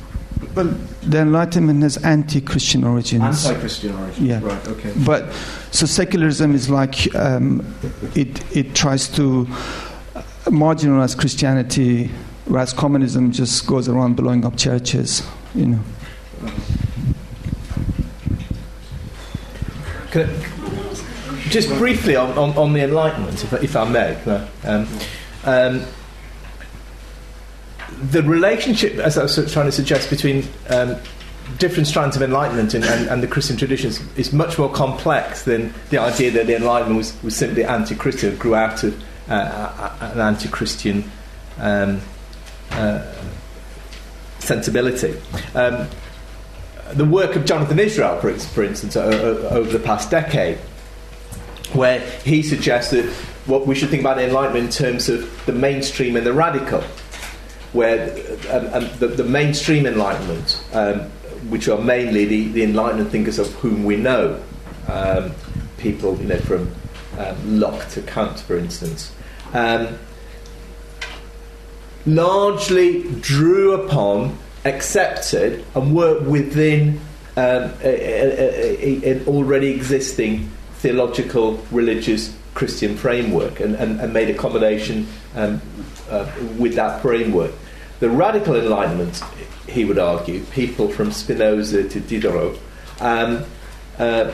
Well, 0.54 0.74
the 1.02 1.18
Enlightenment 1.20 1.82
has 1.82 1.96
anti-Christian 1.98 2.84
origins. 2.84 3.22
Anti-Christian 3.46 3.94
origins. 3.94 4.20
Yeah. 4.20 4.40
Right. 4.42 4.68
Okay. 4.68 4.92
But 5.04 5.32
so 5.70 5.86
secularism 5.86 6.54
is 6.54 6.68
like 6.70 7.14
um, 7.14 7.62
it 8.14 8.30
it 8.56 8.74
tries 8.74 9.08
to 9.16 9.46
marginalize 10.46 11.16
Christianity, 11.16 12.10
whereas 12.46 12.72
communism 12.72 13.30
just 13.32 13.66
goes 13.66 13.88
around 13.88 14.16
blowing 14.16 14.44
up 14.44 14.56
churches. 14.56 15.22
You 15.54 15.66
know. 15.66 15.80
Can 20.10 20.28
I- 20.28 20.59
just 21.50 21.68
briefly 21.68 22.16
on, 22.16 22.30
on, 22.38 22.56
on 22.56 22.72
the 22.72 22.80
Enlightenment, 22.80 23.42
if, 23.44 23.52
I- 23.52 23.58
if 23.58 23.76
I 23.76 23.88
may. 23.88 24.14
Um, 24.64 24.88
um, 25.44 25.82
the 28.10 28.22
relationship, 28.22 28.94
as 28.96 29.18
I 29.18 29.22
was 29.24 29.52
trying 29.52 29.66
to 29.66 29.72
suggest, 29.72 30.08
between 30.10 30.44
um, 30.70 30.96
different 31.58 31.86
strands 31.86 32.16
of 32.16 32.22
Enlightenment 32.22 32.74
and, 32.74 32.84
and, 32.84 33.08
and 33.08 33.22
the 33.22 33.26
Christian 33.26 33.56
traditions 33.56 34.00
is 34.16 34.32
much 34.32 34.58
more 34.58 34.70
complex 34.70 35.44
than 35.44 35.74
the 35.90 35.98
idea 35.98 36.30
that 36.30 36.46
the 36.46 36.56
Enlightenment 36.56 36.96
was, 36.96 37.22
was 37.22 37.36
simply 37.36 37.64
anti 37.64 37.94
Christian, 37.94 38.36
grew 38.36 38.54
out 38.54 38.82
of 38.84 39.02
uh, 39.28 39.96
an 40.00 40.20
anti 40.20 40.48
Christian 40.48 41.10
um, 41.58 42.00
uh, 42.70 43.12
sensibility. 44.38 45.20
Um, 45.54 45.88
the 46.94 47.04
work 47.04 47.36
of 47.36 47.44
Jonathan 47.44 47.78
Israel, 47.78 48.18
for, 48.20 48.62
instance, 48.64 48.96
over 48.96 49.70
the 49.70 49.78
past 49.78 50.10
decade, 50.10 50.58
where 51.72 52.00
he 52.24 52.42
suggests 52.42 52.90
that 52.90 53.04
what 53.46 53.66
we 53.66 53.74
should 53.74 53.90
think 53.90 54.00
about 54.00 54.18
Enlightenment 54.18 54.66
in 54.66 54.70
terms 54.70 55.08
of 55.08 55.46
the 55.46 55.52
mainstream 55.52 56.16
and 56.16 56.26
the 56.26 56.32
radical, 56.32 56.82
where 57.72 58.12
um, 58.50 58.66
um, 58.72 58.90
the, 58.98 59.08
the 59.08 59.24
mainstream 59.24 59.86
Enlightenment, 59.86 60.62
um, 60.72 61.00
which 61.48 61.68
are 61.68 61.78
mainly 61.78 62.24
the, 62.24 62.48
the 62.48 62.62
Enlightenment 62.62 63.10
thinkers 63.10 63.38
of 63.38 63.52
whom 63.54 63.84
we 63.84 63.96
know, 63.96 64.42
um, 64.88 65.32
people 65.78 66.16
you 66.18 66.26
know 66.26 66.38
from 66.38 66.70
um, 67.18 67.60
Locke 67.60 67.88
to 67.88 68.02
Kant, 68.02 68.40
for 68.40 68.56
instance, 68.56 69.12
um, 69.52 69.98
largely 72.06 73.02
drew 73.20 73.74
upon, 73.74 74.36
accepted, 74.64 75.64
and 75.74 75.94
worked 75.94 76.22
within 76.22 77.00
a, 77.36 77.72
a, 77.82 79.02
a, 79.04 79.12
an 79.12 79.26
already 79.26 79.68
existing 79.68 80.50
theological, 80.80 81.62
religious, 81.70 82.34
Christian 82.54 82.96
framework 82.96 83.60
and, 83.60 83.74
and, 83.76 84.00
and 84.00 84.12
made 84.12 84.28
accommodation 84.28 85.06
um, 85.34 85.60
uh, 86.10 86.30
with 86.58 86.74
that 86.74 87.00
framework. 87.00 87.52
The 88.00 88.10
radical 88.10 88.56
Enlightenment, 88.56 89.22
he 89.68 89.84
would 89.84 89.98
argue, 89.98 90.42
people 90.46 90.88
from 90.88 91.12
Spinoza 91.12 91.88
to 91.88 92.00
Diderot, 92.00 92.58
um, 93.00 93.44
uh, 93.98 94.32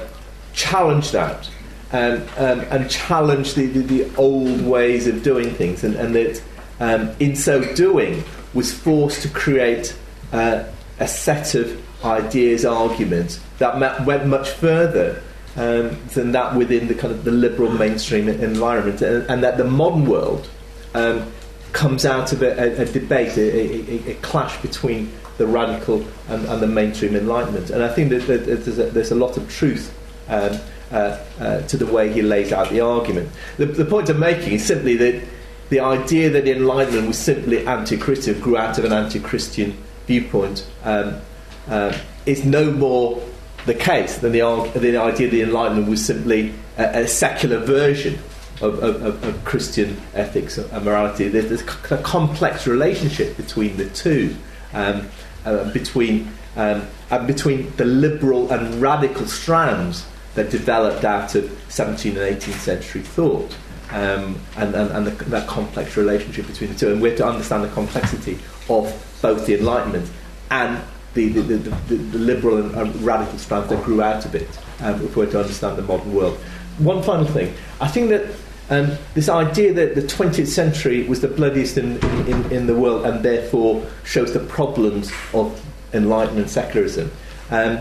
challenged 0.54 1.12
that 1.12 1.50
um, 1.92 2.22
um, 2.36 2.60
and 2.70 2.90
challenged 2.90 3.54
the, 3.54 3.66
the, 3.66 3.80
the 3.80 4.16
old 4.16 4.60
ways 4.62 5.06
of 5.06 5.22
doing 5.22 5.50
things, 5.50 5.84
and, 5.84 5.94
and 5.94 6.14
that 6.14 6.42
um, 6.80 7.14
in 7.20 7.36
so 7.36 7.62
doing 7.74 8.24
was 8.54 8.72
forced 8.72 9.22
to 9.22 9.28
create 9.28 9.96
uh, 10.32 10.64
a 10.98 11.06
set 11.06 11.54
of 11.54 11.80
ideas, 12.04 12.64
arguments 12.64 13.40
that 13.58 14.04
went 14.04 14.26
much 14.26 14.50
further 14.50 15.22
um, 15.56 15.96
than 16.14 16.32
that 16.32 16.54
within 16.54 16.88
the 16.88 16.94
kind 16.94 17.12
of 17.12 17.24
the 17.24 17.30
liberal 17.30 17.70
mainstream 17.70 18.28
environment, 18.28 19.00
and, 19.02 19.28
and 19.30 19.42
that 19.42 19.56
the 19.56 19.64
modern 19.64 20.06
world 20.06 20.48
um, 20.94 21.30
comes 21.72 22.06
out 22.06 22.32
of 22.32 22.42
a, 22.42 22.58
a, 22.58 22.82
a 22.82 22.84
debate, 22.86 23.36
a, 23.36 24.10
a, 24.10 24.14
clash 24.16 24.60
between 24.62 25.12
the 25.38 25.46
radical 25.46 26.04
and, 26.28 26.46
and, 26.46 26.62
the 26.62 26.66
mainstream 26.66 27.14
enlightenment. 27.14 27.70
And 27.70 27.82
I 27.82 27.88
think 27.88 28.10
that, 28.10 28.26
that 28.26 28.46
there's, 28.46 28.78
a, 28.78 28.90
there's, 28.90 29.10
a, 29.10 29.14
lot 29.14 29.36
of 29.36 29.48
truth 29.50 29.94
um, 30.28 30.58
uh, 30.90 31.18
uh, 31.38 31.60
to 31.62 31.76
the 31.76 31.86
way 31.86 32.12
he 32.12 32.22
lays 32.22 32.52
out 32.52 32.70
the 32.70 32.80
argument. 32.80 33.28
The, 33.58 33.66
the 33.66 33.84
point 33.84 34.08
I'm 34.08 34.20
making 34.20 34.54
is 34.54 34.64
simply 34.64 34.96
that 34.96 35.22
the 35.68 35.80
idea 35.80 36.30
that 36.30 36.44
the 36.44 36.52
Enlightenment 36.52 37.08
was 37.08 37.18
simply 37.18 37.66
anti-Christian 37.66 38.40
grew 38.40 38.56
out 38.56 38.78
of 38.78 38.84
an 38.84 38.92
anti-Christian 38.92 39.76
viewpoint 40.06 40.66
um, 40.84 41.20
uh, 41.68 41.96
is 42.24 42.44
no 42.44 42.70
more 42.70 43.20
the 43.66 43.74
case 43.74 44.18
than 44.18 44.32
the, 44.32 44.40
the 44.74 44.96
idea 44.96 45.28
the 45.28 45.42
Enlightenment 45.42 45.88
was 45.88 46.04
simply 46.04 46.54
a, 46.78 47.00
a 47.00 47.08
secular 47.08 47.58
version 47.58 48.14
of, 48.62 48.82
of, 48.82 49.24
of, 49.24 49.44
Christian 49.44 50.00
ethics 50.14 50.56
and 50.56 50.84
morality. 50.84 51.28
There's, 51.28 51.60
a 51.60 51.98
complex 51.98 52.66
relationship 52.66 53.36
between 53.36 53.76
the 53.76 53.90
two, 53.90 54.34
um, 54.72 55.08
uh, 55.44 55.70
between, 55.72 56.32
um, 56.56 56.86
between 57.26 57.74
the 57.76 57.84
liberal 57.84 58.50
and 58.50 58.80
radical 58.80 59.26
strands 59.26 60.06
that 60.34 60.50
developed 60.50 61.04
out 61.04 61.34
of 61.34 61.44
17th 61.68 62.06
and 62.06 62.40
18th 62.40 62.60
century 62.60 63.02
thought. 63.02 63.54
Um, 63.90 64.40
and, 64.56 64.74
and, 64.74 64.90
and 64.90 65.06
the, 65.06 65.24
that 65.26 65.46
complex 65.46 65.96
relationship 65.96 66.46
between 66.46 66.72
the 66.72 66.78
two. 66.78 66.92
And 66.92 67.00
we 67.00 67.10
have 67.10 67.18
to 67.18 67.26
understand 67.26 67.62
the 67.62 67.68
complexity 67.68 68.38
of 68.68 69.18
both 69.22 69.46
the 69.46 69.58
Enlightenment 69.58 70.10
and 70.50 70.82
the, 71.16 71.28
the, 71.28 71.56
the, 71.56 71.94
the, 71.96 72.18
liberal 72.18 72.58
and 72.58 73.02
radical 73.02 73.38
strands 73.38 73.68
that 73.70 73.82
grew 73.84 74.02
out 74.02 74.24
of 74.24 74.34
it, 74.34 74.48
um, 74.80 75.04
if 75.04 75.16
we're 75.16 75.30
to 75.30 75.40
understand 75.40 75.76
the 75.76 75.82
modern 75.82 76.14
world. 76.14 76.36
One 76.78 77.02
final 77.02 77.26
thing. 77.26 77.54
I 77.80 77.88
think 77.88 78.10
that 78.10 78.26
um, 78.68 78.96
this 79.14 79.28
idea 79.28 79.72
that 79.72 79.94
the 79.94 80.02
20th 80.02 80.48
century 80.48 81.06
was 81.06 81.20
the 81.20 81.28
bloodiest 81.28 81.78
in, 81.78 81.98
in, 82.26 82.52
in, 82.52 82.66
the 82.66 82.74
world 82.74 83.06
and 83.06 83.24
therefore 83.24 83.86
shows 84.04 84.32
the 84.32 84.40
problems 84.40 85.12
of 85.32 85.64
Enlightenment 85.92 86.50
secularism 86.50 87.10
um, 87.50 87.78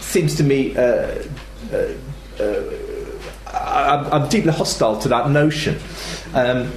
seems 0.00 0.36
to 0.36 0.44
me. 0.44 0.76
Uh, 0.76 1.22
uh, 1.72 1.94
uh, 2.38 2.62
I'm, 3.46 4.06
I'm, 4.12 4.28
deeply 4.28 4.52
hostile 4.52 4.98
to 5.00 5.08
that 5.08 5.30
notion. 5.30 5.78
Um, 6.32 6.72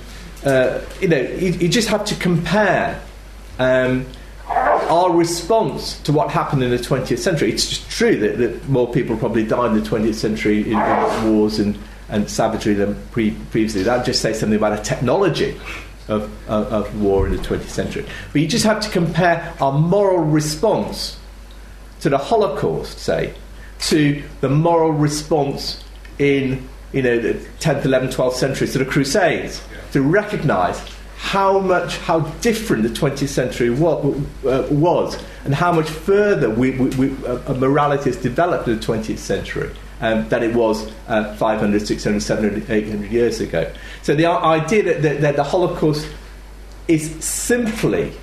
uh, 0.46 0.82
you 1.02 1.08
know, 1.08 1.22
you, 1.22 1.52
you, 1.54 1.70
just 1.70 1.90
have 1.90 2.06
to 2.06 2.16
compare 2.16 3.02
um, 3.60 4.06
our 4.88 5.12
response 5.12 6.00
to 6.02 6.12
what 6.12 6.32
happened 6.32 6.64
in 6.64 6.72
the 6.72 6.78
20th 6.78 7.20
century. 7.20 7.52
It's 7.52 7.68
just 7.68 7.90
true 7.90 8.18
that, 8.18 8.38
that 8.38 8.68
more 8.70 8.92
people 8.92 9.18
probably 9.18 9.46
died 9.46 9.72
in 9.72 9.84
the 9.84 9.90
20th 9.90 10.16
century 10.16 10.62
in, 10.72 10.80
in 10.80 11.34
wars 11.34 11.60
and, 11.60 11.78
and 12.10 12.30
savagery 12.30 12.74
than 12.74 12.96
pre- 13.12 13.32
previously. 13.52 13.84
That 13.84 14.06
just 14.06 14.22
says 14.22 14.40
something 14.40 14.58
about 14.58 14.80
a 14.80 14.82
technology 14.82 15.60
of, 16.08 16.24
of, 16.50 16.68
of 16.72 17.02
war 17.02 17.28
in 17.28 17.36
the 17.36 17.42
20th 17.42 17.70
century. 17.70 18.06
But 18.32 18.42
you 18.42 18.48
just 18.48 18.66
have 18.66 18.80
to 18.82 18.90
compare 18.90 19.54
our 19.60 19.78
moral 19.78 20.20
response 20.20 21.20
to 22.02 22.10
the 22.10 22.18
Holocaust, 22.18 23.00
say, 23.00 23.34
to 23.80 24.24
the 24.42 24.50
moral 24.50 24.92
response 24.92 25.84
in 26.20 26.68
you 26.94 27.02
know 27.02 27.20
the 27.20 27.34
10th, 27.60 27.82
11th, 27.82 28.14
12th 28.14 28.34
centuries 28.34 28.72
to 28.72 28.80
the 28.80 28.86
Crusades 28.86 29.62
to 29.92 30.02
recognise 30.02 30.82
how 31.18 31.60
much 31.60 31.98
how 31.98 32.20
different 32.42 32.84
the 32.84 32.90
20th 32.90 33.28
century 33.28 33.70
uh, 33.70 34.68
was 34.70 35.22
and 35.46 35.56
how 35.56 35.72
much 35.72 35.90
further 35.90 36.50
we, 36.50 36.72
we, 36.72 36.90
we, 36.92 37.26
uh, 37.26 37.54
morality 37.56 38.06
has 38.06 38.18
developed 38.18 38.68
in 38.68 38.80
the 38.80 38.86
20th 38.86 39.18
century 39.18 39.72
um, 40.00 40.30
than 40.30 40.44
it 40.44 40.54
was 40.54 40.92
uh, 41.08 41.36
500, 41.36 41.86
600, 41.86 42.22
700, 42.22 42.70
800 42.70 43.12
years 43.12 43.40
ago. 43.40 43.72
So 44.04 44.14
the 44.14 44.28
idea 44.28 44.84
that, 44.84 45.02
that, 45.02 45.22
that 45.22 45.36
the 45.36 45.44
Holocaust 45.44 46.08
is 46.88 47.24
simply 47.24 48.14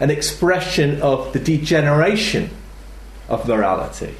an 0.00 0.10
expression 0.10 1.00
of 1.02 1.32
the 1.34 1.38
degeneration 1.38 2.50
of 3.28 3.46
morality 3.46 4.14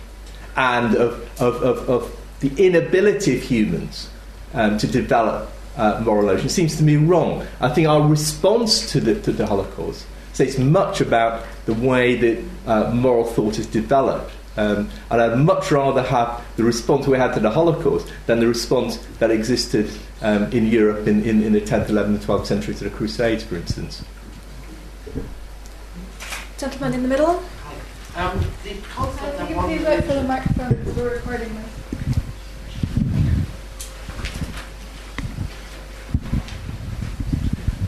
and 0.57 0.95
of, 0.95 1.41
of, 1.41 1.63
of, 1.63 1.89
of 1.89 2.17
the 2.41 2.67
inability 2.67 3.37
of 3.37 3.43
humans 3.43 4.11
um, 4.53 4.77
to 4.77 4.87
develop 4.87 5.51
uh, 5.77 6.01
moral 6.05 6.27
notion 6.27 6.49
seems 6.49 6.77
to 6.77 6.83
me 6.83 6.97
wrong. 6.97 7.47
I 7.61 7.69
think 7.69 7.89
our 7.89 8.07
response 8.07 8.91
to 8.93 9.01
the, 9.01 9.21
to 9.23 9.33
the 9.33 9.47
Holocaust 9.47 10.07
says 10.33 10.59
much 10.59 11.01
about 11.01 11.45
the 11.67 11.75
way 11.75 12.17
that 12.17 12.45
uh, 12.67 12.93
moral 12.93 13.25
thought 13.25 13.59
is 13.59 13.67
developed. 13.67 14.33
Um, 14.57 14.91
and 15.11 15.23
I'd 15.23 15.39
much 15.39 15.71
rather 15.71 16.03
have 16.03 16.45
the 16.57 16.65
response 16.65 17.07
we 17.07 17.17
had 17.17 17.35
to 17.35 17.41
the 17.41 17.51
Holocaust 17.51 18.13
than 18.27 18.41
the 18.41 18.49
response 18.49 18.97
that 19.19 19.31
existed 19.31 19.91
um, 20.23 20.51
in 20.53 20.67
Europe 20.67 21.07
in, 21.07 21.23
in, 21.25 21.43
in 21.43 21.53
the 21.53 21.61
10th, 21.61 21.87
11th, 21.87 22.05
and 22.05 22.21
12th 22.21 22.47
century 22.47 22.75
to 22.75 22.85
the 22.85 22.91
Crusades, 22.91 23.45
for 23.45 23.57
instance. 23.57 24.05
Gentleman 26.59 26.95
in 26.95 27.03
the 27.03 27.09
middle. 27.09 27.43
Um, 28.17 28.45
the 28.65 28.75
concept 28.93 29.41
uh, 29.41 29.47
please 29.47 29.87
wait 29.87 30.05
for 30.05 30.15
the 30.15 30.25
microphone 30.25 30.75
because 30.75 30.97
we're 30.97 31.15
recording 31.15 31.55
this. 31.55 31.80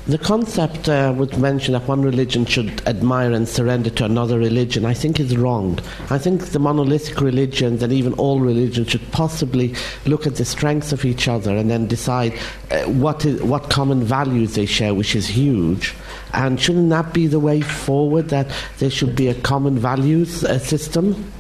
The 0.06 0.18
concept 0.18 0.88
uh, 0.88 1.14
would 1.16 1.38
mention 1.38 1.74
that 1.74 1.86
one 1.86 2.02
religion 2.02 2.44
should 2.44 2.86
admire 2.88 3.30
and 3.32 3.48
surrender 3.48 3.88
to 3.90 4.04
another 4.04 4.36
religion, 4.36 4.84
I 4.84 4.94
think 4.94 5.20
is 5.20 5.36
wrong. 5.36 5.78
I 6.10 6.18
think 6.18 6.46
the 6.46 6.58
monolithic 6.58 7.20
religions 7.20 7.84
and 7.84 7.92
even 7.92 8.12
all 8.14 8.40
religions 8.40 8.90
should 8.90 9.12
possibly 9.12 9.74
look 10.04 10.26
at 10.26 10.36
the 10.36 10.44
strengths 10.44 10.92
of 10.92 11.04
each 11.04 11.28
other 11.28 11.56
and 11.56 11.70
then 11.70 11.86
decide 11.86 12.34
uh, 12.72 12.82
what, 12.84 13.24
is, 13.24 13.40
what 13.42 13.70
common 13.70 14.02
values 14.02 14.56
they 14.56 14.66
share, 14.66 14.92
which 14.92 15.14
is 15.14 15.28
huge. 15.28 15.94
And 16.32 16.60
shouldn't 16.60 16.90
that 16.90 17.12
be 17.12 17.28
the 17.28 17.40
way 17.40 17.60
forward, 17.60 18.30
that 18.30 18.52
there 18.78 18.90
should 18.90 19.14
be 19.14 19.28
a 19.28 19.34
common 19.34 19.78
values 19.78 20.42
uh, 20.42 20.58
system? 20.58 21.30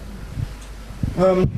Um, 1.18 1.50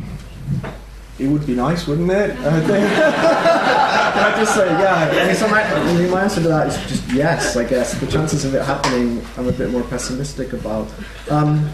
it 1.18 1.26
would 1.26 1.46
be 1.46 1.54
nice, 1.54 1.86
wouldn't 1.86 2.10
it? 2.10 3.90
Can 4.14 4.32
I 4.32 4.36
just 4.36 4.54
say, 4.54 4.68
yeah? 4.68 5.10
I 5.12 5.26
mean, 5.26 5.34
so 5.34 5.48
my, 5.48 5.60
I 5.60 5.94
mean, 5.98 6.08
my 6.08 6.22
answer 6.22 6.40
to 6.40 6.46
that 6.46 6.68
is 6.68 6.76
just 6.88 7.12
yes, 7.12 7.56
I 7.56 7.64
guess. 7.64 7.98
The 7.98 8.06
chances 8.06 8.44
of 8.44 8.54
it 8.54 8.62
happening, 8.62 9.20
I'm 9.36 9.48
a 9.48 9.52
bit 9.52 9.70
more 9.70 9.82
pessimistic 9.82 10.52
about. 10.52 10.86
Um, 11.28 11.68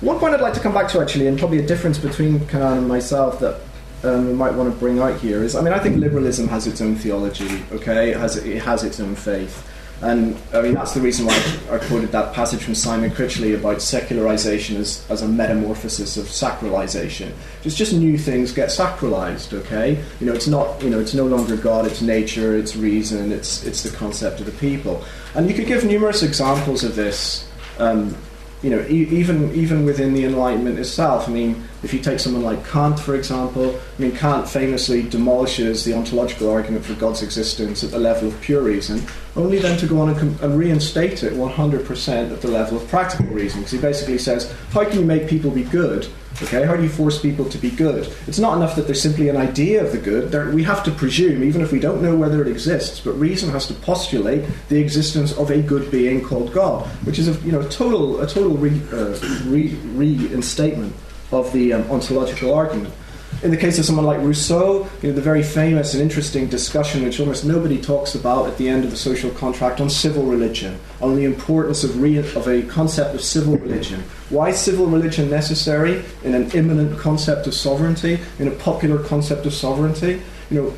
one 0.00 0.18
point 0.18 0.34
I'd 0.34 0.40
like 0.40 0.54
to 0.54 0.60
come 0.60 0.74
back 0.74 0.88
to, 0.88 1.00
actually, 1.00 1.28
and 1.28 1.38
probably 1.38 1.58
a 1.58 1.66
difference 1.66 1.98
between 1.98 2.44
Kenan 2.48 2.78
and 2.78 2.88
myself 2.88 3.38
that 3.38 3.60
um, 4.02 4.26
we 4.26 4.34
might 4.34 4.54
want 4.54 4.72
to 4.72 4.76
bring 4.76 4.98
out 4.98 5.20
here 5.20 5.44
is 5.44 5.54
I 5.54 5.60
mean, 5.60 5.72
I 5.72 5.78
think 5.78 5.98
liberalism 5.98 6.48
has 6.48 6.66
its 6.66 6.80
own 6.80 6.96
theology, 6.96 7.62
okay? 7.70 8.10
It 8.10 8.16
has, 8.16 8.36
it 8.36 8.62
has 8.62 8.82
its 8.82 8.98
own 8.98 9.14
faith. 9.14 9.70
And 10.02 10.36
I 10.52 10.60
mean, 10.60 10.74
that's 10.74 10.92
the 10.92 11.00
reason 11.00 11.24
why 11.24 11.34
I 11.70 11.78
quoted 11.78 12.12
that 12.12 12.34
passage 12.34 12.62
from 12.62 12.74
Simon 12.74 13.10
Critchley 13.10 13.54
about 13.54 13.80
secularization 13.80 14.76
as, 14.76 15.08
as 15.10 15.22
a 15.22 15.28
metamorphosis 15.28 16.18
of 16.18 16.26
sacralization. 16.26 17.32
It's 17.64 17.74
just 17.74 17.94
new 17.94 18.18
things 18.18 18.52
get 18.52 18.68
sacralized, 18.68 19.54
okay? 19.54 20.02
You 20.20 20.26
know, 20.26 20.34
it's 20.34 20.46
not, 20.46 20.82
you 20.82 20.90
know, 20.90 21.00
it's 21.00 21.14
no 21.14 21.24
longer 21.24 21.56
God, 21.56 21.86
it's 21.86 22.02
nature, 22.02 22.56
it's 22.56 22.76
reason, 22.76 23.32
it's, 23.32 23.64
it's 23.64 23.82
the 23.82 23.96
concept 23.96 24.40
of 24.40 24.46
the 24.46 24.52
people. 24.52 25.02
And 25.34 25.48
you 25.48 25.54
could 25.54 25.66
give 25.66 25.84
numerous 25.84 26.22
examples 26.22 26.84
of 26.84 26.94
this 26.94 27.48
um, 27.78 28.16
you 28.62 28.70
know, 28.70 28.80
e- 28.88 29.08
even 29.10 29.54
even 29.54 29.84
within 29.84 30.14
the 30.14 30.24
Enlightenment 30.24 30.78
itself. 30.78 31.28
I 31.28 31.32
mean, 31.32 31.62
if 31.86 31.94
you 31.94 32.00
take 32.00 32.18
someone 32.18 32.42
like 32.42 32.66
Kant, 32.66 32.98
for 32.98 33.14
example, 33.14 33.78
I 33.96 34.02
mean, 34.02 34.10
Kant 34.10 34.48
famously 34.48 35.08
demolishes 35.08 35.84
the 35.84 35.94
ontological 35.94 36.50
argument 36.50 36.84
for 36.84 36.94
God's 36.94 37.22
existence 37.22 37.84
at 37.84 37.92
the 37.92 37.98
level 38.00 38.26
of 38.26 38.40
pure 38.40 38.60
reason, 38.60 39.06
only 39.36 39.60
then 39.60 39.78
to 39.78 39.86
go 39.86 40.00
on 40.00 40.08
and, 40.08 40.18
com- 40.18 40.38
and 40.42 40.58
reinstate 40.58 41.22
it 41.22 41.34
100% 41.34 42.32
at 42.32 42.42
the 42.42 42.48
level 42.48 42.76
of 42.76 42.88
practical 42.88 43.26
reason. 43.26 43.60
Because 43.60 43.70
he 43.70 43.78
basically 43.78 44.18
says, 44.18 44.52
how 44.72 44.82
can 44.84 44.98
you 44.98 45.06
make 45.06 45.28
people 45.28 45.52
be 45.52 45.62
good 45.62 46.08
Okay, 46.42 46.66
how 46.66 46.76
do 46.76 46.82
you 46.82 46.88
force 46.90 47.18
people 47.18 47.46
to 47.46 47.56
be 47.56 47.70
good? 47.70 48.12
It's 48.26 48.38
not 48.38 48.58
enough 48.58 48.76
that 48.76 48.82
there's 48.86 49.00
simply 49.00 49.30
an 49.30 49.38
idea 49.38 49.82
of 49.82 49.92
the 49.92 49.98
good. 49.98 50.30
There, 50.30 50.50
we 50.50 50.62
have 50.64 50.84
to 50.84 50.90
presume, 50.90 51.42
even 51.42 51.62
if 51.62 51.72
we 51.72 51.80
don't 51.80 52.02
know 52.02 52.14
whether 52.14 52.42
it 52.42 52.48
exists, 52.48 53.00
but 53.00 53.12
reason 53.12 53.48
has 53.50 53.66
to 53.68 53.74
postulate 53.74 54.44
the 54.68 54.78
existence 54.78 55.32
of 55.38 55.50
a 55.50 55.62
good 55.62 55.90
being 55.90 56.22
called 56.22 56.52
God, 56.52 56.86
which 57.06 57.18
is 57.18 57.28
a 57.28 57.40
you 57.46 57.52
know 57.52 57.66
total 57.68 58.20
a 58.20 58.26
total 58.26 58.54
re, 58.58 58.70
uh, 58.92 59.18
re, 59.46 59.68
reinstatement 59.94 60.94
of 61.32 61.52
the 61.52 61.72
um, 61.72 61.90
ontological 61.90 62.54
argument. 62.54 62.94
In 63.42 63.50
the 63.50 63.56
case 63.56 63.78
of 63.78 63.84
someone 63.84 64.06
like 64.06 64.20
Rousseau, 64.20 64.88
you 65.02 65.10
know, 65.10 65.14
the 65.14 65.20
very 65.20 65.42
famous 65.42 65.92
and 65.92 66.02
interesting 66.02 66.46
discussion, 66.48 67.04
which 67.04 67.20
almost 67.20 67.44
nobody 67.44 67.78
talks 67.78 68.14
about 68.14 68.48
at 68.48 68.56
the 68.56 68.66
end 68.66 68.84
of 68.84 68.90
the 68.90 68.96
social 68.96 69.30
contract, 69.30 69.78
on 69.78 69.90
civil 69.90 70.24
religion, 70.24 70.78
on 71.02 71.16
the 71.16 71.24
importance 71.24 71.84
of, 71.84 72.00
re- 72.00 72.16
of 72.16 72.48
a 72.48 72.62
concept 72.62 73.14
of 73.14 73.20
civil 73.20 73.58
religion. 73.58 74.02
Why 74.30 74.50
is 74.50 74.58
civil 74.58 74.86
religion 74.86 75.28
necessary 75.28 76.02
in 76.24 76.34
an 76.34 76.50
immanent 76.52 76.98
concept 76.98 77.46
of 77.46 77.52
sovereignty, 77.52 78.18
in 78.38 78.48
a 78.48 78.52
popular 78.52 79.02
concept 79.04 79.44
of 79.44 79.52
sovereignty? 79.52 80.22
You 80.50 80.62
know, 80.62 80.74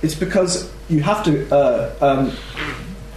it's 0.00 0.14
because 0.14 0.72
you 0.88 1.02
have 1.02 1.22
to 1.24 1.54
uh, 1.54 1.94
um, 2.00 2.32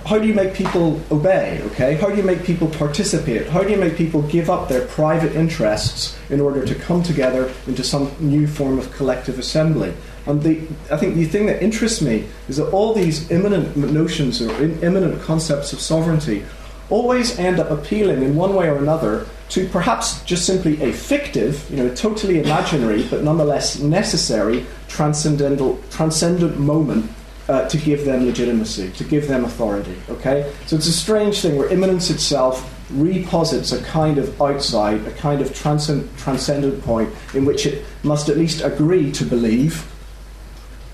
how 0.06 0.20
do 0.20 0.28
you 0.28 0.34
make 0.34 0.54
people 0.54 1.02
obey? 1.12 1.62
Okay, 1.68 1.96
how 1.96 2.10
do 2.10 2.18
you 2.18 2.24
make 2.24 2.44
people 2.44 2.68
participate? 2.68 3.48
How 3.48 3.64
do 3.64 3.70
you 3.70 3.78
make 3.78 3.96
people 3.96 4.22
give 4.24 4.50
up 4.50 4.68
their 4.68 4.86
private 4.88 5.34
interests 5.34 6.18
in 6.30 6.42
order 6.42 6.66
to 6.66 6.76
come 6.76 7.02
together 7.02 7.52
into 7.68 7.84
some 7.84 8.12
new 8.20 8.46
form 8.46 8.80
of 8.80 8.92
collective 8.92 9.40
assembly? 9.40 9.94
And 10.26 10.42
the, 10.42 10.62
I 10.92 10.98
think 10.98 11.16
the 11.16 11.26
thing 11.26 11.46
that 11.46 11.64
interests 11.64 12.02
me 12.02 12.28
is 12.50 12.58
that 12.58 12.70
all 12.72 12.94
these 12.94 13.32
immanent 13.32 13.78
notions 13.78 14.42
or 14.42 14.52
immanent 14.62 15.22
concepts 15.22 15.72
of 15.72 15.80
sovereignty 15.80 16.44
always 16.90 17.40
end 17.40 17.60
up 17.60 17.72
appealing 17.72 18.24
in 18.24 18.36
one 18.36 18.56
way 18.56 18.70
or 18.70 18.78
another 18.78 19.26
to 19.50 19.68
perhaps 19.70 20.22
just 20.24 20.46
simply 20.46 20.82
a 20.82 20.92
fictive, 20.92 21.70
you 21.70 21.78
know, 21.78 21.94
totally 21.96 22.40
imaginary 22.40 23.08
but 23.08 23.24
nonetheless 23.24 23.80
necessary 23.80 24.66
transcendental, 24.88 25.80
transcendent 25.90 26.60
moment 26.60 27.10
uh, 27.48 27.68
to 27.68 27.78
give 27.78 28.06
them 28.06 28.26
legitimacy, 28.26 28.91
to 28.91 29.03
give 29.03 29.28
them 29.28 29.44
authority. 29.44 29.95
Okay? 30.10 30.52
So 30.65 30.76
it's 30.76 30.88
a 30.88 30.94
strange 30.94 31.41
thing 31.41 31.57
where 31.57 31.70
immanence 31.70 32.10
itself 32.10 32.70
reposits 32.91 33.72
a 33.72 33.84
kind 33.84 34.18
of 34.18 34.41
outside, 34.41 35.06
a 35.06 35.11
kind 35.11 35.41
of 35.41 35.53
transcend- 35.53 36.10
transcendent 36.18 36.84
point 36.84 37.10
in 37.34 37.45
which 37.45 37.65
it 37.65 37.86
must 38.03 38.30
at 38.30 38.38
least 38.38 38.61
agree 38.61 39.11
to 39.11 39.26
believe 39.26 39.90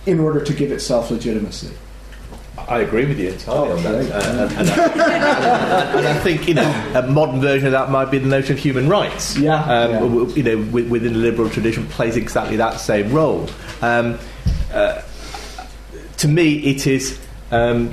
in 0.05 0.19
order 0.19 0.43
to 0.43 0.53
give 0.53 0.71
itself 0.71 1.11
legitimacy. 1.11 1.69
I 2.67 2.81
agree 2.81 3.05
with 3.05 3.19
you 3.19 3.29
entirely 3.29 3.71
oh, 3.71 3.77
on 3.77 3.83
that. 3.83 3.93
Uh, 4.11 4.29
and, 4.29 4.51
and, 4.51 4.69
I, 4.69 5.97
and, 5.97 6.07
I, 6.07 6.19
think 6.19 6.47
you 6.47 6.53
know 6.53 6.91
a 6.93 7.01
modern 7.07 7.41
version 7.41 7.67
of 7.67 7.71
that 7.71 7.89
might 7.89 8.11
be 8.11 8.19
the 8.19 8.27
notion 8.27 8.53
of 8.53 8.59
human 8.59 8.87
rights. 8.87 9.37
Yeah, 9.37 9.63
um, 9.63 9.91
yeah. 9.91 10.35
you 10.35 10.43
know, 10.43 10.57
within 10.71 11.13
the 11.13 11.19
liberal 11.19 11.49
tradition, 11.49 11.87
plays 11.87 12.15
exactly 12.15 12.57
that 12.57 12.79
same 12.79 13.11
role. 13.11 13.49
Um, 13.81 14.19
uh, 14.71 15.01
to 16.19 16.27
me, 16.27 16.57
it 16.65 16.85
is 16.85 17.17
um, 17.49 17.91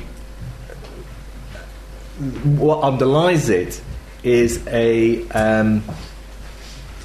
what 2.59 2.83
underlies 2.83 3.49
it 3.49 3.81
is 4.25 4.67
a, 4.67 5.27
um, 5.29 5.83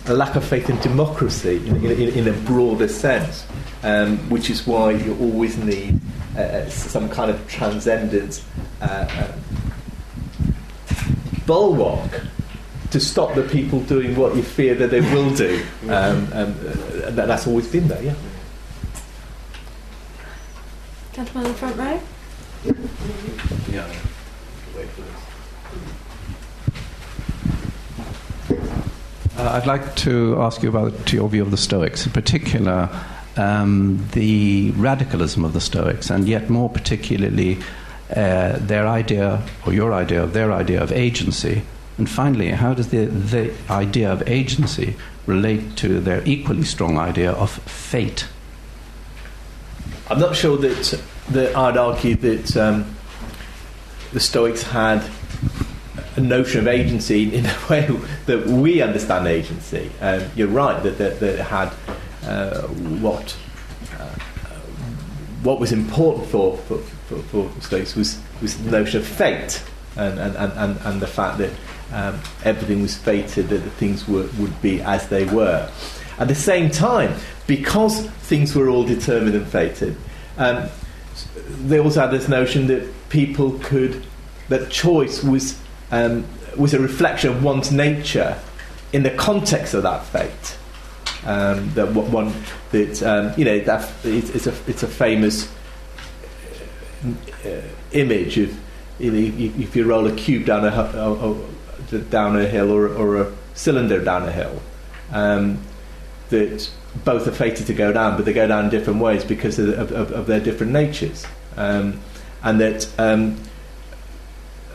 a 0.08 0.14
lack 0.14 0.36
of 0.36 0.44
faith 0.44 0.68
in 0.70 0.80
democracy 0.80 1.58
in, 1.58 1.86
in, 1.86 2.10
in 2.10 2.28
a 2.28 2.34
broader 2.42 2.88
sense, 2.88 3.46
um, 3.84 4.18
which 4.32 4.50
is 4.50 4.66
why 4.66 4.92
you 4.92 5.16
always 5.20 5.58
need 5.58 6.00
uh, 6.36 6.40
uh 6.40 6.70
some 6.70 7.10
kind 7.10 7.30
of 7.30 7.48
transcendent 7.48 8.44
uh, 8.82 9.08
um, 9.20 10.54
bulwark 11.46 12.22
to 12.90 13.00
stop 13.00 13.36
the 13.36 13.44
people 13.44 13.80
doing 13.82 14.16
what 14.16 14.36
you 14.36 14.42
fear 14.42 14.74
that 14.74 14.90
they 14.90 15.02
will 15.02 15.34
do. 15.36 15.64
Um, 15.84 16.28
um, 16.34 16.56
uh, 17.04 17.12
that's 17.12 17.46
always 17.46 17.68
been 17.68 17.88
there, 17.88 18.02
yeah. 18.02 18.16
Gentleman 21.14 21.46
in 21.46 21.52
the 21.52 21.58
front 21.58 21.78
row. 21.78 22.00
Yeah. 23.70 23.92
Uh, 29.38 29.50
I'd 29.54 29.66
like 29.66 29.96
to 29.98 30.40
ask 30.40 30.62
you 30.64 30.70
about 30.70 31.12
your 31.12 31.28
view 31.28 31.42
of 31.42 31.52
the 31.52 31.58
Stoics, 31.58 32.06
in 32.06 32.12
particular 32.12 32.90
um, 33.38 34.06
the 34.12 34.72
radicalism 34.72 35.44
of 35.44 35.54
the 35.54 35.62
Stoics, 35.62 36.10
and 36.10 36.28
yet 36.28 36.50
more 36.50 36.70
particularly 36.70 37.58
uh, 38.16 38.58
their 38.60 38.88
idea, 38.88 39.42
or 39.66 39.74
your 39.74 39.94
idea 39.94 40.24
of 40.24 40.34
their 40.34 40.52
idea 40.52 40.82
of 40.82 40.92
agency. 40.92 41.64
And 41.98 42.10
finally, 42.10 42.50
how 42.50 42.74
does 42.74 42.90
the, 42.90 43.06
the 43.06 43.54
idea 43.70 44.12
of 44.12 44.28
agency 44.28 44.96
relate 45.26 45.76
to 45.78 46.00
their 46.00 46.24
equally 46.26 46.64
strong 46.64 46.98
idea 46.98 47.32
of 47.32 47.52
fate? 47.52 48.28
I'm 50.12 50.20
not 50.20 50.36
sure 50.36 50.58
that, 50.58 51.02
that 51.30 51.56
I'd 51.56 51.78
argue 51.78 52.16
that 52.16 52.58
um, 52.58 52.98
the 54.12 54.20
Stoics 54.20 54.62
had 54.62 55.02
a 56.18 56.20
notion 56.20 56.60
of 56.60 56.68
agency 56.68 57.34
in 57.34 57.46
a 57.46 57.58
way 57.70 57.88
that 58.26 58.46
we 58.46 58.82
understand 58.82 59.26
agency. 59.26 59.90
Um, 60.02 60.24
you're 60.36 60.50
right 60.50 60.84
that, 60.84 60.98
that, 60.98 61.22
that 61.22 61.40
it 61.40 61.46
had 61.46 61.72
uh, 62.24 62.64
what 63.00 63.38
uh, 63.98 64.10
what 65.44 65.62
was 65.62 65.72
important 65.72 66.28
for, 66.28 66.58
for, 66.58 66.80
for, 66.80 67.50
for 67.50 67.62
Stoics 67.62 67.96
was, 67.96 68.20
was 68.42 68.62
the 68.62 68.70
notion 68.70 69.00
of 69.00 69.08
fate 69.08 69.64
and, 69.96 70.20
and, 70.20 70.36
and, 70.36 70.78
and 70.84 71.02
the 71.02 71.08
fact 71.08 71.38
that 71.38 71.52
um, 71.94 72.20
everything 72.44 72.82
was 72.82 72.98
fated, 72.98 73.48
that 73.48 73.60
the 73.60 73.70
things 73.72 74.10
were, 74.10 74.28
would 74.40 74.62
be 74.62 74.82
as 74.82 75.08
they 75.08 75.24
were. 75.24 75.72
At 76.20 76.28
the 76.28 76.36
same 76.36 76.70
time, 76.70 77.16
because 77.48 78.08
things 78.08 78.56
were 78.56 78.70
all 78.70 78.84
determined 78.84 79.36
and 79.36 79.48
fated, 79.48 79.96
um, 80.38 80.70
they 81.64 81.80
also 81.80 82.02
had 82.02 82.12
this 82.12 82.28
notion 82.28 82.68
that 82.68 83.10
people 83.10 83.60
could, 83.60 84.06
that 84.50 84.70
choice 84.70 85.24
was, 85.24 85.60
um, 85.92 86.26
was 86.58 86.74
a 86.74 86.80
reflection 86.80 87.32
of 87.32 87.44
one's 87.44 87.72
nature 87.72 88.38
in 88.94 89.04
the 89.04 89.10
context 89.12 89.74
of 89.74 89.84
that 89.84 90.06
fate. 90.06 90.58
Um, 91.24 91.72
that 91.76 91.94
one 91.94 92.34
that 92.72 93.04
um, 93.04 93.32
you 93.38 93.46
know 93.46 93.60
that 93.60 93.88
it's, 94.04 94.48
a 94.48 94.54
it's 94.66 94.82
a 94.82 94.88
famous 94.88 95.54
uh, 97.46 97.62
image 97.92 98.40
of 98.40 98.60
you 98.98 99.12
know, 99.12 99.62
if 99.62 99.76
you 99.76 99.86
roll 99.86 100.08
a 100.08 100.16
cube 100.16 100.46
down 100.46 100.66
a 100.66 102.00
down 102.10 102.40
a 102.40 102.48
hill 102.48 102.72
or, 102.72 102.88
or, 102.88 103.22
a 103.22 103.34
cylinder 103.54 104.04
down 104.04 104.28
a 104.28 104.32
hill, 104.32 104.62
um, 105.12 105.60
that 106.32 106.70
both 107.06 107.28
are 107.28 107.32
fated 107.32 107.68
to 107.68 107.74
go 107.74 107.94
down, 107.94 108.18
but 108.18 108.26
they 108.26 108.34
go 108.34 108.48
down 108.48 108.66
in 108.66 108.72
different 108.72 109.00
ways 109.00 109.24
because 109.24 109.60
of, 109.60 109.92
of, 109.92 110.12
of 110.12 110.28
their 110.28 110.40
different 110.40 110.74
natures. 110.74 111.26
Um, 111.56 112.00
and 112.44 112.60
that 112.60 112.90
um, 112.98 113.40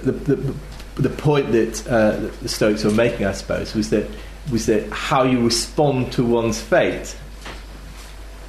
the, 0.03 0.13
the, 0.13 0.55
the 0.97 1.11
point 1.11 1.53
that 1.53 1.87
uh, 1.89 2.31
the 2.41 2.49
Stoics 2.49 2.85
were 2.85 2.91
making, 2.91 3.27
I 3.27 3.33
suppose, 3.33 3.75
was 3.75 3.91
that 3.91 4.09
was 4.51 4.67
that 4.67 4.89
how 4.91 5.25
you 5.25 5.45
respond 5.45 6.13
to 6.13 6.25
one's 6.25 6.61
fate 6.61 7.17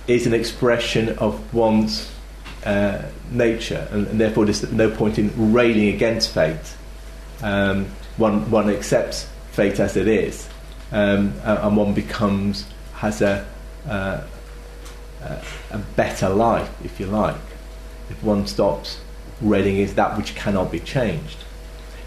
is 0.08 0.28
an 0.28 0.34
expression 0.34 1.18
of 1.18 1.54
one's 1.54 2.12
uh, 2.64 3.02
nature, 3.32 3.88
and, 3.92 4.08
and, 4.08 4.22
therefore 4.22 4.46
there's 4.46 4.72
no 4.72 4.90
point 4.92 5.18
in 5.18 5.52
railing 5.52 5.90
against 5.90 6.34
fate. 6.34 6.76
Um, 7.42 7.86
one 8.18 8.50
one 8.52 8.70
accepts 8.70 9.28
fate 9.52 9.80
as 9.80 9.98
it 9.98 10.08
is, 10.08 10.48
um, 10.92 11.34
and 11.44 11.76
one 11.76 11.94
becomes 11.94 12.66
has 12.98 13.22
a, 13.22 13.46
a 13.86 15.78
better 15.96 16.30
life, 16.30 16.70
if 16.84 17.00
you 17.00 17.06
like, 17.06 17.36
if 18.10 18.24
one 18.24 18.46
stops 18.48 19.00
reading 19.42 19.78
is 19.78 19.96
that 19.96 20.18
which 20.18 20.36
cannot 20.36 20.72
be 20.72 20.80
changed. 20.80 21.38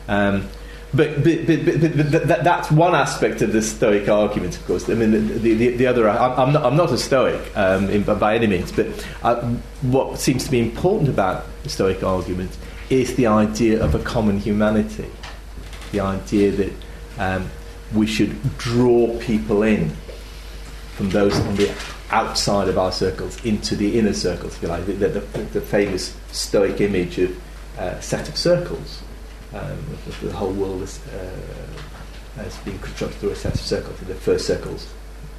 Um, 0.09 0.49
but, 0.93 1.23
but, 1.23 1.47
but, 1.47 1.65
but, 1.65 1.81
but 1.81 2.29
that, 2.29 2.43
that's 2.43 2.71
one 2.71 2.97
aspect 2.97 3.43
of 3.43 3.53
the 3.53 3.63
Stoic 3.63 4.09
argument, 4.09 4.57
of 4.57 4.67
course. 4.67 4.89
I 4.91 4.95
mean, 4.95 5.13
the, 5.13 5.55
the, 5.55 5.77
the 5.77 5.87
other, 5.87 6.09
I'm 6.09 6.53
not, 6.53 6.65
I'm 6.65 6.77
not 6.77 6.91
a 6.91 6.99
Stoic 6.99 7.57
um, 7.57 7.89
in, 7.91 8.03
by 8.03 8.35
any 8.35 8.49
means, 8.49 8.73
but 8.73 8.87
uh, 9.23 9.41
what 9.83 10.19
seems 10.19 10.45
to 10.45 10.51
be 10.51 10.59
important 10.59 11.09
about 11.09 11.47
the 11.63 11.69
Stoic 11.69 12.03
argument 12.03 12.57
is 12.89 13.15
the 13.15 13.29
idea 13.29 13.81
of 13.83 13.95
a 13.95 14.01
common 14.01 14.39
humanity, 14.39 15.09
the 15.93 16.01
idea 16.01 16.51
that 16.51 16.73
um, 17.19 17.49
we 17.95 18.07
should 18.09 18.59
draw 18.59 19.17
people 19.21 19.63
in 19.63 19.93
from 21.01 21.09
those 21.09 21.35
on 21.41 21.57
the 21.57 21.75
outside 22.11 22.69
of 22.69 22.77
our 22.77 22.93
circles 22.93 23.43
into 23.43 23.75
the 23.75 23.99
inner 23.99 24.13
circles, 24.13 24.55
if 24.55 24.63
you 24.63 24.69
like, 24.69 24.85
the, 24.85 24.93
the, 24.93 25.21
the 25.55 25.61
famous 25.63 26.15
Stoic 26.31 26.79
image 26.83 27.19
of 27.19 27.35
a 27.79 27.83
uh, 27.83 28.01
set 28.01 28.29
of 28.29 28.37
circles 28.37 29.03
um, 29.55 29.79
the 30.21 30.31
whole 30.31 30.53
world 30.53 30.83
is, 30.83 31.01
uh, 31.07 32.43
has 32.43 32.55
been 32.59 32.79
constructed 32.81 33.19
through 33.19 33.31
a 33.31 33.37
set 33.37 33.55
of 33.55 33.61
circles. 33.61 33.99
the 34.01 34.15
first 34.15 34.47
circles, 34.47 34.93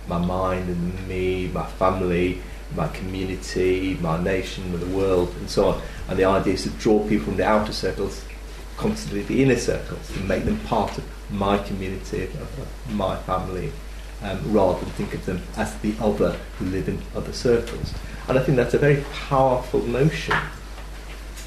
my 0.07 0.17
mind 0.17 0.67
and 0.67 1.07
me, 1.07 1.47
my 1.53 1.65
family, 1.65 2.41
my 2.75 2.87
community, 2.87 3.99
my 4.01 4.21
nation, 4.21 4.77
the 4.79 4.85
world, 4.87 5.31
and 5.39 5.47
so 5.47 5.69
on. 5.69 5.81
And 6.07 6.17
the 6.17 6.25
idea 6.25 6.55
is 6.55 6.63
to 6.63 6.69
draw 6.71 7.07
people 7.07 7.25
from 7.25 7.37
the 7.37 7.45
outer 7.45 7.71
circles 7.71 8.25
constantly 8.77 9.21
the 9.21 9.43
inner 9.43 9.57
circles 9.57 10.09
and 10.17 10.27
make 10.27 10.43
them 10.43 10.57
part 10.61 10.97
of 10.97 11.03
my 11.31 11.59
community, 11.59 12.23
of 12.23 12.89
my 12.89 13.15
family, 13.17 13.71
um, 14.21 14.39
rather 14.51 14.79
than 14.79 14.89
think 14.91 15.13
of 15.13 15.25
them 15.25 15.41
as 15.57 15.75
the 15.79 15.93
other 15.99 16.37
who 16.57 16.65
live 16.65 16.87
in 16.87 17.01
other 17.15 17.33
circles. 17.33 17.93
And 18.27 18.37
I 18.37 18.43
think 18.43 18.55
that's 18.55 18.73
a 18.73 18.79
very 18.79 19.03
powerful 19.11 19.81
notion 19.81 20.37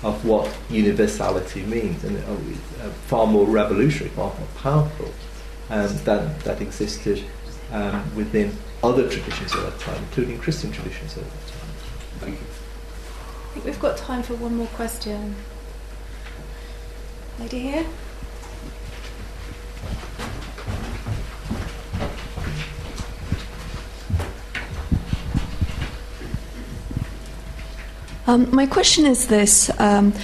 of 0.03 0.25
what 0.25 0.55
universality 0.69 1.63
means, 1.63 2.05
and 2.05 2.19
uh, 2.19 2.91
far 3.07 3.27
more 3.27 3.47
revolutionary, 3.47 4.15
far 4.15 4.35
more 4.39 4.49
powerful 4.57 5.11
um, 5.71 5.97
than 6.05 6.39
that 6.41 6.61
existed 6.61 7.25
um, 7.73 8.15
within 8.15 8.55
other 8.83 9.09
traditions 9.09 9.55
at 9.55 9.63
that 9.63 9.79
time, 9.79 9.97
including 10.05 10.39
Christian 10.39 10.71
traditions 10.71 11.17
at 11.17 11.25
that 11.25 11.47
time. 11.49 11.69
Thank 12.21 12.35
you. 12.35 12.47
I 12.47 13.55
think 13.55 13.65
we've 13.65 13.81
got 13.81 13.97
time 13.97 14.23
for 14.23 14.35
one 14.35 14.57
more 14.57 14.67
question. 14.69 15.37
Lady 17.39 17.61
here. 17.61 17.87
Um, 28.27 28.49
my 28.55 28.65
question 28.65 29.05
is 29.05 29.27
this 29.27 29.71
um, 29.79 30.15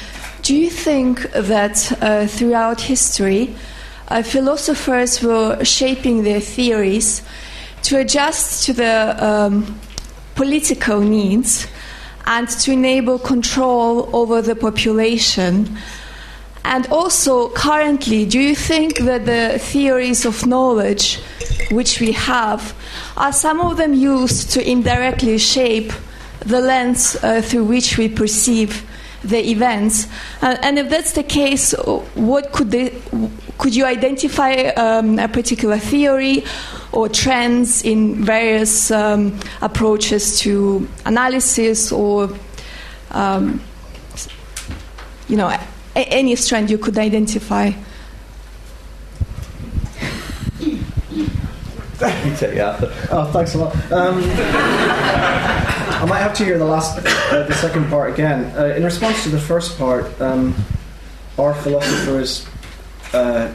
Do 0.40 0.56
you 0.56 0.70
think 0.70 1.30
that 1.32 1.92
uh, 2.00 2.26
throughout 2.26 2.80
history, 2.80 3.54
uh, 4.08 4.22
philosophers 4.22 5.22
were 5.22 5.62
shaping 5.64 6.22
their 6.22 6.40
theories 6.40 7.20
to 7.82 7.98
adjust 7.98 8.64
to 8.64 8.72
the 8.72 9.16
um, 9.22 9.78
political 10.34 11.00
needs 11.00 11.66
and 12.24 12.48
to 12.48 12.72
enable 12.72 13.18
control 13.18 14.08
over 14.16 14.40
the 14.40 14.56
population? 14.56 15.76
And 16.64 16.86
also, 16.86 17.50
currently, 17.50 18.24
do 18.24 18.40
you 18.40 18.54
think 18.54 19.00
that 19.00 19.26
the 19.26 19.58
theories 19.58 20.24
of 20.24 20.46
knowledge 20.46 21.18
which 21.70 22.00
we 22.00 22.12
have 22.12 22.74
are 23.18 23.32
some 23.32 23.60
of 23.60 23.76
them 23.76 23.92
used 23.92 24.52
to 24.52 24.66
indirectly 24.66 25.36
shape 25.36 25.92
the 26.40 26.60
lens 26.60 27.16
uh, 27.22 27.42
through 27.42 27.64
which 27.64 27.98
we 27.98 28.08
perceive 28.08 28.86
the 29.22 29.50
events. 29.50 30.06
Uh, 30.42 30.56
and 30.62 30.78
if 30.78 30.88
that's 30.88 31.12
the 31.12 31.22
case, 31.22 31.72
what 32.14 32.52
could 32.52 32.70
they, 32.70 32.94
could 33.58 33.74
you 33.76 33.84
identify 33.84 34.52
um, 34.76 35.18
a 35.18 35.28
particular 35.28 35.78
theory 35.78 36.44
or 36.92 37.08
trends 37.08 37.82
in 37.84 38.24
various 38.24 38.90
um, 38.90 39.38
approaches 39.60 40.38
to 40.40 40.88
analysis 41.04 41.92
or 41.92 42.30
um, 43.10 43.60
you 45.28 45.36
know 45.36 45.48
a- 45.48 46.08
any 46.08 46.34
trend 46.36 46.70
you 46.70 46.78
could 46.78 46.96
identify? 46.98 47.66
you 50.60 52.36
take 52.36 52.54
that. 52.54 52.82
Oh, 53.10 53.30
thanks 53.32 53.54
a 53.54 53.58
lot. 53.58 53.76
I 56.00 56.06
might 56.06 56.20
have 56.20 56.32
to 56.38 56.44
hear 56.46 56.56
the 56.56 56.64
last, 56.64 56.98
uh, 56.98 57.46
the 57.46 57.52
second 57.52 57.90
part 57.90 58.10
again. 58.14 58.56
Uh, 58.56 58.74
in 58.74 58.82
response 58.82 59.22
to 59.24 59.28
the 59.28 59.38
first 59.38 59.76
part, 59.76 60.18
um, 60.18 60.54
are 61.36 61.52
philosophers? 61.52 62.46
Uh, 63.12 63.52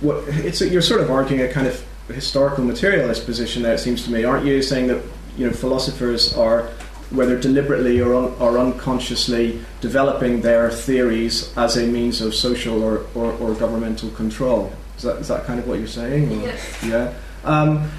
what, 0.00 0.24
it's 0.28 0.60
you're 0.60 0.82
sort 0.82 1.00
of 1.00 1.10
arguing 1.10 1.40
a 1.40 1.50
kind 1.50 1.66
of 1.66 1.82
historical 2.08 2.64
materialist 2.64 3.24
position 3.24 3.62
there. 3.62 3.72
It 3.72 3.78
seems 3.78 4.04
to 4.04 4.12
me, 4.12 4.24
aren't 4.24 4.44
you? 4.44 4.60
Saying 4.60 4.88
that 4.88 5.02
you 5.38 5.46
know 5.46 5.54
philosophers 5.54 6.36
are 6.36 6.68
whether 7.10 7.38
deliberately 7.38 7.98
or, 7.98 8.14
un- 8.14 8.34
or 8.40 8.58
unconsciously 8.58 9.58
developing 9.80 10.42
their 10.42 10.70
theories 10.70 11.56
as 11.56 11.78
a 11.78 11.86
means 11.86 12.20
of 12.20 12.34
social 12.34 12.82
or, 12.82 13.06
or, 13.14 13.32
or 13.34 13.54
governmental 13.54 14.10
control. 14.10 14.70
Is 14.98 15.04
that, 15.04 15.16
is 15.16 15.28
that 15.28 15.44
kind 15.46 15.58
of 15.58 15.66
what 15.66 15.78
you're 15.78 15.88
saying? 15.88 16.30
Or? 16.42 16.46
Yes. 16.46 16.84
Yeah. 16.84 17.14
Um, 17.44 17.90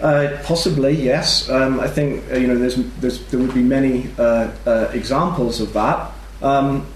uh, 0.00 0.38
possibly, 0.44 0.92
yes. 0.92 1.48
Um, 1.48 1.80
I 1.80 1.88
think 1.88 2.24
uh, 2.30 2.36
you 2.36 2.46
know 2.46 2.56
there's, 2.56 2.76
there's, 3.00 3.24
there 3.26 3.40
would 3.40 3.54
be 3.54 3.62
many 3.62 4.10
uh, 4.16 4.50
uh, 4.64 4.90
examples 4.92 5.60
of 5.60 5.72
that 5.72 6.12
um, 6.40 6.86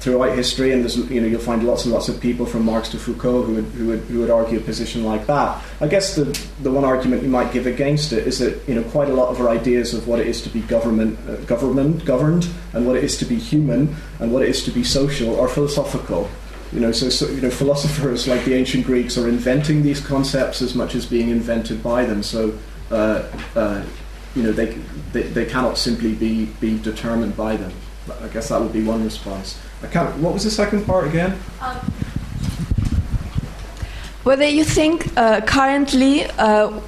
throughout 0.00 0.36
history, 0.36 0.72
and 0.72 0.84
you 1.10 1.20
know 1.22 1.26
you'll 1.26 1.40
find 1.40 1.64
lots 1.64 1.86
and 1.86 1.94
lots 1.94 2.10
of 2.10 2.20
people 2.20 2.44
from 2.44 2.66
Marx 2.66 2.90
to 2.90 2.98
Foucault 2.98 3.44
who 3.44 3.54
would, 3.54 3.64
who 3.64 3.86
would, 3.86 4.00
who 4.00 4.20
would 4.20 4.30
argue 4.30 4.58
a 4.58 4.62
position 4.62 5.02
like 5.02 5.26
that. 5.26 5.62
I 5.80 5.88
guess 5.88 6.14
the 6.14 6.24
the 6.60 6.70
one 6.70 6.84
argument 6.84 7.22
you 7.22 7.30
might 7.30 7.54
give 7.54 7.66
against 7.66 8.12
it 8.12 8.26
is 8.26 8.38
that 8.40 8.68
you 8.68 8.74
know 8.74 8.82
quite 8.90 9.08
a 9.08 9.14
lot 9.14 9.30
of 9.30 9.40
our 9.40 9.48
ideas 9.48 9.94
of 9.94 10.06
what 10.06 10.20
it 10.20 10.26
is 10.26 10.42
to 10.42 10.50
be 10.50 10.60
government 10.60 11.18
uh, 11.30 11.36
government 11.46 12.04
governed 12.04 12.46
and 12.74 12.86
what 12.86 12.96
it 12.96 13.04
is 13.04 13.16
to 13.18 13.24
be 13.24 13.36
human 13.36 13.96
and 14.20 14.30
what 14.30 14.42
it 14.42 14.50
is 14.50 14.62
to 14.64 14.70
be 14.70 14.84
social 14.84 15.40
are 15.40 15.48
philosophical. 15.48 16.28
You 16.72 16.80
know, 16.80 16.92
so, 16.92 17.08
so, 17.08 17.28
you 17.28 17.40
know, 17.40 17.50
philosophers 17.50 18.26
like 18.26 18.44
the 18.44 18.54
ancient 18.54 18.86
Greeks 18.86 19.16
are 19.16 19.28
inventing 19.28 19.82
these 19.82 20.00
concepts 20.00 20.60
as 20.62 20.74
much 20.74 20.94
as 20.94 21.06
being 21.06 21.30
invented 21.30 21.82
by 21.82 22.04
them. 22.04 22.22
So, 22.22 22.58
uh, 22.90 23.22
uh, 23.54 23.84
you 24.34 24.42
know, 24.42 24.52
they, 24.52 24.76
they, 25.12 25.22
they 25.22 25.46
cannot 25.46 25.78
simply 25.78 26.12
be 26.12 26.46
be 26.60 26.78
determined 26.78 27.36
by 27.36 27.56
them. 27.56 27.72
I 28.22 28.28
guess 28.28 28.48
that 28.50 28.60
would 28.60 28.72
be 28.72 28.82
one 28.82 29.04
response. 29.04 29.58
I 29.82 29.86
can't. 29.86 30.14
What 30.18 30.34
was 30.34 30.44
the 30.44 30.50
second 30.50 30.84
part 30.84 31.06
again? 31.08 31.38
Um, 31.60 31.76
whether 34.24 34.46
you 34.46 34.64
think 34.64 35.16
uh, 35.16 35.40
currently 35.40 36.24
uh, 36.38 36.80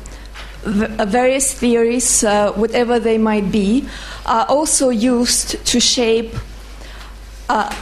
v- 0.64 1.04
various 1.06 1.54
theories, 1.54 2.24
uh, 2.24 2.52
whatever 2.52 2.98
they 2.98 3.18
might 3.18 3.50
be, 3.50 3.88
are 4.26 4.46
also 4.46 4.90
used 4.90 5.64
to 5.66 5.80
shape 5.80 6.34
uh, 7.48 7.74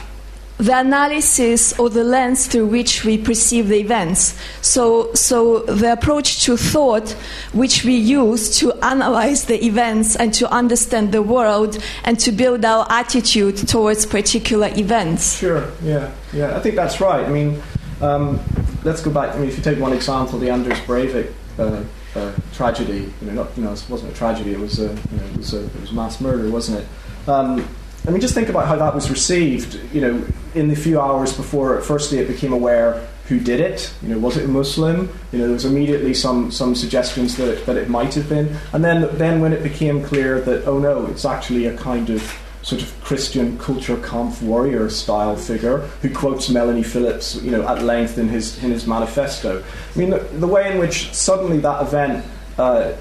the 0.57 0.79
analysis 0.79 1.77
or 1.79 1.89
the 1.89 2.03
lens 2.03 2.47
through 2.47 2.65
which 2.65 3.05
we 3.05 3.17
perceive 3.17 3.67
the 3.67 3.79
events. 3.79 4.35
So, 4.61 5.13
so 5.13 5.59
the 5.59 5.93
approach 5.93 6.43
to 6.45 6.57
thought 6.57 7.11
which 7.53 7.83
we 7.83 7.95
use 7.95 8.57
to 8.59 8.73
analyze 8.83 9.45
the 9.45 9.63
events 9.63 10.15
and 10.15 10.33
to 10.35 10.51
understand 10.51 11.11
the 11.11 11.21
world 11.21 11.77
and 12.03 12.19
to 12.19 12.31
build 12.31 12.65
our 12.65 12.87
attitude 12.89 13.57
towards 13.67 14.05
particular 14.05 14.69
events. 14.75 15.37
Sure, 15.37 15.71
yeah, 15.83 16.11
yeah, 16.33 16.57
I 16.57 16.59
think 16.59 16.75
that's 16.75 16.99
right. 16.99 17.23
I 17.23 17.29
mean, 17.29 17.61
um, 18.01 18.39
let's 18.83 19.01
go 19.01 19.11
back. 19.11 19.35
I 19.35 19.39
mean, 19.39 19.49
if 19.49 19.57
you 19.57 19.63
take 19.63 19.79
one 19.79 19.93
example, 19.93 20.39
the 20.39 20.49
Anders 20.49 20.79
Breivik 20.79 21.33
uh, 21.59 21.83
uh, 22.15 22.33
tragedy. 22.53 23.11
You 23.21 23.27
know, 23.27 23.43
not, 23.43 23.57
you 23.57 23.63
know, 23.63 23.73
it 23.73 23.85
wasn't 23.89 24.11
a 24.11 24.15
tragedy. 24.15 24.53
It 24.53 24.59
was 24.59 24.79
a, 24.79 24.83
you 24.83 25.17
know, 25.17 25.25
it 25.25 25.37
was 25.37 25.53
a, 25.53 25.65
it 25.65 25.81
was 25.81 25.91
mass 25.91 26.19
murder, 26.19 26.49
wasn't 26.49 26.79
it? 26.79 27.29
Um, 27.29 27.67
I 28.07 28.09
mean, 28.09 28.21
just 28.21 28.33
think 28.33 28.47
about 28.47 28.67
how 28.67 28.77
that 28.77 28.95
was 28.95 29.09
received. 29.09 29.79
You 29.93 30.01
know, 30.01 30.25
in 30.55 30.69
the 30.69 30.75
few 30.75 30.99
hours 30.99 31.35
before, 31.35 31.81
firstly, 31.81 32.19
it 32.19 32.27
became 32.27 32.53
aware 32.53 33.05
who 33.27 33.37
did 33.37 33.59
it. 33.59 33.93
You 34.01 34.09
know, 34.09 34.17
was 34.17 34.37
it 34.37 34.45
a 34.45 34.47
Muslim? 34.47 35.09
You 35.33 35.39
know, 35.39 35.45
there 35.45 35.53
was 35.53 35.65
immediately 35.65 36.13
some 36.13 36.49
some 36.49 36.73
suggestions 36.73 37.35
that 37.35 37.49
it, 37.49 37.65
that 37.65 37.75
it 37.75 37.89
might 37.89 38.13
have 38.13 38.29
been, 38.29 38.55
and 38.71 38.83
then 38.83 39.09
then 39.17 39.41
when 39.41 39.51
it 39.51 39.61
became 39.61 40.01
clear 40.01 40.39
that 40.41 40.65
oh 40.65 40.79
no, 40.79 41.05
it's 41.07 41.25
actually 41.25 41.65
a 41.65 41.75
kind 41.75 42.09
of 42.09 42.21
sort 42.61 42.81
of 42.81 43.03
Christian 43.03 43.57
Kulturkampf 43.57 44.41
warrior 44.41 44.89
style 44.89 45.35
figure 45.35 45.79
who 46.01 46.13
quotes 46.13 46.49
Melanie 46.49 46.83
Phillips, 46.83 47.35
you 47.35 47.51
know, 47.51 47.67
at 47.67 47.83
length 47.83 48.17
in 48.17 48.29
his 48.29 48.63
in 48.63 48.71
his 48.71 48.87
manifesto. 48.87 49.61
I 49.93 49.99
mean, 49.99 50.11
the, 50.11 50.19
the 50.19 50.47
way 50.47 50.71
in 50.71 50.79
which 50.79 51.13
suddenly 51.13 51.59
that 51.59 51.81
event 51.81 52.25
uh, 52.57 52.93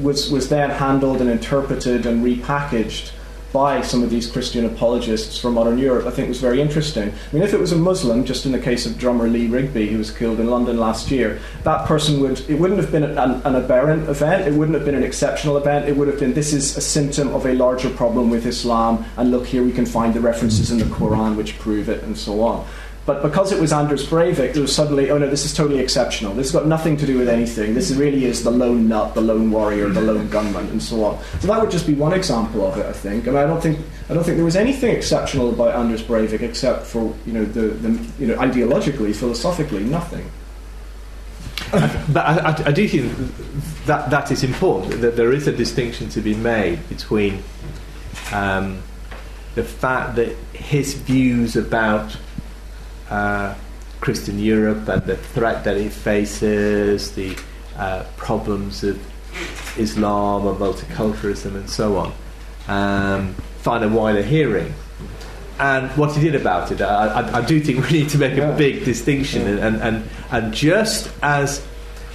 was 0.00 0.30
was 0.30 0.48
then 0.48 0.70
handled 0.70 1.20
and 1.20 1.28
interpreted 1.28 2.06
and 2.06 2.24
repackaged 2.24 3.10
by 3.54 3.80
some 3.82 4.02
of 4.02 4.10
these 4.10 4.28
Christian 4.28 4.64
apologists 4.64 5.38
from 5.38 5.54
modern 5.54 5.78
Europe, 5.78 6.06
I 6.06 6.10
think 6.10 6.28
was 6.28 6.40
very 6.40 6.60
interesting. 6.60 7.10
I 7.10 7.32
mean, 7.32 7.44
if 7.44 7.54
it 7.54 7.60
was 7.60 7.70
a 7.70 7.76
Muslim, 7.76 8.24
just 8.24 8.46
in 8.46 8.50
the 8.50 8.58
case 8.58 8.84
of 8.84 8.98
drummer 8.98 9.28
Lee 9.28 9.46
Rigby, 9.46 9.86
who 9.86 9.96
was 9.96 10.10
killed 10.10 10.40
in 10.40 10.48
London 10.48 10.76
last 10.76 11.08
year, 11.08 11.38
that 11.62 11.86
person 11.86 12.20
would, 12.20 12.40
it 12.50 12.58
wouldn't 12.58 12.80
have 12.80 12.90
been 12.90 13.04
an, 13.04 13.16
an 13.16 13.54
aberrant 13.54 14.08
event, 14.08 14.48
it 14.48 14.52
wouldn't 14.52 14.74
have 14.74 14.84
been 14.84 14.96
an 14.96 15.04
exceptional 15.04 15.56
event, 15.56 15.88
it 15.88 15.96
would 15.96 16.08
have 16.08 16.18
been, 16.18 16.34
this 16.34 16.52
is 16.52 16.76
a 16.76 16.80
symptom 16.80 17.32
of 17.32 17.46
a 17.46 17.54
larger 17.54 17.90
problem 17.90 18.28
with 18.28 18.44
Islam, 18.44 19.04
and 19.16 19.30
look, 19.30 19.46
here 19.46 19.62
we 19.62 19.70
can 19.70 19.86
find 19.86 20.14
the 20.14 20.20
references 20.20 20.72
in 20.72 20.78
the 20.78 20.86
Quran 20.86 21.36
which 21.36 21.56
prove 21.60 21.88
it, 21.88 22.02
and 22.02 22.18
so 22.18 22.42
on. 22.42 22.66
But 23.06 23.22
because 23.22 23.52
it 23.52 23.60
was 23.60 23.70
Anders 23.70 24.06
Breivik, 24.06 24.56
it 24.56 24.58
was 24.58 24.74
suddenly, 24.74 25.10
oh 25.10 25.18
no, 25.18 25.28
this 25.28 25.44
is 25.44 25.52
totally 25.52 25.80
exceptional. 25.80 26.32
This 26.32 26.50
has 26.50 26.52
got 26.52 26.66
nothing 26.66 26.96
to 26.96 27.06
do 27.06 27.18
with 27.18 27.28
anything. 27.28 27.74
This 27.74 27.90
really 27.90 28.24
is 28.24 28.42
the 28.44 28.50
lone 28.50 28.88
nut, 28.88 29.14
the 29.14 29.20
lone 29.20 29.50
warrior, 29.50 29.90
the 29.90 30.00
lone 30.00 30.28
gunman, 30.30 30.68
and 30.68 30.82
so 30.82 31.04
on. 31.04 31.22
So 31.40 31.48
that 31.48 31.60
would 31.60 31.70
just 31.70 31.86
be 31.86 31.92
one 31.92 32.14
example 32.14 32.66
of 32.66 32.78
it, 32.78 32.86
I 32.86 32.92
think. 32.92 33.26
And 33.26 33.36
I 33.36 33.46
don't 33.46 33.60
think, 33.60 33.78
I 34.08 34.14
don't 34.14 34.24
think 34.24 34.36
there 34.36 34.44
was 34.44 34.56
anything 34.56 34.96
exceptional 34.96 35.50
about 35.50 35.74
Anders 35.74 36.02
Breivik 36.02 36.40
except 36.40 36.86
for, 36.86 37.14
you 37.26 37.34
know, 37.34 37.44
the, 37.44 37.68
the 37.68 37.90
you 38.18 38.26
know, 38.26 38.36
ideologically, 38.36 39.14
philosophically, 39.14 39.84
nothing. 39.84 40.30
but 41.70 42.16
I, 42.16 42.62
I, 42.66 42.72
do 42.72 42.88
think 42.88 43.12
that 43.86 44.08
that 44.10 44.30
is 44.30 44.42
important. 44.44 45.02
That 45.02 45.16
there 45.16 45.32
is 45.32 45.46
a 45.46 45.52
distinction 45.52 46.08
to 46.10 46.20
be 46.20 46.34
made 46.34 46.88
between 46.88 47.42
um, 48.32 48.82
the 49.56 49.64
fact 49.64 50.16
that 50.16 50.28
his 50.52 50.94
views 50.94 51.56
about 51.56 52.16
uh, 53.10 53.54
Christian 54.00 54.38
Europe 54.38 54.86
and 54.88 55.02
the 55.04 55.16
threat 55.16 55.64
that 55.64 55.76
it 55.76 55.90
faces, 55.90 57.12
the 57.12 57.36
uh, 57.76 58.04
problems 58.16 58.84
of 58.84 59.00
Islam 59.78 60.46
and 60.46 60.58
multiculturalism 60.58 61.54
and 61.56 61.68
so 61.68 61.96
on, 61.96 62.12
um, 62.68 63.34
find 63.58 63.82
a 63.82 63.88
wider 63.88 64.22
hearing. 64.22 64.74
And 65.58 65.90
what 65.92 66.14
he 66.14 66.20
did 66.20 66.34
about 66.34 66.70
it, 66.72 66.82
I, 66.82 67.06
I, 67.06 67.38
I 67.38 67.44
do 67.44 67.60
think 67.60 67.88
we 67.88 68.00
need 68.00 68.08
to 68.10 68.18
make 68.18 68.36
a 68.36 68.54
big 68.58 68.84
distinction. 68.84 69.42
Yeah. 69.42 69.66
And, 69.66 69.76
and, 69.76 70.10
and 70.30 70.52
just 70.52 71.10
as 71.22 71.66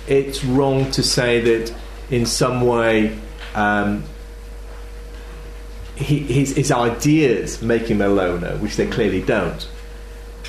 it's 0.07 0.43
wrong 0.43 0.91
to 0.91 1.01
say 1.01 1.41
that 1.41 1.73
in 2.11 2.25
some 2.25 2.61
way 2.61 3.17
um, 3.55 4.03
he, 5.95 6.19
his, 6.19 6.55
his 6.55 6.71
ideas 6.71 7.61
make 7.61 7.87
him 7.87 8.01
a 8.01 8.09
loner, 8.09 8.57
which 8.57 8.75
they 8.75 8.87
clearly 8.87 9.21
don't 9.21 9.67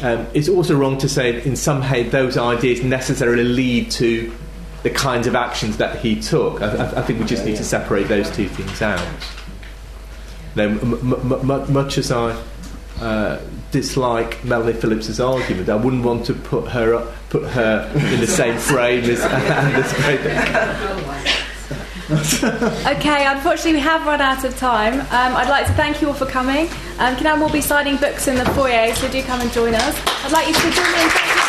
um, 0.03 0.27
it's 0.35 0.49
also 0.49 0.77
wrong 0.77 0.99
to 0.99 1.09
say 1.09 1.43
in 1.45 1.57
some 1.57 1.81
way 1.83 2.05
those 2.05 2.37
ideas 2.37 2.83
necessarily 2.83 3.45
lead 3.45 3.91
to 3.93 4.33
the 4.83 4.91
kinds 4.91 5.27
of 5.27 5.35
actions 5.35 5.77
that 5.77 5.99
he 5.99 6.21
took. 6.21 6.63
I, 6.63 6.87
I 6.99 7.03
think 7.03 7.21
we 7.21 7.27
just 7.27 7.45
need 7.45 7.57
to 7.57 7.65
separate 7.65 8.09
those 8.09 8.31
two 8.35 8.49
things 8.49 8.81
out. 8.83 9.07
Now, 10.57 10.65
m- 10.65 11.13
m- 11.13 11.51
m- 11.51 11.73
much 11.73 11.99
as 11.99 12.11
I 12.11 12.41
uh, 13.01 13.41
dislike 13.71 14.43
Melanie 14.45 14.73
Phillips's 14.73 15.21
argument, 15.21 15.69
I 15.69 15.77
wouldn't 15.77 16.05
want 16.05 16.27
to 16.27 16.35
put 16.35 16.69
her 16.71 16.95
up, 16.95 17.13
put 17.29 17.45
her 17.51 17.91
in 17.95 18.21
the 18.21 18.27
same 18.27 18.59
frame 18.59 19.05
as 19.05 19.21
Anders 19.25 19.93
Breivik. 19.93 21.37
okay, 22.87 23.27
unfortunately, 23.27 23.75
we 23.75 23.81
have 23.81 24.05
run 24.05 24.21
out 24.21 24.45
of 24.45 24.57
time. 24.57 25.01
Um, 25.01 25.37
I'd 25.37 25.49
like 25.49 25.67
to 25.67 25.73
thank 25.75 26.03
you 26.03 26.09
all 26.09 26.15
for 26.15 26.27
coming. 26.27 26.69
Um, 26.99 27.15
Kenan 27.17 27.39
will 27.39 27.51
be 27.51 27.61
signing 27.61 27.97
books 27.99 28.27
in 28.27 28.35
the 28.35 28.45
foyer, 28.47 28.93
so 28.97 29.09
do 29.09 29.23
come 29.23 29.41
and 29.41 29.53
join 29.53 29.75
us. 29.75 29.97
I'd 30.25 30.33
like 30.33 30.49
you 30.49 30.55
to 30.55 30.71
join 30.71 30.93
me 30.93 31.40